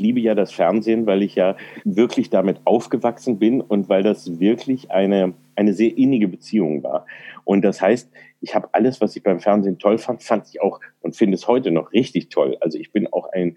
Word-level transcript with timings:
liebe 0.00 0.20
ja 0.20 0.34
das 0.34 0.52
Fernsehen, 0.52 1.06
weil 1.06 1.22
ich 1.22 1.34
ja 1.36 1.56
wirklich 1.84 2.30
damit 2.30 2.60
aufgewachsen 2.64 3.38
bin 3.38 3.60
und 3.60 3.88
weil 3.88 4.02
das 4.02 4.40
wirklich 4.40 4.90
eine, 4.90 5.34
eine 5.54 5.74
sehr 5.74 5.96
innige 5.96 6.28
Beziehung 6.28 6.82
war. 6.82 7.06
Und 7.44 7.62
das 7.62 7.80
heißt, 7.80 8.10
ich 8.40 8.54
habe 8.54 8.70
alles, 8.72 9.00
was 9.00 9.14
ich 9.16 9.22
beim 9.22 9.40
Fernsehen 9.40 9.78
toll 9.78 9.98
fand, 9.98 10.22
fand 10.22 10.48
ich 10.48 10.60
auch 10.60 10.80
und 11.00 11.14
finde 11.14 11.34
es 11.34 11.46
heute 11.46 11.70
noch 11.70 11.92
richtig 11.92 12.30
toll. 12.30 12.56
Also 12.60 12.78
ich 12.78 12.92
bin 12.92 13.06
auch 13.12 13.28
ein 13.32 13.56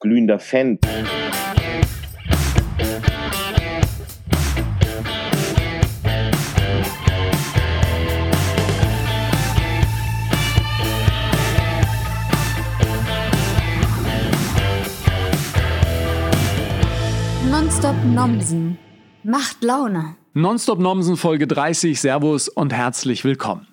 glühender 0.00 0.38
Fan. 0.38 0.78
Nonstop 17.84 18.14
Nomsen 18.14 18.78
macht 19.24 19.62
Laune. 19.62 20.16
Nonstop 20.32 20.78
Nomsen 20.78 21.18
Folge 21.18 21.46
30. 21.46 22.00
Servus 22.00 22.48
und 22.48 22.72
herzlich 22.72 23.24
willkommen. 23.24 23.66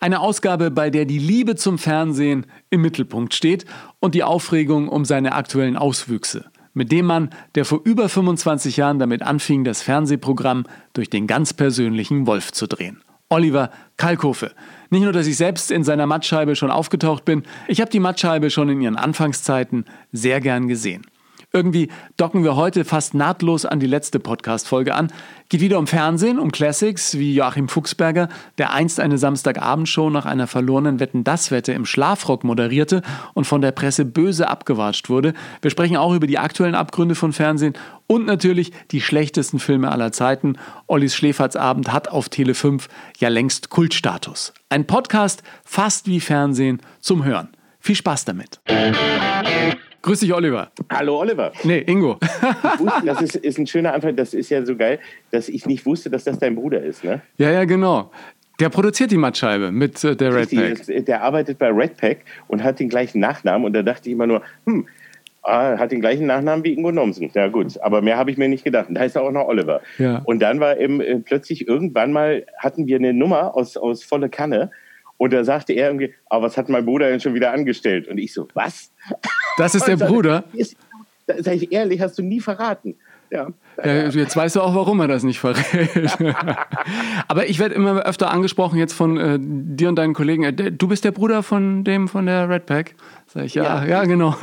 Eine 0.00 0.18
Ausgabe, 0.18 0.72
bei 0.72 0.90
der 0.90 1.04
die 1.04 1.20
Liebe 1.20 1.54
zum 1.54 1.78
Fernsehen 1.78 2.46
im 2.70 2.80
Mittelpunkt 2.80 3.34
steht 3.34 3.64
und 4.00 4.16
die 4.16 4.24
Aufregung 4.24 4.88
um 4.88 5.04
seine 5.04 5.34
aktuellen 5.34 5.76
Auswüchse. 5.76 6.46
Mit 6.74 6.90
dem 6.90 7.06
Mann, 7.06 7.30
der 7.54 7.64
vor 7.64 7.80
über 7.84 8.08
25 8.08 8.78
Jahren 8.78 8.98
damit 8.98 9.22
anfing, 9.22 9.62
das 9.62 9.80
Fernsehprogramm 9.80 10.64
durch 10.92 11.08
den 11.08 11.28
ganz 11.28 11.52
persönlichen 11.52 12.26
Wolf 12.26 12.50
zu 12.50 12.66
drehen. 12.66 13.00
Oliver 13.28 13.70
Kalkofe. 13.96 14.50
Nicht 14.90 15.04
nur, 15.04 15.12
dass 15.12 15.28
ich 15.28 15.36
selbst 15.36 15.70
in 15.70 15.84
seiner 15.84 16.06
Mattscheibe 16.06 16.56
schon 16.56 16.72
aufgetaucht 16.72 17.24
bin, 17.24 17.44
ich 17.68 17.80
habe 17.80 17.92
die 17.92 18.00
Mattscheibe 18.00 18.50
schon 18.50 18.68
in 18.70 18.80
ihren 18.80 18.96
Anfangszeiten 18.96 19.84
sehr 20.10 20.40
gern 20.40 20.66
gesehen. 20.66 21.06
Irgendwie 21.54 21.88
docken 22.16 22.44
wir 22.44 22.56
heute 22.56 22.86
fast 22.86 23.12
nahtlos 23.12 23.66
an 23.66 23.78
die 23.78 23.86
letzte 23.86 24.18
Podcast-Folge 24.18 24.94
an. 24.94 25.12
Geht 25.50 25.60
wieder 25.60 25.78
um 25.78 25.86
Fernsehen, 25.86 26.38
um 26.38 26.50
Classics 26.50 27.18
wie 27.18 27.34
Joachim 27.34 27.68
Fuchsberger, 27.68 28.30
der 28.56 28.72
einst 28.72 28.98
eine 28.98 29.18
Samstagabendshow 29.18 30.08
nach 30.08 30.24
einer 30.24 30.46
verlorenen 30.46 30.98
Wetten-Das-Wette 30.98 31.72
im 31.72 31.84
Schlafrock 31.84 32.42
moderierte 32.42 33.02
und 33.34 33.44
von 33.44 33.60
der 33.60 33.72
Presse 33.72 34.06
böse 34.06 34.48
abgewatscht 34.48 35.10
wurde. 35.10 35.34
Wir 35.60 35.70
sprechen 35.70 35.98
auch 35.98 36.14
über 36.14 36.26
die 36.26 36.38
aktuellen 36.38 36.74
Abgründe 36.74 37.14
von 37.14 37.34
Fernsehen 37.34 37.74
und 38.06 38.24
natürlich 38.24 38.72
die 38.90 39.02
schlechtesten 39.02 39.58
Filme 39.58 39.92
aller 39.92 40.10
Zeiten. 40.10 40.56
Ollis 40.86 41.14
Schläfertsabend 41.14 41.92
hat 41.92 42.08
auf 42.08 42.30
Tele 42.30 42.54
5 42.54 42.88
ja 43.18 43.28
längst 43.28 43.68
Kultstatus. 43.68 44.54
Ein 44.70 44.86
Podcast 44.86 45.42
fast 45.66 46.06
wie 46.06 46.20
Fernsehen 46.20 46.80
zum 47.00 47.26
Hören. 47.26 47.48
Viel 47.78 47.96
Spaß 47.96 48.24
damit. 48.24 48.60
Grüß 50.02 50.20
dich, 50.20 50.34
Oliver. 50.34 50.70
Hallo, 50.90 51.20
Oliver. 51.20 51.52
Nee, 51.62 51.78
Ingo. 51.86 52.18
das 53.06 53.22
ist, 53.22 53.36
ist 53.36 53.58
ein 53.58 53.66
schöner 53.66 53.94
Anfang. 53.94 54.16
Das 54.16 54.34
ist 54.34 54.50
ja 54.50 54.64
so 54.66 54.76
geil, 54.76 54.98
dass 55.30 55.48
ich 55.48 55.66
nicht 55.66 55.86
wusste, 55.86 56.10
dass 56.10 56.24
das 56.24 56.38
dein 56.38 56.56
Bruder 56.56 56.82
ist, 56.82 57.04
ne? 57.04 57.22
Ja, 57.38 57.50
ja, 57.50 57.64
genau. 57.64 58.10
Der 58.58 58.68
produziert 58.68 59.10
die 59.10 59.16
Mattscheibe 59.16 59.70
mit 59.70 60.02
äh, 60.04 60.16
der 60.16 60.34
Red 60.34 60.50
Pack. 60.50 61.06
Der 61.06 61.22
arbeitet 61.22 61.58
bei 61.58 61.68
Red 61.68 61.96
Pack 61.96 62.18
und 62.48 62.62
hat 62.62 62.80
den 62.80 62.88
gleichen 62.88 63.20
Nachnamen. 63.20 63.64
Und 63.64 63.72
da 63.72 63.82
dachte 63.82 64.08
ich 64.08 64.12
immer 64.12 64.26
nur, 64.26 64.42
hm, 64.66 64.86
Ah, 65.44 65.76
hat 65.76 65.90
den 65.90 66.00
gleichen 66.00 66.26
Nachnamen 66.26 66.64
wie 66.64 66.72
Ingo 66.72 66.92
Nomsen. 66.92 67.28
Ja 67.34 67.48
gut, 67.48 67.76
aber 67.80 68.00
mehr 68.00 68.16
habe 68.16 68.30
ich 68.30 68.38
mir 68.38 68.48
nicht 68.48 68.62
gedacht. 68.62 68.88
Und 68.88 68.94
da 68.94 69.00
heißt 69.00 69.16
er 69.16 69.22
auch 69.22 69.32
noch 69.32 69.48
Oliver. 69.48 69.80
Ja. 69.98 70.22
Und 70.24 70.40
dann 70.40 70.60
war 70.60 70.78
eben 70.78 71.00
äh, 71.00 71.18
plötzlich 71.18 71.66
irgendwann 71.66 72.12
mal, 72.12 72.46
hatten 72.58 72.86
wir 72.86 72.96
eine 72.96 73.12
Nummer 73.12 73.56
aus, 73.56 73.76
aus 73.76 74.04
volle 74.04 74.28
Kanne 74.28 74.70
und 75.22 75.32
da 75.32 75.44
sagte 75.44 75.72
er 75.72 75.86
irgendwie, 75.86 76.12
aber 76.26 76.46
was 76.46 76.56
hat 76.56 76.68
mein 76.68 76.84
Bruder 76.84 77.08
denn 77.08 77.20
schon 77.20 77.32
wieder 77.34 77.52
angestellt? 77.52 78.08
Und 78.08 78.18
ich 78.18 78.34
so, 78.34 78.48
was? 78.54 78.90
Das 79.56 79.72
ist 79.76 79.86
der 79.86 79.96
Bruder? 79.96 80.42
Sag 81.38 81.54
ich 81.54 81.72
ehrlich, 81.72 82.00
hast 82.00 82.18
du 82.18 82.22
nie 82.22 82.40
verraten. 82.40 82.96
Ja. 83.32 83.46
ja. 83.82 84.08
jetzt 84.08 84.36
weißt 84.36 84.56
du 84.56 84.60
auch, 84.60 84.74
warum 84.74 85.00
er 85.00 85.08
das 85.08 85.22
nicht 85.22 85.40
verrät. 85.40 85.88
Aber 87.28 87.48
ich 87.48 87.58
werde 87.58 87.74
immer 87.74 88.02
öfter 88.02 88.30
angesprochen 88.30 88.78
jetzt 88.78 88.92
von 88.92 89.16
äh, 89.16 89.38
dir 89.40 89.88
und 89.88 89.96
deinen 89.96 90.12
Kollegen. 90.12 90.44
Äh, 90.44 90.52
du 90.52 90.86
bist 90.86 91.04
der 91.04 91.12
Bruder 91.12 91.42
von 91.42 91.82
dem 91.82 92.08
von 92.08 92.26
der 92.26 92.50
Red 92.50 92.66
Pack. 92.66 92.94
Sag 93.26 93.46
ich, 93.46 93.54
ja, 93.54 93.64
ja, 93.64 93.86
ja, 93.86 94.04
genau. 94.04 94.36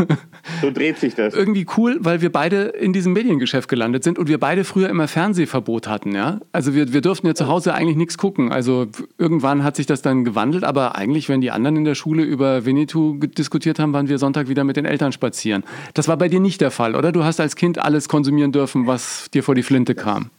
So 0.62 0.72
dreht 0.72 0.98
sich 0.98 1.14
das. 1.14 1.36
Irgendwie 1.36 1.68
cool, 1.78 1.98
weil 2.00 2.22
wir 2.22 2.32
beide 2.32 2.64
in 2.64 2.92
diesem 2.92 3.14
Mediengeschäft 3.14 3.70
gelandet 3.70 4.04
sind 4.04 4.18
und 4.18 4.28
wir 4.28 4.40
beide 4.40 4.64
früher 4.64 4.90
immer 4.90 5.08
Fernsehverbot 5.08 5.88
hatten, 5.88 6.16
ja. 6.16 6.40
Also 6.52 6.74
wir, 6.74 6.92
wir 6.92 7.02
durften 7.02 7.28
ja 7.28 7.36
zu 7.36 7.48
Hause 7.48 7.76
eigentlich 7.76 7.98
nichts 7.98 8.18
gucken. 8.18 8.52
Also 8.52 8.88
irgendwann 9.20 9.64
hat 9.64 9.76
sich 9.76 9.86
das 9.86 10.02
dann 10.02 10.26
gewandelt, 10.26 10.64
aber 10.64 10.96
eigentlich, 10.96 11.30
wenn 11.30 11.42
die 11.42 11.52
anderen 11.52 11.76
in 11.76 11.84
der 11.84 11.94
Schule 11.94 12.24
über 12.24 12.66
Winnetou 12.66 13.20
diskutiert 13.20 13.78
haben, 13.78 13.94
waren 13.94 14.10
wir 14.10 14.18
Sonntag 14.18 14.50
wieder 14.50 14.64
mit 14.64 14.76
den 14.76 14.86
Eltern 14.86 15.12
spazieren. 15.12 15.64
Das 15.94 16.08
war 16.08 16.18
bei 16.18 16.28
dir 16.28 16.40
nicht 16.40 16.60
der 16.60 16.72
Fall, 16.72 16.79
oder? 16.96 17.12
Du 17.12 17.24
hast 17.24 17.40
als 17.40 17.56
Kind 17.56 17.78
alles 17.78 18.08
konsumieren 18.08 18.52
dürfen, 18.52 18.88
was 18.88 19.30
dir 19.32 19.44
vor 19.44 19.56
die 19.56 19.64
Flinte 19.64 19.96
kam. 19.96 20.30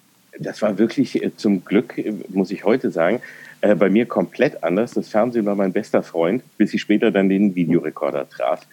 Das 0.41 0.63
war 0.63 0.79
wirklich 0.79 1.23
äh, 1.23 1.37
zum 1.37 1.65
Glück, 1.65 1.99
äh, 1.99 2.15
muss 2.31 2.51
ich 2.51 2.65
heute 2.65 2.91
sagen, 2.91 3.21
äh, 3.61 3.75
bei 3.75 3.91
mir 3.91 4.07
komplett 4.07 4.65
anders. 4.65 4.93
Das 4.93 5.09
Fernsehen 5.09 5.45
war 5.45 5.55
mein 5.55 5.73
bester 5.73 6.03
Freund, 6.03 6.43
bis 6.57 6.73
ich 6.73 6.81
später 6.81 7.11
dann 7.11 7.29
den 7.29 7.55
Videorekorder 7.55 8.29
traf. 8.29 8.67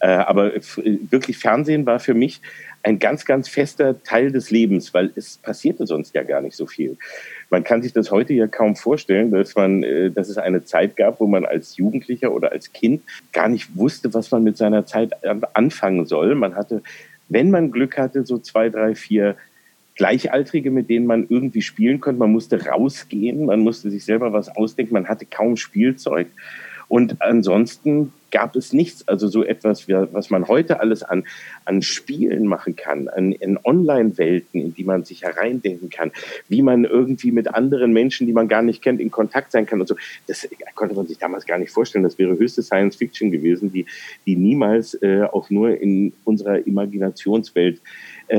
Aber 0.00 0.52
wirklich 1.08 1.38
Fernsehen 1.38 1.86
war 1.86 1.98
für 1.98 2.12
mich 2.12 2.42
ein 2.82 2.98
ganz, 2.98 3.24
ganz 3.24 3.48
fester 3.48 4.02
Teil 4.02 4.32
des 4.32 4.50
Lebens, 4.50 4.92
weil 4.92 5.10
es 5.14 5.38
passierte 5.38 5.86
sonst 5.86 6.14
ja 6.14 6.24
gar 6.24 6.42
nicht 6.42 6.56
so 6.56 6.66
viel. 6.66 6.98
Man 7.48 7.64
kann 7.64 7.80
sich 7.80 7.94
das 7.94 8.10
heute 8.10 8.34
ja 8.34 8.46
kaum 8.46 8.76
vorstellen, 8.76 9.30
dass 9.30 9.54
man, 9.54 9.82
dass 10.12 10.28
es 10.28 10.36
eine 10.36 10.62
Zeit 10.62 10.96
gab, 10.96 11.20
wo 11.20 11.26
man 11.26 11.46
als 11.46 11.78
Jugendlicher 11.78 12.32
oder 12.32 12.52
als 12.52 12.74
Kind 12.74 13.02
gar 13.32 13.48
nicht 13.48 13.74
wusste, 13.76 14.12
was 14.12 14.30
man 14.30 14.42
mit 14.42 14.58
seiner 14.58 14.84
Zeit 14.84 15.12
anfangen 15.54 16.04
soll. 16.04 16.34
Man 16.34 16.54
hatte, 16.54 16.82
wenn 17.34 17.50
man 17.50 17.72
Glück 17.72 17.98
hatte, 17.98 18.24
so 18.24 18.38
zwei, 18.38 18.68
drei, 18.68 18.94
vier 18.94 19.36
Gleichaltrige, 19.96 20.70
mit 20.70 20.88
denen 20.88 21.04
man 21.04 21.26
irgendwie 21.28 21.62
spielen 21.62 22.00
konnte. 22.00 22.20
Man 22.20 22.30
musste 22.30 22.64
rausgehen, 22.64 23.46
man 23.46 23.60
musste 23.60 23.90
sich 23.90 24.04
selber 24.04 24.32
was 24.32 24.48
ausdenken, 24.56 24.94
man 24.94 25.08
hatte 25.08 25.26
kaum 25.26 25.56
Spielzeug. 25.56 26.28
Und 26.88 27.22
ansonsten 27.22 28.12
gab 28.34 28.56
es 28.56 28.72
nichts, 28.72 29.06
also 29.06 29.28
so 29.28 29.44
etwas, 29.44 29.88
was 29.88 30.28
man 30.28 30.48
heute 30.48 30.80
alles 30.80 31.04
an, 31.04 31.24
an 31.64 31.82
Spielen 31.82 32.48
machen 32.48 32.74
kann, 32.74 33.06
an, 33.06 33.30
in 33.30 33.60
Online-Welten, 33.62 34.60
in 34.60 34.74
die 34.74 34.82
man 34.82 35.04
sich 35.04 35.22
hereindenken 35.22 35.88
kann, 35.88 36.10
wie 36.48 36.60
man 36.60 36.84
irgendwie 36.84 37.30
mit 37.30 37.54
anderen 37.54 37.92
Menschen, 37.92 38.26
die 38.26 38.32
man 38.32 38.48
gar 38.48 38.62
nicht 38.62 38.82
kennt, 38.82 39.00
in 39.00 39.12
Kontakt 39.12 39.52
sein 39.52 39.66
kann 39.66 39.80
und 39.80 39.86
so. 39.86 39.94
Das 40.26 40.48
konnte 40.74 40.96
man 40.96 41.06
sich 41.06 41.18
damals 41.18 41.46
gar 41.46 41.58
nicht 41.58 41.70
vorstellen. 41.70 42.02
Das 42.02 42.18
wäre 42.18 42.36
höchste 42.36 42.64
Science 42.64 42.96
Fiction 42.96 43.30
gewesen, 43.30 43.72
die, 43.72 43.86
die 44.26 44.34
niemals 44.34 44.94
äh, 45.00 45.22
auch 45.22 45.48
nur 45.48 45.80
in 45.80 46.12
unserer 46.24 46.66
Imaginationswelt 46.66 47.76
äh, 47.76 47.80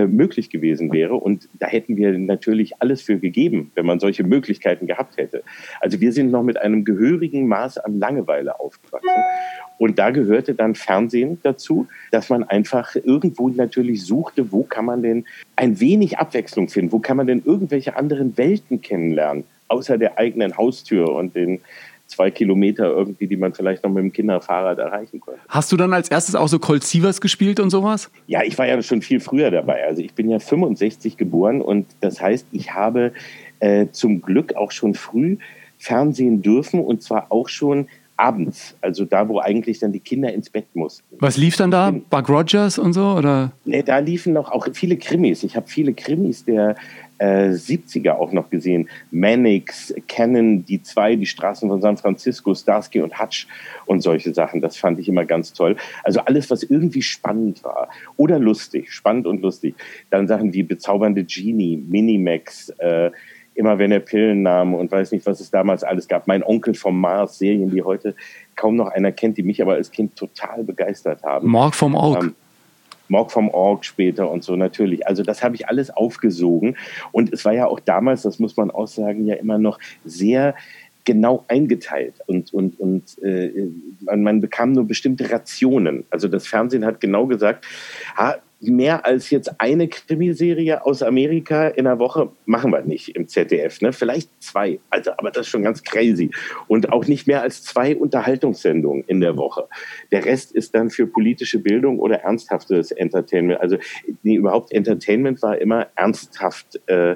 möglich 0.07 0.49
gewesen 0.49 0.91
wäre. 0.91 1.15
Und 1.15 1.47
da 1.59 1.67
hätten 1.67 1.97
wir 1.97 2.17
natürlich 2.17 2.81
alles 2.81 3.01
für 3.01 3.19
gegeben, 3.19 3.71
wenn 3.75 3.85
man 3.85 3.99
solche 3.99 4.23
Möglichkeiten 4.23 4.87
gehabt 4.87 5.17
hätte. 5.17 5.43
Also 5.79 6.01
wir 6.01 6.11
sind 6.11 6.31
noch 6.31 6.43
mit 6.43 6.57
einem 6.57 6.85
gehörigen 6.85 7.47
Maß 7.47 7.77
an 7.77 7.99
Langeweile 7.99 8.59
aufgewachsen. 8.59 9.23
Und 9.77 9.99
da 9.99 10.11
gehörte 10.11 10.55
dann 10.55 10.75
Fernsehen 10.75 11.39
dazu, 11.43 11.87
dass 12.11 12.29
man 12.29 12.43
einfach 12.43 12.95
irgendwo 12.95 13.49
natürlich 13.49 14.05
suchte, 14.05 14.51
wo 14.51 14.63
kann 14.63 14.85
man 14.85 15.03
denn 15.03 15.25
ein 15.55 15.79
wenig 15.79 16.17
Abwechslung 16.17 16.69
finden, 16.69 16.91
wo 16.91 16.99
kann 16.99 17.17
man 17.17 17.27
denn 17.27 17.41
irgendwelche 17.45 17.95
anderen 17.95 18.37
Welten 18.37 18.81
kennenlernen, 18.81 19.43
außer 19.67 19.97
der 19.97 20.17
eigenen 20.17 20.57
Haustür 20.57 21.13
und 21.13 21.35
den 21.35 21.59
zwei 22.07 22.31
Kilometer 22.31 22.85
irgendwie, 22.85 23.27
die 23.27 23.35
man 23.35 23.53
vielleicht 23.53 23.83
noch 23.83 23.89
mit 23.89 24.03
dem 24.03 24.11
Kinderfahrrad 24.11 24.77
erreichen 24.77 25.19
konnte. 25.19 25.39
Hast 25.49 25.71
du 25.71 25.77
dann 25.77 25.93
als 25.93 26.09
erstes 26.09 26.35
auch 26.35 26.47
so 26.47 26.59
Colt 26.59 26.83
Sievers 26.83 27.21
gespielt 27.21 27.59
und 27.59 27.69
sowas? 27.69 28.09
Ja, 28.27 28.43
ich 28.43 28.57
war 28.57 28.67
ja 28.67 28.81
schon 28.81 29.01
viel 29.01 29.19
früher 29.19 29.51
dabei. 29.51 29.83
Also 29.85 30.01
ich 30.01 30.13
bin 30.13 30.29
ja 30.29 30.39
65 30.39 31.17
geboren 31.17 31.61
und 31.61 31.87
das 32.01 32.21
heißt, 32.21 32.47
ich 32.51 32.73
habe 32.73 33.11
äh, 33.59 33.87
zum 33.91 34.21
Glück 34.21 34.55
auch 34.55 34.71
schon 34.71 34.93
früh 34.93 35.37
Fernsehen 35.77 36.41
dürfen 36.41 36.79
und 36.79 37.01
zwar 37.01 37.31
auch 37.31 37.49
schon 37.49 37.87
abends, 38.17 38.75
also 38.81 39.03
da, 39.05 39.27
wo 39.27 39.39
eigentlich 39.39 39.79
dann 39.79 39.91
die 39.91 39.99
Kinder 39.99 40.31
ins 40.31 40.49
Bett 40.49 40.67
mussten. 40.73 41.03
Was 41.19 41.37
lief 41.37 41.57
dann 41.57 41.71
da? 41.71 41.91
Buck 41.91 42.29
Rogers 42.29 42.77
und 42.77 42.93
so? 42.93 43.07
Oder? 43.07 43.51
Nee, 43.65 43.83
da 43.83 43.99
liefen 43.99 44.33
noch 44.33 44.51
auch 44.51 44.67
viele 44.73 44.97
Krimis. 44.97 45.43
Ich 45.43 45.55
habe 45.55 45.67
viele 45.67 45.93
Krimis 45.93 46.45
der 46.45 46.75
äh, 47.17 47.49
70er 47.49 48.13
auch 48.13 48.31
noch 48.31 48.49
gesehen. 48.49 48.89
Mannix, 49.11 49.93
Cannon, 50.07 50.65
die 50.65 50.81
zwei, 50.81 51.15
die 51.15 51.25
Straßen 51.25 51.69
von 51.69 51.81
San 51.81 51.97
Francisco, 51.97 52.53
Starsky 52.53 53.01
und 53.01 53.19
Hutch 53.19 53.47
und 53.85 54.01
solche 54.01 54.33
Sachen. 54.33 54.61
Das 54.61 54.77
fand 54.77 54.99
ich 54.99 55.07
immer 55.07 55.25
ganz 55.25 55.53
toll. 55.53 55.75
Also 56.03 56.19
alles, 56.21 56.49
was 56.49 56.63
irgendwie 56.63 57.01
spannend 57.01 57.63
war 57.63 57.89
oder 58.17 58.39
lustig, 58.39 58.91
spannend 58.91 59.27
und 59.27 59.41
lustig. 59.41 59.75
Dann 60.09 60.27
Sachen 60.27 60.53
wie 60.53 60.63
bezaubernde 60.63 61.23
Genie, 61.23 61.77
Minimax, 61.77 62.69
äh, 62.79 63.11
immer 63.55 63.79
wenn 63.79 63.91
er 63.91 64.01
Pillen 64.01 64.43
nahm 64.43 64.73
und 64.73 64.91
weiß 64.91 65.11
nicht, 65.13 65.25
was 65.25 65.39
es 65.39 65.49
damals 65.49 65.83
alles 65.83 66.07
gab. 66.07 66.27
Mein 66.27 66.43
Onkel 66.43 66.73
vom 66.73 66.99
Mars, 66.99 67.37
Serien, 67.37 67.71
die 67.71 67.81
heute 67.81 68.15
kaum 68.55 68.75
noch 68.75 68.87
einer 68.87 69.11
kennt, 69.11 69.37
die 69.37 69.43
mich 69.43 69.61
aber 69.61 69.73
als 69.73 69.91
Kind 69.91 70.15
total 70.15 70.63
begeistert 70.63 71.23
haben. 71.23 71.47
Morg 71.47 71.73
vom 71.73 71.95
Org. 71.95 72.23
Ähm, 72.23 72.35
Morg 73.09 73.31
vom 73.31 73.49
Org 73.49 73.85
später 73.85 74.29
und 74.29 74.43
so 74.43 74.55
natürlich. 74.55 75.07
Also 75.07 75.23
das 75.23 75.43
habe 75.43 75.55
ich 75.55 75.67
alles 75.67 75.89
aufgesogen. 75.89 76.77
Und 77.11 77.33
es 77.33 77.45
war 77.45 77.53
ja 77.53 77.67
auch 77.67 77.79
damals, 77.79 78.23
das 78.23 78.39
muss 78.39 78.57
man 78.57 78.71
auch 78.71 78.87
sagen, 78.87 79.25
ja 79.25 79.35
immer 79.35 79.57
noch 79.57 79.79
sehr 80.03 80.55
genau 81.05 81.45
eingeteilt 81.47 82.15
und, 82.25 82.51
und, 82.53 82.79
und 82.79 83.21
äh, 83.23 83.69
man, 84.01 84.41
bekam 84.41 84.71
nur 84.71 84.85
bestimmte 84.85 85.31
Rationen. 85.31 86.03
Also 86.09 86.27
das 86.27 86.47
Fernsehen 86.47 86.83
hat 86.83 86.99
genau 86.99 87.27
gesagt, 87.27 87.65
ha, 88.17 88.37
mehr 88.69 89.05
als 89.05 89.29
jetzt 89.29 89.59
eine 89.59 89.87
Krimiserie 89.87 90.85
aus 90.85 91.03
Amerika 91.03 91.67
in 91.67 91.85
der 91.85 91.99
Woche 91.99 92.29
machen 92.45 92.71
wir 92.71 92.81
nicht 92.81 93.15
im 93.15 93.27
ZDF. 93.27 93.81
Ne? 93.81 93.93
Vielleicht 93.93 94.29
zwei, 94.41 94.79
also, 94.89 95.11
aber 95.17 95.31
das 95.31 95.45
ist 95.45 95.51
schon 95.51 95.63
ganz 95.63 95.83
crazy. 95.83 96.31
Und 96.67 96.91
auch 96.91 97.07
nicht 97.07 97.27
mehr 97.27 97.41
als 97.41 97.63
zwei 97.63 97.95
Unterhaltungssendungen 97.95 99.03
in 99.07 99.21
der 99.21 99.37
Woche. 99.37 99.67
Der 100.11 100.25
Rest 100.25 100.53
ist 100.53 100.75
dann 100.75 100.89
für 100.89 101.07
politische 101.07 101.59
Bildung 101.59 101.99
oder 101.99 102.17
ernsthaftes 102.21 102.91
Entertainment. 102.91 103.59
Also 103.61 103.77
nee, 104.23 104.35
überhaupt 104.35 104.71
Entertainment 104.71 105.41
war 105.41 105.59
immer 105.59 105.87
ernsthaft. 105.95 106.79
Äh, 106.87 107.15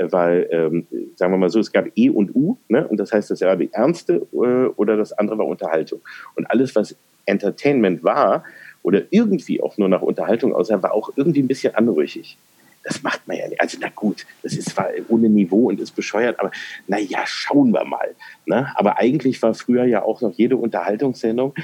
weil, 0.00 0.48
ähm, 0.52 0.86
sagen 1.16 1.32
wir 1.32 1.38
mal 1.38 1.50
so, 1.50 1.58
es 1.58 1.72
gab 1.72 1.88
E 1.96 2.08
und 2.08 2.32
U, 2.34 2.56
ne? 2.68 2.86
und 2.86 2.98
das 2.98 3.12
heißt, 3.12 3.32
das 3.32 3.40
war 3.40 3.56
die 3.56 3.72
Ernste 3.72 4.26
äh, 4.32 4.36
oder 4.76 4.96
das 4.96 5.12
andere 5.12 5.38
war 5.38 5.46
Unterhaltung. 5.46 6.00
Und 6.36 6.48
alles, 6.48 6.76
was 6.76 6.96
Entertainment 7.26 8.02
war, 8.02 8.44
oder 8.88 9.02
irgendwie 9.10 9.62
auch 9.62 9.76
nur 9.76 9.90
nach 9.90 10.00
Unterhaltung 10.00 10.54
aussah, 10.54 10.82
war 10.82 10.94
auch 10.94 11.10
irgendwie 11.14 11.42
ein 11.42 11.46
bisschen 11.46 11.74
anrüchig. 11.74 12.38
Das 12.82 13.02
macht 13.02 13.28
man 13.28 13.36
ja 13.36 13.46
nicht. 13.46 13.60
Also, 13.60 13.76
na 13.82 13.90
gut, 13.94 14.24
das 14.42 14.54
ist 14.54 14.70
zwar 14.70 14.88
ohne 15.08 15.28
Niveau 15.28 15.68
und 15.68 15.78
ist 15.78 15.90
bescheuert, 15.90 16.40
aber 16.40 16.50
naja, 16.86 17.18
schauen 17.26 17.70
wir 17.72 17.84
mal. 17.84 18.14
Ne? 18.46 18.72
Aber 18.76 18.96
eigentlich 18.96 19.42
war 19.42 19.52
früher 19.52 19.84
ja 19.84 20.02
auch 20.02 20.22
noch 20.22 20.32
jede 20.32 20.56
Unterhaltungssendung 20.56 21.54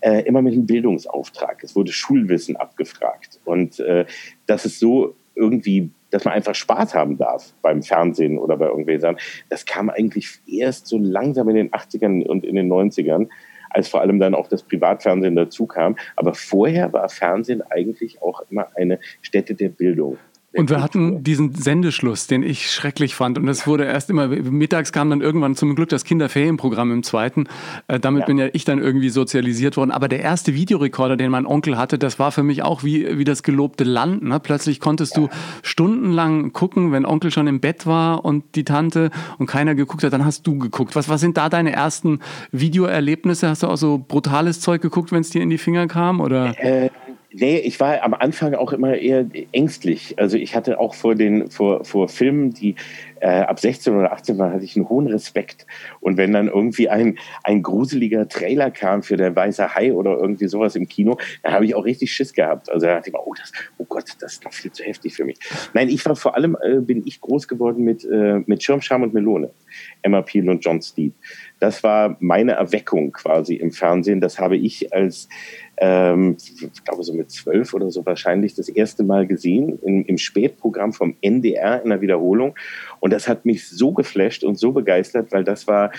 äh, 0.00 0.22
immer 0.22 0.40
mit 0.40 0.54
einem 0.54 0.64
Bildungsauftrag. 0.64 1.62
Es 1.62 1.76
wurde 1.76 1.92
Schulwissen 1.92 2.56
abgefragt. 2.56 3.40
Und 3.44 3.78
äh, 3.80 4.06
das 4.46 4.64
ist 4.64 4.80
so 4.80 5.14
irgendwie 5.34 5.90
dass 6.12 6.24
man 6.24 6.34
einfach 6.34 6.56
Spaß 6.56 6.92
haben 6.92 7.18
darf 7.18 7.52
beim 7.62 7.84
Fernsehen 7.84 8.36
oder 8.36 8.56
bei 8.56 8.66
irgendwelchen 8.66 9.00
Sachen. 9.00 9.18
Das 9.48 9.64
kam 9.64 9.90
eigentlich 9.90 10.40
erst 10.44 10.88
so 10.88 10.98
langsam 10.98 11.48
in 11.50 11.54
den 11.54 11.70
80ern 11.70 12.26
und 12.26 12.44
in 12.44 12.56
den 12.56 12.68
90ern 12.68 13.28
als 13.70 13.88
vor 13.88 14.00
allem 14.00 14.18
dann 14.18 14.34
auch 14.34 14.48
das 14.48 14.62
Privatfernsehen 14.62 15.36
dazu 15.36 15.66
kam. 15.66 15.96
Aber 16.16 16.34
vorher 16.34 16.92
war 16.92 17.08
Fernsehen 17.08 17.62
eigentlich 17.62 18.20
auch 18.22 18.42
immer 18.50 18.68
eine 18.74 18.98
Stätte 19.22 19.54
der 19.54 19.68
Bildung. 19.68 20.18
Und 20.52 20.68
wir 20.68 20.82
hatten 20.82 21.22
diesen 21.22 21.54
Sendeschluss, 21.54 22.26
den 22.26 22.42
ich 22.42 22.72
schrecklich 22.72 23.14
fand. 23.14 23.38
Und 23.38 23.46
es 23.46 23.68
wurde 23.68 23.84
erst 23.84 24.10
immer, 24.10 24.26
mittags 24.26 24.90
kam 24.90 25.08
dann 25.08 25.20
irgendwann 25.20 25.54
zum 25.54 25.76
Glück 25.76 25.90
das 25.90 26.02
Kinderferienprogramm 26.02 26.90
im 26.90 27.02
zweiten. 27.04 27.46
Äh, 27.86 28.00
damit 28.00 28.22
ja. 28.22 28.26
bin 28.26 28.38
ja 28.38 28.48
ich 28.52 28.64
dann 28.64 28.80
irgendwie 28.80 29.10
sozialisiert 29.10 29.76
worden. 29.76 29.92
Aber 29.92 30.08
der 30.08 30.20
erste 30.20 30.52
Videorekorder, 30.52 31.16
den 31.16 31.30
mein 31.30 31.46
Onkel 31.46 31.78
hatte, 31.78 31.98
das 31.98 32.18
war 32.18 32.32
für 32.32 32.42
mich 32.42 32.62
auch 32.62 32.82
wie, 32.82 33.16
wie 33.16 33.22
das 33.22 33.44
gelobte 33.44 33.84
Land. 33.84 34.24
Ne? 34.24 34.40
Plötzlich 34.40 34.80
konntest 34.80 35.16
ja. 35.16 35.22
du 35.22 35.28
stundenlang 35.62 36.52
gucken, 36.52 36.90
wenn 36.90 37.06
Onkel 37.06 37.30
schon 37.30 37.46
im 37.46 37.60
Bett 37.60 37.86
war 37.86 38.24
und 38.24 38.56
die 38.56 38.64
Tante 38.64 39.10
und 39.38 39.46
keiner 39.46 39.76
geguckt 39.76 40.02
hat, 40.02 40.12
dann 40.12 40.24
hast 40.24 40.48
du 40.48 40.58
geguckt. 40.58 40.96
Was, 40.96 41.08
was 41.08 41.20
sind 41.20 41.36
da 41.36 41.48
deine 41.48 41.72
ersten 41.72 42.18
Videoerlebnisse? 42.50 43.48
Hast 43.48 43.62
du 43.62 43.68
auch 43.68 43.76
so 43.76 44.04
brutales 44.06 44.60
Zeug 44.60 44.82
geguckt, 44.82 45.12
wenn 45.12 45.20
es 45.20 45.30
dir 45.30 45.42
in 45.42 45.50
die 45.50 45.58
Finger 45.58 45.86
kam? 45.86 46.20
Oder? 46.20 46.58
Äh 46.58 46.90
Nee, 47.32 47.58
ich 47.58 47.78
war 47.78 48.02
am 48.02 48.12
Anfang 48.12 48.54
auch 48.54 48.72
immer 48.72 48.96
eher 48.96 49.24
ängstlich. 49.52 50.18
Also 50.18 50.36
ich 50.36 50.56
hatte 50.56 50.80
auch 50.80 50.94
vor 50.94 51.14
den 51.14 51.48
vor, 51.48 51.84
vor 51.84 52.08
Filmen, 52.08 52.50
die 52.50 52.74
äh, 53.20 53.28
ab 53.28 53.60
16 53.60 53.94
oder 53.94 54.12
18 54.12 54.36
waren, 54.38 54.52
hatte 54.52 54.64
ich 54.64 54.74
einen 54.74 54.88
hohen 54.88 55.06
Respekt. 55.06 55.64
Und 56.00 56.16
wenn 56.16 56.32
dann 56.32 56.48
irgendwie 56.48 56.88
ein, 56.88 57.18
ein 57.44 57.62
gruseliger 57.62 58.26
Trailer 58.26 58.72
kam 58.72 59.04
für 59.04 59.16
der 59.16 59.36
Weiße 59.36 59.74
Hai 59.74 59.92
oder 59.92 60.16
irgendwie 60.16 60.48
sowas 60.48 60.74
im 60.74 60.88
Kino, 60.88 61.18
dann 61.44 61.52
habe 61.52 61.66
ich 61.66 61.76
auch 61.76 61.84
richtig 61.84 62.12
Schiss 62.12 62.32
gehabt. 62.32 62.68
Also 62.68 62.86
da 62.86 62.96
dachte 62.96 63.10
ich 63.10 63.12
mir, 63.12 63.24
oh, 63.24 63.34
das, 63.34 63.52
oh 63.78 63.84
Gott, 63.84 64.06
das 64.18 64.32
ist 64.32 64.44
noch 64.44 64.52
viel 64.52 64.72
zu 64.72 64.82
heftig 64.82 65.14
für 65.14 65.24
mich. 65.24 65.38
Nein, 65.72 65.88
ich 65.88 66.04
war 66.06 66.16
vor 66.16 66.34
allem, 66.34 66.56
äh, 66.62 66.80
bin 66.80 67.02
ich 67.06 67.20
groß 67.20 67.46
geworden 67.46 67.84
mit, 67.84 68.04
äh, 68.04 68.40
mit 68.46 68.62
Schirmscham 68.64 69.02
und 69.02 69.14
Melone. 69.14 69.50
Emma 70.02 70.22
Peel 70.22 70.48
und 70.50 70.64
John 70.64 70.82
Steed. 70.82 71.14
Das 71.60 71.84
war 71.84 72.16
meine 72.18 72.52
Erweckung 72.52 73.12
quasi 73.12 73.54
im 73.54 73.70
Fernsehen. 73.70 74.20
Das 74.20 74.40
habe 74.40 74.56
ich 74.56 74.92
als 74.92 75.28
ähm, 75.80 76.36
ich 76.38 76.84
glaube 76.84 77.02
so 77.02 77.14
mit 77.14 77.30
zwölf 77.30 77.72
oder 77.72 77.90
so 77.90 78.04
wahrscheinlich 78.04 78.54
das 78.54 78.68
erste 78.68 79.02
Mal 79.02 79.26
gesehen 79.26 79.78
im, 79.82 80.04
im 80.04 80.18
Spätprogramm 80.18 80.92
vom 80.92 81.16
NDR 81.22 81.82
in 81.82 81.88
der 81.88 82.02
Wiederholung. 82.02 82.54
Und 83.00 83.12
das 83.12 83.26
hat 83.26 83.46
mich 83.46 83.68
so 83.68 83.92
geflasht 83.92 84.44
und 84.44 84.58
so 84.58 84.72
begeistert, 84.72 85.32
weil 85.32 85.42
das 85.42 85.66
war 85.66 85.90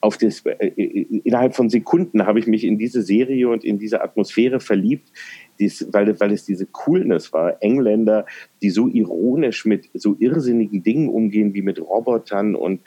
auf 0.00 0.18
das, 0.18 0.44
äh, 0.44 0.66
innerhalb 1.24 1.56
von 1.56 1.70
Sekunden 1.70 2.26
habe 2.26 2.38
ich 2.38 2.46
mich 2.46 2.64
in 2.64 2.78
diese 2.78 3.02
Serie 3.02 3.48
und 3.48 3.64
in 3.64 3.78
diese 3.78 4.02
Atmosphäre 4.02 4.60
verliebt 4.60 5.10
dies, 5.58 5.86
weil, 5.92 6.18
weil 6.20 6.32
es 6.32 6.44
diese 6.44 6.66
Coolness 6.66 7.32
war. 7.32 7.62
Engländer, 7.62 8.26
die 8.62 8.70
so 8.70 8.88
ironisch 8.88 9.64
mit 9.64 9.90
so 9.94 10.16
irrsinnigen 10.18 10.82
Dingen 10.82 11.08
umgehen 11.08 11.54
wie 11.54 11.62
mit 11.62 11.80
Robotern 11.80 12.54
und 12.54 12.80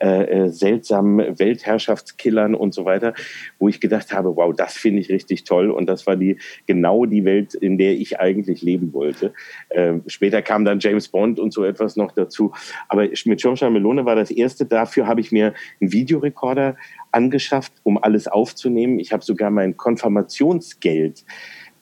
äh, 0.00 0.24
äh, 0.24 0.48
seltsamen 0.48 1.38
Weltherrschaftskillern 1.38 2.54
und 2.54 2.72
so 2.72 2.84
weiter, 2.84 3.14
wo 3.58 3.68
ich 3.68 3.80
gedacht 3.80 4.12
habe, 4.12 4.36
wow, 4.36 4.54
das 4.54 4.74
finde 4.74 5.00
ich 5.00 5.08
richtig 5.08 5.44
toll 5.44 5.70
und 5.70 5.86
das 5.86 6.06
war 6.06 6.16
die 6.16 6.38
genau 6.66 7.04
die 7.04 7.24
Welt, 7.24 7.54
in 7.54 7.78
der 7.78 7.92
ich 7.92 8.20
eigentlich 8.20 8.62
leben 8.62 8.92
wollte. 8.92 9.32
Äh, 9.70 9.94
später 10.06 10.42
kam 10.42 10.64
dann 10.64 10.78
James 10.78 11.08
Bond 11.08 11.40
und 11.40 11.52
so 11.52 11.64
etwas 11.64 11.96
noch 11.96 12.12
dazu, 12.12 12.52
aber 12.88 13.08
mit 13.24 13.40
Schirmschein 13.40 13.72
Melone 13.72 14.04
war 14.04 14.16
das 14.16 14.30
erste. 14.30 14.66
Dafür 14.66 15.06
habe 15.06 15.20
ich 15.20 15.32
mir 15.32 15.54
einen 15.80 15.92
Videorekorder 15.92 16.76
angeschafft, 17.14 17.72
um 17.82 17.98
alles 18.02 18.26
aufzunehmen. 18.26 18.98
Ich 18.98 19.12
habe 19.12 19.24
sogar 19.24 19.50
mein 19.50 19.76
Konfirmationsgeld 19.76 21.24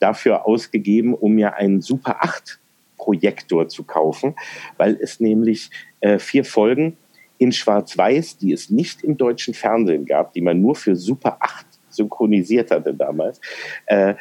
dafür 0.03 0.45
ausgegeben, 0.45 1.13
um 1.13 1.33
mir 1.33 1.55
einen 1.55 1.81
Super 1.81 2.17
8 2.19 2.59
Projektor 2.97 3.69
zu 3.69 3.83
kaufen, 3.85 4.35
weil 4.77 4.97
es 5.01 5.21
nämlich 5.21 5.71
äh, 6.01 6.19
vier 6.19 6.43
Folgen 6.43 6.97
in 7.37 7.53
Schwarz-Weiß, 7.53 8.37
die 8.37 8.51
es 8.51 8.69
nicht 8.69 9.03
im 9.03 9.17
deutschen 9.17 9.53
Fernsehen 9.53 10.05
gab, 10.05 10.33
die 10.33 10.41
man 10.41 10.61
nur 10.61 10.75
für 10.75 10.95
Super 10.95 11.37
8 11.39 11.65
synchronisiert 11.89 12.71
hatte 12.71 12.93
damals, 12.93 13.39
äh, 13.85 14.15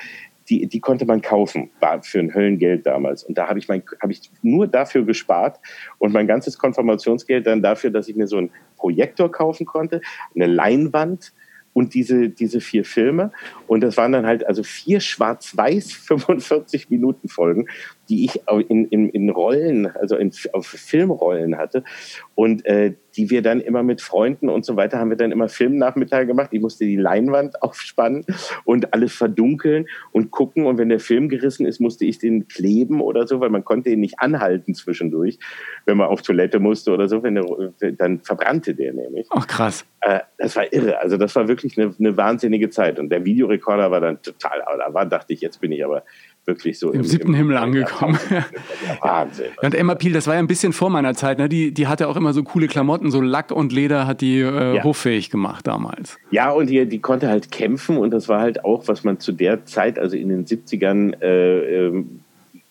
die, 0.49 0.67
die 0.67 0.81
konnte 0.81 1.05
man 1.05 1.21
kaufen, 1.21 1.71
war 1.81 2.03
für 2.03 2.19
ein 2.19 2.35
Höllengeld 2.35 2.87
damals. 2.87 3.25
Und 3.25 3.39
da 3.39 3.49
habe 3.49 3.59
ich, 3.59 3.69
mein, 3.69 3.83
hab 4.01 4.11
ich 4.11 4.31
nur 4.43 4.67
dafür 4.67 5.05
gespart 5.05 5.59
und 5.99 6.13
mein 6.13 6.27
ganzes 6.27 6.59
Konfirmationsgeld 6.59 7.47
dann 7.47 7.63
dafür, 7.63 7.91
dass 7.91 8.09
ich 8.09 8.17
mir 8.17 8.27
so 8.27 8.39
einen 8.39 8.51
Projektor 8.77 9.31
kaufen 9.31 9.67
konnte, 9.67 10.01
eine 10.35 10.47
Leinwand, 10.47 11.33
und 11.73 11.95
diese, 11.95 12.29
diese 12.29 12.61
vier 12.61 12.85
Filme. 12.85 13.33
Und 13.67 13.81
das 13.81 13.97
waren 13.97 14.13
dann 14.13 14.27
halt 14.27 14.47
also 14.47 14.63
vier 14.63 15.01
schwarz-weiß 15.01 15.93
45 16.07 16.91
Minuten 16.91 17.29
Folgen, 17.29 17.69
die 18.13 18.27
ich 18.27 18.43
in, 18.69 18.85
in, 18.89 19.09
in 19.09 19.31
Rollen, 19.31 19.87
also 19.87 20.17
in, 20.17 20.33
auf 20.53 20.67
Filmrollen 20.67 21.57
hatte. 21.57 21.83
Und 22.35 22.67
äh, 22.67 22.93
die 23.17 23.31
wir 23.31 23.43
dann 23.43 23.61
immer 23.61 23.83
mit 23.83 24.01
Freunden 24.01 24.49
und 24.49 24.65
so 24.65 24.77
weiter 24.77 24.99
haben 24.99 25.11
wir 25.11 25.17
dann 25.17 25.33
immer 25.33 25.49
Filmnachmittag 25.49 26.27
gemacht. 26.27 26.51
Ich 26.53 26.61
musste 26.61 26.85
die 26.85 26.97
Leinwand 26.97 27.63
aufspannen 27.63 28.25
und 28.65 28.93
alles 28.93 29.15
verdunkeln 29.15 29.87
und 30.13 30.31
gucken. 30.31 30.67
Und 30.67 30.77
wenn 30.77 30.91
der 30.91 31.01
Film 31.01 31.29
gerissen 31.29 31.65
ist, 31.65 31.81
musste 31.81 32.05
ich 32.05 32.19
den 32.19 32.49
kleben 32.49 33.01
oder 33.01 33.27
so, 33.27 33.41
weil 33.41 33.51
man 33.51 33.65
konnte 33.65 33.91
ihn 33.91 34.01
nicht 34.01 34.19
anhalten 34.19 34.75
zwischendurch, 34.75 35.39
wenn 35.87 35.97
man 35.97 36.09
auf 36.09 36.21
Toilette 36.21 36.59
musste 36.59 36.93
oder 36.93 37.09
so. 37.09 37.23
Wenn 37.23 37.37
der, 37.37 37.93
dann 37.93 38.21
verbrannte 38.21 38.75
der 38.75 38.93
nämlich. 38.93 39.27
Ach 39.31 39.47
krass. 39.47 39.87
Äh, 40.01 40.21
das 40.37 40.55
war 40.57 40.71
irre. 40.71 40.99
Also 40.99 41.17
das 41.17 41.35
war 41.35 41.49
wirklich 41.49 41.79
eine, 41.79 41.95
eine 41.99 42.17
wahnsinnige 42.17 42.69
Zeit. 42.69 42.99
Und 42.99 43.09
der 43.09 43.25
Videorekorder 43.25 43.91
war 43.91 44.01
dann 44.01 44.21
total, 44.21 44.63
da 44.79 44.93
war, 44.93 45.07
dachte 45.07 45.33
ich, 45.33 45.41
jetzt 45.41 45.61
bin 45.61 45.73
ich 45.73 45.85
aber 45.85 46.05
wirklich 46.45 46.79
so 46.79 46.91
im, 46.91 47.01
im 47.01 47.05
siebten 47.05 47.29
im, 47.29 47.35
Himmel 47.35 47.57
angekommen. 47.57 48.19
Ja, 48.31 48.45
Wahnsinn. 49.01 49.47
und 49.63 49.75
Emma 49.75 49.95
Peel, 49.95 50.13
das 50.13 50.27
war 50.27 50.35
ja 50.35 50.41
ein 50.41 50.47
bisschen 50.47 50.73
vor 50.73 50.91
meiner 50.91 51.15
Zeit. 51.15 51.39
Ne? 51.39 51.49
Die, 51.49 51.73
die 51.73 51.87
hatte 51.87 52.09
auch 52.09 52.17
immer 52.17 52.33
so 52.33 52.43
coole 52.43 52.67
Klamotten, 52.67 53.11
so 53.11 53.21
Lack 53.21 53.51
und 53.51 53.73
Leder 53.73 54.07
hat 54.07 54.21
die 54.21 54.41
äh, 54.41 54.77
ja. 54.77 54.85
hoffähig 54.85 55.31
gemacht 55.31 55.67
damals. 55.67 56.19
Ja, 56.31 56.51
und 56.51 56.69
die, 56.69 56.87
die 56.87 57.01
konnte 57.01 57.29
halt 57.29 57.51
kämpfen 57.53 57.97
und 57.97 58.11
das 58.11 58.29
war 58.29 58.41
halt 58.41 58.65
auch, 58.65 58.89
was 58.89 59.05
man 59.05 59.21
zu 59.21 59.33
der 59.33 59.65
Zeit, 59.67 59.99
also 59.99 60.17
in 60.17 60.29
den 60.29 60.45
70ern, 60.45 61.21
äh, 61.21 61.87
ähm, 61.87 62.21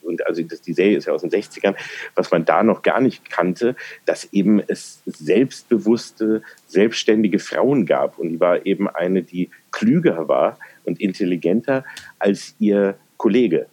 und 0.01 0.25
also 0.25 0.41
das, 0.43 0.61
die 0.61 0.73
Serie 0.73 0.97
ist 0.97 1.05
ja 1.05 1.13
aus 1.13 1.21
den 1.21 1.29
60ern, 1.29 1.75
was 2.15 2.31
man 2.31 2.43
da 2.43 2.63
noch 2.63 2.81
gar 2.81 2.99
nicht 2.99 3.29
kannte, 3.29 3.75
dass 4.05 4.25
eben 4.33 4.59
es 4.59 5.01
selbstbewusste, 5.05 6.41
selbstständige 6.67 7.39
Frauen 7.39 7.85
gab. 7.85 8.17
Und 8.17 8.29
die 8.29 8.39
war 8.39 8.65
eben 8.65 8.89
eine, 8.89 9.23
die 9.23 9.49
klüger 9.71 10.27
war 10.27 10.57
und 10.83 10.99
intelligenter 10.99 11.85
als 12.19 12.55
ihr 12.59 12.95
Kollege. 13.21 13.67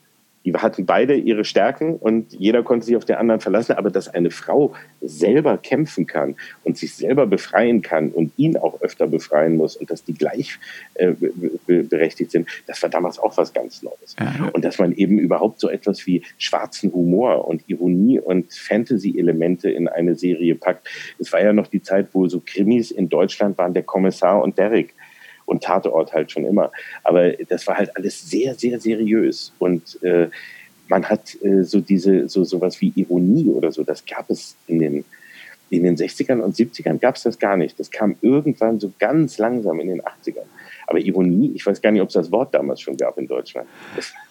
Die 0.45 0.53
hatten 0.53 0.85
beide 0.85 1.15
ihre 1.15 1.45
Stärken 1.45 1.97
und 1.97 2.35
jeder 2.35 2.63
konnte 2.63 2.85
sich 2.85 2.97
auf 2.97 3.07
den 3.07 3.17
anderen 3.17 3.41
verlassen. 3.41 3.73
Aber 3.73 3.91
dass 3.91 4.09
eine 4.09 4.31
Frau 4.31 4.75
selber 5.01 5.57
kämpfen 5.57 6.07
kann 6.07 6.37
und 6.65 6.77
sich 6.77 6.95
selber 6.95 7.27
befreien 7.27 7.81
kann 7.81 8.11
und 8.11 8.31
ihn 8.37 8.59
auch 8.59 8.83
öfter 8.83 9.07
befreien 9.07 9.57
muss 9.57 9.75
und 9.77 9.91
dass 9.91 10.05
die 10.05 10.13
gleich 10.13 10.59
äh, 10.95 11.15
berechtigt 11.67 12.31
sind, 12.31 12.47
das 12.67 12.83
war 12.83 12.91
damals 12.91 13.19
auch 13.19 13.37
was 13.39 13.55
ganz 13.55 13.83
Neues. 13.83 14.17
Ja. 14.21 14.51
Und 14.53 14.65
dass 14.67 14.79
man 14.79 14.93
eben 14.93 15.19
überhaupt 15.19 15.61
so 15.61 15.71
etwas 15.71 16.07
wie 16.07 16.23
schwarzen 16.37 16.93
Humor 16.93 17.49
und 17.49 17.63
Ironie 17.67 18.21
und 18.21 18.53
Fantasy-Elemente 18.53 19.71
in 19.71 19.89
eine 19.89 20.15
Serie 20.15 20.55
packt. 20.55 20.87
Es 21.19 21.33
war 21.33 21.43
ja 21.43 21.55
noch 21.55 21.69
die 21.69 21.83
Zeit, 21.83 22.09
wo 22.13 22.29
so 22.29 22.43
Krimis 22.45 22.91
in 22.91 23.09
Deutschland 23.09 23.57
waren, 23.57 23.73
der 23.73 23.83
Kommissar 23.83 24.43
und 24.43 24.59
Derek 24.59 24.95
und 25.49 25.63
Tatort 25.63 26.13
halt 26.13 26.31
schon 26.31 26.45
immer. 26.45 26.71
Aber 27.03 27.33
das 27.33 27.67
war 27.67 27.77
halt 27.77 27.97
alles 27.97 28.29
sehr, 28.31 28.55
sehr 28.55 28.79
seriös 28.79 29.53
und 29.59 30.03
äh, 30.03 30.29
man 30.89 31.05
hat 31.09 31.37
äh, 31.43 31.63
so 31.65 31.81
diese, 31.81 32.29
so 32.29 32.45
sowas 32.45 32.81
wie 32.81 32.93
Ironie 32.97 33.49
oder 33.49 33.73
so, 33.73 33.85
das 33.85 34.05
gab 34.07 34.31
es 34.31 34.57
in 34.67 34.79
den, 34.79 35.05
in 35.71 35.85
den 35.85 35.97
60ern 35.97 36.41
und 36.41 36.57
70ern 36.57 36.99
gab 36.99 37.17
es 37.17 37.23
das 37.23 37.39
gar 37.39 37.57
nicht. 37.57 37.79
Das 37.79 37.91
kam 37.91 38.17
irgendwann 38.23 38.81
so 38.81 38.93
ganz 38.99 39.39
langsam 39.39 39.81
in 39.81 39.89
den 39.89 40.01
80ern. 40.01 40.47
Aber 40.89 40.99
Ironie, 41.01 41.53
ich 41.55 41.67
weiß 41.67 41.83
gar 41.83 41.91
nicht, 41.91 42.01
ob 42.01 42.09
es 42.09 42.15
das 42.15 42.33
Wort 42.33 42.55
damals 42.55 42.81
schon 42.81 42.97
gab 42.97 43.19
in 43.19 43.27
Deutschland. 43.27 43.69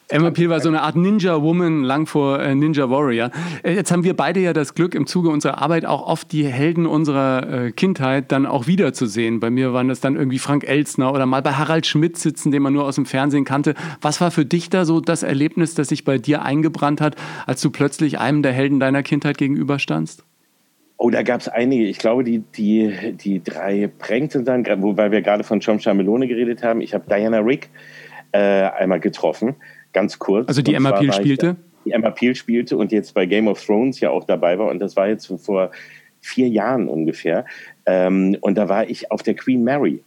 Emma 0.09 0.31
Peel 0.31 0.49
war 0.49 0.59
so 0.59 0.69
eine 0.69 0.81
Art 0.81 0.95
Ninja-Woman, 0.95 1.83
lang 1.83 2.07
vor 2.07 2.39
äh, 2.39 2.55
Ninja 2.55 2.89
Warrior. 2.89 3.29
Äh, 3.61 3.75
jetzt 3.75 3.91
haben 3.91 4.03
wir 4.03 4.15
beide 4.15 4.39
ja 4.39 4.53
das 4.53 4.73
Glück, 4.73 4.95
im 4.95 5.05
Zuge 5.05 5.29
unserer 5.29 5.61
Arbeit 5.61 5.85
auch 5.85 6.07
oft 6.07 6.31
die 6.31 6.47
Helden 6.47 6.87
unserer 6.87 7.65
äh, 7.65 7.71
Kindheit 7.71 8.31
dann 8.31 8.47
auch 8.47 8.65
wiederzusehen. 8.65 9.39
Bei 9.39 9.51
mir 9.51 9.71
waren 9.71 9.87
das 9.87 9.99
dann 9.99 10.15
irgendwie 10.15 10.39
Frank 10.39 10.63
Elstner 10.63 11.13
oder 11.13 11.27
mal 11.27 11.43
bei 11.43 11.53
Harald 11.53 11.85
Schmidt 11.85 12.17
sitzen, 12.17 12.51
den 12.51 12.63
man 12.63 12.73
nur 12.73 12.85
aus 12.85 12.95
dem 12.95 13.05
Fernsehen 13.05 13.45
kannte. 13.45 13.75
Was 14.01 14.19
war 14.19 14.31
für 14.31 14.45
dich 14.45 14.71
da 14.71 14.83
so 14.83 14.99
das 14.99 15.21
Erlebnis, 15.21 15.75
das 15.75 15.89
sich 15.89 16.05
bei 16.05 16.17
dir 16.17 16.41
eingebrannt 16.41 17.01
hat, 17.01 17.17
als 17.45 17.61
du 17.61 17.69
plötzlich 17.69 18.17
einem 18.17 18.41
der 18.41 18.53
Helden 18.53 18.79
deiner 18.79 19.03
Kindheit 19.03 19.37
gegenüberstandst? 19.37 20.23
Oh, 20.97 21.09
da 21.09 21.21
gab 21.21 21.41
es 21.41 21.47
einige. 21.47 21.85
Ich 21.85 21.99
glaube, 21.99 22.23
die, 22.23 22.39
die, 22.39 23.13
die 23.13 23.43
drei 23.43 23.87
prängten 23.87 24.45
dann, 24.45 24.65
wobei 24.81 25.11
wir 25.11 25.21
gerade 25.21 25.43
von 25.43 25.59
John 25.59 25.79
Melone 25.95 26.27
geredet 26.27 26.63
haben. 26.63 26.81
Ich 26.81 26.93
habe 26.93 27.05
Diana 27.07 27.39
Rick 27.39 27.69
äh, 28.31 28.39
einmal 28.39 28.99
getroffen 28.99 29.55
ganz 29.97 30.19
kurz. 30.19 30.47
Also 30.47 30.61
die 30.61 30.75
Emma 30.75 30.91
Peel 30.91 31.11
spielte? 31.11 31.55
Die 31.83 31.91
Emma 31.91 32.11
Peel 32.11 32.35
spielte 32.35 32.77
und 32.77 32.91
jetzt 32.91 33.15
bei 33.15 33.25
Game 33.25 33.47
of 33.47 33.63
Thrones 33.65 33.99
ja 33.99 34.11
auch 34.11 34.25
dabei 34.25 34.59
war. 34.59 34.67
Und 34.67 34.79
das 34.79 34.95
war 34.95 35.07
jetzt 35.07 35.25
vor 35.43 35.71
vier 36.21 36.47
Jahren 36.47 36.87
ungefähr. 36.87 37.45
Ähm, 37.87 38.37
und 38.41 38.59
da 38.59 38.69
war 38.69 38.87
ich 38.87 39.11
auf 39.11 39.23
der 39.23 39.33
Queen 39.33 39.63
Mary 39.63 40.03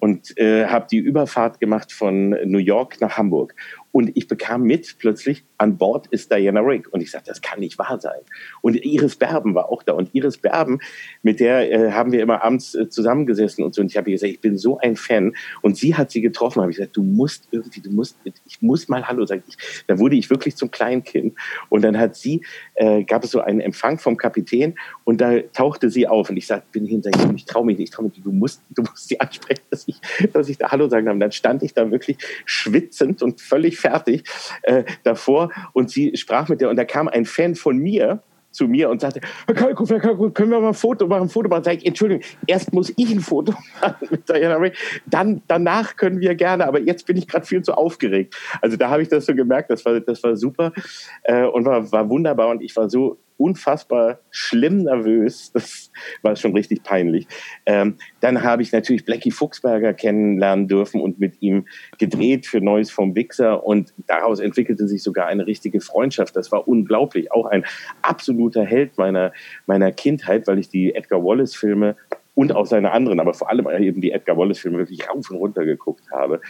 und 0.00 0.36
äh, 0.38 0.66
habe 0.66 0.86
die 0.90 0.98
Überfahrt 0.98 1.60
gemacht 1.60 1.92
von 1.92 2.30
New 2.30 2.58
York 2.58 3.00
nach 3.00 3.16
Hamburg. 3.16 3.54
Und 3.90 4.12
ich 4.14 4.28
bekam 4.28 4.62
mit 4.62 4.96
plötzlich, 4.98 5.44
an 5.56 5.78
Bord 5.78 6.06
ist 6.08 6.30
Diana 6.30 6.60
Rigg. 6.60 6.88
Und 6.90 7.00
ich 7.00 7.10
sagte, 7.10 7.30
das 7.30 7.40
kann 7.40 7.60
nicht 7.60 7.78
wahr 7.78 7.98
sein. 8.00 8.20
Und 8.60 8.74
Iris 8.74 9.16
Berben 9.16 9.54
war 9.54 9.70
auch 9.70 9.82
da. 9.82 9.94
Und 9.94 10.14
Iris 10.14 10.38
Berben, 10.38 10.80
mit 11.22 11.40
der 11.40 11.70
äh, 11.70 11.92
haben 11.92 12.12
wir 12.12 12.22
immer 12.22 12.44
abends 12.44 12.74
äh, 12.74 12.88
zusammengesessen 12.88 13.64
und 13.64 13.74
so. 13.74 13.80
Und 13.80 13.90
ich 13.90 13.96
habe 13.96 14.10
gesagt, 14.10 14.32
ich 14.32 14.40
bin 14.40 14.58
so 14.58 14.78
ein 14.78 14.96
Fan. 14.96 15.34
Und 15.62 15.76
sie 15.76 15.94
hat 15.94 16.10
sie 16.10 16.20
getroffen. 16.20 16.60
Habe 16.60 16.70
ich 16.70 16.76
gesagt, 16.76 16.96
du 16.96 17.02
musst 17.02 17.48
irgendwie, 17.50 17.80
du 17.80 17.90
musst, 17.90 18.18
ich 18.24 18.60
muss 18.60 18.88
mal 18.88 19.08
Hallo 19.08 19.24
sagen. 19.24 19.42
Ich, 19.48 19.56
da 19.86 19.98
wurde 19.98 20.16
ich 20.16 20.28
wirklich 20.30 20.56
zum 20.56 20.70
Kleinkind. 20.70 21.34
Und 21.68 21.82
dann 21.82 21.98
hat 21.98 22.14
sie, 22.14 22.42
äh, 22.74 23.04
gab 23.04 23.24
es 23.24 23.30
so 23.30 23.40
einen 23.40 23.60
Empfang 23.60 23.98
vom 23.98 24.16
Kapitän 24.16 24.76
und 25.08 25.22
da 25.22 25.40
tauchte 25.54 25.88
sie 25.88 26.06
auf. 26.06 26.28
Und 26.28 26.36
ich 26.36 26.46
sagte, 26.46 26.66
bin 26.70 26.84
hin, 26.84 27.02
sag 27.02 27.16
ich, 27.16 27.32
ich 27.34 27.46
traue 27.46 27.64
mich 27.64 27.78
nicht, 27.78 27.88
ich 27.88 27.94
traue 27.94 28.04
mich 28.04 28.16
nicht. 28.16 28.26
Du 28.26 28.30
musst, 28.30 28.60
du 28.68 28.82
musst 28.82 29.08
sie 29.08 29.18
ansprechen, 29.20 29.62
dass 29.70 29.88
ich, 29.88 29.98
dass 30.34 30.50
ich 30.50 30.58
da 30.58 30.70
Hallo 30.70 30.86
sagen 30.86 31.06
darf. 31.06 31.14
Und 31.14 31.20
dann 31.20 31.32
stand 31.32 31.62
ich 31.62 31.72
da 31.72 31.90
wirklich 31.90 32.18
schwitzend 32.44 33.22
und 33.22 33.40
völlig 33.40 33.78
fertig 33.78 34.24
äh, 34.64 34.84
davor 35.04 35.50
und 35.72 35.88
sie 35.90 36.14
sprach 36.14 36.50
mit 36.50 36.60
der 36.60 36.68
und 36.68 36.76
da 36.76 36.84
kam 36.84 37.08
ein 37.08 37.24
Fan 37.24 37.54
von 37.54 37.78
mir 37.78 38.22
zu 38.50 38.68
mir 38.68 38.90
und 38.90 39.00
sagte, 39.00 39.22
Herr 39.46 39.54
Kalkow, 39.54 39.88
Herr 39.88 40.00
Kalkow, 40.00 40.34
können 40.34 40.50
wir 40.50 40.60
mal 40.60 40.68
ein 40.68 40.74
Foto 40.74 41.06
machen, 41.06 41.22
ein 41.22 41.28
Foto 41.30 41.48
machen? 41.48 41.64
Sag 41.64 41.76
ich, 41.78 41.86
Entschuldigung, 41.86 42.22
erst 42.46 42.74
muss 42.74 42.92
ich 42.94 43.10
ein 43.10 43.20
Foto 43.20 43.54
machen 43.80 44.08
mit 44.10 44.28
Diana 44.28 44.56
Ray, 44.56 44.72
dann, 45.06 45.40
danach 45.48 45.96
können 45.96 46.20
wir 46.20 46.34
gerne, 46.34 46.66
aber 46.66 46.80
jetzt 46.80 47.06
bin 47.06 47.16
ich 47.16 47.26
gerade 47.26 47.46
viel 47.46 47.62
zu 47.62 47.72
aufgeregt. 47.72 48.36
Also 48.60 48.76
da 48.76 48.90
habe 48.90 49.00
ich 49.00 49.08
das 49.08 49.24
so 49.24 49.34
gemerkt, 49.34 49.70
das 49.70 49.86
war, 49.86 50.00
das 50.00 50.22
war 50.22 50.36
super 50.36 50.74
äh, 51.22 51.46
und 51.46 51.64
war, 51.64 51.90
war 51.92 52.10
wunderbar 52.10 52.48
und 52.48 52.60
ich 52.60 52.76
war 52.76 52.90
so 52.90 53.16
unfassbar 53.38 54.18
schlimm 54.30 54.82
nervös. 54.84 55.52
Das 55.58 55.90
war 56.22 56.36
schon 56.36 56.52
richtig 56.52 56.82
peinlich. 56.84 57.26
Ähm, 57.66 57.96
dann 58.20 58.42
habe 58.42 58.62
ich 58.62 58.70
natürlich 58.70 59.04
Blackie 59.04 59.30
Fuchsberger 59.30 59.92
kennenlernen 59.92 60.68
dürfen 60.68 61.00
und 61.00 61.18
mit 61.18 61.42
ihm 61.42 61.66
gedreht 61.98 62.46
für 62.46 62.60
Neues 62.60 62.90
vom 62.90 63.16
Wichser. 63.16 63.64
Und 63.64 63.92
daraus 64.06 64.38
entwickelte 64.38 64.86
sich 64.86 65.02
sogar 65.02 65.26
eine 65.26 65.46
richtige 65.46 65.80
Freundschaft. 65.80 66.36
Das 66.36 66.52
war 66.52 66.68
unglaublich. 66.68 67.32
Auch 67.32 67.46
ein 67.46 67.64
absoluter 68.02 68.64
Held 68.64 68.98
meiner, 68.98 69.32
meiner 69.66 69.90
Kindheit, 69.90 70.46
weil 70.46 70.58
ich 70.58 70.68
die 70.68 70.94
Edgar 70.94 71.24
Wallace-Filme 71.24 71.96
und 72.38 72.54
auch 72.54 72.66
seine 72.66 72.92
anderen, 72.92 73.18
aber 73.18 73.34
vor 73.34 73.50
allem 73.50 73.68
eben 73.82 74.00
die 74.00 74.12
Edgar 74.12 74.36
Wallace-Filme 74.36 74.78
wirklich 74.78 75.08
rauf 75.08 75.28
und 75.28 75.38
runter 75.38 75.64
geguckt 75.64 76.04
habe. 76.12 76.40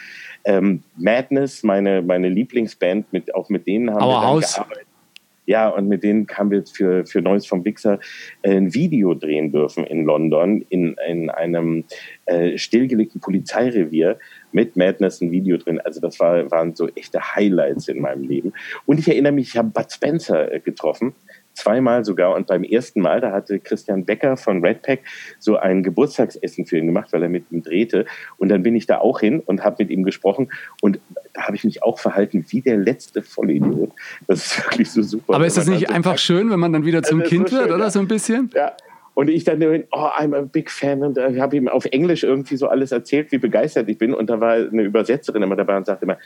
Ähm, 0.45 0.83
Madness, 0.97 1.63
meine, 1.63 2.03
meine 2.03 2.29
Lieblingsband, 2.29 3.11
mit, 3.11 3.35
auch 3.35 3.49
mit 3.49 3.67
denen 3.67 3.91
haben 3.91 4.03
Our 4.03 4.09
wir 4.09 4.21
dann 4.21 4.27
House. 4.27 4.55
gearbeitet. 4.55 4.88
Ja, 5.49 5.71
und 5.71 5.89
mit 5.89 6.03
denen 6.03 6.27
haben 6.29 6.51
wir 6.51 6.63
für, 6.67 7.07
für 7.07 7.23
Neues 7.23 7.47
vom 7.47 7.65
Wichser 7.65 8.01
äh, 8.43 8.55
ein 8.55 8.75
Video 8.75 9.15
drehen 9.15 9.51
dürfen 9.51 9.87
in 9.87 10.05
London, 10.05 10.61
in, 10.69 10.95
in 11.09 11.31
einem 11.31 11.85
äh, 12.27 12.59
stillgelegten 12.59 13.23
Polizeirevier 13.23 14.19
mit 14.53 14.77
Madness 14.77 15.23
ein 15.23 15.31
Video 15.31 15.57
drin. 15.57 15.81
Also 15.81 16.03
das 16.03 16.21
war, 16.21 16.51
waren 16.51 16.75
so 16.75 16.89
echte 16.89 17.35
Highlights 17.35 17.89
in 17.89 18.03
meinem 18.03 18.25
Leben. 18.25 18.53
Und 18.85 18.99
ich 18.99 19.09
erinnere 19.09 19.33
mich, 19.33 19.49
ich 19.49 19.57
habe 19.57 19.71
Bud 19.71 19.91
Spencer 19.91 20.53
äh, 20.53 20.61
getroffen 20.61 21.15
zweimal 21.59 22.05
sogar. 22.05 22.35
Und 22.35 22.47
beim 22.47 22.65
ersten 22.65 23.01
Mal, 23.01 23.21
da 23.21 23.33
hatte 23.33 23.59
Christian 23.59 24.05
Becker 24.05 24.37
von 24.37 24.65
Redpack 24.65 25.01
so 25.39 25.57
ein 25.57 25.83
Geburtstagsessen 25.83 26.67
für 26.67 26.79
ihn 26.79 26.87
gemacht, 26.87 27.13
weil 27.13 27.23
er 27.23 27.29
mit 27.29 27.51
ihm 27.51 27.63
drehte. 27.63 28.07
Und 28.39 28.49
dann 28.49 28.63
bin 28.63 28.77
ich 28.77 28.87
da 28.87 28.99
auch 28.99 29.21
hin 29.21 29.41
und 29.41 29.65
habe 29.65 29.77
mit 29.81 29.91
ihm 29.91 30.05
gesprochen. 30.05 30.51
Und 30.81 31.01
da 31.39 31.45
habe 31.45 31.57
ich 31.57 31.65
mich 31.65 31.83
auch 31.83 31.99
verhalten 31.99 32.45
wie 32.49 32.61
der 32.61 32.77
letzte 32.77 33.23
Vollidiot. 33.23 33.93
Das 34.27 34.45
ist 34.45 34.65
wirklich 34.65 34.91
so 34.91 35.03
super. 35.03 35.35
Aber 35.35 35.47
ist 35.47 35.57
das 35.57 35.69
nicht 35.69 35.89
einfach 35.89 36.13
sagt, 36.13 36.21
schön, 36.21 36.51
wenn 36.51 36.59
man 36.59 36.73
dann 36.73 36.85
wieder 36.85 37.03
zum 37.03 37.23
Kind 37.23 37.51
so 37.51 37.57
wird, 37.57 37.71
oder 37.71 37.85
ja. 37.85 37.91
so 37.91 38.01
ein 38.01 38.09
bisschen? 38.09 38.51
Ja. 38.55 38.73
Und 39.15 39.29
ich 39.31 39.45
dann, 39.45 39.63
oh, 39.63 39.97
I'm 39.97 40.37
a 40.37 40.43
big 40.43 40.71
fan. 40.71 41.03
Und 41.03 41.17
ich 41.17 41.41
habe 41.41 41.57
ihm 41.57 41.69
auf 41.69 41.85
Englisch 41.87 42.25
irgendwie 42.25 42.57
so 42.57 42.69
alles 42.69 42.93
erzählt, 42.93 43.31
wie 43.31 43.39
begeistert 43.39 43.89
ich 43.89 43.99
bin. 43.99 44.15
Und 44.15 44.31
da 44.31 44.41
war 44.41 44.55
eine 44.55 44.83
Übersetzerin 44.83 45.43
immer 45.43 45.57
dabei 45.57 45.77
und 45.77 45.87
sagte 45.87 46.05
immer, 46.05 46.19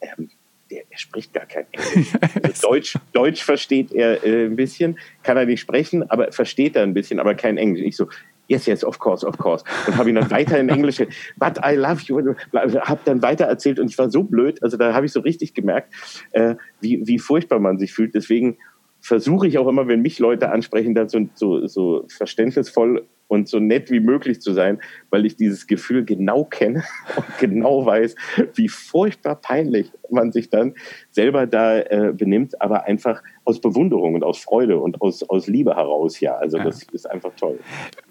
ähm, 0.00 0.30
der, 0.70 0.82
der, 0.90 0.98
spricht 0.98 1.34
gar 1.34 1.46
kein 1.46 1.66
Englisch. 1.72 2.12
Also 2.42 2.68
Deutsch, 2.68 2.98
Deutsch 3.12 3.42
versteht 3.42 3.92
er 3.92 4.24
äh, 4.24 4.46
ein 4.46 4.56
bisschen, 4.56 4.98
kann 5.22 5.36
er 5.36 5.46
nicht 5.46 5.60
sprechen, 5.60 6.08
aber 6.08 6.32
versteht 6.32 6.76
er 6.76 6.84
ein 6.84 6.94
bisschen, 6.94 7.18
aber 7.18 7.34
kein 7.34 7.58
Englisch. 7.58 7.84
Ich 7.84 7.96
so, 7.96 8.08
yes, 8.48 8.66
yes, 8.66 8.84
of 8.84 8.98
course, 8.98 9.26
of 9.26 9.38
course. 9.38 9.64
Und 9.86 9.96
habe 9.96 10.10
ihn 10.10 10.16
dann 10.16 10.30
weiter 10.30 10.58
in 10.58 10.68
Englisch, 10.68 10.98
but 11.36 11.58
I 11.64 11.74
love 11.74 12.02
you, 12.06 12.34
habe 12.52 13.00
dann 13.04 13.22
weiter 13.22 13.44
erzählt 13.44 13.78
und 13.78 13.88
ich 13.88 13.98
war 13.98 14.10
so 14.10 14.22
blöd, 14.22 14.62
also 14.62 14.76
da 14.76 14.92
habe 14.94 15.06
ich 15.06 15.12
so 15.12 15.20
richtig 15.20 15.54
gemerkt, 15.54 15.92
äh, 16.32 16.56
wie, 16.80 17.02
wie 17.04 17.18
furchtbar 17.18 17.58
man 17.58 17.78
sich 17.78 17.92
fühlt. 17.92 18.14
Deswegen 18.14 18.58
versuche 19.00 19.48
ich 19.48 19.58
auch 19.58 19.68
immer, 19.68 19.88
wenn 19.88 20.00
mich 20.00 20.18
Leute 20.18 20.50
ansprechen, 20.50 20.94
dann 20.94 21.08
so, 21.08 21.28
so, 21.34 21.66
so 21.66 22.06
verständnisvoll 22.08 23.06
und 23.26 23.48
so 23.48 23.58
nett 23.58 23.90
wie 23.90 24.00
möglich 24.00 24.40
zu 24.40 24.52
sein, 24.52 24.80
weil 25.10 25.24
ich 25.26 25.36
dieses 25.36 25.66
Gefühl 25.66 26.04
genau 26.04 26.44
kenne 26.44 26.84
und 27.16 27.24
genau 27.40 27.84
weiß, 27.84 28.14
wie 28.54 28.68
furchtbar 28.68 29.36
peinlich 29.36 29.90
man 30.12 30.32
sich 30.32 30.50
dann 30.50 30.74
selber 31.10 31.46
da 31.46 31.78
äh, 31.78 32.12
benimmt, 32.14 32.60
aber 32.60 32.84
einfach 32.84 33.22
aus 33.44 33.60
Bewunderung 33.60 34.14
und 34.14 34.22
aus 34.22 34.38
Freude 34.38 34.78
und 34.78 35.00
aus, 35.00 35.22
aus 35.28 35.48
Liebe 35.48 35.74
heraus, 35.74 36.20
ja. 36.20 36.36
Also 36.36 36.58
ja. 36.58 36.64
das 36.64 36.82
ist 36.92 37.10
einfach 37.10 37.32
toll. 37.36 37.58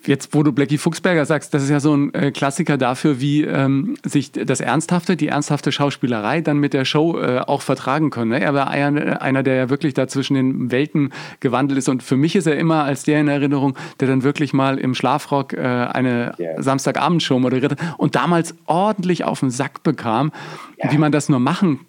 Jetzt, 0.05 0.33
wo 0.33 0.43
du 0.43 0.51
Blackie 0.51 0.77
Fuchsberger 0.77 1.25
sagst, 1.25 1.53
das 1.53 1.63
ist 1.63 1.69
ja 1.69 1.79
so 1.79 1.95
ein 1.95 2.13
äh, 2.13 2.31
Klassiker 2.31 2.77
dafür, 2.77 3.21
wie 3.21 3.43
ähm, 3.43 3.95
sich 4.03 4.31
das 4.31 4.59
Ernsthafte, 4.59 5.15
die 5.15 5.27
ernsthafte 5.27 5.71
Schauspielerei 5.71 6.41
dann 6.41 6.57
mit 6.57 6.73
der 6.73 6.85
Show 6.85 7.19
äh, 7.19 7.39
auch 7.39 7.61
vertragen 7.61 8.09
können. 8.09 8.31
Ne? 8.31 8.41
Er 8.41 8.53
war 8.53 8.69
einer, 8.69 9.21
einer, 9.21 9.43
der 9.43 9.55
ja 9.55 9.69
wirklich 9.69 9.93
da 9.93 10.07
zwischen 10.07 10.33
den 10.33 10.71
Welten 10.71 11.13
gewandelt 11.39 11.77
ist. 11.77 11.87
Und 11.87 12.03
für 12.03 12.17
mich 12.17 12.35
ist 12.35 12.47
er 12.47 12.57
immer 12.57 12.83
als 12.83 13.03
der 13.03 13.21
in 13.21 13.27
Erinnerung, 13.27 13.77
der 13.99 14.07
dann 14.07 14.23
wirklich 14.23 14.53
mal 14.53 14.77
im 14.77 14.95
Schlafrock 14.95 15.53
äh, 15.53 15.59
eine 15.59 16.33
yeah. 16.39 16.61
Samstagabendshow 16.61 17.39
moderiert 17.39 17.75
und 17.97 18.15
damals 18.15 18.55
ordentlich 18.65 19.23
auf 19.23 19.39
den 19.39 19.49
Sack 19.49 19.83
bekam, 19.83 20.31
ja. 20.77 20.91
wie 20.91 20.97
man 20.97 21.11
das 21.11 21.29
nur 21.29 21.39
machen 21.39 21.79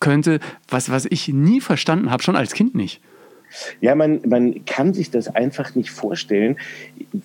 könnte, 0.00 0.40
was, 0.68 0.90
was 0.90 1.06
ich 1.06 1.28
nie 1.28 1.60
verstanden 1.60 2.10
habe, 2.10 2.22
schon 2.22 2.36
als 2.36 2.52
Kind 2.52 2.74
nicht. 2.74 3.00
Ja, 3.80 3.94
man, 3.94 4.20
man 4.26 4.64
kann 4.64 4.92
sich 4.92 5.10
das 5.10 5.28
einfach 5.28 5.74
nicht 5.74 5.90
vorstellen. 5.90 6.56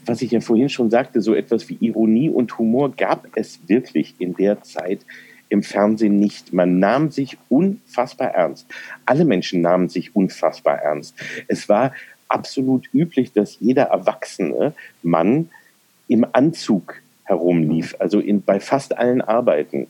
Was 0.06 0.22
ich 0.22 0.32
ja 0.32 0.40
vorhin 0.40 0.70
schon 0.70 0.90
sagte, 0.90 1.22
so 1.22 1.34
etwas 1.34 1.68
wie 1.70 1.78
Ironie 1.80 2.30
und 2.30 2.58
Humor 2.58 2.92
gab 2.96 3.28
es 3.36 3.60
wirklich 3.68 4.16
in 4.20 4.36
der 4.36 4.62
Zeit 4.62 5.02
im 5.50 5.64
Fernsehen 5.64 6.18
nicht. 6.18 6.54
Man 6.54 6.80
nahm 6.80 7.12
sich 7.12 7.38
unfassbar 7.50 8.30
ernst. 8.30 8.68
Alle 9.06 9.26
Menschen 9.26 9.62
nahmen 9.62 9.90
sich 9.90 10.16
unfassbar 10.16 10.78
ernst. 10.78 11.16
Es 11.48 11.68
war 11.68 11.94
absolut 12.30 12.88
üblich, 12.94 13.34
dass 13.34 13.60
jeder 13.60 13.84
erwachsene 13.84 14.74
Mann 15.04 15.50
im 16.08 16.26
Anzug 16.32 16.96
herumlief, 17.26 17.96
also 18.00 18.20
in, 18.20 18.42
bei 18.42 18.60
fast 18.60 18.98
allen 18.98 19.22
Arbeiten. 19.22 19.88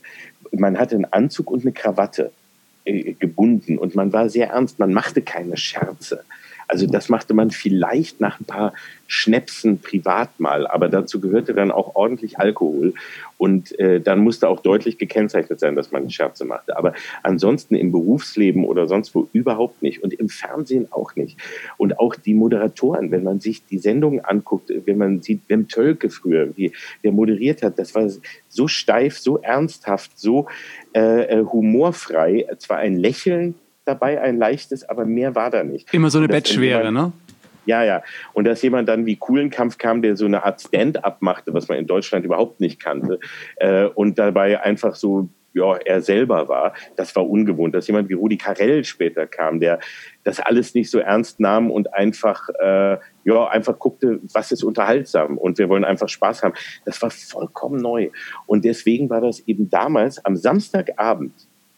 Man 0.50 0.78
hatte 0.78 0.96
einen 0.96 1.04
Anzug 1.06 1.50
und 1.50 1.62
eine 1.62 1.72
Krawatte. 1.72 2.32
Äh, 2.84 3.12
gebunden 3.12 3.78
und 3.78 3.94
man 3.94 4.12
war 4.12 4.28
sehr 4.28 4.48
ernst, 4.48 4.80
man 4.80 4.92
machte 4.92 5.22
keine 5.22 5.56
Scherze. 5.56 6.24
Also 6.72 6.86
das 6.86 7.10
machte 7.10 7.34
man 7.34 7.50
vielleicht 7.50 8.18
nach 8.18 8.40
ein 8.40 8.46
paar 8.46 8.72
Schnäpsen 9.06 9.80
privat 9.80 10.40
mal, 10.40 10.66
aber 10.66 10.88
dazu 10.88 11.20
gehörte 11.20 11.52
dann 11.52 11.70
auch 11.70 11.96
ordentlich 11.96 12.38
Alkohol 12.38 12.94
und 13.36 13.78
äh, 13.78 14.00
dann 14.00 14.20
musste 14.20 14.48
auch 14.48 14.60
deutlich 14.60 14.96
gekennzeichnet 14.96 15.60
sein, 15.60 15.76
dass 15.76 15.92
man 15.92 16.08
Scherze 16.08 16.46
machte. 16.46 16.78
Aber 16.78 16.94
ansonsten 17.22 17.74
im 17.74 17.92
Berufsleben 17.92 18.64
oder 18.64 18.88
sonst 18.88 19.14
wo 19.14 19.28
überhaupt 19.34 19.82
nicht 19.82 20.02
und 20.02 20.14
im 20.14 20.30
Fernsehen 20.30 20.88
auch 20.90 21.14
nicht. 21.14 21.36
Und 21.76 21.98
auch 21.98 22.14
die 22.14 22.32
Moderatoren, 22.32 23.10
wenn 23.10 23.22
man 23.22 23.38
sich 23.38 23.66
die 23.66 23.76
Sendungen 23.76 24.24
anguckt, 24.24 24.72
wenn 24.86 24.96
man 24.96 25.20
sieht, 25.20 25.42
Wim 25.48 25.68
Tölke 25.68 26.08
früher, 26.08 26.56
wie 26.56 26.72
der 27.04 27.12
moderiert 27.12 27.62
hat, 27.62 27.78
das 27.78 27.94
war 27.94 28.08
so 28.48 28.66
steif, 28.66 29.18
so 29.18 29.36
ernsthaft, 29.36 30.18
so 30.18 30.46
äh, 30.94 31.24
äh 31.24 31.44
humorfrei. 31.44 32.46
Zwar 32.56 32.78
ein 32.78 32.96
Lächeln 32.96 33.56
dabei, 33.84 34.20
ein 34.20 34.38
leichtes, 34.38 34.88
aber 34.88 35.04
mehr 35.04 35.34
war 35.34 35.50
da 35.50 35.64
nicht. 35.64 35.92
Immer 35.92 36.10
so 36.10 36.18
eine 36.18 36.28
Bettschwere, 36.28 36.92
ne? 36.92 37.12
Ja, 37.64 37.84
ja. 37.84 38.02
Und 38.32 38.44
dass 38.44 38.60
jemand 38.62 38.88
dann 38.88 39.06
wie 39.06 39.16
Kuhlenkampf 39.16 39.78
kam, 39.78 40.02
der 40.02 40.16
so 40.16 40.26
eine 40.26 40.44
Art 40.44 40.60
Stand-up 40.60 41.22
machte, 41.22 41.54
was 41.54 41.68
man 41.68 41.78
in 41.78 41.86
Deutschland 41.86 42.24
überhaupt 42.24 42.60
nicht 42.60 42.82
kannte, 42.82 43.20
äh, 43.56 43.84
und 43.84 44.18
dabei 44.18 44.60
einfach 44.60 44.96
so 44.96 45.28
ja, 45.54 45.76
er 45.76 46.00
selber 46.00 46.48
war. 46.48 46.72
Das 46.96 47.14
war 47.14 47.28
ungewohnt. 47.28 47.74
Dass 47.74 47.86
jemand 47.86 48.08
wie 48.08 48.14
Rudi 48.14 48.36
Carell 48.36 48.84
später 48.84 49.26
kam, 49.26 49.60
der 49.60 49.80
das 50.24 50.40
alles 50.40 50.74
nicht 50.74 50.90
so 50.90 50.98
ernst 50.98 51.40
nahm 51.40 51.70
und 51.70 51.92
einfach, 51.94 52.48
äh, 52.60 52.98
ja, 53.24 53.48
einfach 53.48 53.78
guckte, 53.78 54.20
was 54.32 54.52
ist 54.52 54.64
unterhaltsam 54.64 55.38
und 55.38 55.58
wir 55.58 55.68
wollen 55.68 55.84
einfach 55.84 56.08
Spaß 56.08 56.42
haben. 56.42 56.54
Das 56.84 57.00
war 57.02 57.10
vollkommen 57.10 57.80
neu. 57.80 58.10
Und 58.46 58.64
deswegen 58.64 59.10
war 59.10 59.20
das 59.20 59.40
eben 59.40 59.68
damals 59.70 60.24
am 60.24 60.36
Samstagabend. 60.36 61.32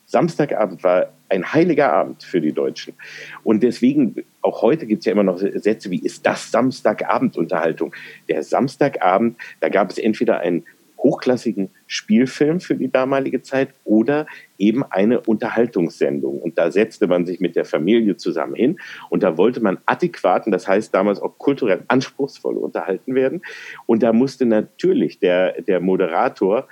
Samstagabend 0.07 0.85
war 0.85 1.09
ein 1.29 1.53
heiliger 1.53 1.93
Abend 1.93 2.23
für 2.23 2.41
die 2.41 2.53
Deutschen. 2.53 2.95
Und 3.43 3.63
deswegen, 3.63 4.25
auch 4.43 4.63
heute 4.63 4.87
gibt 4.87 5.01
es 5.01 5.07
ja 5.07 5.13
immer 5.13 5.23
noch 5.23 5.39
Sätze 5.39 5.91
wie, 5.91 5.99
ist 5.99 6.27
das 6.27 6.51
Samstagabendunterhaltung? 6.51 7.95
Der 8.29 8.43
Samstagabend, 8.43 9.37
da 9.61 9.69
gab 9.69 9.91
es 9.91 9.99
entweder 9.99 10.41
einen 10.41 10.65
hochklassigen 11.05 11.69
Spielfilm 11.87 12.61
für 12.61 12.75
die 12.75 12.91
damalige 12.91 13.43
Zeit 13.43 13.69
oder 13.85 14.27
eben 14.59 14.83
eine 14.83 15.21
Unterhaltungssendung. 15.21 16.41
Und 16.41 16.57
da 16.57 16.71
setzte 16.71 17.07
man 17.07 17.27
sich 17.27 17.41
mit 17.41 17.57
der 17.57 17.67
Familie 17.67 18.17
zusammen 18.17 18.55
hin 18.55 18.81
und 19.11 19.23
da 19.23 19.37
wollte 19.37 19.61
man 19.61 19.79
adäquaten, 19.85 20.51
das 20.51 20.67
heißt 20.67 20.95
damals 20.95 21.21
auch 21.21 21.37
kulturell 21.39 21.85
anspruchsvoll 21.89 22.57
unterhalten 22.57 23.15
werden. 23.15 23.43
Und 23.87 24.03
da 24.03 24.15
musste 24.15 24.47
natürlich 24.47 25.19
der, 25.19 25.61
der 25.61 25.81
Moderator 25.81 26.67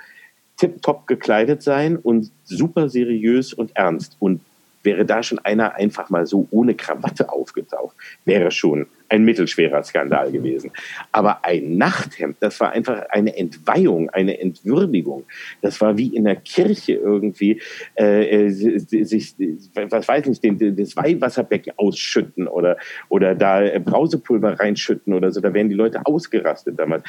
tipptopp 0.57 1.07
gekleidet 1.07 1.63
sein 1.63 1.97
und 1.97 2.31
super 2.43 2.89
seriös 2.89 3.53
und 3.53 3.75
ernst. 3.75 4.15
Und 4.19 4.41
wäre 4.83 5.05
da 5.05 5.23
schon 5.23 5.39
einer 5.39 5.75
einfach 5.75 6.09
mal 6.09 6.25
so 6.25 6.47
ohne 6.51 6.75
Krawatte 6.75 7.31
aufgetaucht, 7.31 7.95
wäre 8.25 8.51
schon 8.51 8.87
ein 9.13 9.23
mittelschwerer 9.23 9.83
Skandal 9.83 10.31
gewesen. 10.31 10.71
Aber 11.11 11.45
ein 11.45 11.77
Nachthemd, 11.77 12.37
das 12.39 12.59
war 12.59 12.71
einfach 12.71 13.09
eine 13.09 13.37
Entweihung, 13.37 14.09
eine 14.09 14.39
Entwürdigung. 14.39 15.25
Das 15.61 15.79
war 15.81 15.97
wie 15.97 16.15
in 16.15 16.23
der 16.23 16.37
Kirche 16.37 16.93
irgendwie 16.93 17.61
äh, 17.95 18.45
äh 18.45 18.49
sich, 18.49 19.35
was 19.75 20.07
weiß 20.07 20.25
ich, 20.27 20.41
den, 20.41 20.75
das 20.75 20.95
Weihwasserbecken 20.95 21.73
ausschütten 21.77 22.47
oder, 22.47 22.77
oder 23.09 23.35
da 23.35 23.61
Brausepulver 23.79 24.59
reinschütten 24.59 25.13
oder 25.13 25.31
so. 25.31 25.41
Da 25.41 25.53
wären 25.53 25.69
die 25.69 25.75
Leute 25.75 26.01
ausgerastet 26.05 26.79
damals. 26.79 27.03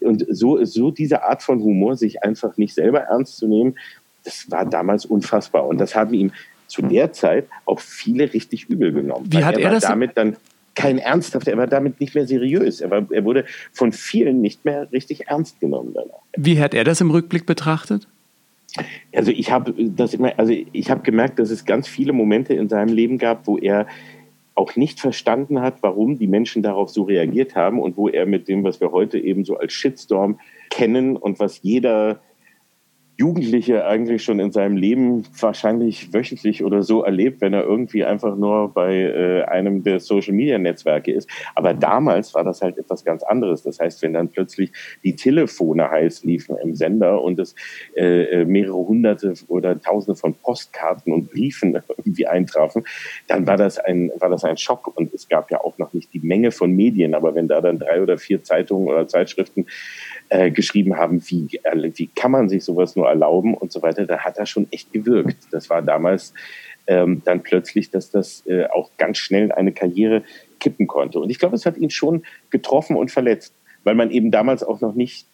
Und 0.00 0.26
so, 0.28 0.62
so 0.64 0.90
diese 0.90 1.24
Art 1.24 1.42
von 1.42 1.60
Humor, 1.62 1.96
sich 1.96 2.22
einfach 2.22 2.58
nicht 2.58 2.74
selber 2.74 3.00
ernst 3.00 3.38
zu 3.38 3.48
nehmen, 3.48 3.76
das 4.24 4.50
war 4.50 4.66
damals 4.66 5.06
unfassbar. 5.06 5.66
Und 5.66 5.78
das 5.78 5.94
haben 5.94 6.12
ihm 6.12 6.32
zu 6.66 6.82
der 6.82 7.12
Zeit 7.12 7.46
auch 7.64 7.80
viele 7.80 8.32
richtig 8.32 8.68
übel 8.68 8.92
genommen. 8.92 9.26
Wie 9.28 9.44
hat 9.44 9.56
er, 9.56 9.64
er 9.64 9.70
das 9.70 9.84
damit 9.84 10.16
dann 10.16 10.36
kein 10.76 10.98
ernsthafter, 10.98 11.52
er 11.52 11.58
war 11.58 11.66
damit 11.66 12.00
nicht 12.00 12.14
mehr 12.14 12.26
seriös. 12.26 12.80
Er, 12.80 12.90
war, 12.90 13.06
er 13.10 13.24
wurde 13.24 13.46
von 13.72 13.92
vielen 13.92 14.40
nicht 14.40 14.64
mehr 14.64 14.92
richtig 14.92 15.28
ernst 15.28 15.58
genommen 15.58 15.92
danach. 15.94 16.20
Wie 16.36 16.60
hat 16.60 16.74
er 16.74 16.84
das 16.84 17.00
im 17.00 17.10
Rückblick 17.10 17.46
betrachtet? 17.46 18.06
Also 19.14 19.30
ich 19.30 19.50
habe 19.50 19.72
das 19.78 20.12
immer, 20.12 20.38
also 20.38 20.52
ich 20.52 20.90
habe 20.90 21.02
gemerkt, 21.02 21.38
dass 21.38 21.50
es 21.50 21.64
ganz 21.64 21.88
viele 21.88 22.12
Momente 22.12 22.52
in 22.52 22.68
seinem 22.68 22.94
Leben 22.94 23.16
gab, 23.16 23.46
wo 23.46 23.56
er 23.56 23.86
auch 24.54 24.76
nicht 24.76 25.00
verstanden 25.00 25.60
hat, 25.60 25.82
warum 25.82 26.18
die 26.18 26.26
Menschen 26.26 26.62
darauf 26.62 26.90
so 26.90 27.04
reagiert 27.04 27.54
haben 27.54 27.78
und 27.78 27.96
wo 27.96 28.08
er 28.08 28.26
mit 28.26 28.48
dem, 28.48 28.64
was 28.64 28.80
wir 28.80 28.92
heute 28.92 29.18
eben 29.18 29.44
so 29.44 29.56
als 29.56 29.72
Shitstorm 29.72 30.38
kennen 30.70 31.16
und 31.16 31.40
was 31.40 31.62
jeder 31.62 32.20
Jugendliche 33.18 33.86
eigentlich 33.86 34.22
schon 34.22 34.40
in 34.40 34.52
seinem 34.52 34.76
Leben 34.76 35.24
wahrscheinlich 35.40 36.12
wöchentlich 36.12 36.62
oder 36.62 36.82
so 36.82 37.02
erlebt, 37.02 37.40
wenn 37.40 37.54
er 37.54 37.64
irgendwie 37.64 38.04
einfach 38.04 38.36
nur 38.36 38.74
bei 38.74 38.94
äh, 38.94 39.42
einem 39.44 39.82
der 39.82 40.00
Social-Media-Netzwerke 40.00 41.12
ist. 41.12 41.28
Aber 41.54 41.72
damals 41.72 42.34
war 42.34 42.44
das 42.44 42.60
halt 42.60 42.76
etwas 42.76 43.04
ganz 43.04 43.22
anderes. 43.22 43.62
Das 43.62 43.80
heißt, 43.80 44.02
wenn 44.02 44.12
dann 44.12 44.28
plötzlich 44.28 44.70
die 45.02 45.16
Telefone 45.16 45.90
heiß 45.90 46.24
liefen 46.24 46.58
im 46.62 46.74
Sender 46.74 47.22
und 47.22 47.38
es 47.38 47.54
äh, 47.96 48.24
äh 48.24 48.44
mehrere 48.44 48.76
hunderte 48.76 49.32
oder 49.48 49.80
tausende 49.80 50.18
von 50.18 50.34
Postkarten 50.34 51.12
und 51.12 51.30
Briefen 51.30 51.72
irgendwie 51.96 52.26
eintrafen, 52.26 52.84
dann 53.28 53.46
war 53.46 53.56
das 53.56 53.78
ein, 53.78 54.12
war 54.18 54.28
das 54.28 54.44
ein 54.44 54.58
Schock. 54.58 54.94
Und 54.94 55.14
es 55.14 55.26
gab 55.26 55.50
ja 55.50 55.62
auch 55.62 55.78
noch 55.78 55.94
nicht 55.94 56.12
die 56.12 56.20
Menge 56.20 56.50
von 56.50 56.70
Medien. 56.70 57.14
Aber 57.14 57.34
wenn 57.34 57.48
da 57.48 57.62
dann 57.62 57.78
drei 57.78 58.02
oder 58.02 58.18
vier 58.18 58.42
Zeitungen 58.42 58.88
oder 58.88 59.08
Zeitschriften 59.08 59.66
äh, 60.28 60.50
geschrieben 60.50 60.96
haben, 60.96 61.22
wie, 61.28 61.60
wie 61.94 62.06
kann 62.08 62.30
man 62.30 62.48
sich 62.48 62.64
sowas 62.64 62.96
nur 62.96 63.08
erlauben 63.08 63.54
und 63.54 63.72
so 63.72 63.82
weiter, 63.82 64.06
da 64.06 64.18
hat 64.18 64.38
er 64.38 64.46
schon 64.46 64.66
echt 64.70 64.92
gewirkt. 64.92 65.36
Das 65.50 65.70
war 65.70 65.82
damals 65.82 66.34
ähm, 66.86 67.22
dann 67.24 67.42
plötzlich, 67.42 67.90
dass 67.90 68.10
das 68.10 68.44
äh, 68.46 68.66
auch 68.66 68.90
ganz 68.98 69.18
schnell 69.18 69.52
eine 69.52 69.72
Karriere 69.72 70.22
kippen 70.60 70.86
konnte. 70.86 71.20
Und 71.20 71.30
ich 71.30 71.38
glaube, 71.38 71.56
es 71.56 71.66
hat 71.66 71.76
ihn 71.76 71.90
schon 71.90 72.22
getroffen 72.50 72.96
und 72.96 73.10
verletzt, 73.10 73.54
weil 73.84 73.94
man 73.94 74.10
eben 74.10 74.30
damals 74.30 74.62
auch 74.62 74.80
noch 74.80 74.94
nicht, 74.94 75.26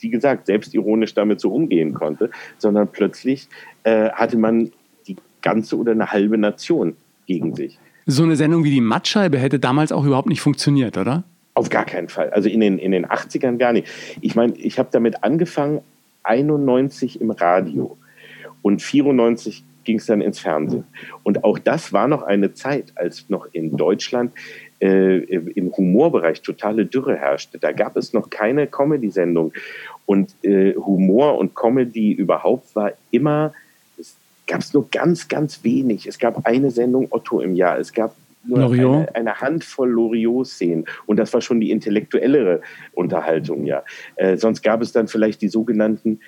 wie 0.00 0.10
gesagt, 0.10 0.46
selbstironisch 0.46 1.14
damit 1.14 1.40
so 1.40 1.52
umgehen 1.52 1.94
konnte, 1.94 2.30
sondern 2.58 2.88
plötzlich 2.88 3.48
äh, 3.84 4.10
hatte 4.10 4.36
man 4.36 4.72
die 5.06 5.16
ganze 5.40 5.76
oder 5.76 5.92
eine 5.92 6.12
halbe 6.12 6.38
Nation 6.38 6.96
gegen 7.26 7.54
sich. 7.54 7.78
So 8.06 8.22
eine 8.22 8.36
Sendung 8.36 8.64
wie 8.64 8.70
die 8.70 8.80
Mattscheibe 8.80 9.38
hätte 9.38 9.58
damals 9.58 9.92
auch 9.92 10.04
überhaupt 10.04 10.28
nicht 10.28 10.40
funktioniert, 10.40 10.96
oder? 10.96 11.24
Auf 11.58 11.70
gar 11.70 11.84
keinen 11.84 12.08
Fall. 12.08 12.30
Also 12.30 12.48
in 12.48 12.60
den, 12.60 12.78
in 12.78 12.92
den 12.92 13.04
80ern 13.04 13.56
gar 13.56 13.72
nicht. 13.72 13.88
Ich 14.20 14.36
meine, 14.36 14.54
ich 14.56 14.78
habe 14.78 14.90
damit 14.92 15.24
angefangen, 15.24 15.80
91 16.22 17.20
im 17.20 17.32
Radio 17.32 17.98
und 18.62 18.80
94 18.80 19.64
ging 19.82 19.98
es 19.98 20.06
dann 20.06 20.20
ins 20.20 20.38
Fernsehen. 20.38 20.84
Und 21.24 21.42
auch 21.42 21.58
das 21.58 21.92
war 21.92 22.06
noch 22.06 22.22
eine 22.22 22.54
Zeit, 22.54 22.92
als 22.94 23.28
noch 23.28 23.48
in 23.50 23.76
Deutschland 23.76 24.30
äh, 24.78 25.16
im 25.18 25.76
Humorbereich 25.76 26.42
totale 26.42 26.86
Dürre 26.86 27.16
herrschte. 27.16 27.58
Da 27.58 27.72
gab 27.72 27.96
es 27.96 28.12
noch 28.12 28.30
keine 28.30 28.68
Comedy-Sendung. 28.68 29.52
Und 30.06 30.36
äh, 30.44 30.76
Humor 30.76 31.38
und 31.38 31.56
Comedy 31.56 32.12
überhaupt 32.12 32.76
war 32.76 32.92
immer, 33.10 33.52
es 33.98 34.16
gab 34.46 34.60
es 34.60 34.72
nur 34.72 34.88
ganz, 34.92 35.26
ganz 35.26 35.64
wenig. 35.64 36.06
Es 36.06 36.20
gab 36.20 36.46
eine 36.46 36.70
Sendung 36.70 37.08
Otto 37.10 37.40
im 37.40 37.56
Jahr. 37.56 37.80
Es 37.80 37.92
gab 37.92 38.14
nur 38.44 38.72
eine, 38.72 39.14
eine, 39.14 39.40
Handvoll 39.40 39.90
Loriot-Szenen. 39.90 40.84
Und 41.06 41.18
das 41.18 41.32
war 41.32 41.40
schon 41.40 41.60
die 41.60 41.70
intellektuellere 41.70 42.60
Unterhaltung, 42.92 43.64
ja. 43.64 43.84
Äh, 44.16 44.36
sonst 44.36 44.62
gab 44.62 44.82
es 44.82 44.92
dann 44.92 45.08
vielleicht 45.08 45.42
die 45.42 45.48
sogenannten 45.48 46.20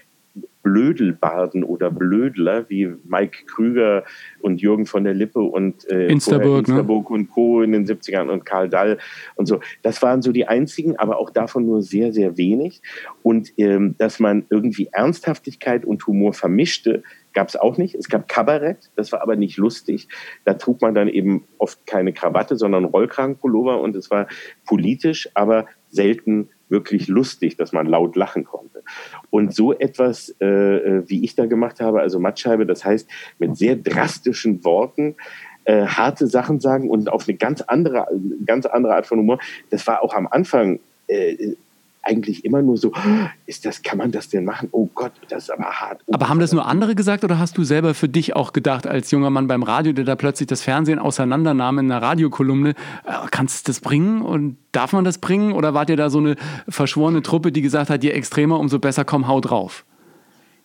Blödelbarden 0.63 1.65
oder 1.65 1.91
Blödler 1.91 2.69
wie 2.69 2.93
Mike 3.05 3.47
Krüger 3.47 4.05
und 4.41 4.61
Jürgen 4.61 4.85
von 4.85 5.05
der 5.05 5.15
Lippe 5.15 5.41
und 5.41 5.89
äh, 5.91 6.09
Instaburg, 6.09 6.69
Instaburg 6.69 7.11
ne? 7.11 7.17
und 7.17 7.31
Co. 7.31 7.63
in 7.63 7.73
den 7.73 7.87
70ern 7.87 8.29
und 8.29 8.45
Karl 8.45 8.69
Dall 8.69 8.99
und 9.37 9.47
so. 9.47 9.61
Das 9.83 10.03
waren 10.03 10.21
so 10.21 10.33
die 10.33 10.47
einzigen, 10.47 10.97
aber 10.97 11.19
auch 11.19 11.31
davon 11.31 11.65
nur 11.65 11.83
sehr, 11.83 12.13
sehr 12.13 12.37
wenig. 12.37 12.83
Und 13.23 13.53
ähm, 13.57 13.95
dass 13.97 14.21
man 14.21 14.45
irgendwie 14.51 14.89
Ernsthaftigkeit 14.93 15.85
und 15.85 16.07
Humor 16.07 16.35
vermischte, 16.35 17.03
gab 17.33 17.49
es 17.49 17.57
auch 17.57 17.77
nicht. 17.77 17.95
Es 17.95 18.09
gab 18.09 18.29
Kabarett, 18.29 18.91
das 18.97 19.13
war 19.13 19.23
aber 19.23 19.37
nicht 19.37 19.57
lustig. 19.57 20.09
Da 20.45 20.55
trug 20.55 20.81
man 20.81 20.95
dann 20.95 21.09
eben 21.09 21.45
oft 21.59 21.87
keine 21.87 22.13
Krawatte, 22.13 22.57
sondern 22.57 22.85
Rollkragenpullover 22.85 23.81
und 23.81 23.97
es 23.97 24.11
war 24.11 24.27
politisch, 24.67 25.29
aber 25.35 25.67
selten 25.91 26.49
wirklich 26.69 27.09
lustig, 27.09 27.57
dass 27.57 27.73
man 27.73 27.87
laut 27.87 28.15
lachen 28.17 28.45
konnte. 28.45 28.83
Und 29.31 29.55
so 29.55 29.73
etwas, 29.73 30.35
äh, 30.41 30.47
äh 30.47 31.03
wie 31.09 31.25
ich 31.25 31.35
da 31.35 31.47
gemacht 31.47 31.81
habe, 31.81 32.01
also 32.01 32.21
Mattscheibe, 32.21 32.65
das 32.65 32.85
heißt 32.85 33.09
mit 33.39 33.57
sehr 33.57 33.77
drastischen 33.77 34.65
Worten, 34.65 35.17
äh, 35.65 35.87
harte 35.87 36.27
Sachen 36.27 36.61
sagen 36.61 36.89
und 36.89 37.11
auf 37.11 37.29
eine 37.29 37.37
ganz 37.37 37.61
andere, 37.61 38.07
ganz 38.47 38.67
andere 38.67 38.95
Art 38.95 39.07
von 39.07 39.19
Humor. 39.19 39.39
Das 39.71 39.87
war 39.87 40.03
auch 40.03 40.15
am 40.15 40.27
Anfang 40.27 40.81
äh, 41.09 41.55
eigentlich 42.03 42.45
immer 42.45 42.63
nur 42.63 42.77
so, 42.77 42.93
ist 43.47 43.67
das, 43.67 43.83
kann 43.83 43.99
man 43.99 44.11
das 44.11 44.29
denn 44.29 44.45
machen? 44.45 44.69
Oh 44.73 44.89
Gott, 44.95 45.13
das 45.29 45.45
ist 45.45 45.51
aber 45.51 45.65
hart. 45.65 46.01
Oh, 46.07 46.15
aber 46.15 46.29
haben 46.29 46.41
das 46.41 46.53
nur 46.53 46.67
andere 46.67 46.95
gesagt 46.95 47.25
oder 47.25 47.39
hast 47.39 47.59
du 47.59 47.65
selber 47.65 47.95
für 47.95 48.09
dich 48.09 48.35
auch 48.35 48.53
gedacht, 48.53 48.87
als 48.87 49.11
junger 49.11 49.31
Mann 49.31 49.47
beim 49.47 49.63
Radio, 49.63 49.93
der 49.93 50.05
da 50.05 50.17
plötzlich 50.17 50.47
das 50.47 50.63
Fernsehen 50.63 50.99
auseinandernahm 50.99 51.79
in 51.79 51.91
einer 51.91 52.03
Radiokolumne, 52.03 52.71
äh, 52.71 53.13
kannst 53.31 53.67
du 53.67 53.71
das 53.71 53.81
bringen 53.81 54.23
und 54.23 54.57
darf 54.73 54.93
man 54.93 55.05
das 55.05 55.19
bringen? 55.19 55.53
Oder 55.53 55.75
wart 55.75 55.91
ihr 55.91 55.97
da 55.97 56.11
so 56.11 56.19
eine 56.19 56.37
verschworene 56.69 57.23
Truppe, 57.23 57.53
die 57.53 57.63
gesagt 57.63 57.91
hat, 57.91 58.03
je 58.03 58.11
extremer, 58.11 58.59
umso 58.59 58.79
besser, 58.79 59.05
komm, 59.05 59.29
hau 59.29 59.41
drauf? 59.41 59.85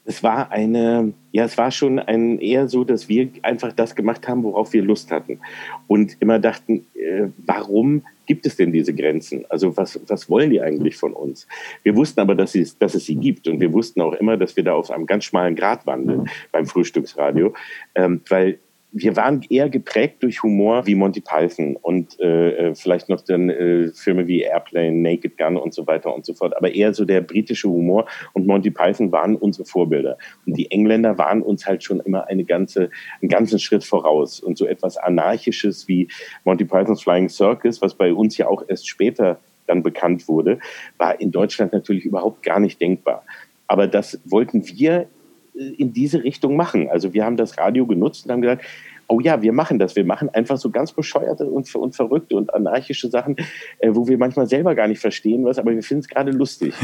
Es 0.08 0.21
war 0.21 0.52
eine, 0.52 1.13
ja, 1.32 1.45
es 1.45 1.58
war 1.58 1.71
schon 1.71 1.98
ein, 1.98 2.38
eher 2.39 2.69
so, 2.69 2.84
dass 2.84 3.10
wir 3.10 3.28
einfach 3.41 3.74
das 3.74 3.95
gemacht 3.95 4.28
haben, 4.28 4.43
worauf 4.43 4.71
wir 4.71 4.84
Lust 4.84 5.12
hatten. 5.12 5.39
Und 5.88 6.17
immer 6.19 6.38
dachten, 6.38 6.86
äh, 6.93 7.30
warum 7.45 8.04
gibt 8.26 8.46
es 8.46 8.56
denn 8.56 8.72
diese 8.72 8.94
Grenzen? 8.94 9.46
Also 9.50 9.76
was, 9.78 10.00
was 10.08 10.30
wollen 10.30 10.50
die 10.50 10.62
eigentlich 10.62 10.96
von 10.98 11.14
uns? 11.14 11.48
Wir 11.84 11.96
wussten 11.96 12.20
aber, 12.20 12.36
dass, 12.36 12.52
sie, 12.52 12.68
dass 12.80 12.96
es 12.96 13.06
sie 13.06 13.16
gibt 13.16 13.48
und 13.48 13.60
wir 13.60 13.74
wussten 13.74 14.02
auch 14.02 14.14
immer, 14.14 14.38
dass 14.38 14.56
wir 14.56 14.64
da 14.64 14.74
auf 14.74 14.92
einem 14.92 15.06
ganz 15.06 15.26
schmalen 15.26 15.56
Grat 15.56 15.86
wandeln 15.86 16.30
beim 16.52 16.66
Frühstücksradio, 16.66 17.54
ähm, 17.96 18.22
weil 18.30 18.60
wir 18.98 19.18
waren 19.18 19.42
eher 19.50 19.70
geprägt 19.70 20.24
durch 20.24 20.42
Humor 20.42 20.88
wie 20.88 20.96
Monty 20.96 21.20
Python 21.20 21.76
und 21.76 22.18
äh, 22.22 22.70
äh, 22.70 22.76
vielleicht 22.76 23.10
noch 23.10 23.20
dann 23.20 23.50
äh, 23.50 23.90
Filme 23.90 24.26
wie 24.26 24.42
Airplane, 24.44 24.94
Naked 24.94 25.38
Gun 25.38 25.58
und 25.58 25.74
so 25.74 25.86
weiter 25.86 26.16
und 26.16 26.26
so 26.26 26.34
fort. 26.34 26.56
Aber 26.56 26.74
eher 26.74 26.94
so 26.94 27.04
der 27.04 27.20
britische 27.20 27.68
Humor 27.68 28.06
und 28.32 28.48
Monty 28.48 28.72
Python 28.72 29.12
waren 29.12 29.36
unsere 29.36 29.66
Vorbilder. 29.66 30.18
Und 30.46 30.56
die 30.56 30.72
Engländer 30.72 31.18
waren 31.18 31.42
uns 31.42 31.68
halt 31.68 31.84
schon 31.84 32.00
immer 32.00 32.28
eine 32.28 32.46
ganze, 32.46 32.90
einen 33.22 33.28
ganzen 33.28 33.60
Schritt 33.60 33.84
voraus. 33.84 34.40
Und 34.40 34.58
so 34.58 34.66
etwas 34.66 34.96
Anarchisches 34.96 35.90
wie 35.90 36.08
Monty 36.46 36.64
Python's 36.64 37.04
Flying 37.04 37.28
Circus, 37.28 37.82
was 37.82 37.96
bei 37.96 38.14
uns 38.14 38.38
ja 38.38 38.48
auch 38.48 38.64
erst 38.66 38.88
später 38.88 39.40
dann 39.68 39.84
bekannt 39.84 40.30
wurde, 40.30 40.60
war 40.98 41.20
in 41.20 41.32
Deutschland 41.32 41.74
natürlich 41.74 42.06
überhaupt 42.06 42.44
gar 42.44 42.62
nicht 42.62 42.80
denkbar. 42.80 43.26
Aber 43.68 43.88
das 43.88 44.22
wollten 44.24 44.66
wir 44.70 45.08
in 45.56 45.94
diese 45.94 46.24
Richtung 46.24 46.56
machen. 46.56 46.89
Also 46.89 47.13
wir 47.13 47.26
haben 47.26 47.38
das 47.38 47.58
Radio 47.58 47.86
genutzt 47.86 48.26
und 48.26 48.32
haben 48.32 48.41
gesagt, 48.41 48.63
oh 49.08 49.20
ja, 49.20 49.41
wir 49.41 49.54
machen 49.54 49.80
das. 49.80 49.96
Wir 49.96 50.06
machen 50.06 50.30
einfach 50.30 50.58
so 50.58 50.70
ganz 50.70 50.91
bescheuerte 50.91 51.46
und, 51.46 51.74
und 51.76 51.96
verrückte 51.96 52.36
und 52.36 52.54
anarchische 52.54 53.10
Sachen, 53.10 53.36
äh, 53.80 53.89
wo 53.91 54.08
wir 54.08 54.18
manchmal 54.18 54.48
selber 54.48 54.76
gar 54.76 54.88
nicht 54.88 55.00
verstehen 55.00 55.46
was, 55.46 55.60
aber 55.60 55.74
wir 55.74 55.84
finden 55.84 56.02
es 56.02 56.10
gerade 56.10 56.32
lustig. 56.32 56.74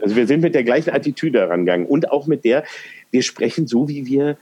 Also 0.00 0.14
wir 0.14 0.28
sind 0.28 0.42
mit 0.42 0.54
der 0.54 0.62
gleichen 0.62 0.90
Attitüde 0.90 1.40
herangegangen 1.40 1.84
und 1.84 2.12
auch 2.12 2.28
mit 2.28 2.44
der, 2.44 2.62
wir 3.10 3.22
sprechen 3.22 3.66
so, 3.66 3.88
wie 3.88 4.06
wir 4.06 4.38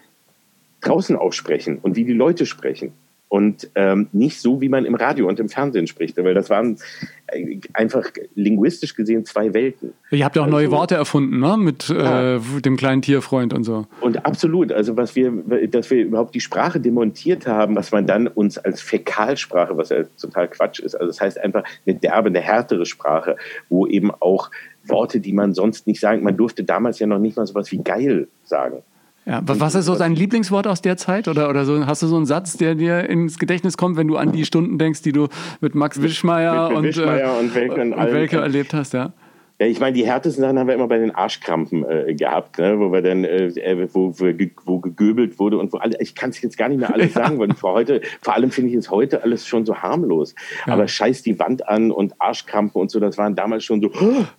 draußen 0.83 1.17
auch 1.17 1.33
sprechen 1.33 1.79
und 1.79 1.97
wie 1.97 2.05
die 2.05 2.13
Leute 2.13 2.45
sprechen 2.45 2.93
und 3.29 3.71
ähm, 3.75 4.09
nicht 4.13 4.41
so, 4.41 4.61
wie 4.61 4.69
man 4.69 4.85
im 4.85 4.95
Radio 4.95 5.27
und 5.27 5.41
im 5.41 5.49
Fernsehen 5.49 5.87
spricht, 5.87 6.17
weil 6.17 6.35
das 6.35 6.49
waren 6.49 6.79
äh, 7.27 7.59
einfach 7.73 8.05
linguistisch 8.35 8.95
gesehen 8.95 9.25
zwei 9.25 9.53
Welten. 9.53 9.95
Ihr 10.13 10.25
habt 10.25 10.37
ja 10.37 10.43
auch 10.43 10.47
also, 10.47 10.57
neue 10.57 10.71
Worte 10.71 10.95
erfunden, 10.95 11.41
ne? 11.41 11.57
Mit 11.57 11.89
ja. 11.89 12.37
äh, 12.37 12.41
dem 12.61 12.77
kleinen 12.77 13.03
Tierfreund 13.03 13.53
und 13.53 13.65
so. 13.65 13.87
Und 14.01 14.25
absolut, 14.25 14.71
also 14.71 14.97
was 14.97 15.17
wir, 15.17 15.33
dass 15.69 15.91
wir 15.91 16.05
überhaupt 16.05 16.35
die 16.37 16.41
Sprache 16.41 16.79
demontiert 16.79 17.49
haben, 17.49 17.75
was 17.75 17.91
man 17.91 18.07
dann 18.07 18.29
uns 18.29 18.59
als 18.59 18.81
Fäkalsprache, 18.81 19.77
was 19.77 19.89
ja 19.89 20.05
total 20.21 20.49
Quatsch 20.49 20.79
ist, 20.79 20.95
also 20.95 21.09
das 21.09 21.21
heißt 21.21 21.39
einfach 21.39 21.65
eine 21.85 21.97
derbe, 21.97 22.29
eine 22.29 22.41
härtere 22.41 22.87
Sprache, 22.87 23.37
wo 23.69 23.87
eben 23.89 24.13
auch 24.13 24.51
Worte, 24.85 25.19
die 25.19 25.33
man 25.33 25.53
sonst 25.53 25.89
nicht 25.89 26.01
sagen, 26.01 26.23
man 26.23 26.37
durfte 26.37 26.63
damals 26.63 27.01
ja 27.01 27.09
noch 27.09 27.19
nicht 27.19 27.37
mal 27.37 27.47
sowas 27.47 27.73
wie 27.73 27.83
geil 27.83 28.29
sagen. 28.45 28.83
Ja, 29.27 29.43
was 29.45 29.75
ist 29.75 29.87
so 29.87 29.97
dein 29.97 30.15
Lieblingswort 30.15 30.69
aus 30.69 30.83
der 30.83 30.97
Zeit? 30.97 31.27
Oder, 31.27 31.49
oder 31.51 31.65
so, 31.65 31.85
hast 31.85 32.01
du 32.01 32.07
so 32.07 32.15
einen 32.15 32.27
Satz, 32.27 32.57
der 32.57 32.77
dir 32.77 33.11
ins 33.11 33.41
Gedächtnis 33.41 33.77
kommt, 33.77 33.97
wenn 33.97 34.07
du 34.07 34.17
an 34.17 34.31
die 34.31 34.45
Stunden 34.45 34.79
denkst, 34.79 35.03
die 35.03 35.11
du 35.11 35.27
mit 35.61 35.75
Max 35.75 36.01
Wischmeier, 36.01 36.71
mit, 36.71 36.83
mit 36.83 36.99
und, 36.99 37.05
äh, 37.05 37.25
und, 37.41 37.55
Welke, 37.55 37.81
und, 37.81 37.93
und 37.93 38.13
Welke 38.13 38.37
erlebt 38.37 38.73
hast? 38.73 38.95
Ja. 38.95 39.13
Ja, 39.59 39.67
ich 39.67 39.81
meine, 39.81 39.95
die 39.95 40.07
härtesten 40.07 40.43
Sachen 40.43 40.59
haben 40.59 40.67
wir 40.67 40.75
immer 40.75 40.87
bei 40.87 40.99
den 40.99 41.15
Arschkrampen 41.15 41.83
äh, 41.89 42.15
gehabt, 42.15 42.59
ne? 42.59 42.79
wo 42.79 42.93
wir 42.93 43.01
dann, 43.01 43.25
äh, 43.25 43.47
äh 43.47 43.89
wo, 43.91 44.13
wo, 44.19 44.33
wo 44.67 44.81
gegöbelt 44.81 45.39
wurde 45.39 45.57
und 45.57 45.73
wo 45.73 45.79
alle, 45.79 45.97
ich 45.99 46.15
kann 46.15 46.29
es 46.29 46.43
jetzt 46.43 46.59
gar 46.59 46.69
nicht 46.69 46.79
mehr 46.79 46.93
alles 46.93 47.15
ja. 47.15 47.23
sagen, 47.25 47.39
weil 47.39 47.55
vor 47.55 47.73
heute, 47.73 48.03
vor 48.21 48.35
allem 48.35 48.51
finde 48.51 48.71
ich 48.71 48.77
es 48.77 48.91
heute 48.91 49.23
alles 49.23 49.47
schon 49.47 49.65
so 49.65 49.77
harmlos. 49.77 50.35
Ja. 50.67 50.75
Aber 50.75 50.87
scheiß 50.87 51.23
die 51.23 51.39
Wand 51.39 51.67
an 51.69 51.91
und 51.91 52.21
Arschkrampen 52.21 52.81
und 52.81 52.91
so, 52.91 53.01
das 53.01 53.17
waren 53.17 53.35
damals 53.35 53.65
schon 53.65 53.81
so 53.81 53.91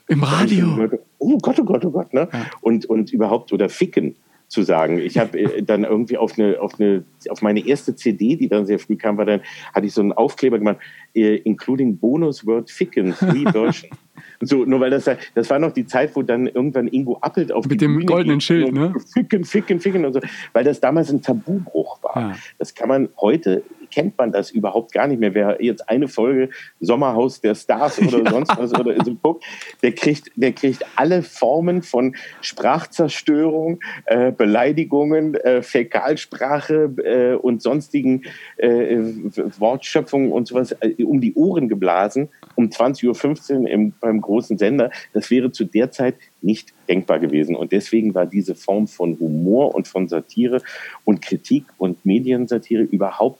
im 0.08 0.23
Radio. 0.23 0.88
Oh 1.17 1.39
Gott, 1.39 1.60
oh 1.60 1.63
Gott, 1.63 1.84
oh 1.84 1.89
Gott, 1.89 2.13
ne? 2.13 2.30
Ja. 2.32 2.45
Und, 2.62 2.86
und 2.86 3.12
überhaupt, 3.12 3.52
oder 3.52 3.69
Ficken 3.69 4.15
zu 4.47 4.63
sagen. 4.63 4.99
Ich 4.99 5.17
habe 5.17 5.38
äh, 5.38 5.62
dann 5.62 5.83
irgendwie 5.83 6.17
auf 6.17 6.38
eine, 6.38 6.60
auf 6.60 6.79
eine, 6.79 7.03
auf 7.29 7.41
meine 7.41 7.65
erste 7.65 7.95
CD, 7.95 8.36
die 8.36 8.47
dann 8.47 8.65
sehr 8.65 8.79
früh 8.79 8.95
kam, 8.95 9.17
war 9.17 9.25
dann, 9.25 9.41
hatte 9.73 9.88
ich 9.88 9.93
so 9.93 10.01
einen 10.01 10.13
Aufkleber 10.13 10.57
gemacht, 10.57 10.77
äh, 11.13 11.36
including 11.38 11.97
bonus 11.97 12.45
word 12.45 12.69
ficken, 12.69 13.13
free 13.13 13.43
version. 13.51 13.91
So, 14.41 14.65
nur 14.65 14.79
weil 14.79 14.91
das, 14.91 15.10
das 15.33 15.49
war 15.49 15.60
noch 15.60 15.71
die 15.71 15.86
Zeit, 15.86 16.15
wo 16.15 16.21
dann 16.21 16.47
irgendwann 16.47 16.88
Ingo 16.88 17.17
Appelt 17.21 17.51
auf 17.51 17.65
Mit 17.65 17.81
dem 17.81 17.93
Bühne 17.95 18.05
goldenen 18.05 18.41
Schild, 18.41 18.71
ne? 18.71 18.93
Ficken, 19.13 19.43
ficken, 19.43 19.79
ficken 19.79 20.05
und 20.05 20.13
so, 20.13 20.19
weil 20.53 20.63
das 20.63 20.79
damals 20.79 21.10
ein 21.10 21.21
Tabubruch 21.21 22.01
war. 22.03 22.19
Ja. 22.19 22.36
Das 22.60 22.75
kann 22.75 22.88
man 22.88 23.10
heute 23.19 23.63
kennt 23.91 24.17
man 24.17 24.32
das 24.32 24.52
überhaupt 24.52 24.91
gar 24.91 25.08
nicht 25.08 25.19
mehr. 25.19 25.34
Wer 25.34 25.62
jetzt 25.62 25.89
eine 25.89 26.08
Folge 26.08 26.50
Sommerhaus 26.80 27.41
der 27.41 27.56
Stars 27.56 28.00
oder 28.00 28.19
ja. 28.23 28.30
sonst 28.32 28.58
was 28.58 28.73
oder 28.73 28.95
so 29.04 29.15
guckt, 29.15 29.43
der 29.82 29.93
kriegt, 29.93 30.32
der 30.36 30.52
kriegt 30.54 30.86
alle 30.95 31.23
Formen 31.23 31.82
von 31.82 32.15
Sprachzerstörung, 32.41 33.80
äh, 34.06 34.32
Beleidigungen, 34.32 35.36
äh, 35.36 35.62
Fäkalsprache 35.62 36.93
äh, 37.04 37.36
und 37.36 37.62
sonstigen 37.62 38.23
äh, 38.58 38.97
Wortschöpfungen 39.60 40.32
und 40.32 40.47
sowas 40.47 40.76
äh, 40.80 41.04
um 41.04 41.21
die 41.21 41.34
Ohren 41.34 41.69
geblasen 41.69 42.30
um 42.58 42.65
20.15 42.65 43.62
Uhr 43.62 43.69
im, 43.69 43.93
beim 44.00 44.19
großen 44.19 44.58
Sender. 44.58 44.91
Das 45.13 45.30
wäre 45.30 45.52
zu 45.52 45.63
der 45.63 45.91
Zeit 45.91 46.15
nicht 46.41 46.73
denkbar 46.89 47.19
gewesen. 47.19 47.56
Und 47.56 47.71
deswegen 47.71 48.15
war 48.15 48.26
diese 48.26 48.56
Form 48.56 48.88
von 48.88 49.19
Humor 49.19 49.76
und 49.76 49.88
von 49.88 50.08
Satire 50.08 50.62
und 51.06 51.21
Kritik 51.21 51.65
und 51.78 52.04
Mediensatire 52.06 52.82
überhaupt 52.82 53.39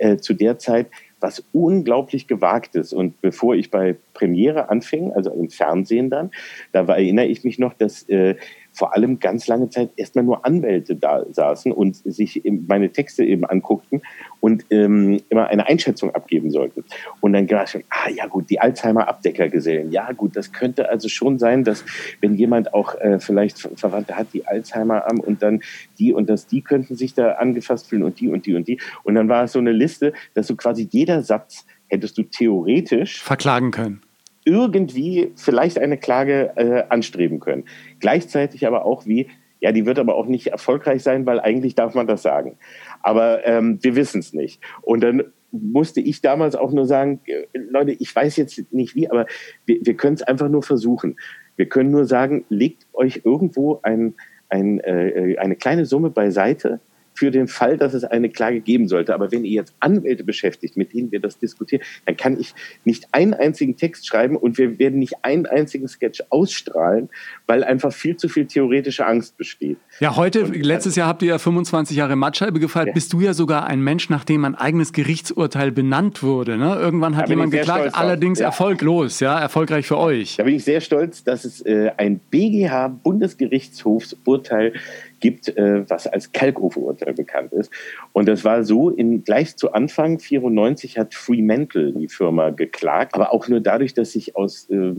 äh, 0.00 0.16
zu 0.16 0.34
der 0.34 0.58
Zeit 0.58 0.88
was 1.20 1.44
unglaublich 1.52 2.26
gewagtes. 2.26 2.92
Und 2.92 3.20
bevor 3.20 3.54
ich 3.54 3.70
bei 3.70 3.96
Premiere 4.14 4.70
anfing, 4.70 5.12
also 5.12 5.30
im 5.30 5.50
Fernsehen 5.50 6.10
dann, 6.10 6.30
da 6.72 6.80
erinnere 6.86 7.26
ich 7.26 7.44
mich 7.44 7.58
noch, 7.58 7.74
dass 7.74 8.08
äh, 8.08 8.36
vor 8.72 8.94
allem 8.94 9.18
ganz 9.18 9.46
lange 9.46 9.68
Zeit 9.70 9.90
erstmal 9.96 10.24
nur 10.24 10.44
Anwälte 10.44 10.96
da 10.96 11.24
saßen 11.30 11.72
und 11.72 11.96
sich 11.96 12.42
meine 12.66 12.90
Texte 12.90 13.24
eben 13.24 13.44
anguckten 13.44 14.02
und 14.40 14.64
ähm, 14.70 15.20
immer 15.28 15.48
eine 15.48 15.66
Einschätzung 15.66 16.14
abgeben 16.14 16.50
sollten. 16.50 16.84
Und 17.20 17.32
dann 17.32 17.50
war 17.50 17.66
schon, 17.66 17.84
ah 17.90 18.08
ja 18.10 18.26
gut, 18.26 18.48
die 18.50 18.60
Alzheimer-Abdeckergesellen. 18.60 19.92
Ja 19.92 20.12
gut, 20.12 20.36
das 20.36 20.52
könnte 20.52 20.88
also 20.88 21.08
schon 21.08 21.38
sein, 21.38 21.64
dass 21.64 21.84
wenn 22.20 22.34
jemand 22.34 22.74
auch 22.74 22.94
äh, 22.94 23.18
vielleicht 23.18 23.58
Verwandte 23.58 24.16
hat, 24.16 24.28
die 24.32 24.46
Alzheimer 24.46 25.00
haben 25.00 25.20
und 25.20 25.42
dann 25.42 25.60
die 25.98 26.12
und 26.12 26.28
das, 26.30 26.46
die 26.46 26.62
könnten 26.62 26.96
sich 26.96 27.14
da 27.14 27.32
angefasst 27.32 27.88
fühlen 27.88 28.02
und 28.02 28.20
die 28.20 28.28
und 28.28 28.46
die 28.46 28.54
und 28.54 28.68
die. 28.68 28.80
Und 29.02 29.14
dann 29.14 29.28
war 29.28 29.44
es 29.44 29.52
so 29.52 29.58
eine 29.58 29.72
Liste, 29.72 30.12
dass 30.34 30.46
so 30.46 30.56
quasi 30.56 30.88
jeder 30.90 31.22
Satz 31.22 31.66
hättest 31.88 32.16
du 32.18 32.22
theoretisch 32.22 33.22
verklagen 33.22 33.72
können 33.72 34.02
irgendwie 34.44 35.32
vielleicht 35.36 35.78
eine 35.78 35.98
Klage 35.98 36.52
äh, 36.56 36.84
anstreben 36.88 37.40
können. 37.40 37.64
Gleichzeitig 37.98 38.66
aber 38.66 38.84
auch 38.84 39.06
wie, 39.06 39.28
ja, 39.60 39.72
die 39.72 39.86
wird 39.86 39.98
aber 39.98 40.14
auch 40.14 40.26
nicht 40.26 40.48
erfolgreich 40.48 41.02
sein, 41.02 41.26
weil 41.26 41.40
eigentlich 41.40 41.74
darf 41.74 41.94
man 41.94 42.06
das 42.06 42.22
sagen. 42.22 42.56
Aber 43.02 43.46
ähm, 43.46 43.78
wir 43.82 43.94
wissen 43.96 44.20
es 44.20 44.32
nicht. 44.32 44.62
Und 44.82 45.02
dann 45.02 45.24
musste 45.52 46.00
ich 46.00 46.22
damals 46.22 46.54
auch 46.56 46.72
nur 46.72 46.86
sagen, 46.86 47.20
äh, 47.26 47.44
Leute, 47.52 47.92
ich 47.92 48.14
weiß 48.14 48.36
jetzt 48.36 48.72
nicht 48.72 48.94
wie, 48.94 49.10
aber 49.10 49.26
wir, 49.66 49.78
wir 49.82 49.94
können 49.94 50.14
es 50.14 50.22
einfach 50.22 50.48
nur 50.48 50.62
versuchen. 50.62 51.16
Wir 51.56 51.68
können 51.68 51.90
nur 51.90 52.06
sagen, 52.06 52.44
legt 52.48 52.86
euch 52.94 53.22
irgendwo 53.24 53.80
ein, 53.82 54.14
ein, 54.48 54.80
äh, 54.80 55.36
eine 55.38 55.56
kleine 55.56 55.84
Summe 55.84 56.10
beiseite 56.10 56.80
für 57.20 57.30
den 57.30 57.48
Fall, 57.48 57.76
dass 57.76 57.92
es 57.92 58.02
eine 58.02 58.30
Klage 58.30 58.62
geben 58.62 58.88
sollte. 58.88 59.12
Aber 59.12 59.30
wenn 59.30 59.44
ihr 59.44 59.50
jetzt 59.50 59.74
Anwälte 59.78 60.24
beschäftigt, 60.24 60.78
mit 60.78 60.94
denen 60.94 61.12
wir 61.12 61.20
das 61.20 61.38
diskutieren, 61.38 61.82
dann 62.06 62.16
kann 62.16 62.40
ich 62.40 62.54
nicht 62.86 63.08
einen 63.12 63.34
einzigen 63.34 63.76
Text 63.76 64.06
schreiben 64.06 64.36
und 64.36 64.56
wir 64.56 64.78
werden 64.78 64.98
nicht 64.98 65.16
einen 65.20 65.44
einzigen 65.44 65.86
Sketch 65.86 66.22
ausstrahlen, 66.30 67.10
weil 67.46 67.62
einfach 67.62 67.92
viel 67.92 68.16
zu 68.16 68.30
viel 68.30 68.46
theoretische 68.46 69.04
Angst 69.04 69.36
besteht. 69.36 69.76
Ja, 69.98 70.16
heute, 70.16 70.46
und, 70.46 70.64
letztes 70.64 70.96
Jahr 70.96 71.08
habt 71.08 71.20
ihr 71.20 71.28
ja 71.28 71.38
25 71.38 71.94
Jahre 71.94 72.16
Mattscheibe 72.16 72.58
gefeiert. 72.58 72.86
Ja. 72.86 72.94
Bist 72.94 73.12
du 73.12 73.20
ja 73.20 73.34
sogar 73.34 73.66
ein 73.66 73.82
Mensch, 73.82 74.08
nach 74.08 74.24
dem 74.24 74.46
ein 74.46 74.54
eigenes 74.54 74.94
Gerichtsurteil 74.94 75.72
benannt 75.72 76.22
wurde. 76.22 76.56
Ne? 76.56 76.74
Irgendwann 76.74 77.18
hat 77.18 77.28
jemand 77.28 77.52
geklagt, 77.52 77.96
allerdings 77.96 78.38
ja. 78.38 78.46
erfolglos, 78.46 79.20
ja, 79.20 79.38
erfolgreich 79.38 79.86
für 79.86 79.98
euch. 79.98 80.36
Da 80.36 80.44
bin 80.44 80.54
ich 80.54 80.64
sehr 80.64 80.80
stolz, 80.80 81.22
dass 81.22 81.44
es 81.44 81.60
äh, 81.66 81.90
ein 81.98 82.18
BGH-Bundesgerichtshofsurteil 82.30 84.72
gibt, 85.20 85.56
äh, 85.56 85.88
was 85.88 86.06
als 86.06 86.32
Kalkofe-Urteil 86.32 87.14
bekannt 87.14 87.52
ist. 87.52 87.70
Und 88.12 88.28
das 88.28 88.44
war 88.44 88.64
so, 88.64 88.90
in, 88.90 89.24
gleich 89.24 89.56
zu 89.56 89.72
Anfang 89.72 90.18
94 90.18 90.98
hat 90.98 91.14
Fremantle 91.14 91.92
die 91.92 92.08
Firma 92.08 92.50
geklagt, 92.50 93.14
aber 93.14 93.32
auch 93.32 93.48
nur 93.48 93.60
dadurch, 93.60 93.94
dass 93.94 94.12
sich 94.12 94.36
aus 94.36 94.68
äh, 94.70 94.94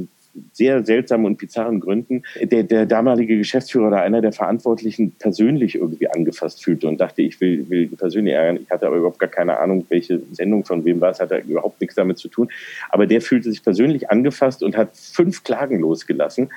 sehr 0.54 0.86
seltsamen 0.86 1.26
und 1.26 1.38
bizarren 1.38 1.80
Gründen 1.80 2.24
der, 2.42 2.64
der 2.64 2.86
damalige 2.86 3.38
Geschäftsführer 3.38 3.88
oder 3.88 4.02
einer 4.02 4.22
der 4.22 4.32
Verantwortlichen 4.32 5.12
persönlich 5.12 5.76
irgendwie 5.76 6.08
angefasst 6.10 6.64
fühlte 6.64 6.88
und 6.88 7.00
dachte, 7.00 7.22
ich 7.22 7.42
will, 7.42 7.70
will 7.70 7.88
persönlich 7.88 8.34
ärgern. 8.34 8.60
Ich 8.64 8.70
hatte 8.70 8.88
aber 8.88 8.98
überhaupt 8.98 9.20
gar 9.20 9.30
keine 9.30 9.58
Ahnung, 9.58 9.86
welche 9.90 10.22
Sendung 10.32 10.64
von 10.64 10.86
wem 10.86 11.02
war. 11.02 11.12
Es 11.12 11.20
hatte 11.20 11.44
überhaupt 11.48 11.82
nichts 11.82 11.96
damit 11.96 12.18
zu 12.18 12.28
tun. 12.28 12.50
Aber 12.90 13.08
der 13.08 13.22
fühlte 13.22 13.50
sich 13.50 13.64
persönlich 13.64 14.10
angefasst 14.10 14.64
und 14.64 14.78
hat 14.78 14.96
fünf 14.96 15.44
Klagen 15.44 15.80
losgelassen 15.80 16.50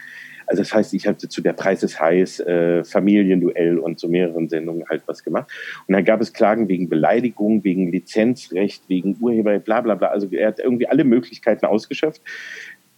also 0.46 0.62
das 0.62 0.72
heißt, 0.72 0.94
ich 0.94 1.06
hatte 1.06 1.28
zu 1.28 1.40
der 1.40 1.52
Preis 1.52 1.82
ist 1.82 2.00
heiß, 2.00 2.40
äh, 2.40 2.84
Familienduell 2.84 3.78
und 3.78 3.98
zu 3.98 4.08
mehreren 4.08 4.48
Sendungen 4.48 4.84
halt 4.88 5.02
was 5.06 5.22
gemacht. 5.24 5.50
Und 5.86 5.94
dann 5.94 6.04
gab 6.04 6.20
es 6.20 6.32
Klagen 6.32 6.68
wegen 6.68 6.88
Beleidigung, 6.88 7.64
wegen 7.64 7.90
Lizenzrecht, 7.90 8.88
wegen 8.88 9.16
Urheber, 9.20 9.58
bla 9.58 9.80
bla 9.80 9.94
bla. 9.94 10.08
Also 10.08 10.28
er 10.30 10.48
hat 10.48 10.58
irgendwie 10.58 10.88
alle 10.88 11.04
Möglichkeiten 11.04 11.66
ausgeschöpft. 11.66 12.22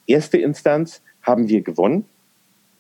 Erste 0.07 0.39
Instanz 0.39 1.03
haben 1.23 1.49
wir 1.49 1.63
gewonnen. 1.63 2.05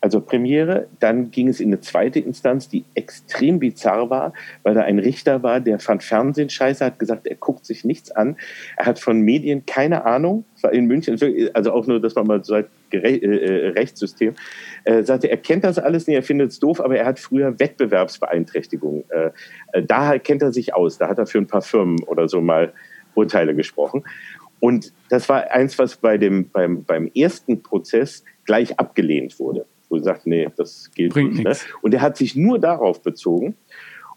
Also 0.06 0.20
Premiere. 0.20 0.86
Dann 1.00 1.32
ging 1.32 1.48
es 1.48 1.58
in 1.58 1.70
eine 1.70 1.80
zweite 1.80 2.20
Instanz, 2.20 2.68
die 2.68 2.84
extrem 2.94 3.58
bizarr 3.58 4.08
war, 4.08 4.32
weil 4.62 4.74
da 4.74 4.82
ein 4.82 5.00
Richter 5.00 5.42
war, 5.42 5.58
der 5.58 5.80
fand 5.80 6.04
Fernsehen 6.04 6.48
scheiße, 6.48 6.84
hat 6.84 7.00
gesagt, 7.00 7.26
er 7.26 7.34
guckt 7.34 7.66
sich 7.66 7.84
nichts 7.84 8.12
an. 8.12 8.36
Er 8.76 8.86
hat 8.86 9.00
von 9.00 9.20
Medien 9.20 9.66
keine 9.66 10.04
Ahnung. 10.04 10.44
War 10.62 10.72
in 10.72 10.86
München, 10.86 11.18
also 11.54 11.72
auch 11.72 11.88
nur, 11.88 12.00
dass 12.00 12.14
man 12.14 12.28
mal 12.28 12.44
sagt, 12.44 12.70
äh, 12.92 13.16
äh, 13.16 13.68
Rechtssystem. 13.70 14.36
Er 14.84 15.02
sagte, 15.02 15.28
er 15.28 15.38
kennt 15.38 15.64
das 15.64 15.80
alles 15.80 16.06
nicht, 16.06 16.14
er 16.14 16.22
findet 16.22 16.52
es 16.52 16.60
doof, 16.60 16.80
aber 16.80 16.96
er 16.96 17.04
hat 17.04 17.18
früher 17.18 17.58
Wettbewerbsbeeinträchtigung. 17.58 19.02
Äh, 19.08 19.82
da 19.82 20.20
kennt 20.20 20.42
er 20.42 20.52
sich 20.52 20.72
aus. 20.72 20.98
Da 20.98 21.08
hat 21.08 21.18
er 21.18 21.26
für 21.26 21.38
ein 21.38 21.48
paar 21.48 21.62
Firmen 21.62 22.00
oder 22.04 22.28
so 22.28 22.40
mal 22.40 22.72
Urteile 23.16 23.56
gesprochen. 23.56 24.04
Und 24.60 24.92
das 25.08 25.28
war 25.28 25.50
eins, 25.50 25.80
was 25.80 25.96
bei 25.96 26.16
dem, 26.16 26.48
beim, 26.48 26.84
beim 26.84 27.10
ersten 27.12 27.64
Prozess 27.64 28.22
gleich 28.44 28.78
abgelehnt 28.78 29.40
wurde 29.40 29.66
wo 29.88 29.96
er 29.96 30.02
sagt, 30.02 30.26
nee, 30.26 30.48
das 30.56 30.90
gilt 30.94 31.12
Bringt 31.12 31.34
nicht. 31.34 31.44
Ne? 31.44 31.56
Und 31.82 31.94
er 31.94 32.00
hat 32.00 32.16
sich 32.16 32.36
nur 32.36 32.58
darauf 32.58 33.02
bezogen 33.02 33.56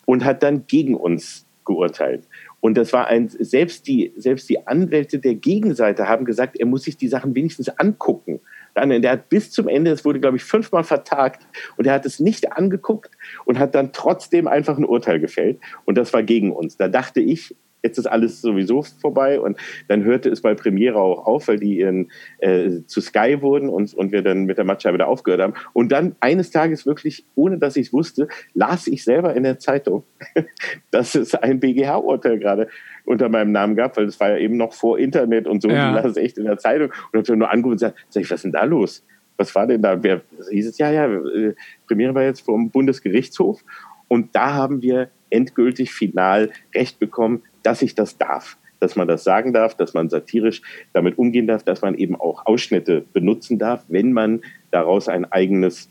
und 0.05 0.25
hat 0.25 0.43
dann 0.43 0.65
gegen 0.67 0.95
uns 0.95 1.45
geurteilt. 1.65 2.27
Und 2.62 2.77
das 2.77 2.91
war 2.91 3.08
ein, 3.08 3.29
selbst 3.29 3.88
die, 3.88 4.12
selbst 4.17 4.49
die 4.49 4.67
Anwälte 4.67 5.19
der 5.19 5.36
Gegenseite 5.36 6.08
haben 6.10 6.25
gesagt, 6.25 6.60
er 6.60 6.65
muss 6.65 6.84
sich 6.84 6.97
die 6.97 7.08
Sachen 7.08 7.36
wenigstens 7.36 7.69
angucken. 7.69 8.41
Dann, 8.73 9.01
der 9.01 9.12
hat 9.12 9.29
bis 9.29 9.51
zum 9.51 9.67
Ende, 9.67 9.91
es 9.91 10.03
wurde, 10.03 10.19
glaube 10.19 10.38
ich, 10.38 10.43
fünfmal 10.43 10.84
vertagt 10.84 11.47
und 11.77 11.88
er 11.88 11.93
hat 11.93 12.05
es 12.05 12.19
nicht 12.19 12.51
angeguckt 12.51 13.12
und 13.45 13.60
hat 13.60 13.75
dann 13.75 13.93
trotzdem 13.93 14.47
einfach 14.47 14.77
ein 14.77 14.86
Urteil 14.86 15.19
gefällt. 15.19 15.60
Und 15.86 15.97
das 15.97 16.12
war 16.13 16.23
gegen 16.23 16.51
uns. 16.51 16.75
Da 16.75 16.88
dachte 16.88 17.21
ich, 17.21 17.55
jetzt 17.84 17.98
ist 17.98 18.08
alles 18.08 18.42
sowieso 18.42 18.84
vorbei. 18.84 19.39
Und 19.39 19.58
dann 19.88 20.04
hörte 20.04 20.30
es 20.30 20.42
bei 20.42 20.54
Premiere 20.54 21.00
auch 21.00 21.26
auf, 21.26 21.48
weil 21.48 21.60
die 21.60 21.78
ihren, 21.80 22.12
äh, 22.39 22.82
zu 22.86 23.02
Sky 23.02 23.42
wurden 23.42 23.70
und, 23.70 23.94
und 23.94 24.12
wir 24.12 24.22
dann 24.22 24.46
mit 24.46 24.58
der 24.58 24.65
Matcha 24.65 24.94
wieder 24.94 25.08
aufgehört 25.08 25.42
haben. 25.42 25.54
Und 25.74 25.92
dann 25.92 26.15
eines 26.20 26.52
Tages 26.52 26.86
wirklich, 26.86 27.26
ohne 27.36 27.58
dass 27.58 27.76
ich 27.76 27.88
es 27.88 27.94
wusste, 27.94 28.28
las 28.54 28.88
ich 28.88 29.04
selber 29.04 29.36
in 29.36 29.44
der 29.44 29.60
Zeitung, 29.60 30.04
dass 30.92 31.15
es 31.15 31.36
ein 31.36 31.60
BGH-Urteil 31.60 32.39
gerade 32.39 32.68
unter 33.06 33.30
meinem 33.30 33.52
Namen 33.52 33.76
gab, 33.76 33.98
weil 33.98 34.06
es 34.06 34.20
war 34.20 34.30
ja 34.30 34.38
eben 34.38 34.58
noch 34.58 34.74
vor 34.74 35.00
Internet 35.00 35.48
und 35.48 35.62
so. 35.62 35.70
Ja. 35.70 35.89
Und 35.89 35.98
ich 35.98 36.04
las 36.04 36.12
es 36.12 36.18
echt 36.18 36.38
in 36.38 36.46
der 36.46 36.58
Zeitung 36.58 36.92
und 37.12 37.28
habe 37.28 37.38
nur 37.38 37.50
angerufen 37.50 37.72
und 37.72 37.78
gesagt, 37.78 37.98
sag 38.10 38.22
ich, 38.22 38.30
was 38.30 38.38
ist 38.38 38.44
denn 38.44 38.52
da 38.52 38.63
los? 38.65 39.06
Was 39.38 39.56
war 39.56 39.68
denn 39.68 39.82
da? 39.82 40.04
Wer, 40.04 40.22
hieß 40.52 40.68
es, 40.68 40.78
ja, 40.78 40.92
ja, 40.92 41.06
äh, 41.06 41.56
Premiere 41.88 42.13
war 42.13 42.24
jetzt 42.24 42.42
vom 42.42 42.70
Bundesgerichtshof. 42.70 43.63
Und 44.10 44.36
da 44.36 44.54
haben 44.54 44.82
wir 44.82 45.10
endgültig 45.30 45.92
final 45.92 46.52
Recht 46.74 47.00
bekommen, 47.00 47.44
dass 47.63 47.82
ich 47.82 47.96
das 47.96 48.18
darf, 48.18 48.58
dass 48.80 48.96
man 48.96 49.08
das 49.08 49.24
sagen 49.24 49.54
darf, 49.54 49.76
dass 49.76 49.94
man 49.94 50.10
satirisch 50.10 50.62
damit 50.94 51.18
umgehen 51.18 51.48
darf, 51.48 51.63
dass 51.63 51.82
man 51.82 51.96
eben 51.96 52.15
auch 52.15 52.46
Ausschnitte 52.46 53.06
benutzen 53.13 53.60
darf, 53.60 53.84
wenn 53.88 54.13
man 54.13 54.42
daraus 54.72 55.08
ein 55.08 55.26
eigenes 55.32 55.89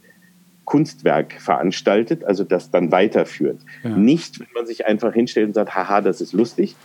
Kunstwerk 0.65 1.41
veranstaltet, 1.41 2.25
also 2.25 2.45
das 2.45 2.71
dann 2.71 2.93
weiterführt. 2.93 3.61
Ja. 3.83 3.97
Nicht, 3.97 4.39
wenn 4.41 4.49
man 4.55 4.67
sich 4.67 4.87
einfach 4.87 5.15
hinstellt 5.15 5.49
und 5.49 5.55
sagt, 5.55 5.75
haha, 5.75 6.03
das 6.03 6.21
ist 6.21 6.33
lustig, 6.35 6.77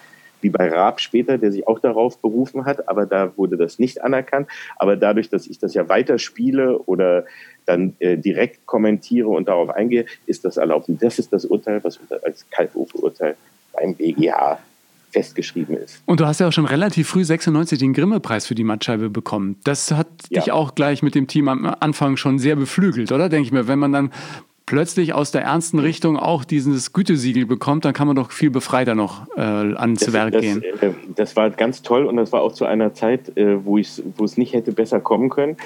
wie 0.43 0.49
bei 0.49 0.69
Raab 0.69 0.99
später, 0.99 1.37
der 1.37 1.51
sich 1.51 1.67
auch 1.67 1.79
darauf 1.79 2.19
berufen 2.19 2.65
hat, 2.65 2.87
aber 2.87 3.05
da 3.05 3.35
wurde 3.37 3.57
das 3.57 3.79
nicht 3.79 4.03
anerkannt. 4.03 4.47
Aber 4.75 4.95
dadurch, 4.95 5.29
dass 5.29 5.47
ich 5.47 5.59
das 5.59 5.73
ja 5.73 5.89
weiterspiele 5.89 6.77
oder 6.79 7.25
dann 7.65 7.95
äh, 7.99 8.17
direkt 8.17 8.65
kommentiere 8.65 9.29
und 9.29 9.47
darauf 9.47 9.69
eingehe, 9.69 10.05
ist 10.25 10.45
das 10.45 10.57
erlaubt. 10.57 10.89
Und 10.89 11.01
das 11.01 11.19
ist 11.19 11.31
das 11.31 11.45
Urteil, 11.45 11.83
was 11.83 11.99
als 12.23 12.45
Kalkofe-Urteil 12.49 13.35
beim 13.73 13.95
BGH 13.95 14.59
festgeschrieben 15.13 15.77
ist. 15.77 16.01
Und 16.05 16.19
du 16.19 16.25
hast 16.25 16.39
ja 16.39 16.47
auch 16.47 16.51
schon 16.51 16.65
relativ 16.65 17.07
früh 17.07 17.23
96 17.23 17.79
den 17.79 17.93
Grimme-Preis 17.93 18.47
für 18.47 18.55
die 18.55 18.63
Mattscheibe 18.63 19.09
bekommen. 19.09 19.57
Das 19.63 19.91
hat 19.91 20.07
ja. 20.29 20.41
dich 20.41 20.51
auch 20.51 20.75
gleich 20.75 21.03
mit 21.03 21.15
dem 21.15 21.27
Team 21.27 21.47
am 21.47 21.65
Anfang 21.79 22.17
schon 22.17 22.39
sehr 22.39 22.55
beflügelt, 22.55 23.11
oder? 23.11 23.29
Denke 23.29 23.45
ich 23.45 23.51
mir, 23.53 23.67
wenn 23.67 23.79
man 23.79 23.93
dann 23.93 24.11
plötzlich 24.65 25.13
aus 25.13 25.31
der 25.31 25.41
ernsten 25.41 25.79
Richtung 25.79 26.17
auch 26.17 26.45
dieses 26.45 26.93
Gütesiegel 26.93 27.45
bekommt, 27.45 27.85
dann 27.85 27.93
kann 27.93 28.07
man 28.07 28.15
doch 28.15 28.31
viel 28.31 28.49
befreiter 28.49 28.95
noch 28.95 29.27
äh, 29.35 29.41
ans 29.41 30.01
das, 30.05 30.13
Werk 30.13 30.31
das, 30.31 30.41
gehen. 30.41 30.63
Äh, 30.63 30.91
das 31.15 31.35
war 31.35 31.49
ganz 31.49 31.81
toll 31.81 32.05
und 32.05 32.17
das 32.17 32.31
war 32.31 32.41
auch 32.41 32.53
zu 32.53 32.65
einer 32.65 32.93
Zeit, 32.93 33.37
äh, 33.37 33.63
wo, 33.65 33.77
wo 34.17 34.23
es 34.23 34.37
nicht 34.37 34.53
hätte 34.53 34.71
besser 34.71 34.99
kommen 34.99 35.29
können 35.29 35.57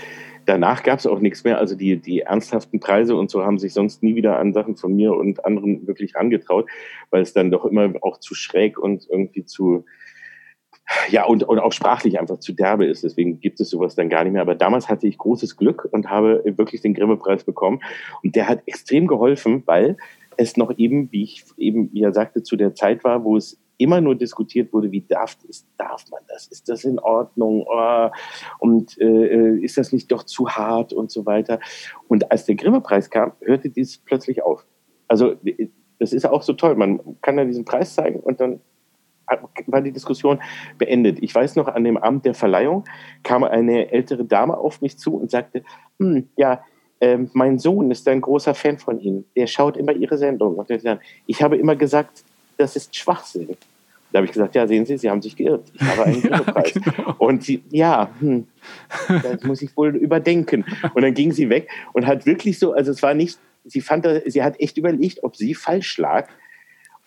danach 0.47 0.81
gab 0.81 0.97
es 0.97 1.05
auch 1.05 1.19
nichts 1.19 1.43
mehr. 1.43 1.59
Also 1.59 1.75
die, 1.75 1.97
die 1.97 2.21
ernsthaften 2.21 2.79
Preise 2.79 3.15
und 3.15 3.29
so 3.29 3.43
haben 3.43 3.59
sich 3.59 3.73
sonst 3.73 4.01
nie 4.01 4.15
wieder 4.15 4.39
an 4.39 4.53
Sachen 4.53 4.75
von 4.75 4.95
mir 4.95 5.13
und 5.13 5.45
anderen 5.45 5.85
wirklich 5.85 6.15
angetraut, 6.15 6.67
weil 7.11 7.21
es 7.21 7.33
dann 7.33 7.51
doch 7.51 7.65
immer 7.65 7.93
auch 8.01 8.19
zu 8.19 8.33
schräg 8.33 8.79
und 8.79 9.07
irgendwie 9.09 9.45
zu, 9.45 9.85
ja, 11.09 11.25
und, 11.25 11.43
und 11.43 11.59
auch 11.59 11.71
sprachlich 11.71 12.19
einfach 12.19 12.39
zu 12.39 12.53
derbe 12.53 12.85
ist. 12.85 13.03
Deswegen 13.03 13.39
gibt 13.39 13.59
es 13.59 13.69
sowas 13.69 13.95
dann 13.95 14.09
gar 14.09 14.23
nicht 14.23 14.33
mehr. 14.33 14.41
Aber 14.41 14.55
damals 14.55 14.89
hatte 14.89 15.07
ich 15.07 15.17
großes 15.17 15.57
Glück 15.57 15.87
und 15.91 16.09
habe 16.09 16.43
wirklich 16.45 16.81
den 16.81 16.93
Grimme-Preis 16.93 17.43
bekommen. 17.43 17.81
Und 18.23 18.35
der 18.35 18.47
hat 18.47 18.61
extrem 18.65 19.07
geholfen, 19.07 19.63
weil 19.65 19.97
es 20.37 20.55
noch 20.55 20.77
eben, 20.77 21.11
wie 21.11 21.23
ich 21.23 21.43
eben 21.57 21.89
ja 21.93 22.13
sagte, 22.13 22.43
zu 22.43 22.55
der 22.55 22.75
Zeit 22.75 23.03
war, 23.03 23.23
wo 23.23 23.37
es 23.37 23.59
immer 23.77 24.01
nur 24.01 24.15
diskutiert 24.15 24.73
wurde, 24.73 24.91
wie 24.91 25.01
darf, 25.01 25.37
ist, 25.47 25.67
darf 25.77 26.03
man 26.09 26.21
das? 26.27 26.47
Ist 26.47 26.67
das 26.69 26.83
in 26.83 26.99
Ordnung? 26.99 27.65
Oh, 27.67 28.09
und 28.59 28.99
äh, 28.99 29.57
ist 29.59 29.77
das 29.77 29.93
nicht 29.93 30.11
doch 30.11 30.23
zu 30.23 30.49
hart 30.49 30.93
und 30.93 31.11
so 31.11 31.25
weiter? 31.25 31.59
Und 32.07 32.31
als 32.31 32.45
der 32.45 32.55
Grimme-Preis 32.55 33.09
kam, 33.09 33.33
hörte 33.41 33.69
dies 33.69 33.99
plötzlich 33.99 34.43
auf. 34.43 34.65
Also 35.07 35.35
das 35.99 36.13
ist 36.13 36.25
auch 36.25 36.41
so 36.41 36.53
toll. 36.53 36.75
Man 36.75 36.99
kann 37.21 37.37
ja 37.37 37.45
diesen 37.45 37.65
Preis 37.65 37.93
zeigen 37.93 38.19
und 38.19 38.39
dann 38.39 38.61
war 39.67 39.81
die 39.81 39.91
Diskussion 39.91 40.39
beendet. 40.77 41.19
Ich 41.21 41.33
weiß 41.33 41.55
noch, 41.55 41.67
an 41.67 41.83
dem 41.83 41.97
Abend 41.97 42.25
der 42.25 42.33
Verleihung 42.33 42.85
kam 43.23 43.43
eine 43.43 43.91
ältere 43.91 44.25
Dame 44.25 44.57
auf 44.57 44.81
mich 44.81 44.97
zu 44.97 45.15
und 45.15 45.31
sagte, 45.31 45.63
hm, 45.99 46.29
ja, 46.37 46.63
äh, 46.99 47.17
mein 47.33 47.59
Sohn 47.59 47.91
ist 47.91 48.07
ein 48.07 48.21
großer 48.21 48.55
Fan 48.55 48.77
von 48.77 48.99
Ihnen. 48.99 49.25
Der 49.35 49.47
schaut 49.47 49.77
immer 49.77 49.91
Ihre 49.91 50.17
Sendung. 50.17 50.55
Und 50.55 50.69
ich 51.27 51.41
habe 51.41 51.57
immer 51.57 51.75
gesagt, 51.75 52.23
das 52.57 52.75
ist 52.75 52.95
Schwachsinn. 52.95 53.57
Da 54.11 54.19
habe 54.19 54.25
ich 54.25 54.31
gesagt, 54.31 54.55
ja, 54.55 54.65
sehen 54.67 54.85
Sie, 54.85 54.97
Sie 54.97 55.09
haben 55.09 55.21
sich 55.21 55.35
geirrt. 55.35 55.69
Ich 55.73 55.81
habe 55.81 56.05
einen 56.05 56.21
Grimme-Preis. 56.21 56.73
Ja, 56.73 56.81
genau. 56.91 57.15
Und 57.17 57.43
sie, 57.43 57.63
ja, 57.69 58.09
hm, 58.19 58.47
das 59.07 59.43
muss 59.43 59.61
ich 59.61 59.75
wohl 59.75 59.95
überdenken. 59.95 60.65
Und 60.93 61.01
dann 61.01 61.13
ging 61.13 61.31
sie 61.31 61.49
weg 61.49 61.69
und 61.93 62.07
hat 62.07 62.25
wirklich 62.25 62.57
so, 62.57 62.73
also 62.73 62.91
es 62.91 63.03
war 63.03 63.13
nicht, 63.13 63.37
sie 63.65 63.81
fand, 63.81 64.07
sie 64.25 64.43
hat 64.43 64.59
echt 64.59 64.77
überlegt, 64.77 65.23
ob 65.23 65.35
sie 65.35 65.53
falsch 65.53 65.97
lag. 65.97 66.29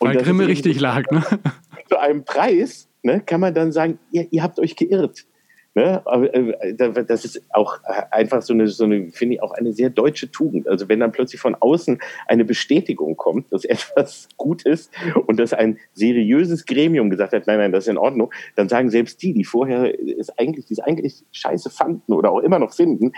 Und 0.01 0.09
Weil 0.09 0.17
Grimme 0.17 0.49
richtig 0.49 0.81
lag, 0.81 1.11
ne? 1.11 1.23
Zu 1.89 2.01
einem 2.01 2.25
Preis 2.25 2.89
ne, 3.03 3.21
kann 3.21 3.41
man 3.41 3.55
dann 3.55 3.71
sagen, 3.71 3.99
ihr, 4.13 4.27
ihr 4.31 4.43
habt 4.43 4.59
euch 4.59 4.75
geirrt. 4.75 5.27
Ne? 5.75 6.03
Äh, 6.33 7.05
das 7.05 7.25
ist 7.25 7.43
auch 7.51 7.79
äh, 7.85 8.03
einfach 8.11 8.43
so 8.43 8.53
eine, 8.53 8.67
so 8.67 8.85
eine 8.85 9.11
finde 9.13 9.37
ich, 9.37 9.43
auch 9.43 9.53
eine 9.53 9.73
sehr 9.73 9.91
deutsche 9.91 10.31
Tugend. 10.31 10.67
Also 10.69 10.89
wenn 10.89 11.01
dann 11.01 11.13
plötzlich 11.13 11.41
von 11.41 11.55
außen 11.55 12.01
eine 12.27 12.45
Bestätigung 12.45 13.17
kommt, 13.17 13.53
dass 13.53 13.65
etwas 13.67 14.29
gut 14.37 14.63
ist 14.65 14.91
und 15.27 15.39
dass 15.39 15.53
ein 15.53 15.79
seriöses 15.93 16.67
Gremium 16.67 17.11
gesagt 17.11 17.33
hat, 17.35 17.47
nein, 17.47 17.59
nein, 17.59 17.73
das 17.73 17.85
ist 17.85 17.89
in 17.89 17.99
Ordnung, 17.99 18.33
dann 18.57 18.69
sagen 18.69 18.91
selbst 18.91 19.23
die, 19.23 19.35
die 19.35 19.45
vorher 19.45 19.93
es 20.19 20.31
eigentlich, 20.39 20.67
die 20.67 20.75
es 20.75 20.81
eigentlich 20.81 21.25
scheiße 21.33 21.71
fanden 21.71 22.13
oder 22.13 22.33
auch 22.33 22.41
immer 22.41 22.59
noch 22.59 22.73
finden, 22.73 23.13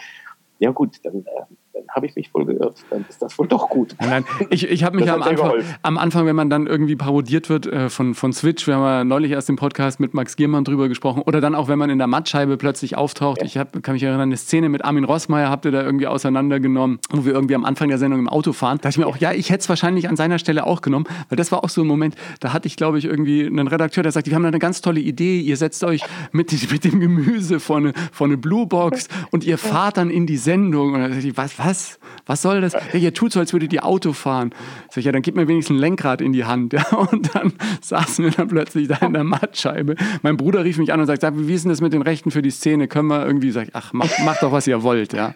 ja 0.58 0.70
gut, 0.70 0.98
dann, 1.04 1.24
äh, 1.24 1.54
dann 1.72 1.84
habe 1.88 2.06
ich 2.06 2.14
mich 2.14 2.32
wohl 2.34 2.44
geirrt. 2.44 2.76
Dann 2.90 3.04
ist 3.08 3.22
das 3.22 3.38
wohl 3.38 3.48
doch 3.48 3.68
gut. 3.68 3.94
Nein, 4.00 4.24
ich, 4.50 4.68
ich 4.68 4.84
habe 4.84 4.96
mich 4.96 5.10
am 5.10 5.22
Anfang, 5.22 5.52
am 5.82 5.98
Anfang, 5.98 6.26
wenn 6.26 6.36
man 6.36 6.50
dann 6.50 6.66
irgendwie 6.66 6.96
parodiert 6.96 7.48
wird 7.48 7.66
äh, 7.66 7.88
von, 7.88 8.14
von 8.14 8.32
Switch, 8.32 8.66
wir 8.66 8.76
haben 8.76 8.82
ja 8.82 9.04
neulich 9.04 9.32
erst 9.32 9.48
im 9.48 9.56
Podcast 9.56 10.00
mit 10.00 10.14
Max 10.14 10.36
Giermann 10.36 10.64
drüber 10.64 10.88
gesprochen, 10.88 11.22
oder 11.22 11.40
dann 11.40 11.54
auch, 11.54 11.68
wenn 11.68 11.78
man 11.78 11.90
in 11.90 11.98
der 11.98 12.06
Mattscheibe 12.06 12.56
plötzlich 12.56 12.96
auftaucht. 12.96 13.38
Ja. 13.38 13.46
Ich 13.46 13.58
hab, 13.58 13.82
kann 13.82 13.94
mich 13.94 14.02
erinnern, 14.02 14.20
eine 14.22 14.36
Szene 14.36 14.68
mit 14.68 14.84
Armin 14.84 15.04
Rossmeier 15.04 15.50
habt 15.50 15.64
ihr 15.64 15.70
da 15.70 15.82
irgendwie 15.82 16.06
auseinandergenommen, 16.06 16.98
wo 17.10 17.24
wir 17.24 17.32
irgendwie 17.32 17.54
am 17.54 17.64
Anfang 17.64 17.88
der 17.88 17.98
Sendung 17.98 18.20
im 18.20 18.28
Auto 18.28 18.52
fahren. 18.52 18.78
Da 18.78 18.88
dachte 18.88 19.00
ich 19.00 19.04
mir 19.04 19.06
auch, 19.06 19.16
ja, 19.16 19.32
ich 19.32 19.50
hätte 19.50 19.60
es 19.60 19.68
wahrscheinlich 19.68 20.08
an 20.08 20.16
seiner 20.16 20.38
Stelle 20.38 20.66
auch 20.66 20.82
genommen, 20.82 21.06
weil 21.28 21.36
das 21.36 21.52
war 21.52 21.64
auch 21.64 21.68
so 21.68 21.82
ein 21.82 21.86
Moment, 21.86 22.16
da 22.40 22.52
hatte 22.52 22.66
ich, 22.66 22.76
glaube 22.76 22.98
ich, 22.98 23.06
irgendwie 23.06 23.46
einen 23.46 23.68
Redakteur, 23.68 24.02
der 24.02 24.12
sagt, 24.12 24.26
wir 24.26 24.34
haben 24.34 24.42
da 24.42 24.48
eine 24.48 24.58
ganz 24.58 24.82
tolle 24.82 25.00
Idee, 25.00 25.40
ihr 25.40 25.56
setzt 25.56 25.84
euch 25.84 26.02
mit, 26.32 26.52
mit 26.70 26.84
dem 26.84 27.00
Gemüse 27.00 27.60
vor 27.60 27.78
eine, 27.78 27.92
vor 28.12 28.26
eine 28.26 28.36
Blue 28.36 28.66
Box 28.66 29.08
und 29.30 29.44
ihr 29.44 29.56
fahrt 29.58 29.96
dann 29.96 30.10
in 30.10 30.26
die 30.26 30.36
Sendung 30.36 30.94
und 30.94 31.00
dann 31.00 31.12
dachte 31.12 31.26
ich, 31.26 31.36
was, 31.36 31.58
was, 31.64 31.98
was 32.26 32.42
soll 32.42 32.60
das? 32.60 32.72
Ja, 32.72 32.98
ihr 32.98 33.14
tut 33.14 33.32
so, 33.32 33.40
als 33.40 33.52
würdet 33.52 33.72
ihr 33.72 33.84
Auto 33.84 34.12
fahren. 34.12 34.54
Sag 34.88 34.98
ich, 34.98 35.04
ja, 35.04 35.12
dann 35.12 35.22
gib 35.22 35.36
mir 35.36 35.48
wenigstens 35.48 35.76
ein 35.76 35.80
Lenkrad 35.80 36.20
in 36.20 36.32
die 36.32 36.44
Hand. 36.44 36.72
Ja, 36.82 36.96
und 36.96 37.34
dann 37.34 37.52
saßen 37.80 38.24
wir 38.24 38.32
dann 38.32 38.48
plötzlich 38.48 38.88
da 38.88 38.96
in 39.06 39.12
der 39.12 39.24
Mattscheibe. 39.24 39.94
Mein 40.22 40.36
Bruder 40.36 40.64
rief 40.64 40.78
mich 40.78 40.92
an 40.92 41.00
und 41.00 41.06
sagt, 41.06 41.22
wie 41.22 41.52
ist 41.52 41.64
denn 41.64 41.70
das 41.70 41.80
mit 41.80 41.92
den 41.92 42.02
Rechten 42.02 42.30
für 42.30 42.40
die 42.40 42.50
Szene? 42.50 42.88
Können 42.88 43.08
wir 43.08 43.26
irgendwie, 43.26 43.50
sag 43.50 43.68
ich, 43.68 43.74
ach, 43.74 43.92
macht, 43.92 44.18
macht 44.24 44.42
doch, 44.42 44.52
was 44.52 44.66
ihr 44.66 44.82
wollt, 44.82 45.12
ja. 45.12 45.34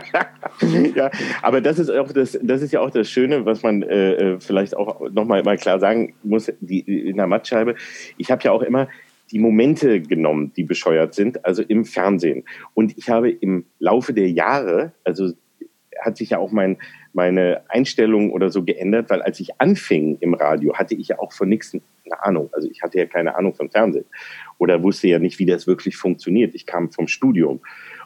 ja, 0.94 1.10
aber 1.42 1.60
das 1.60 1.78
ist 1.78 1.90
auch 1.90 2.12
das, 2.12 2.38
das 2.42 2.62
ist 2.62 2.72
ja 2.72 2.80
auch 2.80 2.90
das 2.90 3.10
Schöne, 3.10 3.44
was 3.44 3.62
man 3.62 3.82
äh, 3.82 4.12
äh 4.12 4.40
vielleicht 4.40 4.76
auch 4.76 5.10
nochmal 5.10 5.42
mal 5.42 5.56
klar 5.56 5.80
sagen 5.80 6.14
muss, 6.22 6.50
die, 6.60 6.80
in 6.80 7.16
der 7.16 7.26
Mattscheibe. 7.26 7.74
Ich 8.16 8.30
habe 8.30 8.42
ja 8.44 8.52
auch 8.52 8.62
immer 8.62 8.88
die 9.30 9.38
Momente 9.38 10.00
genommen, 10.00 10.52
die 10.56 10.64
bescheuert 10.64 11.14
sind, 11.14 11.44
also 11.44 11.62
im 11.62 11.84
Fernsehen. 11.84 12.44
Und 12.74 12.96
ich 12.96 13.10
habe 13.10 13.30
im 13.30 13.64
Laufe 13.78 14.12
der 14.12 14.30
Jahre, 14.30 14.92
also 15.04 15.32
hat 16.00 16.16
sich 16.16 16.30
ja 16.30 16.38
auch 16.38 16.52
mein, 16.52 16.78
meine 17.12 17.62
Einstellung 17.68 18.30
oder 18.32 18.50
so 18.50 18.64
geändert, 18.64 19.10
weil 19.10 19.22
als 19.22 19.40
ich 19.40 19.60
anfing 19.60 20.18
im 20.20 20.34
Radio, 20.34 20.74
hatte 20.74 20.94
ich 20.94 21.08
ja 21.08 21.18
auch 21.18 21.32
von 21.32 21.48
nichts 21.48 21.74
eine 21.74 22.22
Ahnung. 22.22 22.50
Also 22.52 22.68
ich 22.70 22.82
hatte 22.82 22.98
ja 22.98 23.06
keine 23.06 23.36
Ahnung 23.36 23.54
von 23.54 23.70
Fernsehen 23.70 24.06
oder 24.58 24.82
wusste 24.82 25.08
ja 25.08 25.18
nicht, 25.18 25.38
wie 25.38 25.46
das 25.46 25.66
wirklich 25.66 25.96
funktioniert. 25.96 26.54
Ich 26.54 26.66
kam 26.66 26.90
vom 26.90 27.08
Studium 27.08 27.60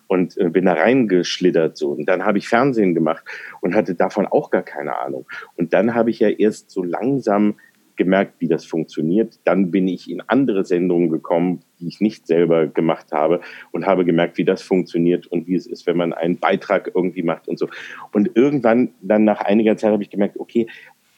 und 0.07 0.37
äh, 0.39 0.49
bin 0.49 0.67
da 0.67 0.75
reingeschlittert 0.75 1.77
so. 1.77 1.91
Und 1.91 2.07
dann 2.07 2.25
habe 2.25 2.39
ich 2.39 2.49
Fernsehen 2.49 2.95
gemacht 2.95 3.25
und 3.61 3.75
hatte 3.75 3.95
davon 3.95 4.27
auch 4.27 4.51
gar 4.51 4.63
keine 4.63 4.99
Ahnung. 4.99 5.27
Und 5.57 5.73
dann 5.73 5.95
habe 5.95 6.11
ich 6.11 6.19
ja 6.19 6.29
erst 6.29 6.71
so 6.71 6.83
langsam 6.83 7.55
gemerkt, 7.97 8.35
wie 8.41 8.49
das 8.49 8.65
funktioniert. 8.65 9.39
Dann 9.45 9.71
bin 9.71 9.89
ich 9.89 10.11
in 10.11 10.23
andere 10.27 10.65
Sendungen 10.65 11.11
gekommen, 11.11 11.61
die 11.81 11.89
ich 11.89 12.01
nicht 12.01 12.27
selber 12.27 12.67
gemacht 12.67 13.13
habe 13.13 13.41
und 13.71 13.87
habe 13.87 14.05
gemerkt, 14.05 14.39
wie 14.39 14.45
das 14.45 14.63
funktioniert 14.63 15.27
und 15.27 15.47
wie 15.47 15.55
es 15.55 15.67
ist, 15.67 15.87
wenn 15.87 15.97
man 15.97 16.13
einen 16.13 16.39
Beitrag 16.39 16.91
irgendwie 16.95 17.23
macht 17.23 17.49
und 17.49 17.59
so. 17.59 17.69
Und 18.13 18.31
irgendwann, 18.35 18.91
dann 19.01 19.25
nach 19.25 19.41
einiger 19.41 19.77
Zeit 19.77 19.93
habe 19.93 20.03
ich 20.03 20.11
gemerkt, 20.11 20.39
okay, 20.39 20.67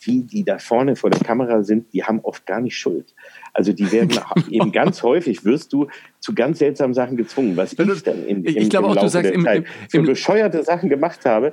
die, 0.06 0.22
die 0.22 0.44
da 0.44 0.58
vorne 0.58 0.96
vor 0.96 1.10
der 1.10 1.20
Kamera 1.20 1.62
sind, 1.62 1.92
die 1.94 2.04
haben 2.04 2.20
oft 2.20 2.44
gar 2.46 2.60
nicht 2.60 2.76
Schuld. 2.76 3.14
Also 3.52 3.72
die 3.72 3.90
werden 3.90 4.18
eben 4.50 4.70
ganz 4.72 5.02
häufig, 5.02 5.44
wirst 5.44 5.72
du 5.72 5.88
zu 6.20 6.34
ganz 6.34 6.58
seltsamen 6.58 6.94
Sachen 6.94 7.16
gezwungen, 7.16 7.56
was 7.56 7.72
ich 7.72 8.02
dann 8.02 8.26
in, 8.26 8.44
im, 8.44 8.56
ich 8.56 8.68
glaube 8.68 8.88
auch, 8.88 8.94
Laufe 8.94 9.06
du 9.06 9.10
sagst, 9.10 9.30
der 9.30 9.34
im, 9.34 9.44
Zeit 9.44 9.64
für 9.88 10.02
bescheuerte 10.02 10.62
Sachen 10.62 10.88
gemacht 10.88 11.24
habe. 11.24 11.52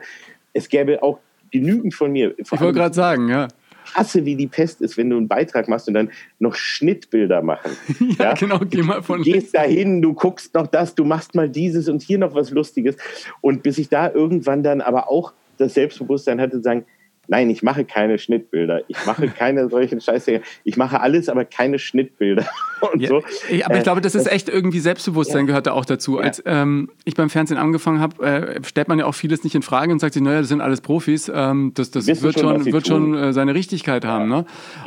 Es 0.54 0.68
gäbe 0.68 1.02
auch 1.02 1.20
genügend 1.50 1.94
von 1.94 2.12
mir. 2.12 2.34
Ich 2.38 2.52
wollte 2.52 2.74
gerade 2.74 2.96
sagen, 2.96 3.30
ja 3.30 3.48
hasse, 3.94 4.26
wie 4.26 4.36
die 4.36 4.48
Pest 4.48 4.82
ist, 4.82 4.98
wenn 4.98 5.10
du 5.10 5.18
einen 5.18 5.28
Beitrag 5.28 5.68
machst 5.68 5.88
und 5.88 5.94
dann 5.94 6.10
noch 6.40 6.56
Schnittbilder 6.56 7.42
machen. 7.42 7.72
ja, 8.18 8.26
ja, 8.26 8.34
genau, 8.34 8.60
geh 8.60 8.82
mal 8.82 9.02
von. 9.02 9.24
Du 9.24 9.32
gehst 9.32 9.56
dahin, 9.56 10.02
du 10.02 10.14
guckst 10.14 10.54
noch 10.54 10.68
das, 10.68 10.96
du 10.96 11.04
machst 11.06 11.36
mal 11.36 11.50
dieses 11.50 11.90
und 11.90 12.02
hier 12.02 12.18
noch 12.18 12.36
was 12.36 12.52
Lustiges. 12.52 12.96
Und 13.42 13.64
bis 13.64 13.78
ich 13.78 13.90
da 13.90 14.12
irgendwann 14.12 14.64
dann 14.64 14.82
aber 14.82 15.10
auch 15.10 15.34
das 15.58 15.74
Selbstbewusstsein 15.74 16.42
hatte, 16.42 16.58
zu 16.58 16.64
sagen, 16.64 16.86
Nein, 17.28 17.50
ich 17.50 17.64
mache 17.64 17.86
keine 17.86 18.18
Schnittbilder. 18.18 18.82
Ich 18.88 19.06
mache 19.06 19.28
keine 19.38 19.70
solchen 19.70 20.02
Scheiße. 20.02 20.42
Ich 20.64 20.78
mache 20.78 21.00
alles, 21.00 21.30
aber 21.30 21.46
keine 21.46 21.80
Schnittbilder. 21.80 22.46
Und 22.94 23.00
ja, 23.00 23.10
so. 23.10 23.24
Aber 23.64 23.78
ich 23.78 23.84
glaube, 23.84 24.02
das 24.02 24.16
ist 24.16 24.26
echt 24.26 24.50
irgendwie 24.50 24.80
Selbstbewusstsein 24.80 25.42
ja. 25.42 25.48
gehört 25.48 25.68
da 25.68 25.74
auch 25.74 25.86
dazu. 25.86 26.18
Ja. 26.18 26.24
Als 26.24 26.42
ähm, 26.48 26.90
ich 27.06 27.14
beim 27.14 27.30
Fernsehen 27.30 27.58
angefangen 27.58 28.00
habe, 28.00 28.26
äh, 28.26 28.64
stellt 28.64 28.88
man 28.88 28.98
ja 28.98 29.06
auch 29.06 29.14
vieles 29.14 29.44
nicht 29.44 29.54
in 29.54 29.62
Frage 29.62 29.92
und 29.92 30.00
sagt 30.00 30.16
sich, 30.16 30.24
naja, 30.24 30.40
das 30.40 30.48
sind 30.48 30.62
alles 30.62 30.82
Profis. 30.82 31.32
Ähm, 31.34 31.74
das 31.76 31.92
das 31.92 32.08
wird 32.08 32.40
schon, 32.40 32.66
wird 32.66 32.88
schon 32.88 33.16
äh, 33.16 33.34
seine 33.34 33.54
Richtigkeit 33.54 34.04
haben. 34.04 34.28
Ne? 34.28 34.46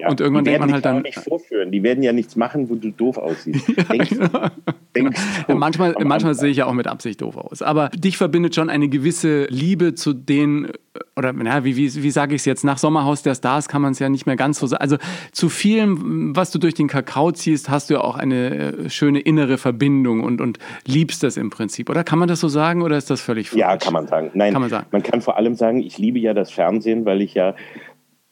Und 0.09 0.21
irgendwann 0.21 0.45
denkt 0.45 0.61
man 0.61 0.73
halt 0.73 0.85
dann. 0.85 1.03
Nicht 1.03 1.21
vorführen. 1.21 1.71
Die 1.71 1.83
werden 1.85 2.03
ja 2.03 2.13
nichts 2.13 2.35
machen, 2.35 2.69
wo 2.69 2.75
du 2.75 2.91
doof 2.91 3.17
aussiehst. 3.17 3.69
denkst, 3.91 4.11
genau. 4.11 4.49
denkst 4.97 5.21
du, 5.47 5.55
manchmal 5.55 5.95
manchmal 6.03 6.35
sehe 6.35 6.51
ich 6.51 6.57
ja 6.57 6.67
auch 6.67 6.73
mit 6.73 6.89
Absicht 6.89 7.23
doof 7.23 7.37
aus. 7.37 7.63
Aber 7.63 7.91
dich 7.91 8.17
verbindet 8.17 8.57
schon 8.57 8.71
eine 8.71 8.89
gewisse 8.89 9.45
Liebe 9.45 9.95
zu 9.95 10.13
den 10.13 10.73
oder 11.17 11.33
na, 11.33 11.65
wie, 11.65 11.77
wie, 11.77 12.03
wie 12.03 12.11
sage 12.11 12.35
ich 12.35 12.43
es 12.43 12.45
jetzt, 12.45 12.65
nach 12.65 12.79
Sommerhaus 12.79 13.23
der 13.23 13.35
Stars 13.35 13.69
kann 13.69 13.83
man 13.83 13.93
es 13.93 13.99
ja 13.99 14.09
nicht 14.09 14.27
mehr 14.27 14.37
ganz 14.37 14.59
so 14.59 14.67
sagen. 14.67 14.81
Also 14.81 14.97
zu 15.33 15.49
vielem, 15.49 16.37
was 16.37 16.51
du 16.51 16.59
durch 16.59 16.75
den 16.75 16.89
Kakao 16.89 17.33
ziehst, 17.33 17.69
hast 17.69 17.91
du 17.91 17.95
ja 17.95 18.01
auch 18.01 18.17
eine 18.17 18.51
äh, 18.51 18.91
schöne 18.91 19.21
innere 19.21 19.59
Verbindung 19.59 20.23
und, 20.23 20.41
und 20.41 20.59
liebst 20.87 21.23
das 21.23 21.37
im 21.37 21.51
Prinzip. 21.51 21.91
Oder 21.91 22.05
kann 22.05 22.19
man 22.19 22.29
das 22.29 22.41
so 22.41 22.49
sagen 22.49 22.83
oder 22.83 22.97
ist 22.97 23.11
das 23.11 23.21
völlig 23.21 23.51
falsch? 23.51 23.61
Ja, 23.61 23.77
kann 23.77 23.93
man 23.93 24.07
sagen. 24.07 24.31
Nein, 24.35 24.53
kann 24.53 24.63
man, 24.63 24.71
sagen. 24.71 24.87
man 24.91 25.03
kann 25.03 25.21
vor 25.21 25.37
allem 25.37 25.55
sagen, 25.55 25.83
ich 25.83 25.99
liebe 25.99 26.19
ja 26.19 26.35
das 26.35 26.51
Fernsehen, 26.51 27.05
weil 27.05 27.23
ich 27.23 27.35
ja 27.35 27.55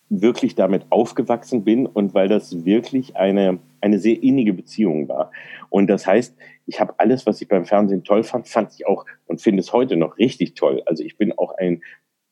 wirklich 0.09 0.55
damit 0.55 0.85
aufgewachsen 0.91 1.65
bin 1.65 1.87
und 1.87 2.15
weil 2.15 2.29
das 2.29 2.65
wirklich 2.65 3.17
eine, 3.17 3.59
eine 3.81 3.99
sehr 3.99 4.23
innige 4.23 4.53
Beziehung 4.53 5.09
war. 5.09 5.31
Und 5.71 5.89
das 5.89 6.07
heißt, 6.07 6.37
ich 6.67 6.81
habe 6.81 6.95
alles, 6.99 7.27
was 7.27 7.41
ich 7.41 7.49
beim 7.49 7.65
Fernsehen 7.65 8.05
toll 8.05 8.23
fand, 8.23 8.47
fand 8.47 8.75
ich 8.75 8.87
auch 8.87 9.07
und 9.27 9.41
finde 9.41 9.61
es 9.61 9.73
heute 9.73 9.97
noch 9.97 10.19
richtig 10.19 10.55
toll. 10.55 10.83
Also 10.87 11.03
ich 11.03 11.17
bin 11.17 11.33
auch 11.37 11.57
ein 11.57 11.83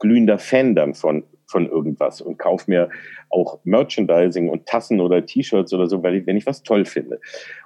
glühender 0.01 0.39
Fan 0.39 0.75
dann 0.75 0.95
von, 0.95 1.25
von 1.47 1.69
irgendwas 1.69 2.21
und 2.21 2.39
kaufe 2.39 2.69
mir 2.69 2.91
auch 3.29 3.61
Merchandising 3.65 4.49
und 4.49 4.67
Tassen 4.67 5.01
oder 5.01 5.25
T-Shirts 5.25 5.73
oder 5.73 5.87
so, 5.87 6.03
weil 6.03 6.17
ich, 6.17 6.27
wenn 6.27 6.37
ich 6.37 6.47
was 6.47 6.63
toll 6.63 6.85
finde. 6.85 7.21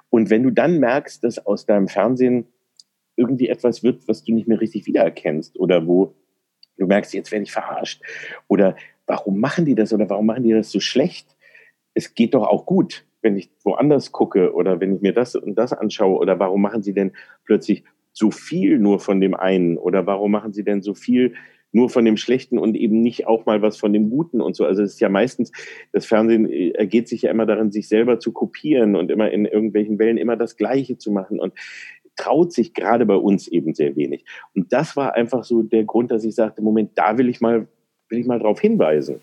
Und 0.09 0.29
wenn 0.29 0.43
du 0.43 0.51
dann 0.51 0.79
merkst, 0.79 1.23
dass 1.23 1.43
aus 1.45 1.65
deinem 1.65 1.87
Fernsehen 1.87 2.45
irgendwie 3.15 3.49
etwas 3.49 3.83
wird, 3.83 4.07
was 4.07 4.23
du 4.23 4.33
nicht 4.33 4.47
mehr 4.47 4.61
richtig 4.61 4.85
wiedererkennst 4.85 5.57
oder 5.59 5.87
wo 5.87 6.15
du 6.77 6.85
merkst, 6.85 7.13
jetzt 7.13 7.31
werde 7.31 7.43
ich 7.43 7.51
verarscht 7.51 8.01
oder 8.47 8.75
warum 9.07 9.39
machen 9.39 9.65
die 9.65 9.75
das 9.75 9.93
oder 9.93 10.09
warum 10.09 10.25
machen 10.25 10.43
die 10.43 10.51
das 10.51 10.71
so 10.71 10.79
schlecht? 10.79 11.35
Es 11.93 12.13
geht 12.13 12.33
doch 12.33 12.45
auch 12.45 12.65
gut, 12.65 13.05
wenn 13.21 13.37
ich 13.37 13.49
woanders 13.63 14.11
gucke 14.11 14.53
oder 14.53 14.79
wenn 14.79 14.95
ich 14.95 15.01
mir 15.01 15.13
das 15.13 15.35
und 15.35 15.55
das 15.55 15.73
anschaue 15.73 16.19
oder 16.19 16.37
warum 16.39 16.61
machen 16.61 16.83
sie 16.83 16.93
denn 16.93 17.13
plötzlich 17.45 17.83
so 18.11 18.31
viel 18.31 18.79
nur 18.79 18.99
von 18.99 19.19
dem 19.19 19.33
einen 19.33 19.77
oder 19.77 20.05
warum 20.05 20.31
machen 20.31 20.53
sie 20.53 20.63
denn 20.63 20.81
so 20.81 20.93
viel 20.93 21.33
nur 21.75 21.89
von 21.89 22.05
dem 22.05 22.15
Schlechten 22.15 22.57
und 22.57 22.75
eben 22.75 23.01
nicht 23.01 23.27
auch 23.27 23.45
mal 23.45 23.61
was 23.61 23.75
von 23.77 23.91
dem 23.91 24.09
Guten 24.09 24.39
und 24.39 24.55
so. 24.55 24.65
Also 24.65 24.81
es 24.81 24.93
ist 24.93 25.01
ja 25.01 25.09
meistens, 25.09 25.51
das 25.91 26.05
Fernsehen 26.05 26.49
äh, 26.49 26.69
ergeht 26.69 27.09
sich 27.09 27.23
ja 27.23 27.31
immer 27.31 27.45
darin, 27.45 27.71
sich 27.71 27.89
selber 27.89 28.17
zu 28.17 28.31
kopieren 28.31 28.95
und 28.95 29.11
immer 29.11 29.29
in 29.29 29.45
irgendwelchen 29.45 29.99
Wellen 29.99 30.17
immer 30.17 30.37
das 30.37 30.55
Gleiche 30.55 30.97
zu 30.97 31.11
machen 31.11 31.37
und 31.37 31.53
traut 32.15 32.53
sich 32.53 32.73
gerade 32.73 33.05
bei 33.05 33.17
uns 33.17 33.49
eben 33.49 33.73
sehr 33.73 33.97
wenig. 33.97 34.23
Und 34.55 34.71
das 34.71 34.95
war 34.95 35.15
einfach 35.15 35.43
so 35.43 35.63
der 35.63 35.83
Grund, 35.83 36.11
dass 36.11 36.23
ich 36.23 36.33
sagte, 36.33 36.61
Moment, 36.61 36.91
da 36.95 37.17
will 37.17 37.27
ich 37.27 37.41
mal, 37.41 37.67
will 38.07 38.19
ich 38.19 38.25
mal 38.25 38.39
drauf 38.39 38.61
hinweisen. 38.61 39.19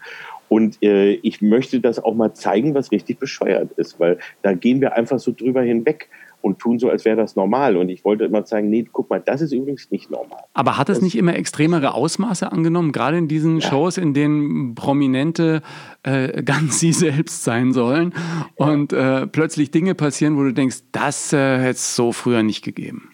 Und 0.51 0.83
äh, 0.83 1.13
ich 1.23 1.41
möchte 1.41 1.81
das 1.81 2.05
auch 2.05 2.15
mal 2.15 2.35
zeigen, 2.35 2.75
was 2.75 2.93
richtig 2.93 3.19
bescheuert 3.19 3.73
ist, 3.79 3.99
weil 3.99 4.19
da 4.43 4.53
gehen 4.53 4.83
wir 4.83 4.93
einfach 4.95 5.19
so 5.19 5.33
drüber 5.33 5.63
hinweg 5.63 6.11
und 6.43 6.59
tun 6.59 6.79
so, 6.79 6.91
als 6.91 7.05
wäre 7.05 7.17
das 7.17 7.37
normal. 7.37 7.77
Und 7.77 7.89
ich 7.89 8.05
wollte 8.05 8.25
immer 8.25 8.45
zeigen, 8.45 8.69
nee, 8.69 8.85
guck 8.91 9.09
mal, 9.09 9.21
das 9.21 9.41
ist 9.41 9.53
übrigens 9.53 9.91
nicht 9.91 10.11
normal. 10.11 10.43
Aber 10.53 10.77
hat 10.77 10.89
es 10.89 11.01
nicht 11.01 11.17
immer 11.17 11.35
extremere 11.35 11.95
Ausmaße 11.95 12.51
angenommen, 12.51 12.93
gerade 12.93 13.17
in 13.17 13.29
diesen 13.29 13.61
ja. 13.61 13.69
Shows, 13.69 13.97
in 13.97 14.13
denen 14.13 14.75
Prominente 14.75 15.63
äh, 16.03 16.43
ganz 16.45 16.81
sie 16.81 16.93
selbst 16.93 17.45
sein 17.45 17.73
sollen 17.73 18.13
ja. 18.59 18.67
und 18.67 18.93
äh, 18.93 19.27
plötzlich 19.27 19.71
Dinge 19.71 19.95
passieren, 19.95 20.37
wo 20.37 20.43
du 20.43 20.53
denkst, 20.53 20.79
das 20.93 21.33
äh, 21.33 21.59
hätte 21.59 21.71
es 21.71 21.97
so 21.97 22.13
früher 22.13 22.43
nicht 22.43 22.63
gegeben? 22.63 23.11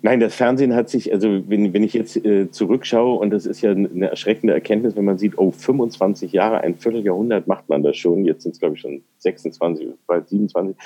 Nein, 0.00 0.20
das 0.20 0.34
Fernsehen 0.34 0.74
hat 0.74 0.88
sich, 0.88 1.12
also 1.12 1.42
wenn, 1.48 1.72
wenn 1.72 1.82
ich 1.82 1.92
jetzt 1.92 2.16
äh, 2.24 2.50
zurückschaue, 2.50 3.18
und 3.18 3.30
das 3.30 3.46
ist 3.46 3.62
ja 3.62 3.72
eine 3.72 4.10
erschreckende 4.10 4.54
Erkenntnis, 4.54 4.94
wenn 4.94 5.04
man 5.04 5.18
sieht, 5.18 5.36
oh, 5.38 5.50
25 5.50 6.32
Jahre, 6.32 6.60
ein 6.60 6.76
Vierteljahrhundert 6.76 7.48
macht 7.48 7.68
man 7.68 7.82
das 7.82 7.96
schon, 7.96 8.24
jetzt 8.24 8.44
sind 8.44 8.52
es, 8.52 8.60
glaube 8.60 8.76
ich, 8.76 8.80
schon 8.80 9.02
26, 9.18 9.88
bald 10.06 10.28
27. 10.28 10.76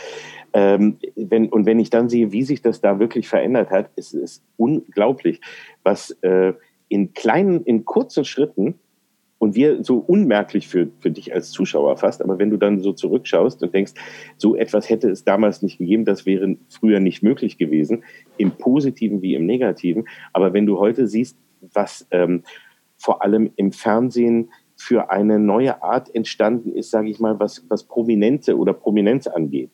Ähm, 0.54 0.96
wenn, 1.16 1.48
und 1.50 1.66
wenn 1.66 1.78
ich 1.78 1.90
dann 1.90 2.08
sehe, 2.08 2.32
wie 2.32 2.42
sich 2.42 2.62
das 2.62 2.80
da 2.80 2.98
wirklich 2.98 3.28
verändert 3.28 3.70
hat, 3.70 3.90
ist 3.96 4.14
es 4.14 4.42
unglaublich, 4.56 5.40
was 5.82 6.12
äh, 6.22 6.54
in 6.88 7.12
kleinen, 7.12 7.64
in 7.64 7.84
kurzen 7.84 8.24
Schritten 8.24 8.74
und 9.42 9.56
wir 9.56 9.82
so 9.82 9.96
unmerklich 9.96 10.68
für, 10.68 10.88
für 11.00 11.10
dich 11.10 11.34
als 11.34 11.50
Zuschauer 11.50 11.96
fast, 11.96 12.22
aber 12.22 12.38
wenn 12.38 12.50
du 12.50 12.56
dann 12.56 12.78
so 12.78 12.92
zurückschaust 12.92 13.60
und 13.64 13.74
denkst, 13.74 13.94
so 14.36 14.54
etwas 14.54 14.88
hätte 14.88 15.10
es 15.10 15.24
damals 15.24 15.62
nicht 15.62 15.78
gegeben, 15.78 16.04
das 16.04 16.26
wäre 16.26 16.58
früher 16.68 17.00
nicht 17.00 17.24
möglich 17.24 17.58
gewesen, 17.58 18.04
im 18.36 18.52
Positiven 18.52 19.20
wie 19.20 19.34
im 19.34 19.44
Negativen. 19.44 20.06
Aber 20.32 20.52
wenn 20.52 20.64
du 20.64 20.78
heute 20.78 21.08
siehst, 21.08 21.36
was 21.60 22.06
ähm, 22.12 22.44
vor 22.96 23.24
allem 23.24 23.50
im 23.56 23.72
Fernsehen 23.72 24.52
für 24.76 25.10
eine 25.10 25.40
neue 25.40 25.82
Art 25.82 26.14
entstanden 26.14 26.72
ist, 26.72 26.92
sage 26.92 27.10
ich 27.10 27.18
mal, 27.18 27.40
was, 27.40 27.66
was 27.68 27.82
Prominente 27.82 28.56
oder 28.56 28.72
Prominenz 28.72 29.26
angeht. 29.26 29.72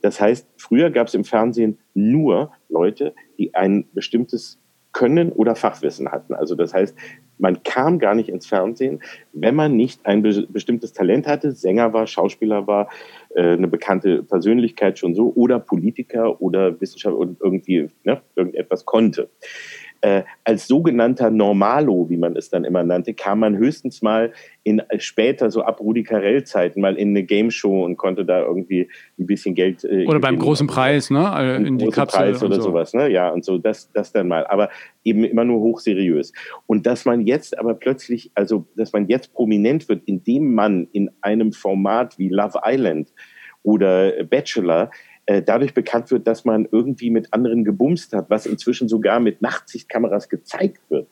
Das 0.00 0.20
heißt, 0.20 0.46
früher 0.56 0.90
gab 0.92 1.08
es 1.08 1.14
im 1.14 1.24
Fernsehen 1.24 1.78
nur 1.92 2.52
Leute, 2.68 3.16
die 3.36 3.52
ein 3.56 3.88
bestimmtes 3.94 4.60
Können 4.92 5.32
oder 5.32 5.56
Fachwissen 5.56 6.12
hatten. 6.12 6.34
Also 6.34 6.54
das 6.54 6.72
heißt, 6.72 6.96
man 7.38 7.62
kam 7.62 7.98
gar 7.98 8.14
nicht 8.14 8.28
ins 8.28 8.46
Fernsehen, 8.46 9.00
wenn 9.32 9.54
man 9.54 9.76
nicht 9.76 10.04
ein 10.06 10.22
be 10.22 10.46
bestimmtes 10.48 10.92
Talent 10.92 11.26
hatte, 11.26 11.52
Sänger 11.52 11.92
war, 11.92 12.06
Schauspieler 12.06 12.66
war, 12.66 12.88
äh, 13.34 13.52
eine 13.52 13.68
bekannte 13.68 14.22
Persönlichkeit 14.22 14.98
schon 14.98 15.14
so 15.14 15.32
oder 15.34 15.58
Politiker 15.58 16.40
oder 16.40 16.80
Wissenschaftler 16.80 17.18
und 17.18 17.40
irgendwie 17.40 17.90
ne, 18.04 18.20
irgendetwas 18.36 18.84
konnte. 18.84 19.30
Äh, 20.00 20.22
als 20.44 20.68
sogenannter 20.68 21.30
Normalo, 21.30 22.08
wie 22.08 22.16
man 22.16 22.36
es 22.36 22.50
dann 22.50 22.64
immer 22.64 22.84
nannte, 22.84 23.14
kam 23.14 23.40
man 23.40 23.56
höchstens 23.56 24.00
mal 24.00 24.32
in 24.62 24.78
äh, 24.78 25.00
später, 25.00 25.50
so 25.50 25.62
ab 25.62 25.80
Rudi 25.80 26.04
Carell-Zeiten, 26.04 26.80
mal 26.80 26.96
in 26.96 27.08
eine 27.08 27.24
Game 27.24 27.50
Show 27.50 27.84
und 27.84 27.96
konnte 27.96 28.24
da 28.24 28.40
irgendwie 28.42 28.88
ein 29.18 29.26
bisschen 29.26 29.56
Geld. 29.56 29.82
Äh, 29.82 30.06
oder 30.06 30.20
beim 30.20 30.38
großen 30.38 30.68
Preis, 30.68 31.10
ne? 31.10 31.32
Äh, 31.36 31.66
in 31.66 31.78
die 31.78 31.88
Kapsel 31.88 32.20
Preis 32.20 32.42
oder 32.44 32.56
so. 32.56 32.62
sowas, 32.62 32.94
ne? 32.94 33.10
Ja, 33.10 33.30
und 33.30 33.44
so, 33.44 33.58
das, 33.58 33.90
das 33.92 34.12
dann 34.12 34.28
mal. 34.28 34.46
Aber 34.46 34.70
eben 35.02 35.24
immer 35.24 35.44
nur 35.44 35.60
hochseriös. 35.60 36.32
Und 36.66 36.86
dass 36.86 37.04
man 37.04 37.26
jetzt 37.26 37.58
aber 37.58 37.74
plötzlich, 37.74 38.30
also, 38.34 38.66
dass 38.76 38.92
man 38.92 39.08
jetzt 39.08 39.34
prominent 39.34 39.88
wird, 39.88 40.02
indem 40.04 40.54
man 40.54 40.86
in 40.92 41.10
einem 41.22 41.52
Format 41.52 42.18
wie 42.18 42.28
Love 42.28 42.60
Island 42.64 43.12
oder 43.64 44.24
Bachelor 44.24 44.90
äh, 45.28 45.42
dadurch 45.42 45.74
bekannt 45.74 46.10
wird, 46.10 46.26
dass 46.26 46.46
man 46.46 46.66
irgendwie 46.72 47.10
mit 47.10 47.34
anderen 47.34 47.62
gebumst 47.62 48.14
hat, 48.14 48.30
was 48.30 48.46
inzwischen 48.46 48.88
sogar 48.88 49.20
mit 49.20 49.42
Nachtsichtkameras 49.42 50.30
gezeigt 50.30 50.80
wird. 50.88 51.06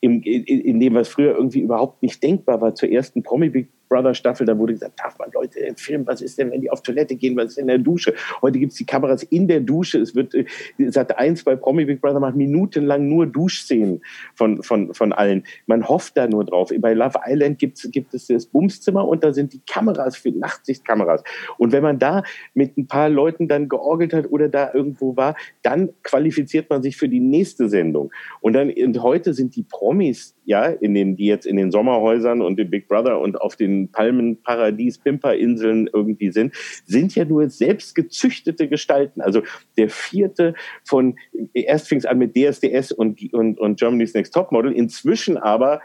In, 0.00 0.20
in, 0.22 0.42
in 0.44 0.80
dem, 0.80 0.94
was 0.94 1.06
früher 1.06 1.36
irgendwie 1.36 1.60
überhaupt 1.60 2.02
nicht 2.02 2.20
denkbar 2.24 2.60
war, 2.60 2.74
zur 2.74 2.90
ersten 2.90 3.22
Promi 3.22 3.50
Big 3.50 3.68
Brother 3.92 4.14
Staffel, 4.14 4.46
da 4.46 4.56
wurde 4.56 4.72
gesagt, 4.72 4.98
darf 4.98 5.18
man 5.18 5.30
Leute 5.32 5.58
filmen, 5.76 6.06
was 6.06 6.22
ist 6.22 6.38
denn, 6.38 6.50
wenn 6.50 6.62
die 6.62 6.70
auf 6.70 6.82
Toilette 6.82 7.14
gehen, 7.14 7.36
was 7.36 7.50
ist 7.50 7.58
in 7.58 7.66
der 7.66 7.76
Dusche? 7.76 8.14
Heute 8.40 8.58
gibt 8.58 8.72
es 8.72 8.78
die 8.78 8.86
Kameras 8.86 9.22
in 9.24 9.48
der 9.48 9.60
Dusche. 9.60 9.98
Es 9.98 10.14
wird, 10.14 10.34
äh, 10.34 10.46
Sat 10.88 11.18
1 11.18 11.44
bei 11.44 11.56
Promi 11.56 11.84
Big 11.84 12.00
Brother 12.00 12.18
macht 12.18 12.34
minutenlang 12.34 13.06
nur 13.06 13.26
Duschszenen 13.26 14.00
von, 14.34 14.62
von, 14.62 14.94
von 14.94 15.12
allen. 15.12 15.44
Man 15.66 15.86
hofft 15.86 16.16
da 16.16 16.26
nur 16.26 16.46
drauf. 16.46 16.70
Bei 16.78 16.94
Love 16.94 17.18
Island 17.26 17.58
gibt's, 17.58 17.86
gibt 17.90 18.14
es 18.14 18.28
das 18.28 18.46
Bumszimmer 18.46 19.06
und 19.06 19.22
da 19.24 19.34
sind 19.34 19.52
die 19.52 19.60
Kameras 19.70 20.16
für 20.16 20.30
Nachtsichtkameras. 20.30 21.22
Und 21.58 21.72
wenn 21.72 21.82
man 21.82 21.98
da 21.98 22.22
mit 22.54 22.78
ein 22.78 22.86
paar 22.86 23.10
Leuten 23.10 23.46
dann 23.46 23.68
georgelt 23.68 24.14
hat 24.14 24.30
oder 24.30 24.48
da 24.48 24.72
irgendwo 24.72 25.18
war, 25.18 25.36
dann 25.60 25.90
qualifiziert 26.02 26.70
man 26.70 26.82
sich 26.82 26.96
für 26.96 27.10
die 27.10 27.20
nächste 27.20 27.68
Sendung. 27.68 28.10
Und 28.40 28.54
dann, 28.54 28.70
und 28.70 29.02
heute 29.02 29.34
sind 29.34 29.54
die 29.54 29.64
Promis, 29.64 30.34
ja, 30.44 30.66
in 30.66 30.94
den, 30.94 31.16
die 31.16 31.26
jetzt 31.26 31.46
in 31.46 31.56
den 31.56 31.70
Sommerhäusern 31.70 32.42
und 32.42 32.58
im 32.58 32.70
Big 32.70 32.88
Brother 32.88 33.20
und 33.20 33.40
auf 33.40 33.56
den 33.56 33.90
Palmenparadies, 33.90 34.98
Pimperinseln 34.98 35.88
irgendwie 35.92 36.30
sind, 36.30 36.54
sind 36.84 37.14
ja 37.14 37.24
nur 37.24 37.48
selbst 37.48 37.94
gezüchtete 37.94 38.68
Gestalten. 38.68 39.20
Also 39.20 39.42
der 39.76 39.88
vierte 39.88 40.54
von, 40.84 41.16
erst 41.54 41.88
fing 41.88 41.98
es 41.98 42.06
an 42.06 42.18
mit 42.18 42.36
DSDS 42.36 42.92
und, 42.92 43.32
und, 43.32 43.58
und 43.60 43.78
Germany's 43.78 44.14
Next 44.14 44.34
Topmodel, 44.34 44.72
inzwischen 44.72 45.36
aber 45.36 45.80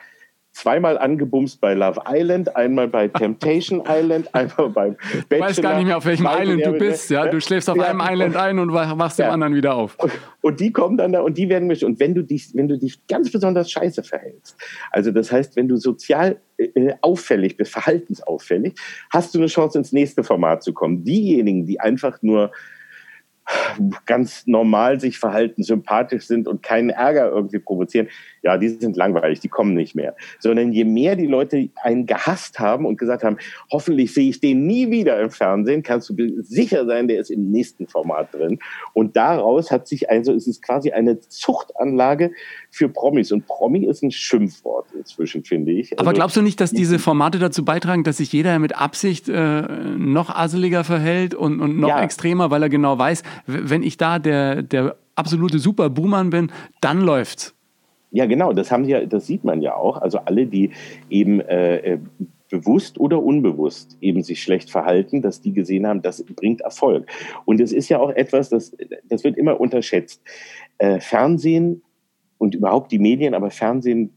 zweimal 0.58 0.98
angebumst 0.98 1.62
bei 1.62 1.76
Love 1.76 2.02
Island, 2.10 2.56
einmal 2.56 2.88
bei 2.88 3.08
Temptation 3.08 3.84
Island, 3.88 4.34
einmal 4.34 4.70
beim 4.70 4.96
Bachelor. 4.96 5.24
Du 5.30 5.40
weißt 5.40 5.62
gar 5.62 5.76
nicht 5.78 5.86
mehr, 5.86 5.98
auf 5.98 6.06
welchem 6.06 6.28
Island 6.28 6.66
du 6.66 6.72
bist. 6.74 7.10
Ja? 7.12 7.28
Du 7.28 7.40
schläfst 7.40 7.70
auf 7.70 7.78
ja. 7.78 7.84
einem 7.84 8.02
Island 8.02 8.36
ein 8.36 8.58
und 8.58 8.74
wachst 8.74 9.20
ja. 9.20 9.28
dem 9.28 9.34
anderen 9.34 9.54
wieder 9.54 9.76
auf. 9.76 9.98
Und 10.42 10.60
die 10.60 10.72
kommen 10.72 10.98
dann 10.98 11.12
da 11.12 11.22
und 11.22 11.38
die 11.38 11.50
werden 11.50 11.68
mich. 11.68 11.86
Und 11.86 12.00
wenn 12.00 12.16
du 12.16 12.24
dich, 12.24 12.56
wenn 12.56 12.68
du 12.68 12.78
dich 12.78 13.06
ganz 13.08 13.32
besonders 13.32 13.70
scheiße 13.70 14.02
verhältst, 14.02 14.58
also 14.92 15.12
das 15.12 15.32
heißt, 15.32 15.56
wenn 15.56 15.68
du 15.68 15.78
sozial 15.78 16.38
äh, 16.58 16.94
auffällig 17.02 17.56
bist, 17.58 17.72
verhaltensauffällig, 17.72 18.74
hast 19.12 19.36
du 19.36 19.40
eine 19.40 19.48
Chance, 19.48 19.78
ins 19.78 19.92
nächste 19.92 20.24
Format 20.24 20.64
zu 20.64 20.74
kommen. 20.74 21.04
Diejenigen, 21.04 21.68
die 21.68 21.80
einfach 21.80 22.22
nur 22.24 22.52
ganz 24.06 24.46
normal 24.46 25.00
sich 25.00 25.20
verhalten, 25.20 25.64
sympathisch 25.64 26.28
sind 26.28 26.48
und 26.48 26.64
keinen 26.64 26.90
Ärger 26.90 27.30
irgendwie 27.30 27.60
provozieren, 27.60 28.08
ja, 28.44 28.58
die 28.58 28.70
sind 28.70 28.96
langweilig, 28.96 29.40
die 29.40 29.50
kommen 29.50 29.74
nicht 29.74 29.96
mehr. 29.96 30.16
Sondern 30.40 30.72
je 30.72 30.86
mehr 30.86 31.16
die 31.16 31.28
Leute 31.28 31.70
einen 31.84 32.06
gehasst 32.06 32.60
haben 32.60 32.86
und 32.86 32.98
gesagt 32.98 33.24
haben, 33.24 33.38
hoffentlich 33.72 34.14
sehe 34.14 34.30
ich 34.30 34.40
den 34.40 34.66
nie 34.66 34.90
wieder 34.90 35.20
im 35.22 35.32
Fernsehen, 35.32 35.84
kannst 35.84 36.10
du 36.10 36.16
sicher 36.42 36.86
sein, 36.86 37.08
der 37.08 37.20
ist 37.20 37.30
im 37.30 37.52
nächsten 37.52 37.88
Format 37.88 38.34
drin. 38.34 38.60
Und 38.94 39.16
daraus 39.16 39.72
hat 39.72 39.88
sich 39.88 40.10
also, 40.10 40.34
es 40.34 40.48
ist 40.48 40.62
quasi 40.62 40.92
eine 40.92 41.20
Zuchtanlage 41.20 42.32
für 42.70 42.90
Promis. 42.90 43.32
Und 43.32 43.48
Promi 43.48 43.86
ist 43.86 44.04
ein 44.04 44.12
Schimpfwort 44.12 44.88
inzwischen, 44.98 45.44
finde 45.44 45.72
ich. 45.72 45.94
Also, 45.94 46.02
Aber 46.02 46.14
glaubst 46.14 46.38
du 46.38 46.42
nicht, 46.42 46.60
dass 46.62 46.72
diese 46.72 47.00
Formate 47.00 47.40
dazu 47.40 47.66
beitragen, 47.66 48.04
dass 48.04 48.18
sich 48.18 48.32
jeder 48.32 48.60
mit 48.60 48.78
Absicht 48.78 49.30
äh, 49.30 49.62
noch 49.62 50.30
asseliger 50.30 50.84
verhält 50.84 51.34
und, 51.34 51.60
und 51.60 51.80
noch 51.80 51.90
ja. 51.90 52.02
extremer, 52.02 52.52
weil 52.52 52.64
er 52.64 52.70
genau 52.70 52.98
weiß, 52.98 53.24
wenn 53.46 53.84
ich 53.84 53.98
da 53.98 54.20
der, 54.20 54.62
der 54.62 54.96
absolute 55.16 55.60
Superboomer 55.60 56.24
bin, 56.26 56.52
dann 56.82 57.02
läuft's. 57.02 57.54
Ja, 58.12 58.26
genau, 58.26 58.54
das 58.54 58.72
haben 58.72 58.86
ja, 58.86 59.06
das 59.06 59.28
sieht 59.28 59.44
man 59.44 59.62
ja 59.62 59.76
auch. 59.76 59.98
Also 59.98 60.20
alle, 60.20 60.46
die 60.46 60.72
eben 61.10 61.42
äh, 61.42 61.78
äh, 61.78 62.00
bewusst 62.50 63.00
oder 63.00 63.22
unbewusst 63.22 63.98
eben 64.00 64.24
sich 64.24 64.42
schlecht 64.42 64.70
verhalten, 64.72 65.22
dass 65.22 65.42
die 65.42 65.52
gesehen 65.52 65.86
haben, 65.86 66.02
das 66.02 66.24
bringt 66.24 66.62
Erfolg. 66.62 67.10
Und 67.46 67.60
es 67.60 67.74
ist 67.74 67.90
ja 67.90 68.00
auch 68.00 68.10
etwas, 68.12 68.50
das, 68.50 68.76
das 69.10 69.24
wird 69.24 69.38
immer 69.38 69.60
unterschätzt. 69.60 70.22
Äh, 70.78 71.00
Fernsehen 71.00 71.82
und 72.38 72.56
überhaupt 72.56 72.92
die 72.92 73.00
Medien, 73.00 73.34
aber 73.34 73.50
Fernsehen 73.50 74.14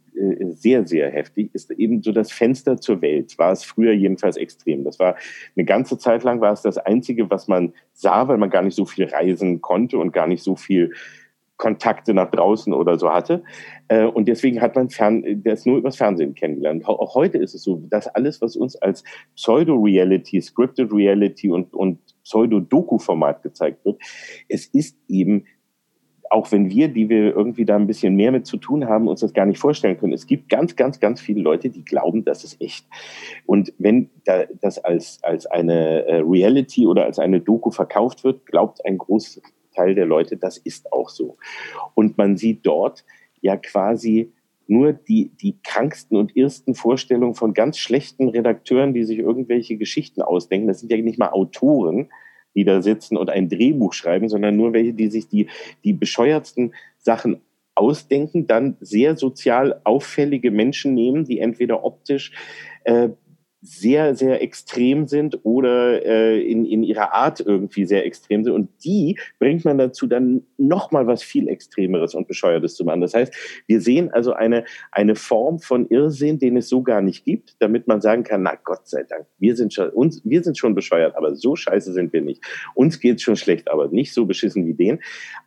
sehr, 0.52 0.86
sehr 0.86 1.10
heftig, 1.10 1.50
ist 1.54 1.70
eben 1.70 2.02
so 2.02 2.12
das 2.12 2.30
Fenster 2.30 2.78
zur 2.78 3.00
Welt. 3.02 3.38
War 3.38 3.52
es 3.52 3.64
früher 3.64 3.92
jedenfalls 3.92 4.36
extrem. 4.36 4.84
Das 4.84 4.98
war 4.98 5.16
eine 5.56 5.64
ganze 5.64 5.98
Zeit 5.98 6.22
lang 6.24 6.40
war 6.40 6.52
es 6.52 6.62
das 6.62 6.78
Einzige, 6.78 7.30
was 7.30 7.48
man 7.48 7.72
sah, 7.92 8.28
weil 8.28 8.38
man 8.38 8.50
gar 8.50 8.62
nicht 8.62 8.74
so 8.74 8.84
viel 8.84 9.06
reisen 9.06 9.60
konnte 9.60 9.98
und 9.98 10.12
gar 10.12 10.26
nicht 10.26 10.42
so 10.42 10.56
viel 10.56 10.92
Kontakte 11.60 12.14
nach 12.14 12.30
draußen 12.30 12.72
oder 12.72 12.98
so 12.98 13.12
hatte. 13.12 13.44
Äh, 13.88 14.06
und 14.06 14.28
deswegen 14.28 14.62
hat 14.62 14.76
man 14.76 14.88
Fern 14.88 15.42
das 15.44 15.66
nur 15.66 15.76
übers 15.76 15.96
Fernsehen 15.96 16.34
kennengelernt. 16.34 16.86
Auch 16.86 17.14
heute 17.14 17.36
ist 17.36 17.54
es 17.54 17.62
so, 17.62 17.82
dass 17.90 18.08
alles, 18.08 18.40
was 18.40 18.56
uns 18.56 18.76
als 18.76 19.04
Pseudo-Reality, 19.36 20.40
Scripted 20.40 20.90
Reality 20.90 21.50
und, 21.50 21.74
und 21.74 21.98
Pseudo-Doku-Format 22.24 23.42
gezeigt 23.42 23.84
wird, 23.84 24.00
es 24.48 24.66
ist 24.66 24.96
eben 25.08 25.44
auch 26.31 26.53
wenn 26.53 26.70
wir, 26.70 26.89
die 26.89 27.09
wir 27.09 27.35
irgendwie 27.35 27.64
da 27.64 27.74
ein 27.74 27.89
bisschen 27.89 28.14
mehr 28.14 28.31
mit 28.31 28.47
zu 28.47 28.57
tun 28.57 28.89
haben, 28.89 29.09
uns 29.09 29.20
das 29.20 29.35
gar 29.35 29.47
nicht 29.47 29.59
vorstellen 29.59 29.99
können. 29.99 30.12
Es 30.12 30.28
gibt 30.28 30.49
ganz, 30.49 30.76
ganz, 30.76 31.01
ganz 31.01 31.20
viele 31.20 31.43
Leute, 31.43 31.70
die 31.70 31.85
glauben, 31.85 32.24
das 32.24 32.45
ist 32.45 32.61
echt. 32.61 32.87
Und 33.47 33.72
wenn 33.78 34.11
da, 34.24 34.45
das 34.61 34.78
als, 34.78 35.18
als 35.22 35.47
eine 35.47 36.07
äh, 36.07 36.20
Reality 36.20 36.87
oder 36.87 37.05
als 37.05 37.18
eine 37.18 37.41
Doku 37.41 37.72
verkauft 37.72 38.22
wird, 38.22 38.47
glaubt 38.47 38.85
ein 38.87 38.97
Großteil 38.97 39.97
der 39.97 40.07
Leute, 40.07 40.37
das 40.37 40.57
ist 40.57 40.93
auch 40.93 41.09
so. 41.09 41.37
Und 41.95 42.16
man 42.16 42.37
sieht 42.37 42.64
dort 42.64 43.05
ja 43.41 43.57
quasi 43.57 44.33
nur 44.68 44.93
die, 44.93 45.33
die 45.41 45.57
kranksten 45.64 46.16
und 46.16 46.37
ersten 46.37 46.76
Vorstellungen 46.76 47.35
von 47.35 47.55
ganz 47.55 47.76
schlechten 47.76 48.28
Redakteuren, 48.28 48.95
die 48.95 49.03
sich 49.03 49.18
irgendwelche 49.18 49.76
Geschichten 49.76 50.22
ausdenken. 50.22 50.68
Das 50.68 50.78
sind 50.78 50.93
ja 50.93 50.99
nicht 50.99 51.18
mal 51.18 51.31
Autoren, 51.31 52.09
die 52.55 52.64
da 52.64 52.82
sitzen 52.82 53.16
und 53.16 53.30
ein 53.30 53.48
Drehbuch 53.48 53.92
schreiben, 53.92 54.28
sondern 54.28 54.57
nur 54.57 54.72
welche, 54.72 54.92
die 54.92 55.09
sich 55.09 55.28
die, 55.28 55.48
die 55.84 55.92
bescheuertsten 55.92 56.74
Sachen 56.98 57.40
ausdenken, 57.74 58.46
dann 58.46 58.76
sehr 58.80 59.16
sozial 59.16 59.80
auffällige 59.84 60.51
Menschen 60.51 60.94
nehmen, 60.94 61.24
die 61.24 61.38
entweder 61.38 61.84
optisch 61.84 62.32
äh, 62.84 63.11
sehr, 63.62 64.14
sehr 64.14 64.42
extrem 64.42 65.06
sind 65.06 65.40
oder 65.42 66.04
äh, 66.04 66.40
in, 66.40 66.64
in 66.64 66.82
ihrer 66.82 67.12
Art 67.12 67.40
irgendwie 67.40 67.84
sehr 67.84 68.06
extrem 68.06 68.42
sind. 68.42 68.54
Und 68.54 68.70
die 68.84 69.18
bringt 69.38 69.64
man 69.64 69.76
dazu, 69.76 70.06
dann 70.06 70.46
nochmal 70.56 71.06
was 71.06 71.22
viel 71.22 71.46
Extremeres 71.46 72.14
und 72.14 72.26
Bescheuertes 72.26 72.74
zu 72.74 72.84
machen. 72.84 73.02
Das 73.02 73.12
heißt, 73.12 73.62
wir 73.66 73.80
sehen 73.82 74.11
also 74.11 74.32
eine, 74.32 74.64
eine 74.92 75.14
Form 75.14 75.58
von 75.58 75.86
Irrsinn, 75.88 76.38
den 76.38 76.56
es 76.56 76.68
so 76.70 76.82
gar 76.82 77.02
nicht 77.02 77.24
gibt, 77.26 77.56
damit 77.58 77.86
man 77.86 78.00
sagen 78.00 78.22
kann, 78.22 78.42
na 78.42 78.54
Gott 78.54 78.88
sei 78.88 79.02
Dank, 79.02 79.26
wir 79.38 79.54
sind 79.56 79.74
schon, 79.74 79.90
uns, 79.90 80.22
wir 80.24 80.42
sind 80.42 80.56
schon 80.56 80.74
bescheuert, 80.74 81.14
aber 81.16 81.34
so 81.34 81.54
scheiße 81.54 81.92
sind 81.92 82.14
wir 82.14 82.22
nicht. 82.22 82.42
Uns 82.74 82.98
geht's 82.98 83.22
schon 83.22 83.36
schlecht, 83.36 83.70
aber 83.70 83.88
nicht 83.88 84.14
so 84.14 84.24
beschissen 84.24 84.66
wie 84.66 84.74
denen. 84.74 85.00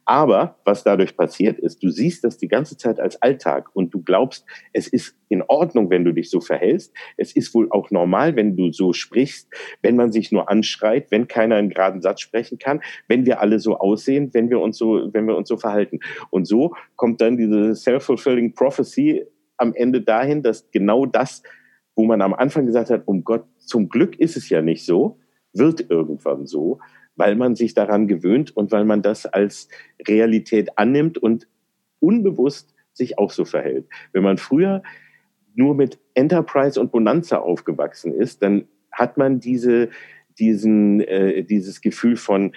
Aber 0.05 0.57
was 0.65 0.83
dadurch 0.83 1.15
passiert 1.15 1.59
ist, 1.59 1.81
du 1.81 1.89
siehst 1.89 2.23
das 2.23 2.37
die 2.37 2.47
ganze 2.47 2.77
Zeit 2.77 2.99
als 2.99 3.21
Alltag 3.21 3.69
und 3.73 3.93
du 3.93 4.01
glaubst, 4.01 4.45
es 4.73 4.87
ist 4.87 5.15
in 5.29 5.41
Ordnung, 5.43 5.89
wenn 5.89 6.03
du 6.03 6.11
dich 6.11 6.29
so 6.29 6.41
verhältst. 6.41 6.93
Es 7.15 7.35
ist 7.35 7.53
wohl 7.55 7.71
auch 7.71 7.89
normal, 7.89 8.35
wenn 8.35 8.57
du 8.57 8.71
so 8.71 8.91
sprichst, 8.91 9.49
wenn 9.81 9.95
man 9.95 10.11
sich 10.11 10.31
nur 10.31 10.49
anschreit, 10.49 11.09
wenn 11.09 11.27
keiner 11.27 11.55
einen 11.55 11.69
geraden 11.69 12.01
Satz 12.01 12.21
sprechen 12.21 12.57
kann, 12.59 12.81
wenn 13.07 13.25
wir 13.25 13.39
alle 13.39 13.59
so 13.59 13.77
aussehen, 13.77 14.29
wenn 14.33 14.49
wir 14.49 14.59
uns 14.59 14.77
so, 14.77 15.09
wenn 15.13 15.25
wir 15.25 15.37
uns 15.37 15.47
so 15.47 15.57
verhalten. 15.57 15.99
Und 16.29 16.45
so 16.45 16.75
kommt 16.95 17.21
dann 17.21 17.37
diese 17.37 17.73
self-fulfilling 17.73 18.53
prophecy 18.53 19.25
am 19.57 19.73
Ende 19.73 20.01
dahin, 20.01 20.43
dass 20.43 20.69
genau 20.71 21.05
das, 21.05 21.43
wo 21.95 22.05
man 22.05 22.21
am 22.21 22.33
Anfang 22.33 22.65
gesagt 22.65 22.89
hat, 22.89 23.03
um 23.05 23.23
Gott, 23.23 23.45
zum 23.59 23.87
Glück 23.87 24.19
ist 24.19 24.35
es 24.35 24.49
ja 24.49 24.61
nicht 24.61 24.85
so, 24.85 25.19
wird 25.53 25.89
irgendwann 25.89 26.45
so 26.45 26.79
weil 27.15 27.35
man 27.35 27.55
sich 27.55 27.73
daran 27.73 28.07
gewöhnt 28.07 28.55
und 28.55 28.71
weil 28.71 28.85
man 28.85 29.01
das 29.01 29.25
als 29.25 29.69
Realität 30.07 30.77
annimmt 30.77 31.17
und 31.17 31.47
unbewusst 31.99 32.73
sich 32.91 33.17
auch 33.17 33.31
so 33.31 33.45
verhält. 33.45 33.87
Wenn 34.11 34.23
man 34.23 34.37
früher 34.37 34.83
nur 35.55 35.75
mit 35.75 35.99
Enterprise 36.13 36.79
und 36.79 36.91
Bonanza 36.91 37.37
aufgewachsen 37.37 38.13
ist, 38.13 38.41
dann 38.41 38.67
hat 38.91 39.17
man 39.17 39.39
diese, 39.39 39.89
diesen, 40.39 41.01
äh, 41.01 41.43
dieses 41.43 41.81
Gefühl 41.81 42.15
von, 42.15 42.53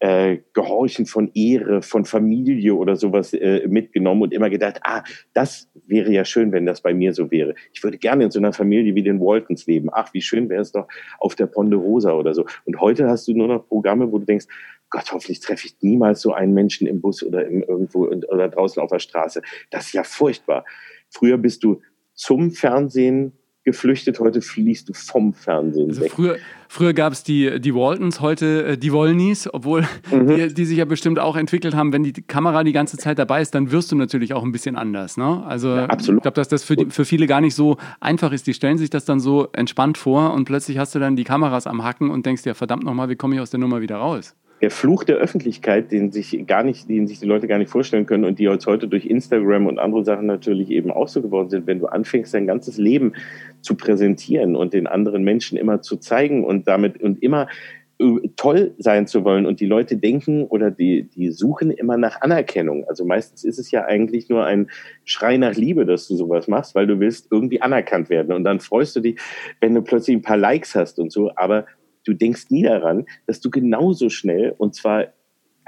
äh, 0.00 0.38
Gehorchen 0.54 1.06
von 1.06 1.30
Ehre, 1.34 1.82
von 1.82 2.04
Familie 2.04 2.74
oder 2.74 2.96
sowas 2.96 3.32
äh, 3.34 3.66
mitgenommen 3.68 4.22
und 4.22 4.32
immer 4.32 4.50
gedacht, 4.50 4.80
ah, 4.82 5.04
das 5.34 5.68
wäre 5.86 6.10
ja 6.10 6.24
schön, 6.24 6.52
wenn 6.52 6.66
das 6.66 6.80
bei 6.80 6.94
mir 6.94 7.12
so 7.12 7.30
wäre. 7.30 7.54
Ich 7.72 7.82
würde 7.84 7.98
gerne 7.98 8.24
in 8.24 8.30
so 8.30 8.38
einer 8.38 8.52
Familie 8.52 8.94
wie 8.94 9.02
den 9.02 9.20
Waltons 9.20 9.66
leben. 9.66 9.90
Ach, 9.92 10.12
wie 10.14 10.22
schön 10.22 10.48
wäre 10.48 10.62
es 10.62 10.72
doch 10.72 10.88
auf 11.18 11.34
der 11.34 11.46
Ponderosa 11.46 12.12
oder 12.12 12.34
so. 12.34 12.46
Und 12.64 12.80
heute 12.80 13.08
hast 13.08 13.28
du 13.28 13.34
nur 13.34 13.48
noch 13.48 13.68
Programme, 13.68 14.10
wo 14.10 14.18
du 14.18 14.24
denkst, 14.24 14.46
Gott, 14.88 15.12
hoffentlich 15.12 15.40
treffe 15.40 15.66
ich 15.66 15.76
niemals 15.82 16.20
so 16.20 16.32
einen 16.32 16.52
Menschen 16.52 16.86
im 16.86 17.00
Bus 17.00 17.22
oder 17.22 17.46
im, 17.46 17.62
irgendwo 17.62 18.06
oder 18.06 18.48
draußen 18.48 18.82
auf 18.82 18.90
der 18.90 18.98
Straße. 18.98 19.42
Das 19.70 19.86
ist 19.86 19.92
ja 19.92 20.02
furchtbar. 20.02 20.64
Früher 21.10 21.38
bist 21.38 21.62
du 21.62 21.80
zum 22.14 22.50
Fernsehen 22.50 23.32
geflüchtet, 23.64 24.18
heute 24.20 24.40
fließt 24.40 24.88
du 24.88 24.92
vom 24.94 25.34
Fernsehen 25.34 25.90
also 25.90 26.00
weg. 26.00 26.12
Früher, 26.12 26.36
früher 26.68 26.94
gab 26.94 27.12
es 27.12 27.22
die, 27.22 27.60
die 27.60 27.74
Waltons, 27.74 28.20
heute 28.20 28.64
äh, 28.64 28.78
die 28.78 28.92
Wollnies, 28.92 29.52
obwohl 29.52 29.86
mhm. 30.10 30.28
die, 30.28 30.54
die, 30.54 30.64
sich 30.64 30.78
ja 30.78 30.84
bestimmt 30.86 31.18
auch 31.18 31.36
entwickelt 31.36 31.74
haben. 31.74 31.92
Wenn 31.92 32.02
die 32.02 32.12
Kamera 32.12 32.64
die 32.64 32.72
ganze 32.72 32.96
Zeit 32.96 33.18
dabei 33.18 33.42
ist, 33.42 33.54
dann 33.54 33.70
wirst 33.70 33.92
du 33.92 33.96
natürlich 33.96 34.32
auch 34.32 34.42
ein 34.42 34.52
bisschen 34.52 34.76
anders. 34.76 35.16
Ne? 35.16 35.44
Also 35.46 35.68
ja, 35.68 35.88
ich 35.92 36.06
glaube, 36.06 36.32
dass 36.32 36.48
das 36.48 36.64
für, 36.64 36.76
die, 36.76 36.86
für 36.86 37.04
viele 37.04 37.26
gar 37.26 37.40
nicht 37.40 37.54
so 37.54 37.76
einfach 38.00 38.32
ist. 38.32 38.46
Die 38.46 38.54
stellen 38.54 38.78
sich 38.78 38.90
das 38.90 39.04
dann 39.04 39.20
so 39.20 39.48
entspannt 39.52 39.98
vor 39.98 40.32
und 40.32 40.46
plötzlich 40.46 40.78
hast 40.78 40.94
du 40.94 40.98
dann 40.98 41.16
die 41.16 41.24
Kameras 41.24 41.66
am 41.66 41.84
Hacken 41.84 42.10
und 42.10 42.24
denkst 42.24 42.42
dir, 42.42 42.54
verdammt 42.54 42.84
nochmal, 42.84 43.08
wie 43.10 43.16
komme 43.16 43.34
ich 43.34 43.40
aus 43.40 43.50
der 43.50 43.60
Nummer 43.60 43.80
wieder 43.82 43.96
raus? 43.96 44.34
der 44.60 44.70
Fluch 44.70 45.04
der 45.04 45.16
Öffentlichkeit, 45.16 45.90
den 45.90 46.10
sich 46.10 46.44
gar 46.46 46.62
nicht, 46.62 46.88
den 46.88 47.06
sich 47.06 47.18
die 47.18 47.26
Leute 47.26 47.48
gar 47.48 47.58
nicht 47.58 47.70
vorstellen 47.70 48.04
können 48.04 48.24
und 48.24 48.38
die 48.38 48.44
jetzt 48.44 48.66
heute 48.66 48.88
durch 48.88 49.06
Instagram 49.06 49.66
und 49.66 49.78
andere 49.78 50.04
Sachen 50.04 50.26
natürlich 50.26 50.70
eben 50.70 50.90
auch 50.90 51.08
so 51.08 51.22
geworden 51.22 51.48
sind, 51.48 51.66
wenn 51.66 51.78
du 51.78 51.86
anfängst, 51.86 52.34
dein 52.34 52.46
ganzes 52.46 52.76
Leben 52.76 53.14
zu 53.62 53.76
präsentieren 53.76 54.56
und 54.56 54.72
den 54.72 54.86
anderen 54.86 55.22
Menschen 55.22 55.58
immer 55.58 55.82
zu 55.82 55.96
zeigen 55.96 56.44
und 56.44 56.66
damit 56.68 57.02
und 57.02 57.22
immer 57.22 57.48
äh, 58.00 58.28
toll 58.36 58.74
sein 58.78 59.06
zu 59.06 59.24
wollen. 59.24 59.44
Und 59.44 59.60
die 59.60 59.66
Leute 59.66 59.96
denken 59.96 60.44
oder 60.44 60.70
die, 60.70 61.02
die 61.02 61.30
suchen 61.30 61.70
immer 61.70 61.96
nach 61.96 62.22
Anerkennung. 62.22 62.84
Also 62.88 63.04
meistens 63.04 63.44
ist 63.44 63.58
es 63.58 63.70
ja 63.70 63.84
eigentlich 63.84 64.28
nur 64.28 64.44
ein 64.44 64.70
Schrei 65.04 65.36
nach 65.36 65.54
Liebe, 65.54 65.84
dass 65.84 66.08
du 66.08 66.16
sowas 66.16 66.48
machst, 66.48 66.74
weil 66.74 66.86
du 66.86 66.98
willst 66.98 67.28
irgendwie 67.30 67.60
anerkannt 67.60 68.08
werden. 68.08 68.32
Und 68.34 68.44
dann 68.44 68.60
freust 68.60 68.96
du 68.96 69.00
dich, 69.00 69.20
wenn 69.60 69.74
du 69.74 69.82
plötzlich 69.82 70.16
ein 70.16 70.22
paar 70.22 70.38
Likes 70.38 70.74
hast 70.74 70.98
und 70.98 71.12
so, 71.12 71.30
aber 71.36 71.66
du 72.04 72.14
denkst 72.14 72.46
nie 72.48 72.62
daran, 72.62 73.04
dass 73.26 73.40
du 73.40 73.50
genauso 73.50 74.08
schnell 74.08 74.54
und 74.56 74.74
zwar 74.74 75.08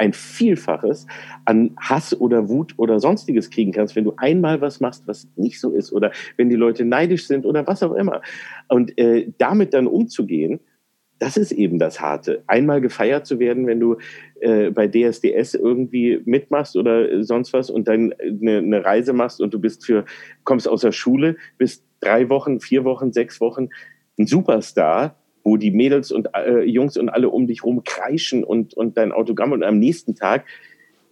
ein 0.02 0.12
Vielfaches 0.12 1.06
an 1.44 1.76
Hass 1.78 2.20
oder 2.20 2.48
Wut 2.48 2.74
oder 2.76 2.98
sonstiges 2.98 3.50
kriegen 3.50 3.70
kannst, 3.70 3.94
wenn 3.94 4.02
du 4.02 4.14
einmal 4.16 4.60
was 4.60 4.80
machst, 4.80 5.06
was 5.06 5.28
nicht 5.36 5.60
so 5.60 5.70
ist 5.70 5.92
oder 5.92 6.10
wenn 6.36 6.48
die 6.48 6.56
Leute 6.56 6.84
neidisch 6.84 7.28
sind 7.28 7.46
oder 7.46 7.66
was 7.68 7.84
auch 7.84 7.94
immer. 7.94 8.20
Und 8.68 8.98
äh, 8.98 9.32
damit 9.38 9.74
dann 9.74 9.86
umzugehen, 9.86 10.58
das 11.20 11.36
ist 11.36 11.52
eben 11.52 11.78
das 11.78 12.00
Harte. 12.00 12.42
Einmal 12.48 12.80
gefeiert 12.80 13.26
zu 13.26 13.38
werden, 13.38 13.68
wenn 13.68 13.78
du 13.78 13.96
äh, 14.40 14.70
bei 14.70 14.88
DSDS 14.88 15.54
irgendwie 15.54 16.20
mitmachst 16.24 16.76
oder 16.76 17.22
sonst 17.22 17.52
was 17.52 17.70
und 17.70 17.86
dann 17.86 18.12
eine, 18.20 18.58
eine 18.58 18.84
Reise 18.84 19.12
machst 19.12 19.40
und 19.40 19.54
du 19.54 19.60
bist 19.60 19.86
für, 19.86 20.04
kommst 20.42 20.66
aus 20.66 20.80
der 20.80 20.90
Schule, 20.90 21.36
bist 21.58 21.84
drei 22.00 22.28
Wochen, 22.28 22.58
vier 22.58 22.82
Wochen, 22.82 23.12
sechs 23.12 23.40
Wochen 23.40 23.68
ein 24.18 24.26
Superstar 24.26 25.21
wo 25.44 25.56
die 25.56 25.70
Mädels 25.70 26.12
und 26.12 26.28
äh, 26.34 26.62
Jungs 26.62 26.96
und 26.96 27.08
alle 27.08 27.28
um 27.28 27.46
dich 27.46 27.64
rum 27.64 27.82
kreischen 27.84 28.44
und, 28.44 28.74
und 28.74 28.96
dein 28.96 29.12
Autogramm 29.12 29.52
und 29.52 29.62
am 29.62 29.78
nächsten 29.78 30.14
Tag 30.14 30.44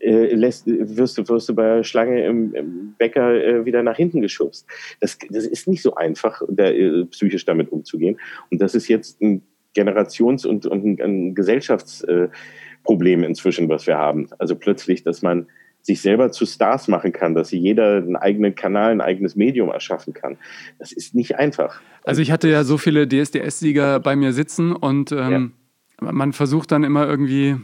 äh, 0.01 0.35
lässt, 0.35 0.67
wirst, 0.67 1.19
du, 1.19 1.29
wirst 1.29 1.49
du 1.49 1.55
bei 1.55 1.77
der 1.77 1.85
Schlange 1.85 2.25
im, 2.25 2.55
im 2.55 2.95
Bäcker 2.97 3.35
äh, 3.35 3.65
wieder 3.65 3.83
nach 3.83 3.97
hinten 3.97 4.23
geschubst. 4.23 4.67
Das, 5.01 5.19
das 5.29 5.47
ist 5.47 5.69
nicht 5.69 5.83
so 5.83 5.95
einfach, 5.95 6.43
da, 6.49 6.65
äh, 6.65 7.05
psychisch 7.07 7.45
damit 7.45 7.71
umzugehen. 7.71 8.19
Und 8.51 8.63
das 8.63 8.75
ist 8.75 8.89
jetzt 8.89 9.21
ein 9.21 9.43
Generations- 9.75 10.47
und, 10.47 10.67
und 10.67 10.85
ein, 10.85 11.01
ein 11.03 11.35
Gesellschaftsproblem 11.35 13.25
inzwischen, 13.25 13.69
was 13.69 13.87
wir 13.87 13.99
haben. 13.99 14.29
Also 14.39 14.57
plötzlich, 14.57 15.03
dass 15.03 15.23
man 15.23 15.47
sich 15.83 16.03
selber 16.03 16.31
zu 16.31 16.47
Stars 16.47 16.89
machen 16.89 17.13
kann, 17.13 17.35
dass 17.35 17.51
jeder 17.51 17.97
einen 17.97 18.17
eigenen 18.17 18.55
Kanal, 18.55 18.93
ein 18.93 19.01
eigenes 19.01 19.37
Medium 19.37 19.71
erschaffen 19.71 20.13
kann. 20.13 20.37
Das 20.79 20.93
ist 20.93 21.15
nicht 21.15 21.37
einfach. 21.37 21.81
Also 22.05 22.23
ich 22.23 22.31
hatte 22.31 22.49
ja 22.49 22.65
so 22.65 22.79
viele 22.79 23.09
DSDS-Sieger 23.09 24.01
bei 24.01 24.17
mir 24.17 24.33
sitzen 24.33 24.73
und 24.73 25.13
ähm, 25.13 25.53
ja. 26.01 26.13
man 26.13 26.33
versucht 26.33 26.73
dann 26.73 26.85
immer 26.85 27.07
irgendwie 27.07 27.57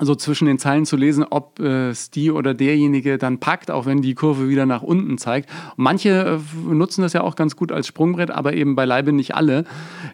so 0.00 0.14
zwischen 0.14 0.46
den 0.46 0.58
Zeilen 0.58 0.86
zu 0.86 0.96
lesen, 0.96 1.24
ob 1.28 1.58
äh, 1.58 1.88
es 1.88 2.10
die 2.10 2.30
oder 2.30 2.54
derjenige 2.54 3.18
dann 3.18 3.40
packt, 3.40 3.70
auch 3.70 3.86
wenn 3.86 4.00
die 4.00 4.14
Kurve 4.14 4.48
wieder 4.48 4.66
nach 4.66 4.82
unten 4.82 5.18
zeigt. 5.18 5.50
Manche 5.76 6.40
äh, 6.40 6.72
nutzen 6.72 7.02
das 7.02 7.12
ja 7.12 7.22
auch 7.22 7.36
ganz 7.36 7.56
gut 7.56 7.72
als 7.72 7.86
Sprungbrett, 7.86 8.30
aber 8.30 8.52
eben 8.52 8.76
beileibe 8.76 9.12
nicht 9.12 9.34
alle. 9.34 9.64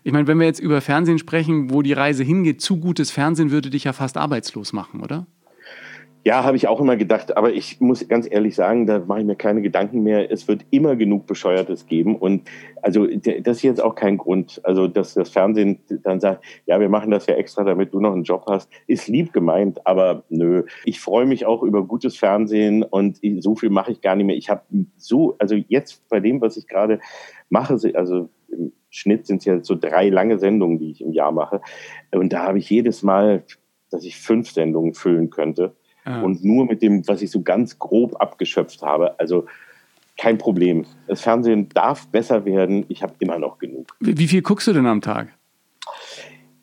Ich 0.02 0.12
meine, 0.12 0.26
wenn 0.26 0.38
wir 0.38 0.46
jetzt 0.46 0.60
über 0.60 0.80
Fernsehen 0.80 1.18
sprechen, 1.18 1.70
wo 1.70 1.82
die 1.82 1.92
Reise 1.92 2.24
hingeht, 2.24 2.60
zu 2.60 2.78
gutes 2.78 3.10
Fernsehen 3.10 3.50
würde 3.50 3.70
dich 3.70 3.84
ja 3.84 3.92
fast 3.92 4.16
arbeitslos 4.16 4.72
machen, 4.72 5.00
oder? 5.00 5.26
Ja, 6.26 6.42
habe 6.42 6.56
ich 6.56 6.68
auch 6.68 6.80
immer 6.80 6.96
gedacht, 6.96 7.36
aber 7.36 7.52
ich 7.52 7.82
muss 7.82 8.08
ganz 8.08 8.26
ehrlich 8.30 8.54
sagen, 8.54 8.86
da 8.86 8.98
mache 8.98 9.20
ich 9.20 9.26
mir 9.26 9.36
keine 9.36 9.60
Gedanken 9.60 10.02
mehr. 10.02 10.32
Es 10.32 10.48
wird 10.48 10.64
immer 10.70 10.96
genug 10.96 11.26
Bescheuertes 11.26 11.86
geben. 11.86 12.16
Und 12.16 12.48
also 12.80 13.06
das 13.06 13.58
ist 13.58 13.62
jetzt 13.62 13.82
auch 13.82 13.94
kein 13.94 14.16
Grund. 14.16 14.58
Also, 14.64 14.88
dass 14.88 15.12
das 15.12 15.28
Fernsehen 15.28 15.80
dann 16.02 16.20
sagt, 16.20 16.42
ja, 16.64 16.80
wir 16.80 16.88
machen 16.88 17.10
das 17.10 17.26
ja 17.26 17.34
extra, 17.34 17.62
damit 17.62 17.92
du 17.92 18.00
noch 18.00 18.14
einen 18.14 18.22
Job 18.22 18.44
hast, 18.48 18.70
ist 18.86 19.06
lieb 19.06 19.34
gemeint, 19.34 19.86
aber 19.86 20.24
nö. 20.30 20.64
Ich 20.86 20.98
freue 20.98 21.26
mich 21.26 21.44
auch 21.44 21.62
über 21.62 21.84
gutes 21.84 22.16
Fernsehen 22.16 22.84
und 22.84 23.20
so 23.40 23.54
viel 23.54 23.68
mache 23.68 23.92
ich 23.92 24.00
gar 24.00 24.16
nicht 24.16 24.24
mehr. 24.24 24.36
Ich 24.36 24.48
habe 24.48 24.62
so, 24.96 25.36
also 25.38 25.56
jetzt 25.68 26.08
bei 26.08 26.20
dem, 26.20 26.40
was 26.40 26.56
ich 26.56 26.66
gerade 26.66 27.00
mache, 27.50 27.78
also 27.92 28.30
im 28.48 28.72
Schnitt 28.88 29.26
sind 29.26 29.38
es 29.38 29.44
ja 29.44 29.62
so 29.62 29.74
drei 29.74 30.08
lange 30.08 30.38
Sendungen, 30.38 30.78
die 30.78 30.90
ich 30.90 31.02
im 31.02 31.12
Jahr 31.12 31.32
mache. 31.32 31.60
Und 32.12 32.32
da 32.32 32.44
habe 32.44 32.58
ich 32.58 32.70
jedes 32.70 33.02
Mal, 33.02 33.44
dass 33.90 34.04
ich 34.04 34.16
fünf 34.16 34.50
Sendungen 34.50 34.94
füllen 34.94 35.28
könnte 35.28 35.74
ja. 36.06 36.22
Und 36.22 36.44
nur 36.44 36.66
mit 36.66 36.82
dem, 36.82 37.06
was 37.08 37.22
ich 37.22 37.30
so 37.30 37.42
ganz 37.42 37.78
grob 37.78 38.20
abgeschöpft 38.20 38.82
habe, 38.82 39.18
also 39.18 39.46
kein 40.16 40.38
Problem. 40.38 40.86
Das 41.08 41.22
Fernsehen 41.22 41.68
darf 41.70 42.06
besser 42.08 42.44
werden. 42.44 42.84
Ich 42.88 43.02
habe 43.02 43.14
immer 43.18 43.38
noch 43.38 43.58
genug. 43.58 43.96
Wie 44.00 44.28
viel 44.28 44.42
guckst 44.42 44.66
du 44.66 44.72
denn 44.72 44.86
am 44.86 45.00
Tag? 45.00 45.28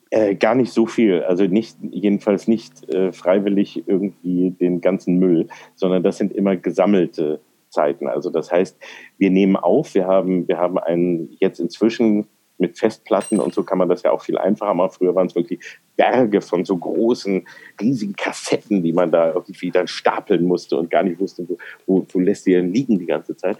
Äh, 0.10 0.36
gar 0.36 0.56
nicht 0.56 0.72
so 0.72 0.86
viel. 0.86 1.24
Also 1.24 1.46
nicht, 1.46 1.78
jedenfalls 1.82 2.48
nicht 2.48 2.88
äh, 2.94 3.12
freiwillig 3.12 3.84
irgendwie 3.88 4.52
den 4.52 4.82
ganzen 4.82 5.18
Müll, 5.20 5.48
sondern 5.76 6.04
das 6.04 6.18
sind 6.18 6.34
immer 6.34 6.56
gesammelte 6.56 7.39
Zeiten. 7.70 8.08
Also 8.08 8.30
das 8.30 8.52
heißt, 8.52 8.78
wir 9.18 9.32
nehmen 9.32 9.56
auf, 9.56 9.96
wir 9.96 10.08
haben, 10.08 10.48
wir 10.48 10.58
haben 10.58 10.78
einen 10.78 11.36
jetzt 11.39 11.60
inzwischen 11.60 12.28
mit 12.62 12.78
Festplatten 12.78 13.39
und 13.39 13.53
so 13.53 13.64
kann 13.64 13.78
man 13.78 13.89
das 13.89 14.03
ja 14.03 14.12
auch 14.12 14.22
viel 14.22 14.38
einfacher 14.38 14.74
machen. 14.74 14.91
Früher 14.91 15.16
waren 15.16 15.28
es 15.28 15.36
wirklich 15.36 15.59
Berge 15.97 16.41
von 16.41 16.64
so 16.64 16.78
großen, 16.78 17.45
riesigen 17.80 18.16
Kassetten, 18.16 18.82
die 18.84 18.93
man 18.93 19.12
da 19.12 19.34
irgendwie 19.34 19.72
dann 19.72 19.88
stapeln 19.88 20.45
musste 20.45 20.78
und 20.78 20.89
gar 20.89 21.03
nicht 21.03 21.20
wusste, 21.20 21.47
wo, 21.47 21.57
wo, 21.86 22.05
wo 22.09 22.20
lässt 22.20 22.45
die 22.45 22.53
denn 22.53 22.74
liegen 22.74 22.99
die 22.99 23.05
ganze 23.05 23.36
Zeit. 23.36 23.57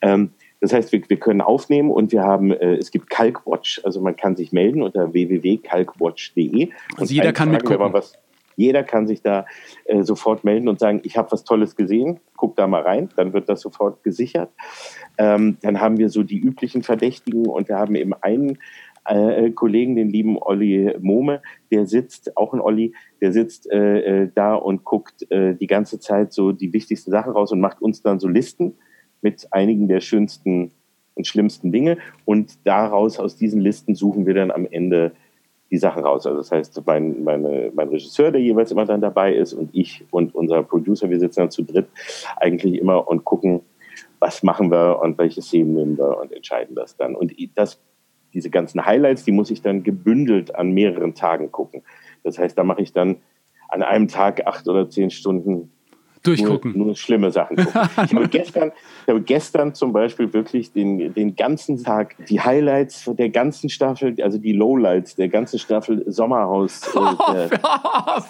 Ähm, 0.00 0.30
das 0.62 0.72
heißt, 0.72 0.92
wir, 0.92 1.02
wir 1.08 1.16
können 1.16 1.40
aufnehmen 1.40 1.90
und 1.90 2.12
wir 2.12 2.22
haben, 2.22 2.52
äh, 2.52 2.76
es 2.76 2.92
gibt 2.92 3.10
Calcwatch, 3.10 3.80
also 3.82 4.00
man 4.00 4.14
kann 4.14 4.36
sich 4.36 4.52
melden 4.52 4.82
unter 4.82 5.12
www.calcwatch.de. 5.12 6.70
Also 6.96 7.12
jeder 7.12 7.32
kann 7.32 7.50
mitgucken. 7.50 7.92
Was, 7.92 8.16
jeder 8.56 8.82
kann 8.82 9.06
sich 9.06 9.22
da 9.22 9.46
äh, 9.84 10.02
sofort 10.02 10.44
melden 10.44 10.68
und 10.68 10.78
sagen, 10.78 11.00
ich 11.04 11.16
habe 11.16 11.32
was 11.32 11.44
Tolles 11.44 11.76
gesehen, 11.76 12.20
guck 12.36 12.56
da 12.56 12.66
mal 12.66 12.82
rein, 12.82 13.08
dann 13.16 13.32
wird 13.32 13.48
das 13.48 13.60
sofort 13.60 14.02
gesichert. 14.02 14.50
Ähm, 15.18 15.58
dann 15.62 15.80
haben 15.80 15.98
wir 15.98 16.08
so 16.08 16.22
die 16.22 16.38
üblichen 16.38 16.82
Verdächtigen 16.82 17.46
und 17.46 17.68
wir 17.68 17.78
haben 17.78 17.94
eben 17.94 18.14
einen 18.14 18.58
äh, 19.04 19.50
Kollegen, 19.50 19.96
den 19.96 20.10
lieben 20.10 20.38
Olli 20.40 20.94
Mohme, 21.00 21.42
der 21.70 21.86
sitzt, 21.86 22.36
auch 22.36 22.52
ein 22.52 22.60
Olli, 22.60 22.94
der 23.20 23.32
sitzt 23.32 23.70
äh, 23.70 24.22
äh, 24.22 24.30
da 24.34 24.54
und 24.54 24.84
guckt 24.84 25.30
äh, 25.30 25.54
die 25.54 25.66
ganze 25.66 25.98
Zeit 26.00 26.32
so 26.32 26.52
die 26.52 26.72
wichtigsten 26.72 27.10
Sachen 27.10 27.32
raus 27.32 27.52
und 27.52 27.60
macht 27.60 27.82
uns 27.82 28.02
dann 28.02 28.20
so 28.20 28.28
Listen 28.28 28.74
mit 29.20 29.48
einigen 29.52 29.88
der 29.88 30.00
schönsten 30.00 30.72
und 31.14 31.26
schlimmsten 31.26 31.72
Dinge 31.72 31.98
und 32.24 32.66
daraus, 32.66 33.18
aus 33.18 33.36
diesen 33.36 33.60
Listen 33.60 33.94
suchen 33.94 34.26
wir 34.26 34.34
dann 34.34 34.50
am 34.50 34.66
Ende 34.70 35.12
die 35.72 35.78
Sachen 35.78 36.04
raus. 36.04 36.26
Also 36.26 36.38
das 36.38 36.52
heißt, 36.52 36.82
mein, 36.86 37.24
meine, 37.24 37.72
mein 37.74 37.88
Regisseur, 37.88 38.30
der 38.30 38.42
jeweils 38.42 38.70
immer 38.70 38.84
dann 38.84 39.00
dabei 39.00 39.34
ist 39.34 39.54
und 39.54 39.70
ich 39.72 40.04
und 40.10 40.34
unser 40.34 40.62
Producer, 40.62 41.08
wir 41.08 41.18
sitzen 41.18 41.40
dann 41.40 41.50
zu 41.50 41.62
dritt 41.62 41.88
eigentlich 42.36 42.78
immer 42.78 43.08
und 43.08 43.24
gucken, 43.24 43.62
was 44.20 44.42
machen 44.42 44.70
wir 44.70 45.00
und 45.02 45.16
welche 45.16 45.40
Szenen 45.40 45.74
nehmen 45.74 45.98
wir 45.98 46.18
und 46.20 46.30
entscheiden 46.30 46.76
das 46.76 46.96
dann. 46.96 47.16
Und 47.16 47.32
das, 47.54 47.80
diese 48.34 48.50
ganzen 48.50 48.84
Highlights, 48.84 49.24
die 49.24 49.32
muss 49.32 49.50
ich 49.50 49.62
dann 49.62 49.82
gebündelt 49.82 50.54
an 50.54 50.72
mehreren 50.72 51.14
Tagen 51.14 51.50
gucken. 51.50 51.82
Das 52.22 52.38
heißt, 52.38 52.56
da 52.56 52.64
mache 52.64 52.82
ich 52.82 52.92
dann 52.92 53.16
an 53.68 53.82
einem 53.82 54.08
Tag 54.08 54.46
acht 54.46 54.68
oder 54.68 54.90
zehn 54.90 55.10
Stunden 55.10 55.71
durchgucken. 56.22 56.72
Nur, 56.76 56.86
nur 56.86 56.96
schlimme 56.96 57.30
Sachen 57.30 57.56
gucken. 57.56 57.72
ich, 58.04 58.14
habe 58.14 58.28
gestern, 58.28 58.72
ich 59.02 59.08
habe 59.08 59.20
gestern 59.22 59.74
zum 59.74 59.92
Beispiel 59.92 60.32
wirklich 60.32 60.72
den, 60.72 61.12
den 61.14 61.36
ganzen 61.36 61.82
Tag 61.82 62.14
die 62.28 62.40
Highlights 62.40 63.10
der 63.18 63.28
ganzen 63.30 63.68
Staffel, 63.68 64.14
also 64.22 64.38
die 64.38 64.52
Lowlights 64.52 65.16
der 65.16 65.28
ganzen 65.28 65.58
Staffel 65.58 66.04
Sommerhaus. 66.06 66.82
Äh, 66.94 67.48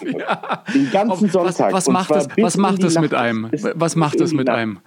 der, 0.03 0.63
den 0.73 0.91
ganzen 0.91 1.29
Sonntag. 1.29 1.73
Was, 1.73 1.87
was 1.87 1.89
macht 1.89 2.11
es, 2.11 2.27
was 2.37 2.57
macht 2.57 2.83
es 2.83 2.99
mit 2.99 3.13
einem? 3.13 3.49
Was 3.75 3.95
macht 3.95 4.19
es 4.21 4.33
mit 4.33 4.49
einem? 4.49 4.79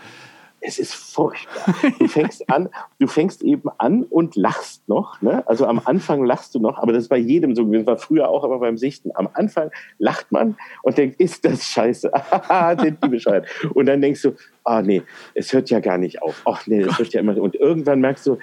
Es 0.67 0.81
ist 0.81 0.95
furchtbar. 0.95 1.75
Du 1.99 2.09
fängst 2.09 2.51
an, 2.51 2.69
du 2.99 3.07
fängst 3.07 3.43
eben 3.43 3.71
an 3.79 4.03
und 4.03 4.35
lachst 4.35 4.89
noch. 4.89 5.23
Ne? 5.23 5.47
Also 5.47 5.67
am 5.67 5.81
Anfang 5.85 6.25
lachst 6.25 6.55
du 6.55 6.59
noch, 6.59 6.79
aber 6.79 6.93
das 6.93 7.05
ist 7.05 7.09
bei 7.09 7.19
jedem 7.19 7.55
so 7.55 7.65
gewesen. 7.65 7.87
War 7.87 7.99
früher 7.99 8.29
auch, 8.29 8.43
aber 8.43 8.59
beim 8.59 8.77
Sichten. 8.77 9.13
Am 9.15 9.29
Anfang 9.33 9.71
lacht 9.99 10.33
man 10.33 10.57
und 10.83 10.99
denkt, 10.99 11.21
ist 11.21 11.45
das 11.45 11.65
scheiße? 11.65 12.11
Sind 12.81 13.03
die 13.03 13.09
bescheuert? 13.09 13.47
Und 13.75 13.87
dann 13.87 14.01
denkst 14.01 14.23
du, 14.23 14.33
ah 14.65 14.83
nee, 14.83 15.03
es 15.35 15.53
hört 15.53 15.71
ja 15.71 15.79
gar 15.79 15.99
nicht 15.99 16.21
auf. 16.23 16.43
Ach 16.45 16.67
nee, 16.67 16.81
es 16.81 16.99
wird 16.99 17.13
ja 17.13 17.21
immer. 17.21 17.37
Und 17.41 17.55
irgendwann 17.55 18.01
merkst 18.01 18.27
du, 18.27 18.39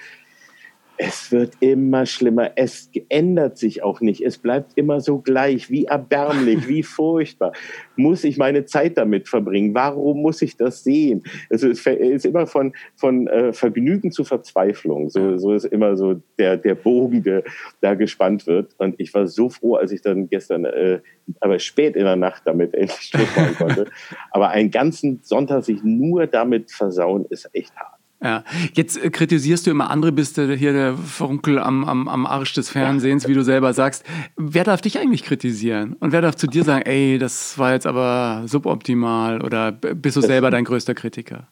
es 0.98 1.32
wird 1.32 1.54
immer 1.60 2.06
schlimmer. 2.06 2.52
Es 2.56 2.90
ändert 3.10 3.58
sich 3.58 3.82
auch 3.82 4.00
nicht. 4.00 4.22
Es 4.22 4.38
bleibt 4.38 4.74
immer 4.76 5.02
so 5.02 5.18
gleich. 5.18 5.70
Wie 5.70 5.86
erbärmlich, 5.86 6.68
wie 6.68 6.84
furchtbar. 6.84 7.54
Muss 7.96 8.24
ich 8.24 8.38
meine 8.38 8.66
Zeit 8.66 8.98
damit 8.98 9.28
verbringen? 9.28 9.74
Warum 9.74 10.22
muss 10.22 10.42
ich 10.42 10.56
das 10.56 10.84
sehen? 10.84 11.24
Also 11.50 11.68
es 11.70 11.86
ist 11.86 12.26
immer 12.26 12.46
von, 12.46 12.74
von 12.96 13.28
äh, 13.28 13.54
Vergnügen 13.54 14.12
zu 14.12 14.24
Verzweiflung. 14.24 15.10
So, 15.10 15.38
so 15.38 15.54
ist 15.54 15.66
immer 15.66 15.98
so 15.98 16.22
der, 16.38 16.58
der 16.58 16.76
Bogen, 16.76 17.24
der 17.24 17.44
da 17.82 17.96
gespannt 17.96 18.46
wird. 18.46 18.76
Und 18.78 18.96
ich 19.00 19.14
war 19.14 19.28
so 19.28 19.50
froh, 19.50 19.76
als 19.76 19.92
ich 19.92 20.02
dann 20.02 20.30
gestern, 20.30 20.66
äh, 20.66 21.00
aber 21.40 21.58
spät 21.58 21.96
in 21.96 22.04
der 22.06 22.16
Nacht 22.16 22.44
damit 22.46 22.76
endlich 22.76 23.02
Schluss 23.02 23.36
machen 23.36 23.56
konnte. 23.56 23.86
aber 24.32 24.50
einen 24.50 24.70
ganzen 24.70 25.22
Sonntag 25.24 25.64
sich 25.64 25.84
nur 25.84 26.28
damit 26.28 26.72
versauen, 26.72 27.26
ist 27.30 27.50
echt 27.54 27.76
hart. 27.76 28.03
Ja, 28.24 28.46
jetzt 28.74 29.04
äh, 29.04 29.10
kritisierst 29.10 29.68
du 29.68 29.72
immer 29.72 29.92
andere, 29.92 30.14
bist 30.14 30.38
du 30.38 30.56
hier 30.56 30.72
der 30.72 30.96
Verunkel 30.96 31.60
am, 31.60 31.84
am, 31.84 32.08
am 32.08 32.26
Arsch 32.26 32.54
des 32.54 32.70
Fernsehens, 32.70 33.28
wie 33.28 33.34
du 33.34 33.44
selber 33.44 33.74
sagst. 33.74 34.06
Wer 34.38 34.64
darf 34.64 34.80
dich 34.80 34.98
eigentlich 34.98 35.24
kritisieren? 35.24 35.98
Und 36.00 36.14
wer 36.14 36.22
darf 36.22 36.36
zu 36.36 36.48
dir 36.48 36.64
sagen, 36.64 36.86
ey, 36.86 37.18
das 37.18 37.58
war 37.60 37.74
jetzt 37.74 37.86
aber 37.86 38.44
suboptimal 38.46 39.42
oder 39.42 39.74
bist 39.74 40.16
du 40.16 40.22
das 40.22 40.28
selber 40.28 40.52
dein 40.52 40.64
größter 40.64 40.94
Kritiker? 40.94 41.48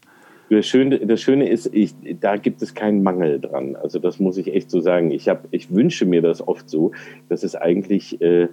Das 0.50 0.66
Schöne, 0.66 1.00
das 1.00 1.22
Schöne 1.22 1.50
ist, 1.50 1.74
ich, 1.74 1.94
da 2.20 2.38
gibt 2.38 2.62
es 2.62 2.74
keinen 2.74 3.04
Mangel 3.04 3.40
dran. 3.40 3.76
Also 3.76 4.00
das 4.00 4.20
muss 4.20 4.38
ich 4.38 4.54
echt 4.54 4.72
so 4.72 4.80
sagen. 4.80 5.12
Ich, 5.12 5.28
hab, 5.28 5.48
ich 5.52 5.74
wünsche 5.74 6.06
mir 6.06 6.22
das 6.22 6.46
oft 6.46 6.70
so, 6.70 6.94
dass 7.28 7.44
es 7.44 7.56
eigentlich 7.56 8.22
äh, 8.22 8.48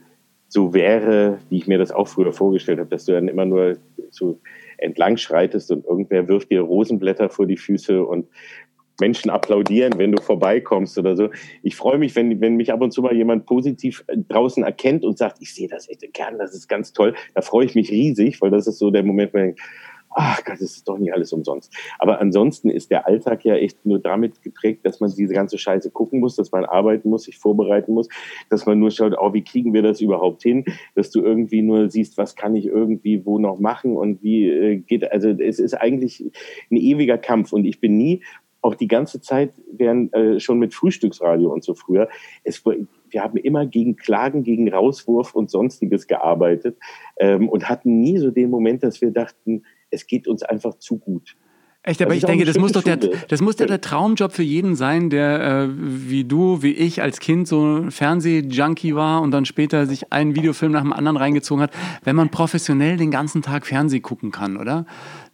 so 0.48 0.74
wäre, 0.74 1.38
wie 1.50 1.58
ich 1.58 1.66
mir 1.68 1.78
das 1.78 1.92
auch 1.92 2.08
früher 2.08 2.32
vorgestellt 2.32 2.80
habe, 2.80 2.88
dass 2.90 3.04
du 3.04 3.12
dann 3.12 3.28
immer 3.28 3.44
nur 3.44 3.76
so 4.10 4.38
entlang 4.78 5.16
schreitest 5.16 5.70
und 5.70 5.84
irgendwer 5.84 6.28
wirft 6.28 6.50
dir 6.50 6.62
Rosenblätter 6.62 7.28
vor 7.28 7.46
die 7.46 7.56
Füße 7.56 8.02
und 8.02 8.28
Menschen 9.00 9.30
applaudieren, 9.30 9.98
wenn 9.98 10.12
du 10.12 10.20
vorbeikommst 10.20 10.98
oder 10.98 11.16
so. 11.16 11.30
Ich 11.62 11.76
freue 11.76 11.98
mich, 11.98 12.16
wenn, 12.16 12.40
wenn 12.40 12.56
mich 12.56 12.72
ab 12.72 12.80
und 12.80 12.92
zu 12.92 13.02
mal 13.02 13.14
jemand 13.14 13.46
positiv 13.46 14.04
draußen 14.28 14.64
erkennt 14.64 15.04
und 15.04 15.18
sagt, 15.18 15.38
ich 15.40 15.54
sehe 15.54 15.68
das 15.68 15.88
echt 15.88 16.12
gern, 16.12 16.38
das 16.38 16.54
ist 16.54 16.68
ganz 16.68 16.92
toll. 16.92 17.14
Da 17.34 17.42
freue 17.42 17.66
ich 17.66 17.74
mich 17.74 17.90
riesig, 17.90 18.40
weil 18.40 18.50
das 18.50 18.66
ist 18.66 18.78
so 18.78 18.90
der 18.90 19.04
Moment, 19.04 19.32
wo 19.32 19.38
ich 19.38 19.44
denke, 19.44 19.62
ach 20.10 20.44
Gott, 20.44 20.54
das 20.54 20.76
ist 20.76 20.88
doch 20.88 20.98
nicht 20.98 21.12
alles 21.12 21.32
umsonst. 21.32 21.72
Aber 21.98 22.20
ansonsten 22.20 22.70
ist 22.70 22.90
der 22.90 23.06
Alltag 23.06 23.44
ja 23.44 23.54
echt 23.54 23.84
nur 23.84 23.98
damit 23.98 24.42
geprägt, 24.42 24.84
dass 24.84 25.00
man 25.00 25.12
diese 25.14 25.34
ganze 25.34 25.58
Scheiße 25.58 25.90
gucken 25.90 26.20
muss, 26.20 26.36
dass 26.36 26.52
man 26.52 26.64
arbeiten 26.64 27.10
muss, 27.10 27.24
sich 27.24 27.38
vorbereiten 27.38 27.92
muss, 27.92 28.08
dass 28.50 28.66
man 28.66 28.78
nur 28.78 28.90
schaut, 28.90 29.14
oh, 29.18 29.32
wie 29.32 29.44
kriegen 29.44 29.72
wir 29.72 29.82
das 29.82 30.00
überhaupt 30.00 30.42
hin, 30.42 30.64
dass 30.94 31.10
du 31.10 31.22
irgendwie 31.22 31.62
nur 31.62 31.90
siehst, 31.90 32.18
was 32.18 32.36
kann 32.36 32.56
ich 32.56 32.66
irgendwie 32.66 33.24
wo 33.24 33.38
noch 33.38 33.58
machen 33.58 33.96
und 33.96 34.22
wie 34.22 34.48
äh, 34.48 34.76
geht, 34.76 35.10
also 35.10 35.28
es 35.28 35.58
ist 35.58 35.74
eigentlich 35.74 36.24
ein 36.70 36.76
ewiger 36.76 37.18
Kampf 37.18 37.52
und 37.52 37.64
ich 37.64 37.80
bin 37.80 37.96
nie 37.96 38.22
auch 38.60 38.74
die 38.74 38.88
ganze 38.88 39.20
Zeit 39.20 39.52
während 39.70 40.12
äh, 40.14 40.40
schon 40.40 40.58
mit 40.58 40.74
Frühstücksradio 40.74 41.52
und 41.52 41.62
so 41.62 41.74
früher. 41.74 42.08
Es, 42.42 42.64
wir 42.64 43.22
haben 43.22 43.36
immer 43.36 43.66
gegen 43.66 43.96
Klagen, 43.96 44.42
gegen 44.42 44.72
Rauswurf 44.72 45.34
und 45.34 45.50
sonstiges 45.50 46.06
gearbeitet 46.06 46.76
ähm, 47.18 47.48
und 47.48 47.68
hatten 47.68 48.00
nie 48.00 48.18
so 48.18 48.30
den 48.30 48.50
Moment, 48.50 48.82
dass 48.82 49.00
wir 49.00 49.12
dachten, 49.12 49.62
es 49.90 50.06
geht 50.06 50.28
uns 50.28 50.42
einfach 50.42 50.78
zu 50.78 50.98
gut. 50.98 51.36
Echt, 51.84 52.02
aber 52.02 52.14
ich 52.14 52.24
denke, 52.24 52.44
das 52.44 52.58
muss 52.58 52.72
doch 52.72 52.82
der, 52.82 52.96
das 52.96 53.40
muss 53.40 53.56
der, 53.56 53.66
der 53.66 53.80
Traumjob 53.80 54.32
für 54.32 54.42
jeden 54.42 54.74
sein, 54.74 55.08
der 55.08 55.40
äh, 55.40 55.68
wie 55.70 56.24
du, 56.24 56.60
wie 56.60 56.72
ich 56.72 57.00
als 57.00 57.18
Kind 57.18 57.48
so 57.48 57.86
Fernsehjunkie 57.88 58.94
war 58.94 59.22
und 59.22 59.30
dann 59.30 59.46
später 59.46 59.86
sich 59.86 60.12
einen 60.12 60.34
Videofilm 60.34 60.72
nach 60.72 60.82
dem 60.82 60.92
anderen 60.92 61.16
reingezogen 61.16 61.62
hat, 61.62 61.70
wenn 62.04 62.16
man 62.16 62.30
professionell 62.30 62.96
den 62.98 63.10
ganzen 63.10 63.42
Tag 63.42 63.64
Fernseh 63.64 64.00
gucken 64.00 64.32
kann, 64.32 64.58
oder? 64.58 64.84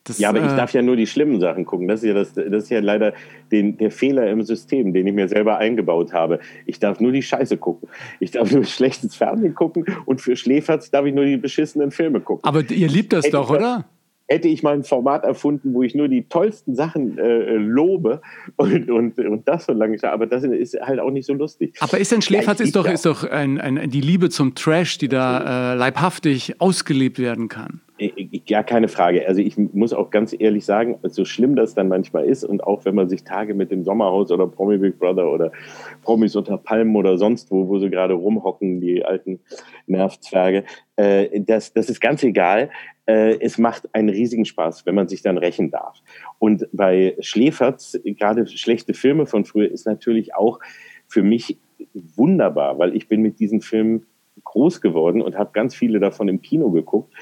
Das, 0.05 0.19
ja, 0.19 0.29
aber 0.29 0.43
äh, 0.43 0.47
ich 0.47 0.53
darf 0.53 0.73
ja 0.75 0.83
nur 0.83 0.97
die 0.97 1.07
schlimmen 1.07 1.41
Sachen 1.41 1.65
gucken. 1.65 1.89
Das 1.89 2.03
ist 2.03 2.09
ja, 2.09 2.15
das, 2.15 2.35
das 2.35 2.65
ist 2.65 2.71
ja 2.71 2.81
leider 2.81 3.15
den, 3.51 3.79
der 3.79 3.91
Fehler 3.91 4.31
im 4.31 4.43
System, 4.43 4.93
den 4.93 5.07
ich 5.07 5.15
mir 5.15 5.29
selber 5.29 5.57
eingebaut 5.57 6.13
habe. 6.13 6.41
Ich 6.67 6.79
darf 6.79 7.01
nur 7.01 7.11
die 7.11 7.23
Scheiße 7.23 7.57
gucken. 7.57 7.89
Ich 8.21 8.33
darf 8.33 8.53
nur 8.53 8.65
schlechtes 8.65 9.17
Fernsehen 9.17 9.55
gucken 9.55 9.87
und 10.05 10.21
für 10.21 10.37
Schläferz 10.37 10.91
darf 10.91 11.07
ich 11.07 11.15
nur 11.15 11.25
die 11.25 11.39
beschissenen 11.39 11.91
Filme 11.91 12.21
gucken. 12.21 12.45
Aber 12.45 12.71
ihr 12.71 12.89
liebt 12.89 13.15
das 13.15 13.25
Hätte 13.25 13.39
doch, 13.39 13.51
oder? 13.51 13.87
Hätte 14.27 14.49
ich 14.49 14.63
mal 14.63 14.75
ein 14.75 14.85
Format 14.85 15.25
erfunden, 15.25 15.75
wo 15.75 15.83
ich 15.83 15.95
nur 15.95 16.09
die 16.09 16.29
tollsten 16.29 16.75
Sachen 16.75 17.19
äh, 17.19 17.57
lobe 17.57 18.23
und, 18.57 18.91
und, 18.91 19.19
und 19.19 19.49
das 19.49 19.67
so 19.67 19.73
lange. 19.73 19.95
Aber 20.03 20.27
das 20.27 20.45
ist 20.45 20.81
halt 20.81 20.99
auch 20.99 21.11
nicht 21.11 21.27
so 21.27 21.35
lustig. 21.35 21.77
Aber 21.81 21.99
ist 21.99 22.11
denn 22.11 22.23
Schläferz 22.23 22.61
ist 22.61 22.75
doch, 22.75 22.87
ist 22.87 23.07
doch 23.07 23.25
ein, 23.25 23.61
ein, 23.61 23.91
die 23.91 24.01
Liebe 24.01 24.31
zum 24.31 24.55
Trash, 24.55 24.99
die 24.99 25.09
da 25.09 25.73
äh, 25.73 25.77
leibhaftig 25.77 26.61
ausgelebt 26.61 27.19
werden 27.19 27.49
kann. 27.49 27.81
Ja, 27.97 28.65
keine 28.65 28.89
Frage. 28.89 29.29
Also 29.29 29.41
ich 29.41 29.57
muss 29.57 29.93
auch 29.93 30.11
ganz 30.11 30.35
ehrlich 30.37 30.65
sagen, 30.65 30.99
so 31.05 31.25
schlimm 31.25 31.55
das 31.55 31.75
dann 31.75 31.87
manchmal 31.87 32.25
ist 32.25 32.43
und 32.43 32.65
auch 32.65 32.85
wenn 32.85 32.97
man 32.97 33.09
sich 33.09 33.23
Tage 33.23 33.55
mit 33.55 33.71
dem 33.71 33.85
Sommerhaus 33.85 34.33
oder 34.33 34.49
Promi 34.49 34.79
Big 34.79 34.99
Brother 34.99 35.31
oder 35.31 35.53
Promis 36.03 36.35
unter 36.35 36.59
Palmen 36.59 36.97
oder 36.97 37.19
sonst 37.19 37.53
wo, 37.53 37.69
wo 37.69 37.79
sie 37.79 37.91
gerade 37.91 38.15
rumhocken, 38.15 38.81
die 38.81 39.05
alten 39.05 39.39
Nervzwerge, 39.87 40.65
äh, 40.97 41.41
das, 41.41 41.73
das 41.73 41.89
ist 41.89 42.01
ganz 42.01 42.25
egal. 42.25 42.71
Äh, 43.07 43.39
es 43.41 43.59
macht 43.59 43.95
einen 43.95 44.09
riesigen 44.09 44.45
Spaß, 44.45 44.87
wenn 44.87 44.95
man 44.95 45.09
sich 45.09 45.23
dann 45.23 45.39
rächen 45.39 45.71
darf. 45.71 46.03
Und 46.39 46.67
bei 46.73 47.17
Schläferz, 47.21 47.99
gerade 48.05 48.47
schlechte 48.47 48.95
Filme 48.95 49.27
von 49.27 49.45
früher, 49.45 49.71
ist 49.71 49.87
natürlich 49.87 50.35
auch 50.35 50.61
für 51.09 51.23
mich 51.23 51.59
wunderbar, 51.93 52.79
weil 52.79 52.97
ich 52.97 53.09
bin 53.09 53.23
mit 53.23 53.39
diesen 53.39 53.61
Filmen 53.61 54.07
groß 54.45 54.81
geworden 54.81 55.23
und 55.23 55.37
habe 55.37 55.51
ganz 55.53 55.75
viele 55.75 56.01
davon 56.01 56.29
im 56.29 56.43
Kino 56.43 56.71
geguckt 56.71 57.13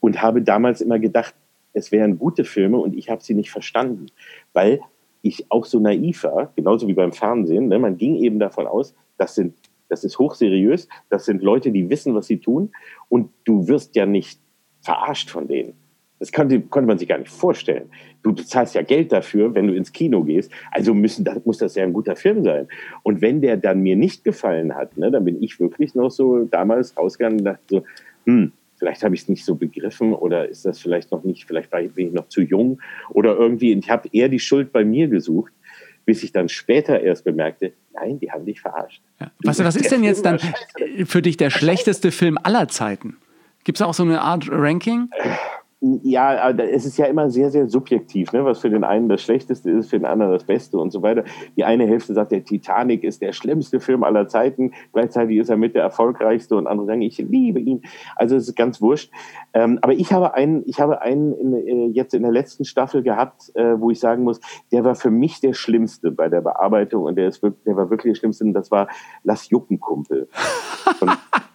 und 0.00 0.22
habe 0.22 0.42
damals 0.42 0.80
immer 0.80 0.98
gedacht, 0.98 1.34
es 1.74 1.92
wären 1.92 2.18
gute 2.18 2.44
Filme 2.44 2.78
und 2.78 2.96
ich 2.96 3.08
habe 3.08 3.22
sie 3.22 3.34
nicht 3.34 3.50
verstanden, 3.50 4.06
weil 4.52 4.80
ich 5.22 5.50
auch 5.50 5.64
so 5.64 5.78
naiv 5.78 6.24
war, 6.24 6.52
genauso 6.56 6.88
wie 6.88 6.94
beim 6.94 7.12
Fernsehen. 7.12 7.68
Ne? 7.68 7.78
Man 7.78 7.96
ging 7.96 8.16
eben 8.16 8.38
davon 8.38 8.66
aus, 8.66 8.94
das 9.16 9.34
sind 9.34 9.54
das 9.88 10.04
ist 10.04 10.18
hochseriös, 10.18 10.88
das 11.10 11.26
sind 11.26 11.42
Leute, 11.42 11.70
die 11.70 11.90
wissen, 11.90 12.14
was 12.14 12.26
sie 12.26 12.38
tun 12.38 12.70
und 13.10 13.28
du 13.44 13.68
wirst 13.68 13.94
ja 13.94 14.06
nicht 14.06 14.40
verarscht 14.82 15.30
von 15.30 15.48
denen. 15.48 15.74
Das 16.18 16.30
konnte, 16.30 16.60
konnte 16.60 16.86
man 16.86 16.98
sich 16.98 17.08
gar 17.08 17.18
nicht 17.18 17.32
vorstellen. 17.32 17.90
Du 18.22 18.32
bezahlst 18.32 18.76
ja 18.76 18.82
Geld 18.82 19.10
dafür, 19.10 19.56
wenn 19.56 19.66
du 19.66 19.74
ins 19.74 19.92
Kino 19.92 20.22
gehst. 20.22 20.52
Also 20.70 20.94
müssen, 20.94 21.24
das, 21.24 21.44
muss 21.44 21.58
das 21.58 21.74
ja 21.74 21.82
ein 21.82 21.92
guter 21.92 22.14
Film 22.14 22.44
sein. 22.44 22.68
Und 23.02 23.20
wenn 23.20 23.40
der 23.40 23.56
dann 23.56 23.80
mir 23.80 23.96
nicht 23.96 24.22
gefallen 24.22 24.72
hat, 24.74 24.96
ne, 24.96 25.10
dann 25.10 25.24
bin 25.24 25.42
ich 25.42 25.58
wirklich 25.58 25.96
noch 25.96 26.10
so 26.10 26.44
damals 26.44 26.96
rausgegangen 26.96 27.40
und 27.40 27.44
dachte 27.46 27.62
so, 27.66 27.84
hm, 28.26 28.52
vielleicht 28.76 29.02
habe 29.02 29.14
ich 29.14 29.22
es 29.22 29.28
nicht 29.28 29.44
so 29.44 29.56
begriffen 29.56 30.12
oder 30.12 30.48
ist 30.48 30.64
das 30.64 30.78
vielleicht 30.78 31.10
noch 31.10 31.24
nicht, 31.24 31.44
vielleicht 31.44 31.70
bin 31.70 32.08
ich 32.08 32.12
noch 32.12 32.28
zu 32.28 32.40
jung 32.40 32.80
oder 33.10 33.36
irgendwie, 33.36 33.72
ich 33.72 33.90
habe 33.90 34.08
eher 34.12 34.28
die 34.28 34.38
Schuld 34.38 34.72
bei 34.72 34.84
mir 34.84 35.08
gesucht, 35.08 35.52
bis 36.04 36.22
ich 36.22 36.32
dann 36.32 36.48
später 36.48 37.00
erst 37.00 37.24
bemerkte, 37.24 37.72
nein, 37.94 38.18
die 38.18 38.30
haben 38.30 38.44
dich 38.44 38.60
verarscht. 38.60 39.02
Ja. 39.20 39.30
Was, 39.44 39.58
was 39.58 39.76
ist 39.76 39.90
denn 39.90 40.04
jetzt 40.04 40.24
dann 40.24 40.38
für 41.04 41.22
dich 41.22 41.36
der 41.36 41.50
schlechteste 41.50 42.10
Film 42.10 42.38
aller 42.42 42.68
Zeiten? 42.68 43.16
Gibt 43.64 43.78
es 43.78 43.82
auch 43.82 43.94
so 43.94 44.02
eine 44.02 44.20
Art 44.20 44.48
Ranking? 44.50 45.08
Ja, 45.84 46.50
es 46.50 46.86
ist 46.86 46.96
ja 46.96 47.06
immer 47.06 47.28
sehr, 47.28 47.50
sehr 47.50 47.68
subjektiv, 47.68 48.32
ne? 48.32 48.44
was 48.44 48.60
für 48.60 48.70
den 48.70 48.84
einen 48.84 49.08
das 49.08 49.20
Schlechteste 49.20 49.68
ist, 49.68 49.90
für 49.90 49.98
den 49.98 50.06
anderen 50.06 50.30
das 50.30 50.44
Beste 50.44 50.78
und 50.78 50.92
so 50.92 51.02
weiter. 51.02 51.24
Die 51.56 51.64
eine 51.64 51.88
Hälfte 51.88 52.14
sagt, 52.14 52.30
der 52.30 52.44
Titanic 52.44 53.02
ist 53.02 53.20
der 53.20 53.32
schlimmste 53.32 53.80
Film 53.80 54.04
aller 54.04 54.28
Zeiten, 54.28 54.74
gleichzeitig 54.92 55.38
ist 55.38 55.48
er 55.48 55.56
mit 55.56 55.74
der 55.74 55.82
erfolgreichste 55.82 56.54
und 56.54 56.68
andere 56.68 56.86
sagen, 56.86 57.02
ich 57.02 57.18
liebe 57.18 57.58
ihn. 57.58 57.82
Also 58.14 58.36
es 58.36 58.46
ist 58.46 58.54
ganz 58.54 58.80
wurscht. 58.80 59.10
Ähm, 59.54 59.80
aber 59.82 59.94
ich 59.94 60.12
habe 60.12 60.34
einen, 60.34 60.62
ich 60.68 60.78
habe 60.78 61.02
einen 61.02 61.32
in, 61.32 61.52
äh, 61.52 61.86
jetzt 61.86 62.14
in 62.14 62.22
der 62.22 62.30
letzten 62.30 62.64
Staffel 62.64 63.02
gehabt, 63.02 63.50
äh, 63.54 63.80
wo 63.80 63.90
ich 63.90 63.98
sagen 63.98 64.22
muss, 64.22 64.38
der 64.70 64.84
war 64.84 64.94
für 64.94 65.10
mich 65.10 65.40
der 65.40 65.52
Schlimmste 65.52 66.12
bei 66.12 66.28
der 66.28 66.42
Bearbeitung 66.42 67.02
und 67.02 67.16
der, 67.16 67.26
ist 67.26 67.42
wirklich, 67.42 67.64
der 67.64 67.74
war 67.74 67.90
wirklich 67.90 68.12
der 68.12 68.18
Schlimmste 68.20 68.44
und 68.44 68.52
das 68.52 68.70
war 68.70 68.86
Lass 69.24 69.50
Jucken, 69.50 69.80
Kumpel. 69.80 70.28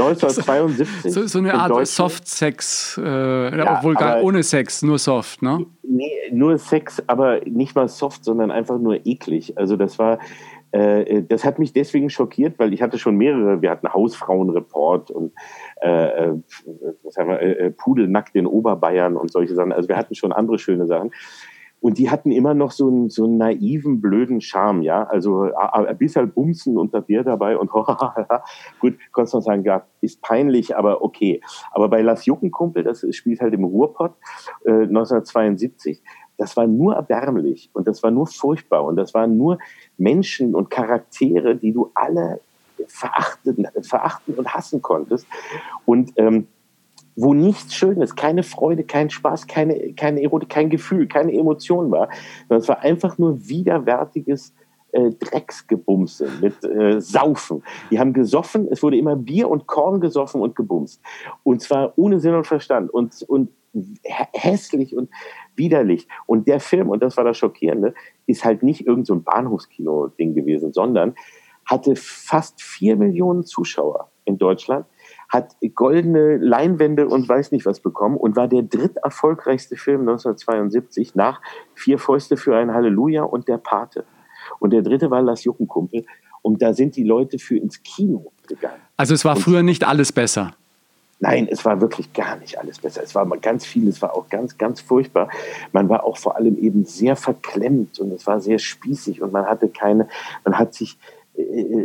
1972. 0.00 1.12
So, 1.12 1.26
so 1.26 1.38
eine 1.38 1.54
Art 1.54 1.86
Soft-Sex, 1.86 3.00
äh, 3.02 3.58
ja, 3.58 3.78
obwohl 3.78 3.94
gar 3.94 4.22
ohne 4.22 4.42
Sex, 4.42 4.82
nur 4.82 4.98
soft, 4.98 5.42
ne? 5.42 5.66
Nee, 5.82 6.10
nur 6.32 6.58
Sex, 6.58 7.02
aber 7.06 7.40
nicht 7.44 7.74
mal 7.74 7.88
soft, 7.88 8.24
sondern 8.24 8.50
einfach 8.50 8.78
nur 8.78 9.06
eklig. 9.06 9.58
Also 9.58 9.76
das 9.76 9.98
war, 9.98 10.18
äh, 10.72 11.22
das 11.22 11.44
hat 11.44 11.58
mich 11.58 11.72
deswegen 11.72 12.10
schockiert, 12.10 12.58
weil 12.58 12.72
ich 12.72 12.82
hatte 12.82 12.98
schon 12.98 13.16
mehrere, 13.16 13.60
wir 13.60 13.70
hatten 13.70 13.92
Hausfrauenreport 13.92 15.10
und 15.10 15.32
äh, 15.82 16.26
äh 16.26 16.34
was 17.02 17.16
haben 17.16 17.28
wir, 17.28 17.40
äh, 17.40 17.70
Pudelnackt 17.70 18.36
in 18.36 18.46
Oberbayern 18.46 19.16
und 19.16 19.32
solche 19.32 19.54
Sachen. 19.54 19.72
Also 19.72 19.88
wir 19.88 19.96
hatten 19.96 20.14
schon 20.14 20.32
andere 20.32 20.58
schöne 20.58 20.86
Sachen. 20.86 21.10
Und 21.80 21.98
die 21.98 22.10
hatten 22.10 22.30
immer 22.30 22.52
noch 22.52 22.72
so 22.72 22.88
einen, 22.88 23.08
so 23.08 23.24
einen 23.24 23.38
naiven, 23.38 24.00
blöden 24.00 24.40
Charme, 24.40 24.82
ja. 24.82 25.04
Also 25.04 25.50
ein 25.54 25.96
bisschen 25.96 26.30
Bumsen 26.30 26.76
das 26.92 27.06
Bier 27.06 27.24
dabei 27.24 27.56
und 27.56 27.70
gut, 28.80 28.98
konntest 29.12 29.34
du 29.34 29.40
sagen, 29.40 29.64
ja, 29.64 29.84
ist 30.00 30.20
peinlich, 30.20 30.76
aber 30.76 31.02
okay. 31.02 31.40
Aber 31.72 31.88
bei 31.88 32.02
Las 32.02 32.26
Juckenkumpel, 32.26 32.82
das 32.82 33.06
spielt 33.14 33.40
halt 33.40 33.54
im 33.54 33.64
Ruhrpott 33.64 34.12
äh, 34.64 34.70
1972, 34.70 36.02
das 36.36 36.56
war 36.56 36.66
nur 36.66 36.94
erbärmlich 36.94 37.70
und 37.72 37.86
das 37.86 38.02
war 38.02 38.10
nur 38.10 38.26
furchtbar 38.26 38.84
und 38.84 38.96
das 38.96 39.12
waren 39.14 39.36
nur 39.36 39.58
Menschen 39.98 40.54
und 40.54 40.70
Charaktere, 40.70 41.56
die 41.56 41.72
du 41.72 41.90
alle 41.94 42.40
verachten, 42.88 43.66
verachten 43.82 44.34
und 44.34 44.52
hassen 44.52 44.80
konntest. 44.82 45.26
Und 45.84 46.12
ähm, 46.16 46.46
wo 47.20 47.34
nichts 47.34 47.74
Schönes, 47.74 48.16
keine 48.16 48.42
Freude, 48.42 48.84
kein 48.84 49.10
Spaß, 49.10 49.46
keine, 49.46 49.92
keine 49.94 50.22
Erotik, 50.22 50.48
kein 50.48 50.70
Gefühl, 50.70 51.06
keine 51.06 51.32
Emotion 51.32 51.90
war, 51.90 52.08
sondern 52.48 52.62
es 52.62 52.68
war 52.68 52.80
einfach 52.80 53.18
nur 53.18 53.48
widerwärtiges 53.48 54.54
äh, 54.92 55.10
Drecksgebumse 55.10 56.28
mit 56.40 56.64
äh, 56.64 57.00
Saufen. 57.00 57.62
Die 57.90 57.98
haben 57.98 58.12
gesoffen, 58.12 58.68
es 58.70 58.82
wurde 58.82 58.96
immer 58.96 59.16
Bier 59.16 59.48
und 59.48 59.66
Korn 59.66 60.00
gesoffen 60.00 60.40
und 60.40 60.56
gebumst. 60.56 61.00
Und 61.42 61.62
zwar 61.62 61.92
ohne 61.96 62.20
Sinn 62.20 62.34
und 62.34 62.46
Verstand 62.46 62.90
und, 62.90 63.22
und 63.22 63.50
hässlich 64.04 64.96
und 64.96 65.10
widerlich. 65.54 66.08
Und 66.26 66.48
der 66.48 66.60
Film, 66.60 66.88
und 66.88 67.02
das 67.02 67.16
war 67.16 67.24
das 67.24 67.36
Schockierende, 67.36 67.94
ist 68.26 68.44
halt 68.44 68.62
nicht 68.62 68.80
irgendein 68.86 69.04
so 69.04 69.20
Bahnhofskino-Ding 69.20 70.34
gewesen, 70.34 70.72
sondern 70.72 71.14
hatte 71.66 71.94
fast 71.94 72.60
vier 72.60 72.96
Millionen 72.96 73.44
Zuschauer 73.44 74.10
in 74.24 74.38
Deutschland 74.38 74.86
hat 75.30 75.56
goldene 75.74 76.36
Leinwände 76.36 77.08
und 77.08 77.28
weiß 77.28 77.52
nicht 77.52 77.64
was 77.64 77.80
bekommen 77.80 78.16
und 78.16 78.36
war 78.36 78.48
der 78.48 78.62
dritterfolgreichste 78.62 79.76
Film 79.76 80.00
1972 80.00 81.14
nach 81.14 81.40
Vier 81.74 81.98
Fäuste 81.98 82.36
für 82.36 82.56
ein 82.56 82.74
Halleluja 82.74 83.22
und 83.22 83.48
Der 83.48 83.58
Pate. 83.58 84.04
Und 84.58 84.72
der 84.72 84.82
dritte 84.82 85.10
war 85.10 85.22
Lass 85.22 85.44
Juckenkumpel. 85.44 86.04
Und 86.42 86.62
da 86.62 86.72
sind 86.72 86.96
die 86.96 87.04
Leute 87.04 87.38
für 87.38 87.56
ins 87.56 87.82
Kino 87.82 88.32
gegangen. 88.48 88.80
Also 88.96 89.14
es 89.14 89.24
war 89.24 89.36
und 89.36 89.42
früher 89.42 89.62
nicht 89.62 89.86
alles 89.86 90.10
besser. 90.10 90.52
Nein, 91.20 91.48
es 91.50 91.66
war 91.66 91.82
wirklich 91.82 92.14
gar 92.14 92.36
nicht 92.36 92.58
alles 92.58 92.78
besser. 92.78 93.02
Es 93.02 93.14
war 93.14 93.26
ganz 93.38 93.66
viel, 93.66 93.86
es 93.88 94.00
war 94.00 94.14
auch 94.14 94.30
ganz, 94.30 94.56
ganz 94.56 94.80
furchtbar. 94.80 95.28
Man 95.70 95.88
war 95.90 96.02
auch 96.02 96.16
vor 96.16 96.36
allem 96.36 96.56
eben 96.56 96.86
sehr 96.86 97.14
verklemmt 97.14 98.00
und 98.00 98.10
es 98.12 98.26
war 98.26 98.40
sehr 98.40 98.58
spießig 98.58 99.20
und 99.20 99.30
man 99.30 99.44
hatte 99.44 99.68
keine, 99.68 100.08
man 100.44 100.58
hat 100.58 100.72
sich 100.72 100.98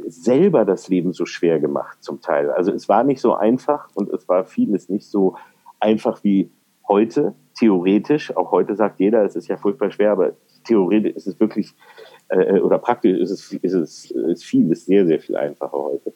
selber 0.07 0.65
das 0.65 0.87
Leben 0.87 1.13
so 1.13 1.25
schwer 1.25 1.59
gemacht 1.59 2.03
zum 2.03 2.21
Teil. 2.21 2.49
Also 2.51 2.71
es 2.71 2.89
war 2.89 3.03
nicht 3.03 3.21
so 3.21 3.33
einfach 3.33 3.89
und 3.93 4.11
es 4.11 4.27
war 4.27 4.45
vieles 4.45 4.89
nicht 4.89 5.05
so 5.05 5.35
einfach 5.79 6.23
wie 6.23 6.49
heute, 6.87 7.33
theoretisch. 7.57 8.35
Auch 8.35 8.51
heute 8.51 8.75
sagt 8.75 8.99
jeder, 8.99 9.23
es 9.23 9.35
ist 9.35 9.47
ja 9.47 9.57
furchtbar 9.57 9.91
schwer, 9.91 10.11
aber 10.11 10.33
theoretisch 10.65 11.15
ist 11.15 11.27
es 11.27 11.39
wirklich, 11.39 11.73
äh, 12.29 12.59
oder 12.59 12.77
praktisch 12.79 13.19
ist 13.19 13.31
es, 13.31 13.53
ist 13.53 13.73
es 13.73 14.11
ist 14.11 14.45
vieles 14.45 14.85
sehr, 14.85 15.05
sehr 15.05 15.19
viel 15.19 15.37
einfacher 15.37 15.77
heute. 15.77 16.13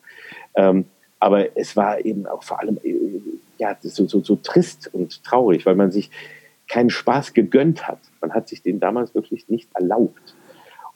Ähm, 0.56 0.86
aber 1.20 1.58
es 1.58 1.76
war 1.76 2.04
eben 2.06 2.26
auch 2.28 2.44
vor 2.44 2.60
allem 2.60 2.80
äh, 2.84 2.96
ja, 3.58 3.76
so, 3.82 4.08
so, 4.08 4.22
so 4.22 4.36
trist 4.38 4.90
und 4.94 5.24
traurig, 5.24 5.66
weil 5.66 5.76
man 5.76 5.92
sich 5.92 6.10
keinen 6.68 6.90
Spaß 6.90 7.34
gegönnt 7.34 7.88
hat. 7.88 8.00
Man 8.22 8.34
hat 8.34 8.48
sich 8.48 8.62
den 8.62 8.80
damals 8.80 9.14
wirklich 9.16 9.50
nicht 9.50 9.70
erlaubt. 9.74 10.36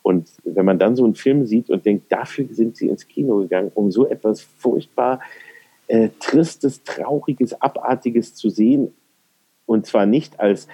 Und 0.04 0.30
wenn 0.44 0.66
man 0.66 0.78
dann 0.78 0.96
so 0.96 1.04
einen 1.04 1.16
Film 1.16 1.46
sieht 1.46 1.70
und 1.70 1.86
denkt, 1.86 2.12
dafür 2.12 2.46
sind 2.52 2.76
sie 2.78 2.90
ins 2.90 3.08
Kino 3.08 3.38
gegangen, 3.38 3.72
um 3.74 3.90
so 3.90 4.06
etwas 4.08 4.42
furchtbar 4.42 5.22
äh, 5.88 6.10
Tristes, 6.20 6.84
Trauriges, 6.84 7.60
Abartiges 7.62 8.36
zu 8.36 8.50
sehen, 8.50 8.94
und 9.66 9.86
zwar 9.86 10.06
nicht 10.06 10.40
als, 10.42 10.68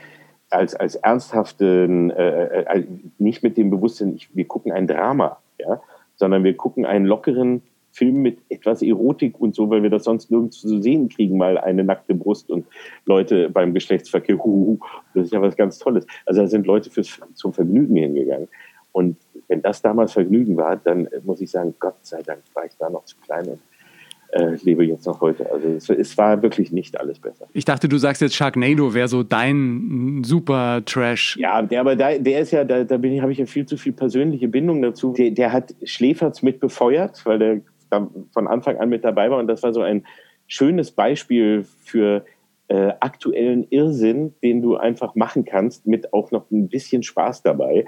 als, 0.50 0.76
als 0.76 0.96
ernsthaften, 0.96 2.10
äh, 2.10 2.64
äh, 2.64 2.84
nicht 3.20 3.44
mit 3.44 3.56
dem 3.56 3.70
Bewusstsein, 3.70 4.16
ich, 4.16 4.36
wir 4.36 4.46
gucken 4.46 4.72
ein 4.72 4.88
Drama, 4.88 5.38
ja, 5.60 5.82
sondern 6.16 6.44
wir 6.44 6.58
gucken 6.58 6.86
einen 6.86 7.06
lockeren, 7.06 7.62
Film 7.92 8.22
mit 8.22 8.40
etwas 8.50 8.82
Erotik 8.82 9.40
und 9.40 9.56
so, 9.56 9.70
weil 9.70 9.84
wir 9.84 9.90
das 9.90 10.04
sonst 10.04 10.30
nirgends 10.32 10.62
zu 10.62 10.82
sehen 10.82 11.10
kriegen, 11.10 11.38
mal 11.38 11.58
eine 11.58 11.84
nackte 11.84 12.14
Brust 12.14 12.50
und 12.50 12.66
Leute 13.06 13.50
beim 13.50 13.74
Geschlechtsverkehr, 13.74 14.38
huhuhu, 14.38 14.80
das 15.14 15.26
ist 15.26 15.34
ja 15.34 15.42
was 15.42 15.56
ganz 15.56 15.80
Tolles. 15.80 16.06
Also 16.26 16.42
da 16.42 16.48
sind 16.48 16.68
Leute 16.68 16.90
fürs, 16.90 17.20
zum 17.34 17.54
Vergnügen 17.54 17.96
hingegangen. 17.96 18.48
Und 18.92 19.18
wenn 19.48 19.62
das 19.62 19.82
damals 19.82 20.14
Vergnügen 20.14 20.58
war, 20.58 20.78
dann 20.78 21.08
muss 21.24 21.42
ich 21.42 21.52
sagen, 21.52 21.76
Gott 21.80 21.96
sei 22.02 22.22
Dank 22.22 22.42
war 22.54 22.66
ich 22.66 22.74
da 22.78 22.90
noch 22.90 23.06
zu 23.06 23.18
klein 23.18 23.48
und 23.48 23.60
äh, 24.32 24.56
lebe 24.64 24.86
jetzt 24.86 25.08
noch 25.08 25.22
heute. 25.22 25.52
Also 25.52 25.70
es, 25.70 25.90
es, 25.90 26.18
war 26.18 26.42
wirklich 26.42 26.72
nicht 26.72 27.00
alles 27.00 27.20
besser. 27.20 27.48
Ich 27.54 27.66
dachte, 27.66 27.90
du 27.90 27.98
sagst 27.98 28.22
jetzt 28.22 28.36
Sharknado 28.36 28.94
wäre 28.94 29.08
so 29.08 29.24
dein 29.24 30.22
super 30.24 30.84
Trash. 30.86 31.38
Ja, 31.38 31.62
der, 31.62 31.82
aber 31.82 31.96
da, 31.96 32.18
der 32.18 32.42
ist 32.42 32.52
ja, 32.52 32.64
da, 32.64 32.84
da 32.84 32.98
bin 32.98 33.14
ich, 33.14 33.22
habe 33.22 33.32
ich 33.32 33.40
ja 33.40 33.46
viel 33.46 33.66
zu 33.66 33.78
viel 33.78 33.94
persönliche 33.94 34.48
Bindung 34.48 34.82
dazu. 34.82 35.14
Der, 35.14 35.32
der 35.32 35.52
hat 35.52 35.74
Schläferz 35.84 36.44
mit 36.44 36.60
befeuert, 36.60 37.26
weil 37.26 37.40
der 37.40 37.62
von 38.32 38.48
Anfang 38.48 38.78
an 38.78 38.90
mit 38.90 39.04
dabei 39.04 39.32
war. 39.32 39.40
Und 39.40 39.48
das 39.48 39.64
war 39.64 39.74
so 39.74 39.82
ein 39.82 40.06
schönes 40.48 40.92
Beispiel 40.92 41.66
für 41.84 42.24
äh, 42.68 42.94
aktuellen 43.00 43.66
Irrsinn, 43.70 44.36
den 44.44 44.62
du 44.62 44.78
einfach 44.78 45.16
machen 45.16 45.44
kannst, 45.44 45.88
mit 45.88 46.14
auch 46.14 46.30
noch 46.32 46.52
ein 46.52 46.70
bisschen 46.70 47.02
Spaß 47.02 47.42
dabei. 47.42 47.86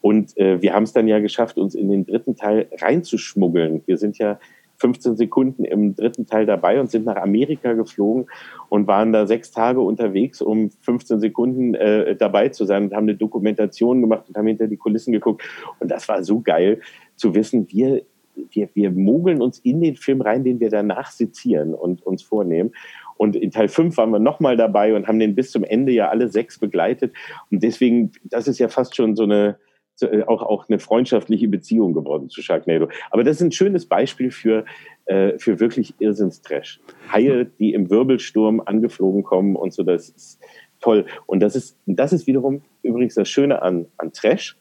Und 0.00 0.36
äh, 0.36 0.62
wir 0.62 0.74
haben 0.74 0.84
es 0.84 0.92
dann 0.92 1.08
ja 1.08 1.18
geschafft, 1.18 1.58
uns 1.58 1.74
in 1.74 1.88
den 1.88 2.06
dritten 2.06 2.36
Teil 2.36 2.68
reinzuschmuggeln. 2.80 3.82
Wir 3.86 3.98
sind 3.98 4.18
ja 4.18 4.38
15 4.78 5.16
Sekunden 5.16 5.64
im 5.64 5.96
dritten 5.96 6.26
Teil 6.26 6.46
dabei 6.46 6.78
und 6.78 6.90
sind 6.90 7.04
nach 7.04 7.16
Amerika 7.16 7.72
geflogen 7.72 8.26
und 8.68 8.86
waren 8.86 9.12
da 9.12 9.26
sechs 9.26 9.50
Tage 9.50 9.80
unterwegs, 9.80 10.40
um 10.40 10.70
15 10.70 11.18
Sekunden 11.18 11.74
äh, 11.74 12.14
dabei 12.14 12.50
zu 12.50 12.64
sein 12.64 12.84
und 12.84 12.94
haben 12.94 13.04
eine 13.04 13.16
Dokumentation 13.16 14.00
gemacht 14.00 14.28
und 14.28 14.36
haben 14.36 14.46
hinter 14.46 14.68
die 14.68 14.76
Kulissen 14.76 15.12
geguckt. 15.12 15.42
Und 15.80 15.90
das 15.90 16.08
war 16.08 16.22
so 16.22 16.40
geil 16.40 16.80
zu 17.16 17.34
wissen, 17.34 17.66
wir 17.70 18.02
wir, 18.50 18.68
wir 18.74 18.90
mogeln 18.90 19.42
uns 19.42 19.58
in 19.58 19.80
den 19.80 19.96
Film 19.96 20.20
rein, 20.20 20.44
den 20.44 20.60
wir 20.60 20.70
danach 20.70 21.10
sezieren 21.10 21.74
und 21.74 22.04
uns 22.06 22.22
vornehmen. 22.22 22.72
Und 23.16 23.34
in 23.34 23.50
Teil 23.50 23.68
5 23.68 23.96
waren 23.96 24.10
wir 24.10 24.20
nochmal 24.20 24.56
dabei 24.56 24.94
und 24.94 25.08
haben 25.08 25.18
den 25.18 25.34
bis 25.34 25.50
zum 25.50 25.64
Ende 25.64 25.92
ja 25.92 26.08
alle 26.08 26.28
sechs 26.28 26.58
begleitet. 26.58 27.12
Und 27.50 27.62
deswegen, 27.62 28.12
das 28.24 28.46
ist 28.46 28.58
ja 28.58 28.68
fast 28.68 28.94
schon 28.94 29.16
so 29.16 29.24
eine, 29.24 29.58
auch, 30.26 30.42
auch 30.42 30.68
eine 30.68 30.78
freundschaftliche 30.78 31.48
Beziehung 31.48 31.92
geworden 31.92 32.28
zu 32.28 32.42
Sharknado. 32.42 32.88
Aber 33.10 33.24
das 33.24 33.36
ist 33.36 33.42
ein 33.42 33.52
schönes 33.52 33.86
Beispiel 33.86 34.30
für, 34.30 34.64
äh, 35.06 35.38
für 35.38 35.60
wirklich 35.60 35.94
Irrsinnstrash. 35.98 36.80
Haie, 37.12 37.46
die 37.58 37.72
im 37.74 37.90
Wirbelsturm 37.90 38.62
angeflogen 38.64 39.22
kommen 39.22 39.56
und 39.56 39.72
so, 39.72 39.82
das 39.82 40.08
ist 40.08 40.40
toll. 40.80 41.06
Und 41.26 41.40
das 41.40 41.56
ist, 41.56 41.76
das 41.86 42.12
ist 42.12 42.26
wiederum 42.26 42.62
übrigens 42.82 43.14
das 43.14 43.28
Schöne 43.28 43.62
an, 43.62 43.86
an 43.96 44.12
Trash, 44.12 44.56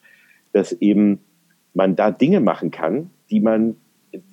dass 0.54 0.74
eben 0.74 1.20
man 1.74 1.96
da 1.96 2.12
Dinge 2.12 2.40
machen 2.40 2.72
kann, 2.72 3.12
die 3.30 3.40
man 3.40 3.76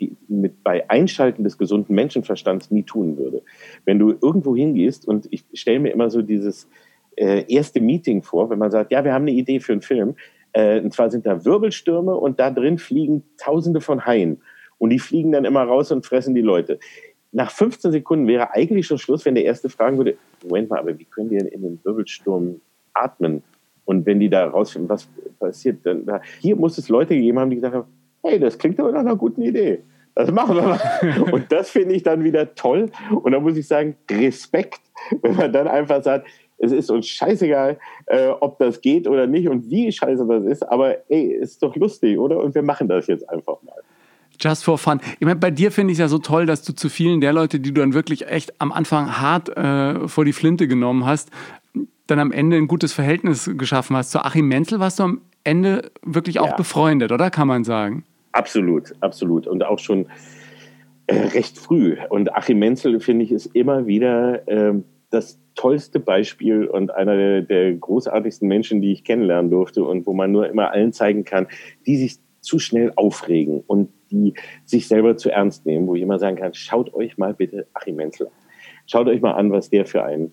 die 0.01 0.17
mit 0.29 0.63
bei 0.63 0.89
Einschalten 0.89 1.45
des 1.45 1.59
gesunden 1.59 1.95
Menschenverstands 1.95 2.71
nie 2.71 2.85
tun 2.85 3.19
würde. 3.19 3.43
Wenn 3.85 3.99
du 3.99 4.11
irgendwo 4.11 4.57
hingehst 4.57 5.07
und 5.07 5.27
ich 5.31 5.45
stelle 5.53 5.81
mir 5.81 5.91
immer 5.91 6.11
so 6.11 6.23
dieses 6.23 6.69
äh, 7.17 7.45
erste 7.53 7.81
Meeting 7.81 8.23
vor, 8.23 8.51
wenn 8.51 8.59
man 8.59 8.71
sagt, 8.71 8.93
ja, 8.93 9.05
wir 9.05 9.13
haben 9.13 9.23
eine 9.23 9.33
Idee 9.33 9.61
für 9.61 9.73
einen 9.73 9.83
Film, 9.83 10.15
äh, 10.55 10.81
und 10.81 10.95
zwar 10.95 11.11
sind 11.11 11.27
da 11.27 11.45
Wirbelstürme 11.45 12.15
und 12.15 12.41
da 12.41 12.51
drin 12.51 12.79
fliegen 12.79 13.25
Tausende 13.37 13.81
von 13.81 14.07
Haien 14.07 14.41
und 14.79 14.91
die 14.91 14.99
fliegen 14.99 15.33
dann 15.33 15.45
immer 15.45 15.63
raus 15.63 15.93
und 15.93 16.07
fressen 16.07 16.35
die 16.35 16.41
Leute. 16.41 16.79
Nach 17.33 17.51
15 17.51 17.91
Sekunden 17.91 18.29
wäre 18.29 18.55
eigentlich 18.55 18.87
schon 18.87 18.99
Schluss, 18.99 19.25
wenn 19.25 19.35
der 19.35 19.45
erste 19.45 19.69
fragen 19.69 19.99
würde, 19.99 20.17
Moment 20.45 20.71
mal, 20.71 20.79
aber 20.79 20.99
wie 20.99 21.05
können 21.05 21.31
die 21.31 21.37
denn 21.37 21.49
in 21.49 21.63
den 21.63 21.81
Wirbelsturm 21.85 22.61
atmen? 22.95 23.43
Und 23.85 24.07
wenn 24.07 24.21
die 24.21 24.31
da 24.31 24.47
rausfinden, 24.47 24.89
was 24.89 25.09
passiert, 25.39 25.85
dann 25.85 26.07
hier 26.41 26.57
muss 26.57 26.79
es 26.79 26.89
Leute 26.89 27.15
gegeben 27.15 27.39
haben, 27.41 27.51
die 27.51 27.57
gesagt 27.57 27.75
haben, 27.75 27.89
hey, 28.23 28.39
das 28.39 28.57
klingt 28.57 28.79
aber 28.81 28.93
nach 28.93 29.01
einer 29.01 29.17
guten 29.17 29.43
Idee. 29.43 29.81
Das 30.15 30.31
machen 30.31 30.57
wir 30.57 30.63
mal. 30.63 31.33
Und 31.33 31.51
das 31.51 31.71
finde 31.71 31.95
ich 31.95 32.05
dann 32.05 32.23
wieder 32.23 32.55
toll. 32.55 32.91
Und 33.11 33.33
da 33.33 33.41
muss 33.41 33.57
ich 33.57 33.67
sagen, 33.67 33.97
Respekt, 34.11 34.81
wenn 35.23 35.35
man 35.35 35.53
dann 35.53 35.67
einfach 35.67 36.03
sagt, 36.03 36.29
es 36.59 36.73
ist 36.73 36.91
uns 36.91 37.07
scheißegal, 37.07 37.79
äh, 38.07 38.29
ob 38.29 38.59
das 38.59 38.81
geht 38.81 39.07
oder 39.09 39.27
nicht 39.27 39.49
und 39.49 39.71
wie 39.71 39.91
scheiße 39.91 40.27
das 40.27 40.45
ist, 40.45 40.63
aber 40.63 40.97
ey, 41.11 41.27
ist 41.27 41.63
doch 41.63 41.75
lustig, 41.77 42.19
oder? 42.19 42.43
Und 42.43 42.55
wir 42.55 42.63
machen 42.63 42.89
das 42.89 43.07
jetzt 43.07 43.29
einfach 43.29 43.63
mal. 43.63 43.75
Just 44.41 44.65
for 44.65 44.79
fun. 44.79 45.01
Ich 45.19 45.27
meine, 45.27 45.37
bei 45.37 45.51
dir 45.51 45.71
finde 45.71 45.93
ich 45.93 45.97
es 45.97 46.01
ja 46.01 46.09
so 46.09 46.19
toll, 46.19 46.47
dass 46.47 46.63
du 46.63 46.73
zu 46.73 46.89
vielen 46.89 47.21
der 47.21 47.33
Leute, 47.33 47.61
die 47.61 47.73
du 47.73 47.81
dann 47.81 47.95
wirklich 47.95 48.27
echt 48.27 48.61
am 48.61 48.73
Anfang 48.73 49.21
hart 49.21 49.57
äh, 49.57 50.09
vor 50.09 50.25
die 50.25 50.33
Flinte 50.33 50.67
genommen 50.67 51.07
hast, 51.07 51.31
dann 52.07 52.19
am 52.19 52.33
Ende 52.33 52.57
ein 52.57 52.67
gutes 52.67 52.93
Verhältnis 52.93 53.51
geschaffen 53.57 53.97
hast. 53.97 54.11
Zu 54.11 54.25
Achim 54.25 54.49
Menzel 54.49 54.81
warst 54.81 54.99
du 54.99 55.05
am 55.05 55.21
Ende 55.45 55.91
wirklich 56.03 56.41
auch 56.41 56.49
ja. 56.49 56.57
befreundet, 56.57 57.13
oder 57.13 57.31
kann 57.31 57.49
man 57.49 57.65
sagen? 57.65 58.05
Absolut, 58.33 58.93
absolut. 59.01 59.47
Und 59.47 59.65
auch 59.65 59.79
schon 59.79 60.07
äh, 61.07 61.15
recht 61.29 61.59
früh. 61.59 61.97
Und 62.09 62.35
Achim 62.35 62.59
Menzel, 62.59 62.99
finde 63.01 63.25
ich, 63.25 63.33
ist 63.33 63.47
immer 63.55 63.87
wieder 63.87 64.47
äh, 64.49 64.75
das 65.15 65.41
tollste 65.55 66.01
Beispiel 66.01 66.67
und 66.67 66.93
einer 66.95 67.17
der, 67.17 67.43
der, 67.43 67.75
großartigsten 67.75 68.47
Menschen, 68.49 68.81
die 68.81 68.93
ich 68.93 69.05
kennenlernen 69.05 69.51
durfte 69.51 69.85
und 69.85 70.07
wo 70.07 70.13
man 70.13 70.33
nur 70.33 70.49
immer 70.49 70.73
allen 70.73 70.93
zeigen 70.93 71.25
kann, 71.25 71.47
die 71.87 71.97
sich 71.97 72.19
zu 72.41 72.59
schnell 72.59 72.93
aufregen 72.97 73.63
und 73.67 73.91
die 74.11 74.35
sich 74.65 74.89
selber 74.89 75.17
zu 75.17 75.31
ernst 75.31 75.65
nehmen, 75.65 75.87
wo 75.87 75.95
ich 75.95 76.03
immer 76.03 76.19
sagen 76.19 76.37
kann, 76.37 76.55
schaut 76.55 76.93
euch 76.93 77.17
mal 77.17 77.35
bitte 77.35 77.67
Achim 77.73 77.97
Menzel 77.97 78.27
an. 78.27 78.33
Schaut 78.87 79.07
euch 79.07 79.23
mal 79.23 79.33
an, 79.33 79.51
was 79.51 79.71
der 79.71 79.87
für 79.87 80.05
ein 80.05 80.33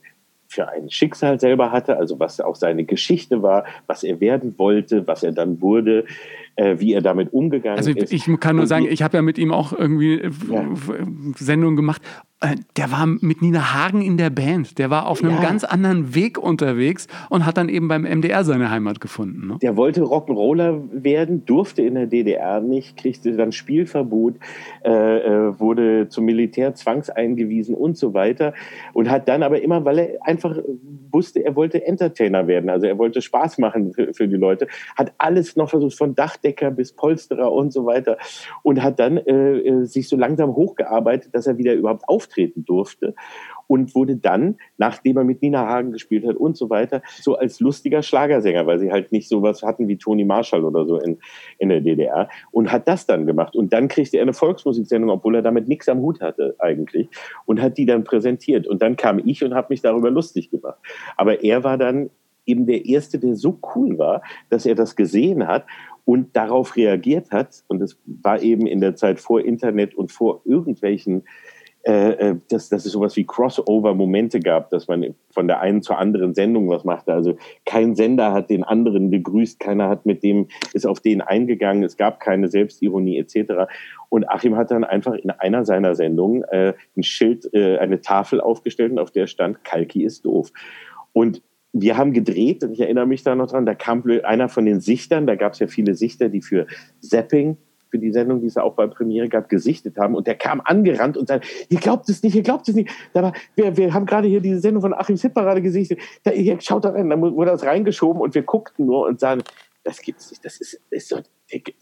für 0.51 0.67
ein 0.67 0.89
Schicksal 0.89 1.39
selber 1.39 1.71
hatte, 1.71 1.95
also 1.95 2.19
was 2.19 2.41
auch 2.41 2.57
seine 2.57 2.83
Geschichte 2.83 3.41
war, 3.41 3.63
was 3.87 4.03
er 4.03 4.19
werden 4.19 4.59
wollte, 4.59 5.07
was 5.07 5.23
er 5.23 5.31
dann 5.31 5.61
wurde, 5.61 6.03
äh, 6.61 6.79
wie 6.79 6.93
er 6.93 7.01
damit 7.01 7.33
umgegangen 7.33 7.77
also 7.77 7.91
ist. 7.91 8.13
Ich 8.13 8.29
kann 8.39 8.55
nur 8.55 8.67
sagen, 8.67 8.85
ich 8.87 9.01
habe 9.01 9.17
ja 9.17 9.23
mit 9.23 9.37
ihm 9.37 9.51
auch 9.51 9.73
irgendwie 9.73 10.19
äh, 10.19 10.31
ja. 10.49 10.67
Sendungen 11.35 11.75
gemacht. 11.75 12.01
Äh, 12.39 12.55
der 12.77 12.91
war 12.91 13.05
mit 13.05 13.41
Nina 13.41 13.73
Hagen 13.73 14.01
in 14.01 14.17
der 14.17 14.29
Band. 14.29 14.77
Der 14.77 14.89
war 14.89 15.07
auf 15.07 15.23
einem 15.23 15.35
ja. 15.35 15.41
ganz 15.41 15.63
anderen 15.63 16.13
Weg 16.13 16.37
unterwegs 16.37 17.07
und 17.29 17.45
hat 17.45 17.57
dann 17.57 17.69
eben 17.69 17.87
beim 17.87 18.03
MDR 18.03 18.43
seine 18.43 18.69
Heimat 18.69 18.99
gefunden. 18.99 19.47
Ne? 19.47 19.57
Der 19.61 19.77
wollte 19.77 20.01
Rock'n'Roller 20.01 20.81
werden, 20.91 21.45
durfte 21.45 21.81
in 21.81 21.95
der 21.95 22.07
DDR 22.07 22.61
nicht, 22.61 22.97
kriegte 22.97 23.35
dann 23.35 23.51
Spielverbot, 23.51 24.35
äh, 24.83 24.89
äh, 24.91 25.59
wurde 25.59 26.09
zum 26.09 26.25
Militär 26.25 26.75
zwangseingewiesen 26.75 27.75
und 27.75 27.97
so 27.97 28.13
weiter. 28.13 28.53
Und 28.93 29.09
hat 29.09 29.27
dann 29.27 29.41
aber 29.41 29.61
immer, 29.61 29.85
weil 29.85 29.99
er 29.99 30.09
einfach 30.21 30.57
wusste, 31.11 31.43
er 31.45 31.55
wollte 31.55 31.85
Entertainer 31.85 32.47
werden, 32.47 32.69
also 32.69 32.87
er 32.87 32.97
wollte 32.97 33.21
Spaß 33.21 33.57
machen 33.57 33.93
für, 33.93 34.13
für 34.13 34.27
die 34.27 34.37
Leute, 34.37 34.67
hat 34.95 35.13
alles 35.17 35.55
noch 35.55 35.69
versucht, 35.69 35.97
von 35.97 36.15
Dach 36.15 36.37
Dachdecker 36.51 36.71
bis 36.71 36.93
Polsterer 36.93 37.51
und 37.51 37.71
so 37.71 37.85
weiter 37.85 38.17
und 38.63 38.81
hat 38.83 38.99
dann 38.99 39.17
äh, 39.17 39.57
äh, 39.57 39.85
sich 39.85 40.07
so 40.07 40.17
langsam 40.17 40.55
hochgearbeitet, 40.55 41.33
dass 41.33 41.47
er 41.47 41.57
wieder 41.57 41.73
überhaupt 41.73 42.07
auftreten 42.07 42.65
durfte 42.65 43.15
und 43.67 43.95
wurde 43.95 44.17
dann, 44.17 44.57
nachdem 44.77 45.17
er 45.17 45.23
mit 45.23 45.41
Nina 45.41 45.65
Hagen 45.65 45.93
gespielt 45.93 46.25
hat 46.27 46.35
und 46.35 46.57
so 46.57 46.69
weiter, 46.69 47.01
so 47.21 47.35
als 47.35 47.59
lustiger 47.61 48.03
Schlagersänger, 48.03 48.67
weil 48.67 48.79
sie 48.79 48.91
halt 48.91 49.11
nicht 49.11 49.29
sowas 49.29 49.63
hatten 49.63 49.87
wie 49.87 49.97
Toni 49.97 50.25
Marshall 50.25 50.65
oder 50.65 50.85
so 50.85 50.97
in, 50.97 51.19
in 51.57 51.69
der 51.69 51.79
DDR 51.79 52.27
und 52.51 52.71
hat 52.71 52.87
das 52.87 53.05
dann 53.05 53.25
gemacht. 53.25 53.55
Und 53.55 53.71
dann 53.71 53.87
kriegte 53.87 54.17
er 54.17 54.23
eine 54.23 54.33
Volksmusiksendung, 54.33 55.09
obwohl 55.09 55.35
er 55.35 55.41
damit 55.41 55.69
nichts 55.69 55.87
am 55.87 55.99
Hut 55.99 56.19
hatte 56.19 56.55
eigentlich 56.59 57.07
und 57.45 57.61
hat 57.61 57.77
die 57.77 57.85
dann 57.85 58.03
präsentiert. 58.03 58.67
Und 58.67 58.81
dann 58.81 58.97
kam 58.97 59.21
ich 59.25 59.43
und 59.43 59.53
habe 59.53 59.67
mich 59.69 59.81
darüber 59.81 60.11
lustig 60.11 60.51
gemacht. 60.51 60.79
Aber 61.15 61.41
er 61.43 61.63
war 61.63 61.77
dann 61.77 62.09
eben 62.45 62.65
der 62.65 62.85
Erste, 62.85 63.19
der 63.19 63.35
so 63.35 63.59
cool 63.75 63.97
war, 63.97 64.21
dass 64.49 64.65
er 64.65 64.75
das 64.75 64.95
gesehen 64.95 65.47
hat 65.47 65.65
und 66.05 66.35
darauf 66.35 66.75
reagiert 66.75 67.31
hat. 67.31 67.63
Und 67.67 67.81
es 67.81 67.97
war 68.05 68.41
eben 68.41 68.67
in 68.67 68.81
der 68.81 68.95
Zeit 68.95 69.19
vor 69.19 69.41
Internet 69.41 69.95
und 69.95 70.11
vor 70.11 70.41
irgendwelchen 70.45 71.23
äh, 71.83 72.11
äh, 72.11 72.35
dass, 72.49 72.69
dass 72.69 72.85
es 72.85 72.91
sowas 72.91 73.15
wie 73.15 73.25
Crossover-Momente 73.25 74.39
gab, 74.39 74.69
dass 74.69 74.87
man 74.87 75.15
von 75.31 75.47
der 75.47 75.61
einen 75.61 75.81
zur 75.81 75.97
anderen 75.97 76.35
Sendung 76.35 76.69
was 76.69 76.83
machte. 76.83 77.11
Also 77.11 77.37
kein 77.65 77.95
Sender 77.95 78.33
hat 78.33 78.51
den 78.51 78.63
anderen 78.63 79.09
begrüßt, 79.09 79.59
keiner 79.59 79.89
hat 79.89 80.05
mit 80.05 80.21
dem, 80.21 80.47
ist 80.73 80.85
auf 80.85 80.99
den 80.99 81.21
eingegangen, 81.21 81.83
es 81.83 81.97
gab 81.97 82.19
keine 82.19 82.49
Selbstironie 82.49 83.17
etc. 83.17 83.71
Und 84.09 84.29
Achim 84.29 84.57
hat 84.57 84.69
dann 84.69 84.83
einfach 84.83 85.15
in 85.15 85.31
einer 85.31 85.65
seiner 85.65 85.95
Sendungen 85.95 86.43
äh, 86.43 86.75
ein 86.95 87.01
Schild, 87.01 87.51
äh, 87.51 87.79
eine 87.79 87.99
Tafel 87.99 88.41
aufgestellt 88.41 88.91
und 88.91 88.99
auf 88.99 89.09
der 89.09 89.25
stand, 89.25 89.63
Kalki 89.63 90.03
ist 90.03 90.25
doof. 90.25 90.51
Und 91.13 91.41
wir 91.73 91.97
haben 91.97 92.13
gedreht, 92.13 92.63
und 92.63 92.73
ich 92.73 92.81
erinnere 92.81 93.05
mich 93.05 93.23
da 93.23 93.35
noch 93.35 93.47
dran, 93.47 93.65
da 93.65 93.75
kam 93.75 94.03
einer 94.23 94.49
von 94.49 94.65
den 94.65 94.81
Sichtern, 94.81 95.25
da 95.25 95.35
gab 95.35 95.53
es 95.53 95.59
ja 95.59 95.67
viele 95.67 95.95
Sichter, 95.95 96.29
die 96.29 96.41
für 96.41 96.67
Zapping 96.99 97.57
für 97.91 97.99
die 97.99 98.11
Sendung, 98.11 98.39
die 98.39 98.47
es 98.47 98.57
auch 98.57 98.73
bei 98.73 98.87
Premiere 98.87 99.27
gab, 99.27 99.49
gesichtet 99.49 99.97
haben. 99.97 100.15
Und 100.15 100.25
der 100.25 100.35
kam 100.35 100.61
angerannt 100.63 101.17
und 101.17 101.27
sagte, 101.27 101.47
ihr 101.69 101.79
glaubt 101.79 102.09
es 102.09 102.23
nicht, 102.23 102.35
ihr 102.35 102.41
glaubt 102.41 102.67
es 102.69 102.73
nicht. 102.73 102.89
Aber 103.13 103.33
wir, 103.55 103.75
wir 103.75 103.93
haben 103.93 104.05
gerade 104.05 104.29
hier 104.29 104.39
diese 104.39 104.61
Sendung 104.61 104.81
von 104.81 104.93
Achim 104.93 105.17
Hitparade 105.17 105.61
gesichtet. 105.61 105.99
Da, 106.23 106.31
ihr 106.31 106.59
schaut 106.61 106.85
da 106.85 106.91
rein. 106.91 107.09
Dann 107.09 107.21
wurde 107.21 107.51
das 107.51 107.65
reingeschoben 107.65 108.21
und 108.21 108.33
wir 108.33 108.43
guckten 108.43 108.85
nur 108.85 109.05
und 109.05 109.19
sagen, 109.19 109.43
das 109.83 110.01
gibt's 110.01 110.31
nicht. 110.31 110.43
Das 110.45 110.61
ist, 110.61 110.81
ist 110.89 111.09
so 111.09 111.19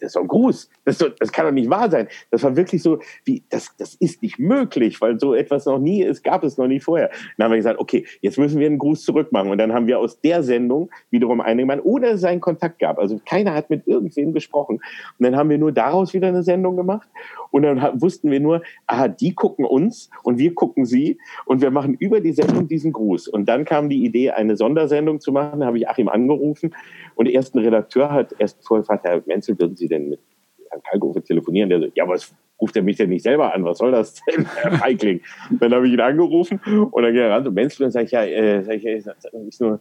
das 0.09 0.15
ist 0.15 0.15
doch 0.15 0.21
ein 0.21 0.27
Gruß. 0.27 0.69
Das, 0.85 0.97
doch, 0.97 1.09
das, 1.19 1.31
kann 1.31 1.45
doch 1.45 1.51
nicht 1.51 1.69
wahr 1.69 1.89
sein. 1.89 2.07
Das 2.31 2.43
war 2.43 2.55
wirklich 2.55 2.81
so, 2.81 2.99
wie, 3.25 3.43
das, 3.49 3.75
das 3.77 3.95
ist 3.95 4.21
nicht 4.21 4.39
möglich, 4.39 4.99
weil 5.01 5.19
so 5.19 5.35
etwas 5.35 5.65
noch 5.65 5.79
nie 5.79 6.03
ist, 6.03 6.23
gab 6.23 6.43
es 6.43 6.57
noch 6.57 6.67
nie 6.67 6.79
vorher. 6.79 7.11
Dann 7.37 7.45
haben 7.45 7.51
wir 7.51 7.57
gesagt, 7.57 7.79
okay, 7.79 8.05
jetzt 8.21 8.37
müssen 8.37 8.59
wir 8.59 8.67
einen 8.67 8.79
Gruß 8.79 9.03
zurückmachen. 9.03 9.51
Und 9.51 9.57
dann 9.59 9.73
haben 9.73 9.87
wir 9.87 9.99
aus 9.99 10.19
der 10.21 10.41
Sendung 10.43 10.89
wiederum 11.11 11.41
eine 11.41 11.61
gemacht, 11.61 11.81
ohne 11.83 12.07
dass 12.07 12.15
es 12.17 12.23
einen 12.23 12.41
Kontakt 12.41 12.79
gab. 12.79 12.97
Also 12.97 13.19
keiner 13.23 13.53
hat 13.53 13.69
mit 13.69 13.87
irgendwem 13.87 14.33
gesprochen. 14.33 14.77
Und 14.77 15.25
dann 15.25 15.35
haben 15.35 15.49
wir 15.49 15.57
nur 15.57 15.71
daraus 15.71 16.13
wieder 16.13 16.27
eine 16.27 16.43
Sendung 16.43 16.75
gemacht. 16.75 17.07
Und 17.51 17.63
dann 17.63 18.01
wussten 18.01 18.31
wir 18.31 18.39
nur, 18.39 18.61
aha, 18.87 19.07
die 19.07 19.33
gucken 19.33 19.65
uns 19.65 20.09
und 20.23 20.37
wir 20.37 20.53
gucken 20.53 20.85
sie. 20.85 21.17
Und 21.45 21.61
wir 21.61 21.71
machen 21.71 21.95
über 21.95 22.21
die 22.21 22.33
Sendung 22.33 22.67
diesen 22.67 22.93
Gruß. 22.93 23.27
Und 23.27 23.47
dann 23.47 23.65
kam 23.65 23.89
die 23.89 24.03
Idee, 24.03 24.31
eine 24.31 24.55
Sondersendung 24.55 25.19
zu 25.19 25.31
machen. 25.31 25.61
Da 25.61 25.67
habe 25.67 25.77
ich 25.77 25.89
Achim 25.89 26.09
angerufen. 26.09 26.75
Und 27.15 27.27
erst 27.27 27.55
ein 27.55 27.59
Redakteur 27.59 28.11
hat 28.11 28.35
erst 28.37 28.65
vorher 28.65 28.81
gefragt, 28.81 29.05
Herr 29.05 29.21
Menzel, 29.25 29.59
würden 29.59 29.75
Sie 29.75 29.87
denn 29.87 30.09
mit 30.09 30.19
Herrn 30.69 30.81
Kalkofe 30.83 31.23
telefonieren? 31.23 31.69
Der 31.69 31.79
so, 31.79 31.87
ja, 31.95 32.07
was 32.07 32.33
ruft 32.61 32.75
er 32.75 32.83
mich 32.83 32.97
denn 32.97 33.09
nicht 33.09 33.23
selber 33.23 33.53
an? 33.53 33.63
Was 33.63 33.79
soll 33.79 33.91
das 33.91 34.21
denn, 34.25 34.45
Herr 34.45 34.71
Feigling? 34.77 35.21
dann 35.59 35.73
habe 35.73 35.87
ich 35.87 35.93
ihn 35.93 36.01
angerufen 36.01 36.59
und 36.91 37.03
dann 37.03 37.13
ging 37.13 37.21
er 37.21 37.31
ran 37.31 37.47
und 37.47 37.53
Menzel 37.53 37.85
und 37.85 37.91
sage 37.91 38.05
ich, 38.05 38.11
ja, 38.11 38.23
äh, 38.23 38.63
sag 38.63 38.75
ich, 38.75 38.85
äh, 38.85 39.01
ist 39.47 39.61
nur 39.61 39.79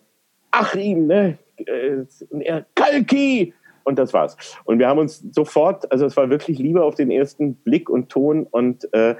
Achim, 0.50 1.06
ne? 1.06 1.38
Äh, 1.56 2.04
und 2.30 2.40
er, 2.40 2.64
Kalki! 2.74 3.52
Und 3.88 3.98
das 3.98 4.12
war's. 4.12 4.36
Und 4.66 4.78
wir 4.78 4.86
haben 4.86 4.98
uns 4.98 5.24
sofort, 5.32 5.90
also 5.90 6.04
es 6.04 6.14
war 6.14 6.28
wirklich 6.28 6.58
Liebe 6.58 6.84
auf 6.84 6.94
den 6.94 7.10
ersten 7.10 7.54
Blick 7.54 7.88
und 7.88 8.10
Ton 8.10 8.46
und 8.50 8.92
äh, 8.92 9.14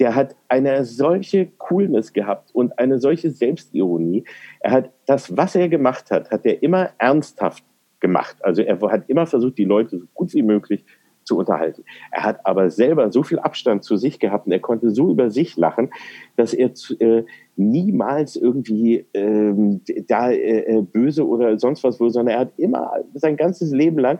der 0.00 0.16
hat 0.16 0.34
eine 0.48 0.84
solche 0.84 1.46
Coolness 1.46 2.12
gehabt 2.12 2.52
und 2.52 2.76
eine 2.76 2.98
solche 2.98 3.30
Selbstironie. 3.30 4.24
Er 4.58 4.72
hat 4.72 4.90
das, 5.06 5.36
was 5.36 5.54
er 5.54 5.68
gemacht 5.68 6.10
hat, 6.10 6.32
hat 6.32 6.44
er 6.44 6.60
immer 6.60 6.90
ernsthaft 6.98 7.62
gemacht. 8.00 8.36
Also 8.40 8.62
er 8.62 8.80
hat 8.80 9.08
immer 9.08 9.26
versucht, 9.26 9.58
die 9.58 9.64
Leute 9.64 10.00
so 10.00 10.06
gut 10.12 10.34
wie 10.34 10.42
möglich 10.42 10.84
zu 11.30 11.38
unterhalten. 11.38 11.84
Er 12.10 12.24
hat 12.24 12.44
aber 12.44 12.70
selber 12.70 13.12
so 13.12 13.22
viel 13.22 13.38
Abstand 13.38 13.84
zu 13.84 13.96
sich 13.96 14.18
gehabt 14.18 14.46
und 14.46 14.52
er 14.52 14.58
konnte 14.58 14.90
so 14.90 15.12
über 15.12 15.30
sich 15.30 15.56
lachen, 15.56 15.90
dass 16.34 16.52
er 16.52 16.72
äh, 16.98 17.22
niemals 17.54 18.34
irgendwie 18.34 19.06
ähm, 19.14 19.80
da 20.08 20.32
äh, 20.32 20.78
äh 20.78 20.82
böse 20.82 21.24
oder 21.24 21.56
sonst 21.60 21.84
was 21.84 22.00
wurde, 22.00 22.14
sondern 22.14 22.34
er 22.34 22.40
hat 22.40 22.52
immer 22.56 22.90
sein 23.14 23.36
ganzes 23.36 23.70
Leben 23.70 24.00
lang 24.00 24.18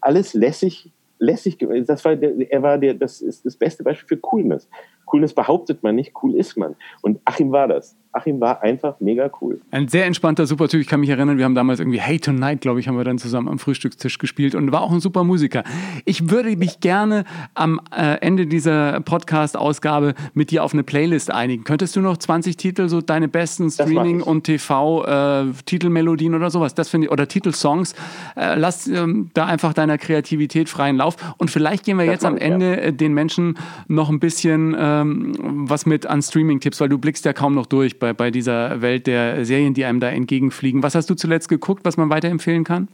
alles 0.00 0.32
lässig 0.32 0.92
lässig, 1.18 1.58
das 1.86 2.04
war, 2.04 2.12
er 2.12 2.62
war 2.62 2.78
der, 2.78 2.94
das 2.94 3.20
ist 3.22 3.44
das 3.46 3.56
beste 3.56 3.82
Beispiel 3.82 4.16
für 4.16 4.20
Coolness. 4.20 4.68
Coolness 5.06 5.32
behauptet 5.34 5.82
man 5.82 5.94
nicht, 5.94 6.12
cool 6.22 6.34
ist 6.34 6.56
man. 6.56 6.76
Und 7.00 7.20
Achim 7.24 7.52
war 7.52 7.68
das. 7.68 7.96
Achim 8.16 8.40
war 8.40 8.62
einfach 8.62 8.98
mega 9.00 9.30
cool. 9.40 9.60
Ein 9.70 9.88
sehr 9.88 10.06
entspannter, 10.06 10.46
super 10.46 10.68
Typ. 10.68 10.80
Ich 10.80 10.86
kann 10.86 11.00
mich 11.00 11.10
erinnern, 11.10 11.36
wir 11.36 11.44
haben 11.44 11.54
damals 11.54 11.80
irgendwie 11.80 12.00
Hey 12.00 12.18
Tonight, 12.18 12.62
glaube 12.62 12.80
ich, 12.80 12.88
haben 12.88 12.96
wir 12.96 13.04
dann 13.04 13.18
zusammen 13.18 13.46
am 13.48 13.58
Frühstückstisch 13.58 14.16
gespielt 14.18 14.54
und 14.54 14.72
war 14.72 14.80
auch 14.80 14.90
ein 14.90 15.00
super 15.00 15.22
Musiker. 15.22 15.64
Ich 16.06 16.30
würde 16.30 16.56
mich 16.56 16.80
gerne 16.80 17.24
am 17.52 17.78
äh, 17.94 18.18
Ende 18.22 18.46
dieser 18.46 19.00
Podcast-Ausgabe 19.00 20.14
mit 20.32 20.50
dir 20.50 20.64
auf 20.64 20.72
eine 20.72 20.82
Playlist 20.82 21.30
einigen. 21.30 21.64
Könntest 21.64 21.94
du 21.94 22.00
noch 22.00 22.16
20 22.16 22.56
Titel, 22.56 22.88
so 22.88 23.02
deine 23.02 23.28
besten 23.28 23.70
Streaming- 23.70 24.22
und 24.22 24.44
TV-Titelmelodien 24.44 26.32
äh, 26.32 26.36
oder 26.36 26.50
sowas, 26.50 26.74
das 26.74 26.88
finde 26.88 27.08
ich, 27.08 27.12
oder 27.12 27.28
Titelsongs, 27.28 27.94
äh, 28.36 28.54
lass 28.54 28.86
ähm, 28.86 29.30
da 29.34 29.44
einfach 29.44 29.74
deiner 29.74 29.98
Kreativität 29.98 30.70
freien 30.70 30.96
Lauf. 30.96 31.16
Und 31.36 31.50
vielleicht 31.50 31.84
gehen 31.84 31.98
wir 31.98 32.06
das 32.06 32.14
jetzt 32.14 32.24
am 32.24 32.38
Ende 32.38 32.82
ja. 32.82 32.90
den 32.92 33.12
Menschen 33.12 33.58
noch 33.88 34.08
ein 34.08 34.20
bisschen 34.20 34.74
ähm, 34.78 35.34
was 35.68 35.84
mit 35.84 36.06
an 36.06 36.22
Streaming-Tipps, 36.22 36.80
weil 36.80 36.88
du 36.88 36.96
blickst 36.96 37.26
ja 37.26 37.34
kaum 37.34 37.54
noch 37.54 37.66
durch 37.66 37.98
bei 37.98 38.05
bei, 38.06 38.12
bei 38.12 38.30
dieser 38.30 38.82
Welt 38.82 39.06
der 39.06 39.44
Serien, 39.44 39.74
die 39.74 39.84
einem 39.84 40.00
da 40.00 40.08
entgegenfliegen. 40.08 40.82
Was 40.82 40.94
hast 40.94 41.10
du 41.10 41.14
zuletzt 41.14 41.48
geguckt, 41.48 41.84
was 41.84 41.96
man 41.96 42.10
weiterempfehlen 42.10 42.64
kann? 42.64 42.88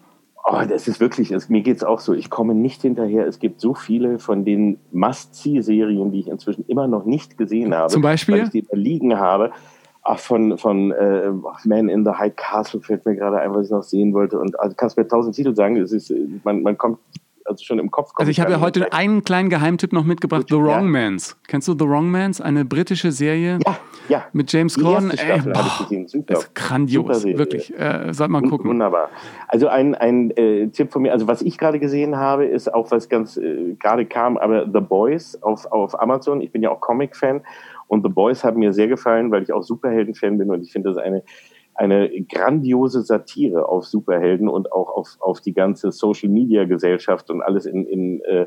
Oh, 0.44 0.60
das 0.68 0.88
ist 0.88 0.98
wirklich, 0.98 1.30
es, 1.30 1.48
mir 1.48 1.60
geht 1.60 1.76
es 1.76 1.84
auch 1.84 2.00
so. 2.00 2.14
Ich 2.14 2.30
komme 2.30 2.54
nicht 2.54 2.82
hinterher. 2.82 3.26
Es 3.26 3.38
gibt 3.38 3.60
so 3.60 3.74
viele 3.74 4.18
von 4.18 4.44
den 4.44 4.78
Must-See-Serien, 4.90 6.10
die 6.10 6.20
ich 6.20 6.28
inzwischen 6.28 6.64
immer 6.66 6.88
noch 6.88 7.04
nicht 7.04 7.38
gesehen 7.38 7.74
habe. 7.74 7.92
Zum 7.92 8.02
Beispiel? 8.02 8.38
Weil 8.38 8.44
ich 8.44 8.50
die 8.50 8.66
liegen 8.72 9.18
habe. 9.18 9.52
Ach, 10.02 10.18
von, 10.18 10.58
von 10.58 10.90
äh, 10.90 11.30
Man 11.64 11.88
in 11.88 12.04
the 12.04 12.10
High 12.10 12.34
Castle 12.34 12.80
fällt 12.80 13.06
mir 13.06 13.14
gerade 13.14 13.38
ein, 13.38 13.54
was 13.54 13.66
ich 13.66 13.70
noch 13.70 13.84
sehen 13.84 14.14
wollte. 14.14 14.40
Und 14.40 14.58
also 14.58 14.74
kannst 14.74 14.96
mir 14.96 15.06
tausend 15.06 15.36
Titel 15.36 15.54
sagen. 15.54 15.76
Es 15.76 15.92
ist, 15.92 16.12
man, 16.42 16.62
man 16.62 16.76
kommt 16.76 16.98
also 17.52 17.64
schon 17.64 17.78
im 17.78 17.90
Kopf 17.90 18.12
Also 18.16 18.30
ich 18.30 18.40
habe 18.40 18.50
ja 18.50 18.60
heute 18.60 18.80
weg. 18.80 18.88
einen 18.92 19.22
kleinen 19.24 19.50
Geheimtipp 19.50 19.92
noch 19.92 20.04
mitgebracht, 20.04 20.46
The 20.48 20.56
Wrong 20.56 20.84
ja. 20.84 21.00
Mans. 21.00 21.36
Kennst 21.46 21.68
du 21.68 21.72
The 21.72 21.86
Wrong 21.86 22.10
Mans? 22.10 22.40
Eine 22.40 22.64
britische 22.64 23.12
Serie 23.12 23.58
ja, 23.64 23.76
ja. 24.08 24.24
mit 24.32 24.52
James 24.52 24.78
Corden. 24.78 25.10
Die 25.10 25.16
erste 25.16 25.26
Staffel 25.26 25.54
habe 25.54 25.68
ich 25.68 25.78
gesehen, 25.88 26.08
super. 26.08 26.34
Ist 26.34 26.54
grandios, 26.54 27.24
wirklich. 27.24 27.78
Äh, 27.78 28.12
sollte 28.12 28.32
man 28.32 28.48
gucken. 28.48 28.70
Wunderbar. 28.70 29.10
Also 29.48 29.68
ein, 29.68 29.94
ein 29.94 30.30
äh, 30.32 30.68
Tipp 30.68 30.92
von 30.92 31.02
mir, 31.02 31.12
also 31.12 31.28
was 31.28 31.42
ich 31.42 31.58
gerade 31.58 31.78
gesehen 31.78 32.16
habe, 32.16 32.46
ist 32.46 32.72
auch 32.72 32.90
was 32.90 33.08
ganz 33.08 33.36
äh, 33.36 33.74
gerade 33.78 34.06
kam, 34.06 34.36
aber 34.36 34.66
The 34.72 34.80
Boys 34.80 35.40
auf, 35.42 35.66
auf 35.66 36.00
Amazon. 36.00 36.40
Ich 36.40 36.52
bin 36.52 36.62
ja 36.62 36.70
auch 36.70 36.80
Comic-Fan 36.80 37.42
und 37.88 38.02
The 38.02 38.08
Boys 38.08 38.42
haben 38.42 38.58
mir 38.58 38.72
sehr 38.72 38.88
gefallen, 38.88 39.30
weil 39.30 39.42
ich 39.42 39.52
auch 39.52 39.62
Superhelden-Fan 39.62 40.38
bin 40.38 40.50
und 40.50 40.62
ich 40.62 40.72
finde 40.72 40.88
das 40.88 40.98
eine 40.98 41.22
eine 41.74 42.10
grandiose 42.24 43.02
Satire 43.02 43.68
auf 43.68 43.86
Superhelden 43.86 44.48
und 44.48 44.72
auch 44.72 44.90
auf, 44.90 45.16
auf 45.20 45.40
die 45.40 45.54
ganze 45.54 45.90
Social 45.90 46.28
Media 46.28 46.64
Gesellschaft 46.64 47.30
und 47.30 47.42
alles 47.42 47.66
in, 47.66 47.86
in 47.86 48.20
äh, 48.22 48.46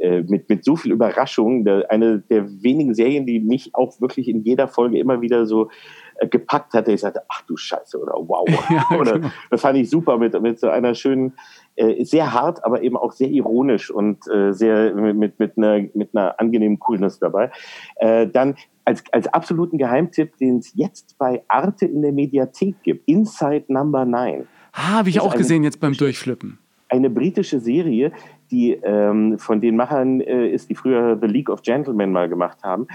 äh, 0.00 0.22
mit, 0.22 0.48
mit 0.48 0.64
so 0.64 0.76
viel 0.76 0.92
Überraschung. 0.92 1.66
eine 1.66 2.20
der 2.20 2.48
wenigen 2.62 2.94
Serien, 2.94 3.26
die 3.26 3.38
mich 3.38 3.74
auch 3.74 4.00
wirklich 4.00 4.28
in 4.28 4.42
jeder 4.42 4.66
Folge 4.66 4.98
immer 4.98 5.20
wieder 5.20 5.44
so 5.44 5.68
äh, 6.16 6.26
gepackt 6.26 6.72
hatte. 6.72 6.92
Ich 6.92 7.02
sagte, 7.02 7.22
ach 7.28 7.42
du 7.42 7.56
Scheiße 7.56 8.00
oder 8.00 8.14
wow. 8.14 8.48
Ja, 8.70 8.98
oder, 8.98 9.12
genau. 9.18 9.28
Das 9.50 9.60
fand 9.60 9.76
ich 9.76 9.90
super 9.90 10.16
mit, 10.16 10.40
mit 10.40 10.58
so 10.58 10.68
einer 10.68 10.94
schönen, 10.94 11.34
äh, 11.80 12.04
sehr 12.04 12.34
hart, 12.34 12.62
aber 12.64 12.82
eben 12.82 12.96
auch 12.96 13.12
sehr 13.12 13.30
ironisch 13.30 13.90
und 13.90 14.28
äh, 14.28 14.52
sehr 14.52 14.94
mit, 14.94 15.38
mit, 15.38 15.56
einer, 15.56 15.88
mit 15.94 16.14
einer 16.14 16.38
angenehmen 16.38 16.78
Coolness 16.78 17.18
dabei. 17.18 17.50
Äh, 17.96 18.26
dann 18.26 18.56
als, 18.84 19.02
als 19.12 19.26
absoluten 19.28 19.78
Geheimtipp, 19.78 20.36
den 20.36 20.58
es 20.58 20.72
jetzt 20.74 21.16
bei 21.16 21.42
Arte 21.48 21.86
in 21.86 22.02
der 22.02 22.12
Mediathek 22.12 22.82
gibt, 22.82 23.08
Inside 23.08 23.64
Number 23.68 24.04
9. 24.04 24.46
Ah, 24.72 24.98
habe 24.98 25.08
ich 25.08 25.20
auch 25.20 25.34
gesehen 25.34 25.64
jetzt 25.64 25.80
beim 25.80 25.94
Durchflippen. 25.94 26.58
Eine 26.90 27.08
britische 27.08 27.60
Serie, 27.60 28.12
die 28.50 28.72
ähm, 28.72 29.38
von 29.38 29.60
den 29.60 29.76
Machern 29.76 30.20
äh, 30.20 30.48
ist, 30.48 30.68
die 30.68 30.74
früher 30.74 31.18
The 31.18 31.28
League 31.28 31.48
of 31.48 31.62
Gentlemen 31.62 32.12
mal 32.12 32.28
gemacht 32.28 32.58
haben. 32.62 32.88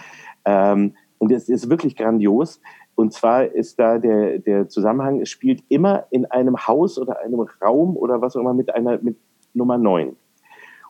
Ähm, 0.45 0.93
und 1.17 1.31
es 1.31 1.49
ist 1.49 1.69
wirklich 1.69 1.95
grandios. 1.95 2.61
Und 2.95 3.13
zwar 3.13 3.45
ist 3.45 3.77
da 3.77 3.99
der, 3.99 4.39
der 4.39 4.69
Zusammenhang, 4.69 5.21
es 5.21 5.29
spielt 5.29 5.63
immer 5.67 6.07
in 6.11 6.25
einem 6.25 6.67
Haus 6.67 6.97
oder 6.97 7.19
einem 7.19 7.41
Raum 7.61 7.97
oder 7.97 8.21
was 8.21 8.35
auch 8.35 8.41
immer 8.41 8.53
mit 8.53 8.73
einer 8.73 8.99
mit 9.01 9.17
Nummer 9.53 9.77
9. 9.77 10.15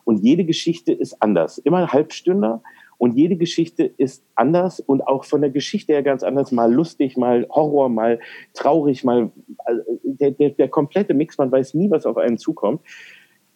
Und 0.04 0.18
jede 0.18 0.44
Geschichte 0.44 0.92
ist 0.92 1.20
anders. 1.20 1.58
Immer 1.58 1.92
Halbstünder 1.92 2.62
und 2.98 3.14
jede 3.14 3.36
Geschichte 3.36 3.84
ist 3.84 4.24
anders 4.36 4.80
und 4.80 5.06
auch 5.06 5.24
von 5.24 5.40
der 5.40 5.50
Geschichte 5.50 5.92
her 5.92 6.02
ganz 6.02 6.22
anders. 6.22 6.52
Mal 6.52 6.72
lustig, 6.72 7.16
mal 7.16 7.46
Horror, 7.50 7.88
mal 7.88 8.20
traurig, 8.54 9.04
mal 9.04 9.30
äh, 9.66 9.74
der, 10.04 10.30
der, 10.30 10.50
der 10.50 10.68
komplette 10.68 11.12
Mix. 11.12 11.36
Man 11.38 11.50
weiß 11.50 11.74
nie, 11.74 11.90
was 11.90 12.06
auf 12.06 12.16
einen 12.16 12.38
zukommt. 12.38 12.80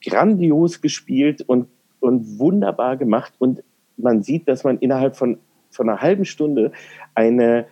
grandios 0.05 0.81
gespielt 0.81 1.43
und, 1.43 1.69
und 2.01 2.39
wunderbar 2.39 2.97
gemacht. 2.97 3.33
Und 3.39 3.63
man 3.97 4.23
sieht, 4.23 4.49
dass 4.49 4.65
man 4.65 4.79
innerhalb 4.79 5.17
von, 5.17 5.39
von 5.71 5.89
einer 5.89 6.01
halben 6.03 6.25
Stunde 6.25 6.73
eine 7.15 7.67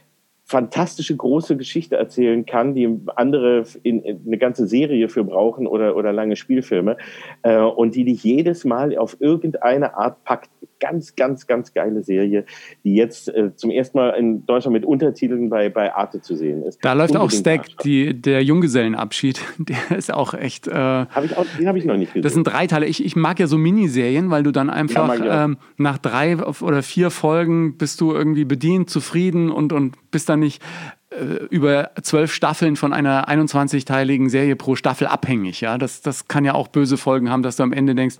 fantastische 0.48 1.14
große 1.14 1.58
Geschichte 1.58 1.96
erzählen 1.96 2.46
kann, 2.46 2.74
die 2.74 2.88
andere 3.16 3.64
in, 3.82 4.00
in 4.00 4.22
eine 4.26 4.38
ganze 4.38 4.66
Serie 4.66 5.10
für 5.10 5.22
brauchen 5.22 5.66
oder, 5.66 5.94
oder 5.94 6.10
lange 6.10 6.36
Spielfilme 6.36 6.96
äh, 7.42 7.58
und 7.58 7.94
die 7.94 8.04
dich 8.04 8.24
jedes 8.24 8.64
Mal 8.64 8.96
auf 8.96 9.18
irgendeine 9.20 9.94
Art 9.94 10.24
packt. 10.24 10.48
Ganz, 10.80 11.16
ganz, 11.16 11.48
ganz 11.48 11.74
geile 11.74 12.04
Serie, 12.04 12.44
die 12.84 12.94
jetzt 12.94 13.28
äh, 13.28 13.54
zum 13.56 13.70
ersten 13.70 13.98
Mal 13.98 14.10
in 14.10 14.46
Deutschland 14.46 14.72
mit 14.74 14.84
Untertiteln 14.84 15.50
bei, 15.50 15.68
bei 15.68 15.92
Arte 15.92 16.20
zu 16.20 16.36
sehen 16.36 16.62
ist. 16.62 16.78
Da 16.82 16.92
läuft 16.92 17.10
Unbedingt 17.10 17.32
auch 17.32 17.36
Stack, 17.36 17.66
die, 17.82 18.14
der 18.18 18.42
Junggesellenabschied. 18.44 19.40
Der 19.58 19.98
ist 19.98 20.14
auch 20.14 20.34
echt. 20.34 20.68
Äh, 20.68 20.72
hab 20.72 21.24
ich 21.24 21.36
auch, 21.36 21.44
den 21.58 21.66
habe 21.66 21.78
ich 21.78 21.84
noch 21.84 21.96
nicht 21.96 22.14
gesehen. 22.14 22.22
Das 22.22 22.32
sind 22.32 22.44
drei 22.44 22.68
Teile. 22.68 22.86
Ich, 22.86 23.04
ich 23.04 23.16
mag 23.16 23.40
ja 23.40 23.48
so 23.48 23.58
Miniserien, 23.58 24.30
weil 24.30 24.44
du 24.44 24.52
dann 24.52 24.70
einfach 24.70 25.18
ja, 25.18 25.44
ähm, 25.44 25.58
nach 25.76 25.98
drei 25.98 26.36
oder 26.38 26.82
vier 26.82 27.10
Folgen 27.10 27.76
bist 27.76 28.00
du 28.00 28.12
irgendwie 28.12 28.44
bedient, 28.44 28.88
zufrieden 28.88 29.50
und, 29.50 29.72
und 29.72 29.96
bist 30.10 30.28
dann 30.28 30.40
nicht 30.40 30.62
äh, 31.10 31.44
über 31.50 31.92
zwölf 32.02 32.32
Staffeln 32.32 32.76
von 32.76 32.92
einer 32.92 33.28
21-teiligen 33.28 34.28
Serie 34.28 34.56
pro 34.56 34.74
Staffel 34.74 35.06
abhängig. 35.06 35.60
Ja? 35.60 35.78
Das, 35.78 36.02
das 36.02 36.28
kann 36.28 36.44
ja 36.44 36.54
auch 36.54 36.68
böse 36.68 36.96
Folgen 36.96 37.30
haben, 37.30 37.42
dass 37.42 37.56
du 37.56 37.62
am 37.62 37.72
Ende 37.72 37.94
denkst, 37.94 38.16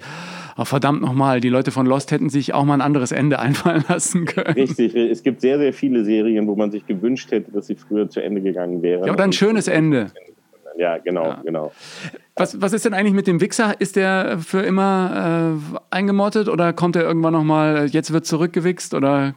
oh, 0.57 0.65
verdammt 0.65 1.03
nochmal, 1.03 1.41
die 1.41 1.51
Leute 1.51 1.71
von 1.71 1.87
Lost 1.87 2.11
hätten 2.11 2.31
sich 2.31 2.55
auch 2.55 2.65
mal 2.65 2.75
ein 2.75 2.81
anderes 2.81 3.13
Ende 3.13 3.39
einfallen 3.41 3.85
lassen 3.89 4.25
können. 4.25 4.55
Richtig, 4.55 4.95
es 4.95 5.23
gibt 5.23 5.41
sehr, 5.41 5.59
sehr 5.59 5.73
viele 5.73 6.05
Serien, 6.05 6.47
wo 6.47 6.57
man 6.57 6.71
sich 6.71 6.87
gewünscht 6.87 7.31
hätte, 7.31 7.53
dass 7.53 7.67
sie 7.67 7.77
früher 7.77 8.09
zu 8.09 8.21
Ende 8.21 8.41
gegangen 8.41 8.81
wären. 8.83 9.05
Ja, 9.05 9.13
oder 9.13 9.25
ein 9.25 9.33
schönes 9.33 9.69
Ende. 9.69 10.11
Ja, 10.79 10.97
genau, 10.99 11.25
ja. 11.25 11.41
genau. 11.45 11.73
Was, 12.37 12.61
was 12.61 12.73
ist 12.73 12.85
denn 12.85 12.95
eigentlich 12.95 13.13
mit 13.13 13.27
dem 13.27 13.41
Wichser? 13.41 13.75
Ist 13.81 13.97
der 13.97 14.39
für 14.39 14.61
immer 14.61 15.59
äh, 15.73 15.79
eingemottet 15.91 16.49
oder 16.49 16.73
kommt 16.73 16.95
er 16.95 17.03
irgendwann 17.03 17.33
nochmal, 17.33 17.89
jetzt 17.89 18.13
wird 18.13 18.27
zurückgewichst 18.27 18.95
oder 18.95 19.35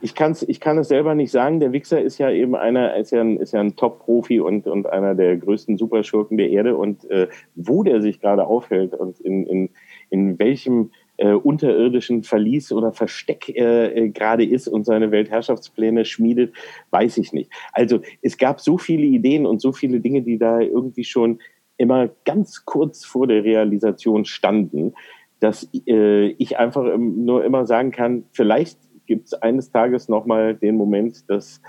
ich, 0.00 0.14
kann's, 0.14 0.42
ich 0.42 0.60
kann 0.60 0.78
es 0.78 0.88
selber 0.88 1.14
nicht 1.14 1.30
sagen. 1.30 1.60
Der 1.60 1.72
Wichser 1.72 2.00
ist 2.00 2.18
ja 2.18 2.30
eben 2.30 2.54
einer, 2.54 2.96
ist 2.96 3.12
ja 3.12 3.20
ein, 3.20 3.36
ist 3.38 3.52
ja 3.52 3.60
ein 3.60 3.76
Top-Profi 3.76 4.40
und, 4.40 4.66
und 4.66 4.86
einer 4.86 5.14
der 5.14 5.36
größten 5.36 5.78
Superschurken 5.78 6.36
der 6.36 6.50
Erde. 6.50 6.76
Und 6.76 7.08
äh, 7.10 7.28
wo 7.54 7.82
der 7.82 8.02
sich 8.02 8.20
gerade 8.20 8.46
aufhält 8.46 8.94
und 8.94 9.20
in, 9.20 9.46
in, 9.46 9.70
in 10.10 10.38
welchem 10.38 10.90
äh, 11.18 11.32
unterirdischen 11.32 12.22
Verlies 12.22 12.72
oder 12.72 12.92
Versteck 12.92 13.48
äh, 13.48 13.86
äh, 13.86 14.08
gerade 14.10 14.44
ist 14.44 14.68
und 14.68 14.84
seine 14.84 15.10
Weltherrschaftspläne 15.10 16.04
schmiedet, 16.04 16.54
weiß 16.90 17.16
ich 17.18 17.32
nicht. 17.32 17.50
Also 17.72 18.00
es 18.22 18.36
gab 18.36 18.60
so 18.60 18.78
viele 18.78 19.06
Ideen 19.06 19.46
und 19.46 19.60
so 19.60 19.72
viele 19.72 20.00
Dinge, 20.00 20.22
die 20.22 20.38
da 20.38 20.60
irgendwie 20.60 21.04
schon 21.04 21.40
immer 21.78 22.08
ganz 22.24 22.64
kurz 22.64 23.04
vor 23.04 23.26
der 23.26 23.44
Realisation 23.44 24.24
standen, 24.24 24.94
dass 25.40 25.68
äh, 25.86 26.28
ich 26.28 26.58
einfach 26.58 26.96
nur 26.98 27.44
immer 27.44 27.66
sagen 27.66 27.90
kann, 27.90 28.24
vielleicht 28.32 28.78
gibt 29.06 29.26
es 29.26 29.34
eines 29.34 29.70
Tages 29.70 30.08
nochmal 30.08 30.54
den 30.54 30.76
Moment, 30.76 31.28
dass 31.30 31.60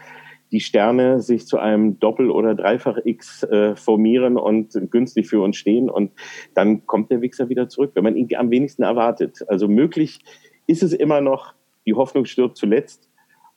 die 0.51 0.59
Sterne 0.59 1.21
sich 1.21 1.45
zu 1.45 1.57
einem 1.57 1.99
Doppel- 1.99 2.31
oder 2.31 2.55
Dreifach-X 2.55 3.43
äh, 3.43 3.75
formieren 3.75 4.38
und 4.38 4.79
günstig 4.89 5.27
für 5.27 5.41
uns 5.41 5.57
stehen. 5.57 5.89
Und 5.89 6.11
dann 6.53 6.85
kommt 6.85 7.11
der 7.11 7.21
Wichser 7.21 7.49
wieder 7.49 7.67
zurück, 7.69 7.91
wenn 7.95 8.03
man 8.03 8.15
ihn 8.15 8.33
am 8.35 8.49
wenigsten 8.49 8.83
erwartet. 8.83 9.43
Also 9.47 9.67
möglich 9.67 10.19
ist 10.65 10.83
es 10.83 10.93
immer 10.93 11.21
noch, 11.21 11.53
die 11.85 11.93
Hoffnung 11.93 12.25
stirbt 12.25 12.57
zuletzt. 12.57 13.09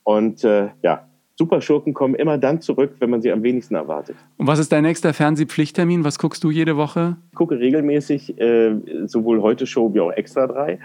Und 0.03 0.43
äh, 0.43 0.69
ja, 0.81 1.07
Superschurken 1.37 1.93
kommen 1.93 2.15
immer 2.15 2.37
dann 2.37 2.61
zurück, 2.61 2.95
wenn 2.99 3.09
man 3.09 3.21
sie 3.21 3.31
am 3.31 3.41
wenigsten 3.43 3.75
erwartet. 3.75 4.15
Und 4.37 4.47
was 4.47 4.59
ist 4.59 4.71
dein 4.71 4.83
nächster 4.83 5.13
Fernsehpflichttermin? 5.13 6.03
Was 6.03 6.19
guckst 6.19 6.43
du 6.43 6.51
jede 6.51 6.77
Woche? 6.77 7.17
Ich 7.31 7.35
gucke 7.35 7.57
regelmäßig 7.57 8.39
äh, 8.39 8.75
sowohl 9.05 9.41
Heute 9.41 9.65
Show 9.65 9.93
wie 9.93 10.01
auch 10.01 10.11
Extra 10.11 10.47
3. 10.47 10.79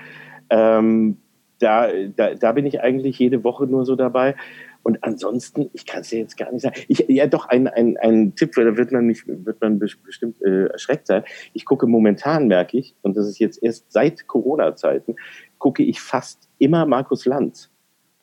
Ähm, 0.51 1.17
da, 1.59 1.89
da, 2.17 2.35
da 2.35 2.53
bin 2.53 2.67
ich 2.67 2.81
eigentlich 2.81 3.19
jede 3.19 3.45
Woche 3.45 3.67
nur 3.67 3.85
so 3.85 3.97
dabei. 3.97 4.35
Und 4.83 5.03
ansonsten, 5.03 5.69
ich 5.73 5.85
kann 5.85 6.03
es 6.03 6.11
dir 6.11 6.21
jetzt 6.21 6.37
gar 6.37 6.53
nicht 6.53 6.63
sagen. 6.63 6.81
Ich, 6.87 7.05
ja, 7.09 7.27
doch, 7.27 7.49
ein, 7.49 7.67
ein, 7.67 7.97
ein 7.97 8.37
Tipp, 8.37 8.53
da 8.55 8.77
wird 8.77 8.93
man 8.93 9.09
nicht, 9.09 9.25
wird 9.27 9.61
man 9.61 9.81
bestimmt 9.81 10.41
äh, 10.43 10.67
erschreckt 10.67 11.09
sein. 11.09 11.25
Ich 11.55 11.65
gucke 11.65 11.89
momentan, 11.89 12.47
merke 12.47 12.79
ich, 12.79 12.95
und 13.03 13.17
das 13.17 13.27
ist 13.27 13.41
jetzt 13.41 13.61
erst 13.65 13.91
seit 13.91 14.29
Corona-Zeiten, 14.29 15.17
gucke 15.59 15.83
ich 15.83 16.01
fast 16.01 16.49
immer 16.59 16.87
Markus 16.87 17.27
Lanz. 17.27 17.69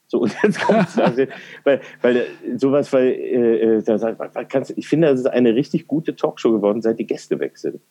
So, 0.08 0.20
und 0.22 0.34
jetzt 0.42 0.62
kommt 0.62 0.88
es, 0.88 0.98
also, 0.98 1.26
weil, 1.66 1.82
weil 2.02 2.28
sowas, 2.56 2.94
weil, 2.94 3.08
äh, 3.08 3.78
äh 3.78 3.84
da 3.84 3.98
sagt 3.98 4.20
man, 4.20 4.48
kannst, 4.48 4.72
ich 4.78 4.88
finde, 4.88 5.08
das 5.08 5.20
ist 5.20 5.26
eine 5.26 5.56
richtig 5.56 5.88
gute 5.88 6.16
Talkshow 6.16 6.54
geworden, 6.54 6.82
seit 6.82 6.98
die 6.98 7.08
Gäste 7.08 7.40
weg 7.40 7.58
sind. 7.58 7.82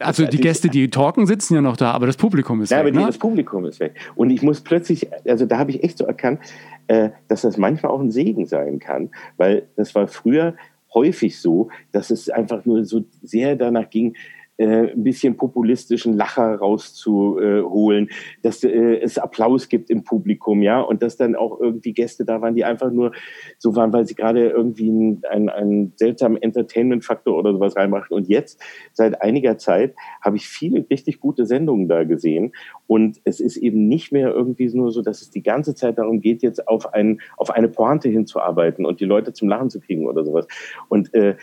Also 0.00 0.26
die 0.26 0.38
Gäste, 0.38 0.68
die 0.68 0.90
talken, 0.90 1.26
sitzen 1.26 1.54
ja 1.54 1.60
noch 1.60 1.76
da, 1.76 1.92
aber 1.92 2.06
das 2.06 2.16
Publikum 2.16 2.60
ist 2.60 2.70
ja, 2.70 2.78
weg. 2.78 2.86
Ja, 2.86 2.90
aber 2.90 3.00
ne? 3.00 3.06
das 3.06 3.18
Publikum 3.18 3.64
ist 3.64 3.80
weg. 3.80 3.94
Und 4.16 4.30
ich 4.30 4.42
muss 4.42 4.60
plötzlich, 4.60 5.08
also 5.26 5.46
da 5.46 5.58
habe 5.58 5.70
ich 5.70 5.84
echt 5.84 5.98
so 5.98 6.04
erkannt, 6.04 6.40
äh, 6.88 7.10
dass 7.28 7.42
das 7.42 7.56
manchmal 7.56 7.92
auch 7.92 8.00
ein 8.00 8.10
Segen 8.10 8.46
sein 8.46 8.80
kann, 8.80 9.10
weil 9.36 9.68
das 9.76 9.94
war 9.94 10.08
früher 10.08 10.54
häufig 10.92 11.40
so, 11.40 11.68
dass 11.92 12.10
es 12.10 12.28
einfach 12.28 12.64
nur 12.64 12.84
so 12.84 13.04
sehr 13.22 13.56
danach 13.56 13.88
ging, 13.90 14.16
äh, 14.58 14.92
ein 14.92 15.04
bisschen 15.04 15.36
populistischen 15.36 16.16
Lacher 16.16 16.56
rauszuholen, 16.56 18.10
dass 18.42 18.62
äh, 18.64 18.98
es 19.00 19.16
Applaus 19.18 19.68
gibt 19.68 19.88
im 19.88 20.04
Publikum, 20.04 20.62
ja, 20.62 20.80
und 20.80 21.02
dass 21.02 21.16
dann 21.16 21.36
auch 21.36 21.60
irgendwie 21.60 21.92
Gäste 21.92 22.24
da 22.24 22.42
waren, 22.42 22.54
die 22.54 22.64
einfach 22.64 22.90
nur 22.90 23.12
so 23.58 23.76
waren, 23.76 23.92
weil 23.92 24.06
sie 24.06 24.14
gerade 24.14 24.48
irgendwie 24.48 24.88
einen, 24.90 25.22
einen, 25.30 25.48
einen 25.48 25.92
seltsamen 25.96 26.42
Entertainment-Faktor 26.42 27.38
oder 27.38 27.52
sowas 27.52 27.76
reinmachen. 27.76 28.16
Und 28.16 28.28
jetzt, 28.28 28.60
seit 28.92 29.22
einiger 29.22 29.58
Zeit, 29.58 29.94
habe 30.20 30.36
ich 30.36 30.48
viele 30.48 30.84
richtig 30.90 31.20
gute 31.20 31.46
Sendungen 31.46 31.88
da 31.88 32.04
gesehen. 32.04 32.52
Und 32.86 33.20
es 33.24 33.40
ist 33.40 33.56
eben 33.56 33.88
nicht 33.88 34.12
mehr 34.12 34.30
irgendwie 34.30 34.68
nur 34.74 34.90
so, 34.90 35.02
dass 35.02 35.22
es 35.22 35.30
die 35.30 35.42
ganze 35.42 35.74
Zeit 35.74 35.98
darum 35.98 36.20
geht, 36.20 36.42
jetzt 36.42 36.66
auf, 36.66 36.92
ein, 36.94 37.20
auf 37.36 37.50
eine 37.50 37.68
Pointe 37.68 38.08
hinzuarbeiten 38.08 38.84
und 38.84 39.00
die 39.00 39.04
Leute 39.04 39.32
zum 39.32 39.48
Lachen 39.48 39.70
zu 39.70 39.80
kriegen 39.80 40.06
oder 40.06 40.24
sowas. 40.24 40.46
Und 40.88 41.14
äh, 41.14 41.36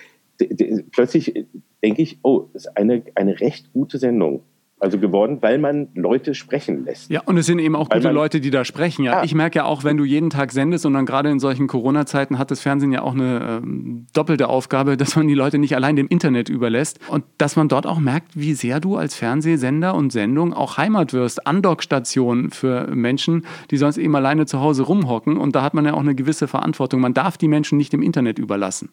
plötzlich 0.92 1.46
denke 1.84 2.02
ich, 2.02 2.20
oh, 2.24 2.50
ist 2.54 2.76
eine, 2.78 3.04
eine 3.16 3.40
recht 3.40 3.72
gute 3.74 3.98
Sendung. 3.98 4.44
Also 4.78 5.00
geworden, 5.00 5.38
weil 5.40 5.58
man 5.58 5.88
Leute 5.96 6.36
sprechen 6.36 6.84
lässt. 6.84 7.10
Ja, 7.10 7.22
und 7.26 7.38
es 7.38 7.46
sind 7.46 7.60
eben 7.60 7.78
auch 7.78 7.90
weil 7.90 8.02
gute 8.02 8.12
Leute, 8.12 8.42
die 8.42 8.52
da 8.52 8.66
sprechen. 8.66 9.06
Ja, 9.06 9.22
ah. 9.22 9.24
ich 9.24 9.34
merke 9.34 9.60
ja 9.60 9.66
auch, 9.66 9.86
wenn 9.86 9.96
du 9.96 10.04
jeden 10.04 10.30
Tag 10.30 10.52
sendest 10.52 10.86
und 10.86 10.94
dann 10.94 11.06
gerade 11.06 11.30
in 11.30 11.40
solchen 11.40 11.68
Corona-Zeiten 11.68 12.38
hat 12.38 12.52
das 12.52 12.60
Fernsehen 12.60 12.92
ja 12.92 13.02
auch 13.02 13.14
eine 13.14 13.62
ähm, 13.64 14.06
doppelte 14.14 14.50
Aufgabe, 14.50 14.98
dass 14.98 15.16
man 15.16 15.30
die 15.30 15.34
Leute 15.34 15.60
nicht 15.60 15.78
allein 15.78 15.96
dem 15.96 16.10
Internet 16.10 16.50
überlässt 16.50 17.00
und 17.08 17.24
dass 17.38 17.56
man 17.56 17.70
dort 17.70 17.88
auch 17.88 18.00
merkt, 18.00 18.38
wie 18.38 18.54
sehr 18.54 18.82
du 18.82 18.98
als 18.98 19.16
Fernsehsender 19.16 19.96
und 19.96 20.12
Sendung 20.12 20.54
auch 20.54 20.76
Heimat 20.76 21.14
wirst, 21.14 21.48
Andockstation 21.48 22.52
für 22.52 22.94
Menschen, 22.94 23.46
die 23.72 23.78
sonst 23.78 23.98
eben 23.98 24.14
alleine 24.14 24.46
zu 24.46 24.60
Hause 24.60 24.84
rumhocken 24.84 25.38
und 25.38 25.56
da 25.56 25.64
hat 25.64 25.74
man 25.74 25.86
ja 25.86 25.94
auch 25.94 26.02
eine 26.02 26.16
gewisse 26.16 26.50
Verantwortung. 26.50 27.00
Man 27.00 27.14
darf 27.14 27.38
die 27.38 27.48
Menschen 27.48 27.78
nicht 27.78 27.94
dem 27.94 28.02
Internet 28.02 28.40
überlassen. 28.40 28.90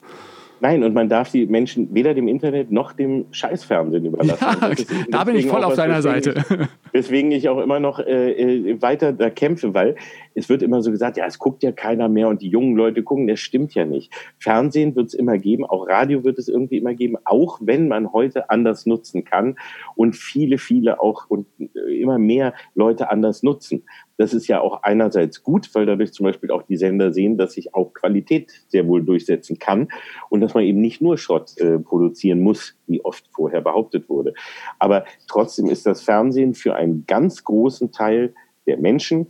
Nein, 0.62 0.84
und 0.84 0.94
man 0.94 1.08
darf 1.08 1.32
die 1.32 1.44
Menschen 1.46 1.92
weder 1.92 2.14
dem 2.14 2.28
Internet 2.28 2.70
noch 2.70 2.92
dem 2.92 3.26
Scheißfernsehen 3.32 4.04
überlassen. 4.04 4.38
Ja, 4.40 4.70
da 5.10 5.24
bin 5.24 5.34
ich 5.34 5.48
voll 5.48 5.64
auf 5.64 5.74
deiner 5.74 6.02
Seite. 6.02 6.68
Weswegen 6.92 7.32
ich 7.32 7.48
auch 7.48 7.58
immer 7.58 7.80
noch 7.80 7.98
äh, 7.98 8.30
äh, 8.30 8.80
weiter 8.80 9.12
da 9.12 9.28
kämpfe, 9.28 9.74
weil 9.74 9.96
es 10.36 10.48
wird 10.48 10.62
immer 10.62 10.80
so 10.80 10.92
gesagt, 10.92 11.16
ja, 11.16 11.26
es 11.26 11.40
guckt 11.40 11.64
ja 11.64 11.72
keiner 11.72 12.08
mehr 12.08 12.28
und 12.28 12.42
die 12.42 12.48
jungen 12.48 12.76
Leute 12.76 13.02
gucken, 13.02 13.26
das 13.26 13.40
stimmt 13.40 13.74
ja 13.74 13.84
nicht. 13.84 14.12
Fernsehen 14.38 14.94
wird 14.94 15.08
es 15.08 15.14
immer 15.14 15.36
geben, 15.36 15.64
auch 15.64 15.88
Radio 15.88 16.22
wird 16.22 16.38
es 16.38 16.46
irgendwie 16.46 16.78
immer 16.78 16.94
geben, 16.94 17.16
auch 17.24 17.58
wenn 17.60 17.88
man 17.88 18.12
heute 18.12 18.48
anders 18.48 18.86
nutzen 18.86 19.24
kann 19.24 19.56
und 19.96 20.14
viele, 20.14 20.58
viele 20.58 21.00
auch 21.00 21.28
und 21.28 21.48
äh, 21.58 22.00
immer 22.00 22.18
mehr 22.18 22.54
Leute 22.76 23.10
anders 23.10 23.42
nutzen. 23.42 23.82
Das 24.18 24.34
ist 24.34 24.46
ja 24.46 24.60
auch 24.60 24.82
einerseits 24.82 25.42
gut, 25.42 25.74
weil 25.74 25.86
dadurch 25.86 26.12
zum 26.12 26.24
Beispiel 26.24 26.50
auch 26.50 26.62
die 26.62 26.76
Sender 26.76 27.12
sehen, 27.12 27.38
dass 27.38 27.54
sich 27.54 27.74
auch 27.74 27.92
Qualität 27.94 28.52
sehr 28.68 28.86
wohl 28.86 29.02
durchsetzen 29.02 29.58
kann 29.58 29.88
und 30.28 30.40
dass 30.40 30.54
man 30.54 30.64
eben 30.64 30.80
nicht 30.80 31.00
nur 31.00 31.18
Schrott 31.18 31.58
äh, 31.58 31.78
produzieren 31.78 32.40
muss, 32.40 32.74
wie 32.86 33.04
oft 33.04 33.24
vorher 33.32 33.60
behauptet 33.60 34.08
wurde. 34.08 34.34
Aber 34.78 35.04
trotzdem 35.28 35.68
ist 35.68 35.86
das 35.86 36.02
Fernsehen 36.02 36.54
für 36.54 36.74
einen 36.74 37.04
ganz 37.06 37.44
großen 37.44 37.92
Teil 37.92 38.34
der 38.66 38.78
Menschen, 38.78 39.28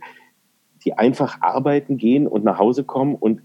die 0.85 0.93
einfach 0.93 1.41
arbeiten 1.41 1.97
gehen 1.97 2.27
und 2.27 2.43
nach 2.43 2.59
Hause 2.59 2.83
kommen 2.83 3.15
und 3.15 3.41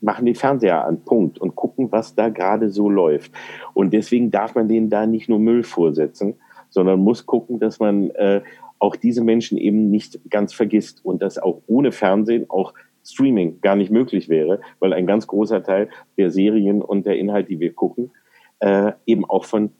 machen 0.00 0.26
den 0.26 0.34
Fernseher 0.34 0.84
an, 0.84 1.04
Punkt, 1.04 1.38
und 1.38 1.56
gucken, 1.56 1.90
was 1.90 2.14
da 2.14 2.28
gerade 2.28 2.70
so 2.70 2.88
läuft. 2.88 3.32
Und 3.74 3.92
deswegen 3.92 4.30
darf 4.30 4.54
man 4.54 4.68
denen 4.68 4.90
da 4.90 5.06
nicht 5.06 5.28
nur 5.28 5.38
Müll 5.38 5.62
vorsetzen, 5.62 6.34
sondern 6.70 7.00
muss 7.00 7.26
gucken, 7.26 7.58
dass 7.58 7.80
man 7.80 8.10
äh, 8.10 8.42
auch 8.78 8.96
diese 8.96 9.22
Menschen 9.22 9.58
eben 9.58 9.90
nicht 9.90 10.20
ganz 10.30 10.52
vergisst 10.52 11.04
und 11.04 11.22
dass 11.22 11.38
auch 11.38 11.62
ohne 11.66 11.92
Fernsehen 11.92 12.46
auch 12.48 12.74
Streaming 13.04 13.60
gar 13.60 13.76
nicht 13.76 13.90
möglich 13.90 14.28
wäre, 14.28 14.60
weil 14.80 14.92
ein 14.92 15.06
ganz 15.06 15.26
großer 15.26 15.62
Teil 15.62 15.88
der 16.18 16.30
Serien 16.30 16.82
und 16.82 17.06
der 17.06 17.16
Inhalt, 17.18 17.48
die 17.48 17.60
wir 17.60 17.72
gucken, 17.72 18.10
äh, 18.60 18.92
eben 19.06 19.24
auch 19.24 19.44
von 19.44 19.70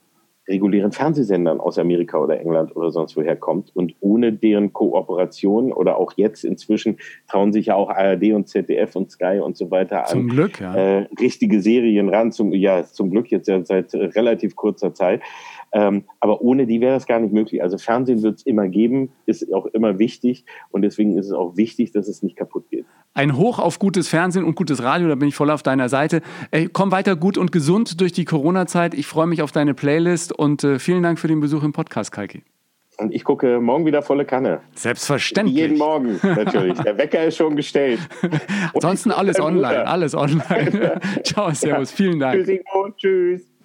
regulären 0.49 0.93
Fernsehsendern 0.93 1.61
aus 1.61 1.79
Amerika 1.79 2.19
oder 2.19 2.39
England 2.39 2.77
oder 2.77 2.91
sonst 2.91 3.17
woher 3.17 3.37
kommt. 3.37 3.75
Und 3.75 3.95
ohne 4.01 4.33
deren 4.33 4.73
Kooperation 4.73 5.73
oder 5.73 5.97
auch 5.97 6.13
jetzt 6.17 6.45
inzwischen 6.45 6.99
trauen 7.29 7.53
sich 7.53 7.67
ja 7.67 7.75
auch 7.75 7.91
ARD 7.91 8.33
und 8.33 8.49
ZDF 8.49 8.95
und 8.95 9.11
Sky 9.11 9.41
und 9.43 9.57
so 9.57 9.71
weiter 9.71 10.05
an, 10.05 10.11
zum 10.11 10.29
Glück, 10.29 10.61
ja. 10.61 10.75
äh, 10.75 11.07
richtige 11.21 11.61
Serien 11.61 12.09
ran. 12.09 12.31
Zum, 12.31 12.53
ja, 12.53 12.85
zum 12.85 13.11
Glück 13.11 13.31
jetzt 13.31 13.49
ja 13.49 13.65
seit 13.65 13.93
relativ 13.95 14.55
kurzer 14.55 14.95
Zeit. 14.95 15.21
Ähm, 15.77 16.05
aber 16.21 16.41
ohne 16.41 16.67
die 16.67 16.81
wäre 16.81 16.95
das 16.95 17.07
gar 17.07 17.21
nicht 17.21 17.35
möglich. 17.35 17.63
Also 17.63 17.77
Fernsehen 17.77 18.23
wird 18.23 18.37
es 18.37 18.47
immer 18.47 18.67
geben, 18.67 19.11
ist 19.27 19.53
auch 19.53 19.67
immer 19.67 19.99
wichtig 19.99 20.47
und 20.71 20.81
deswegen 20.81 21.19
ist 21.19 21.27
es 21.27 21.33
auch 21.33 21.59
wichtig, 21.59 21.93
dass 21.93 22.09
es 22.09 22.23
nicht 22.23 22.35
kaputt 22.35 22.71
geht. 22.71 22.87
Ein 23.13 23.37
Hoch 23.37 23.59
auf 23.59 23.79
gutes 23.79 24.09
Fernsehen 24.09 24.45
und 24.45 24.55
gutes 24.55 24.83
Radio, 24.83 25.07
da 25.07 25.17
bin 25.17 25.29
ich 25.29 25.35
voll 25.35 25.51
auf 25.51 25.63
deiner 25.63 25.91
Seite. 25.91 26.23
Ey, 26.51 26.71
komm 26.73 26.93
weiter 26.93 27.15
gut 27.15 27.37
und 27.37 27.53
gesund 27.53 28.01
durch 28.01 28.13
die 28.13 28.25
Corona-Zeit. 28.25 28.95
Ich 28.95 29.07
freue 29.07 29.27
mich 29.27 29.43
auf 29.43 29.53
deine 29.53 29.75
Playlist 29.75 30.33
und 30.33 30.65
äh, 30.65 30.79
vielen 30.79 31.03
Dank 31.03 31.19
für 31.19 31.29
den 31.29 31.41
Besuch 31.41 31.63
im 31.63 31.75
Podcast, 31.75 32.11
Kalki. 32.11 32.43
Und 32.97 33.15
ich 33.15 33.25
gucke 33.25 33.61
morgen 33.61 33.85
wieder 33.85 34.01
volle 34.01 34.25
Kanne. 34.25 34.63
Selbstverständlich. 34.75 35.59
Jeden 35.59 35.77
Morgen, 35.77 36.19
natürlich. 36.23 36.79
Der 36.79 36.97
Wecker 36.97 37.23
ist 37.23 37.37
schon 37.37 37.55
gestellt. 37.55 38.01
Ansonsten 38.73 39.11
alles 39.11 39.39
online, 39.39 39.87
alles 39.87 40.15
online. 40.15 41.03
Ciao, 41.23 41.51
Servus, 41.51 41.93
vielen 41.93 42.19
Dank. 42.19 42.39
Tschüss, 42.39 42.49
Ingo. 42.49 42.91
Tschüss. 42.97 43.56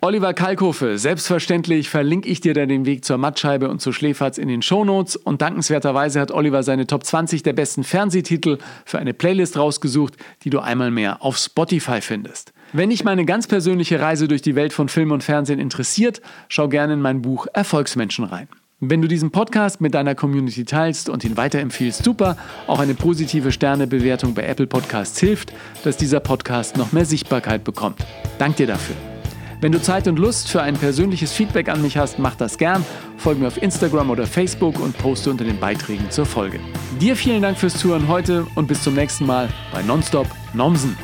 Oliver 0.00 0.34
Kalkofe, 0.34 0.98
selbstverständlich 0.98 1.88
verlinke 1.88 2.28
ich 2.28 2.40
dir 2.40 2.54
dann 2.54 2.68
den 2.68 2.86
Weg 2.86 3.04
zur 3.04 3.18
Mattscheibe 3.18 3.68
und 3.68 3.80
zu 3.80 3.92
Schläferz 3.92 4.38
in 4.38 4.46
den 4.46 4.62
Shownotes 4.62 5.16
und 5.16 5.42
dankenswerterweise 5.42 6.20
hat 6.20 6.30
Oliver 6.30 6.62
seine 6.62 6.86
Top 6.86 7.04
20 7.04 7.42
der 7.42 7.54
besten 7.54 7.82
Fernsehtitel 7.82 8.58
für 8.84 8.98
eine 8.98 9.14
Playlist 9.14 9.56
rausgesucht, 9.56 10.14
die 10.44 10.50
du 10.50 10.60
einmal 10.60 10.90
mehr 10.90 11.22
auf 11.22 11.38
Spotify 11.38 12.00
findest. 12.00 12.52
Wenn 12.72 12.90
dich 12.90 13.04
meine 13.04 13.24
ganz 13.24 13.46
persönliche 13.46 14.00
Reise 14.00 14.28
durch 14.28 14.42
die 14.42 14.54
Welt 14.54 14.72
von 14.72 14.88
Film 14.88 15.10
und 15.10 15.24
Fernsehen 15.24 15.58
interessiert, 15.58 16.20
schau 16.48 16.68
gerne 16.68 16.94
in 16.94 17.00
mein 17.00 17.22
Buch 17.22 17.46
Erfolgsmenschen 17.52 18.24
rein. 18.24 18.48
Wenn 18.80 19.00
du 19.00 19.08
diesen 19.08 19.30
Podcast 19.30 19.80
mit 19.80 19.94
deiner 19.94 20.14
Community 20.14 20.66
teilst 20.66 21.08
und 21.08 21.24
ihn 21.24 21.38
weiterempfiehlst, 21.38 22.04
super. 22.04 22.36
Auch 22.66 22.78
eine 22.78 22.92
positive 22.92 23.50
Sternebewertung 23.50 24.34
bei 24.34 24.42
Apple 24.42 24.66
Podcasts 24.66 25.18
hilft, 25.18 25.54
dass 25.82 25.96
dieser 25.96 26.20
Podcast 26.20 26.76
noch 26.76 26.92
mehr 26.92 27.06
Sichtbarkeit 27.06 27.64
bekommt. 27.64 28.04
Dank 28.38 28.56
dir 28.56 28.66
dafür. 28.66 28.94
Wenn 29.62 29.72
du 29.72 29.80
Zeit 29.80 30.06
und 30.08 30.18
Lust 30.18 30.50
für 30.50 30.60
ein 30.60 30.74
persönliches 30.74 31.32
Feedback 31.32 31.70
an 31.70 31.80
mich 31.80 31.96
hast, 31.96 32.18
mach 32.18 32.34
das 32.34 32.58
gern. 32.58 32.84
Folge 33.16 33.40
mir 33.40 33.46
auf 33.46 33.62
Instagram 33.62 34.10
oder 34.10 34.26
Facebook 34.26 34.78
und 34.78 34.98
poste 34.98 35.30
unter 35.30 35.44
den 35.44 35.58
Beiträgen 35.58 36.10
zur 36.10 36.26
Folge. 36.26 36.60
Dir 37.00 37.16
vielen 37.16 37.40
Dank 37.40 37.56
fürs 37.56 37.78
Zuhören 37.78 38.08
heute 38.08 38.46
und 38.56 38.66
bis 38.66 38.82
zum 38.82 38.92
nächsten 38.92 39.24
Mal 39.24 39.48
bei 39.72 39.82
Nonstop 39.84 40.26
Nomsen. 40.52 40.94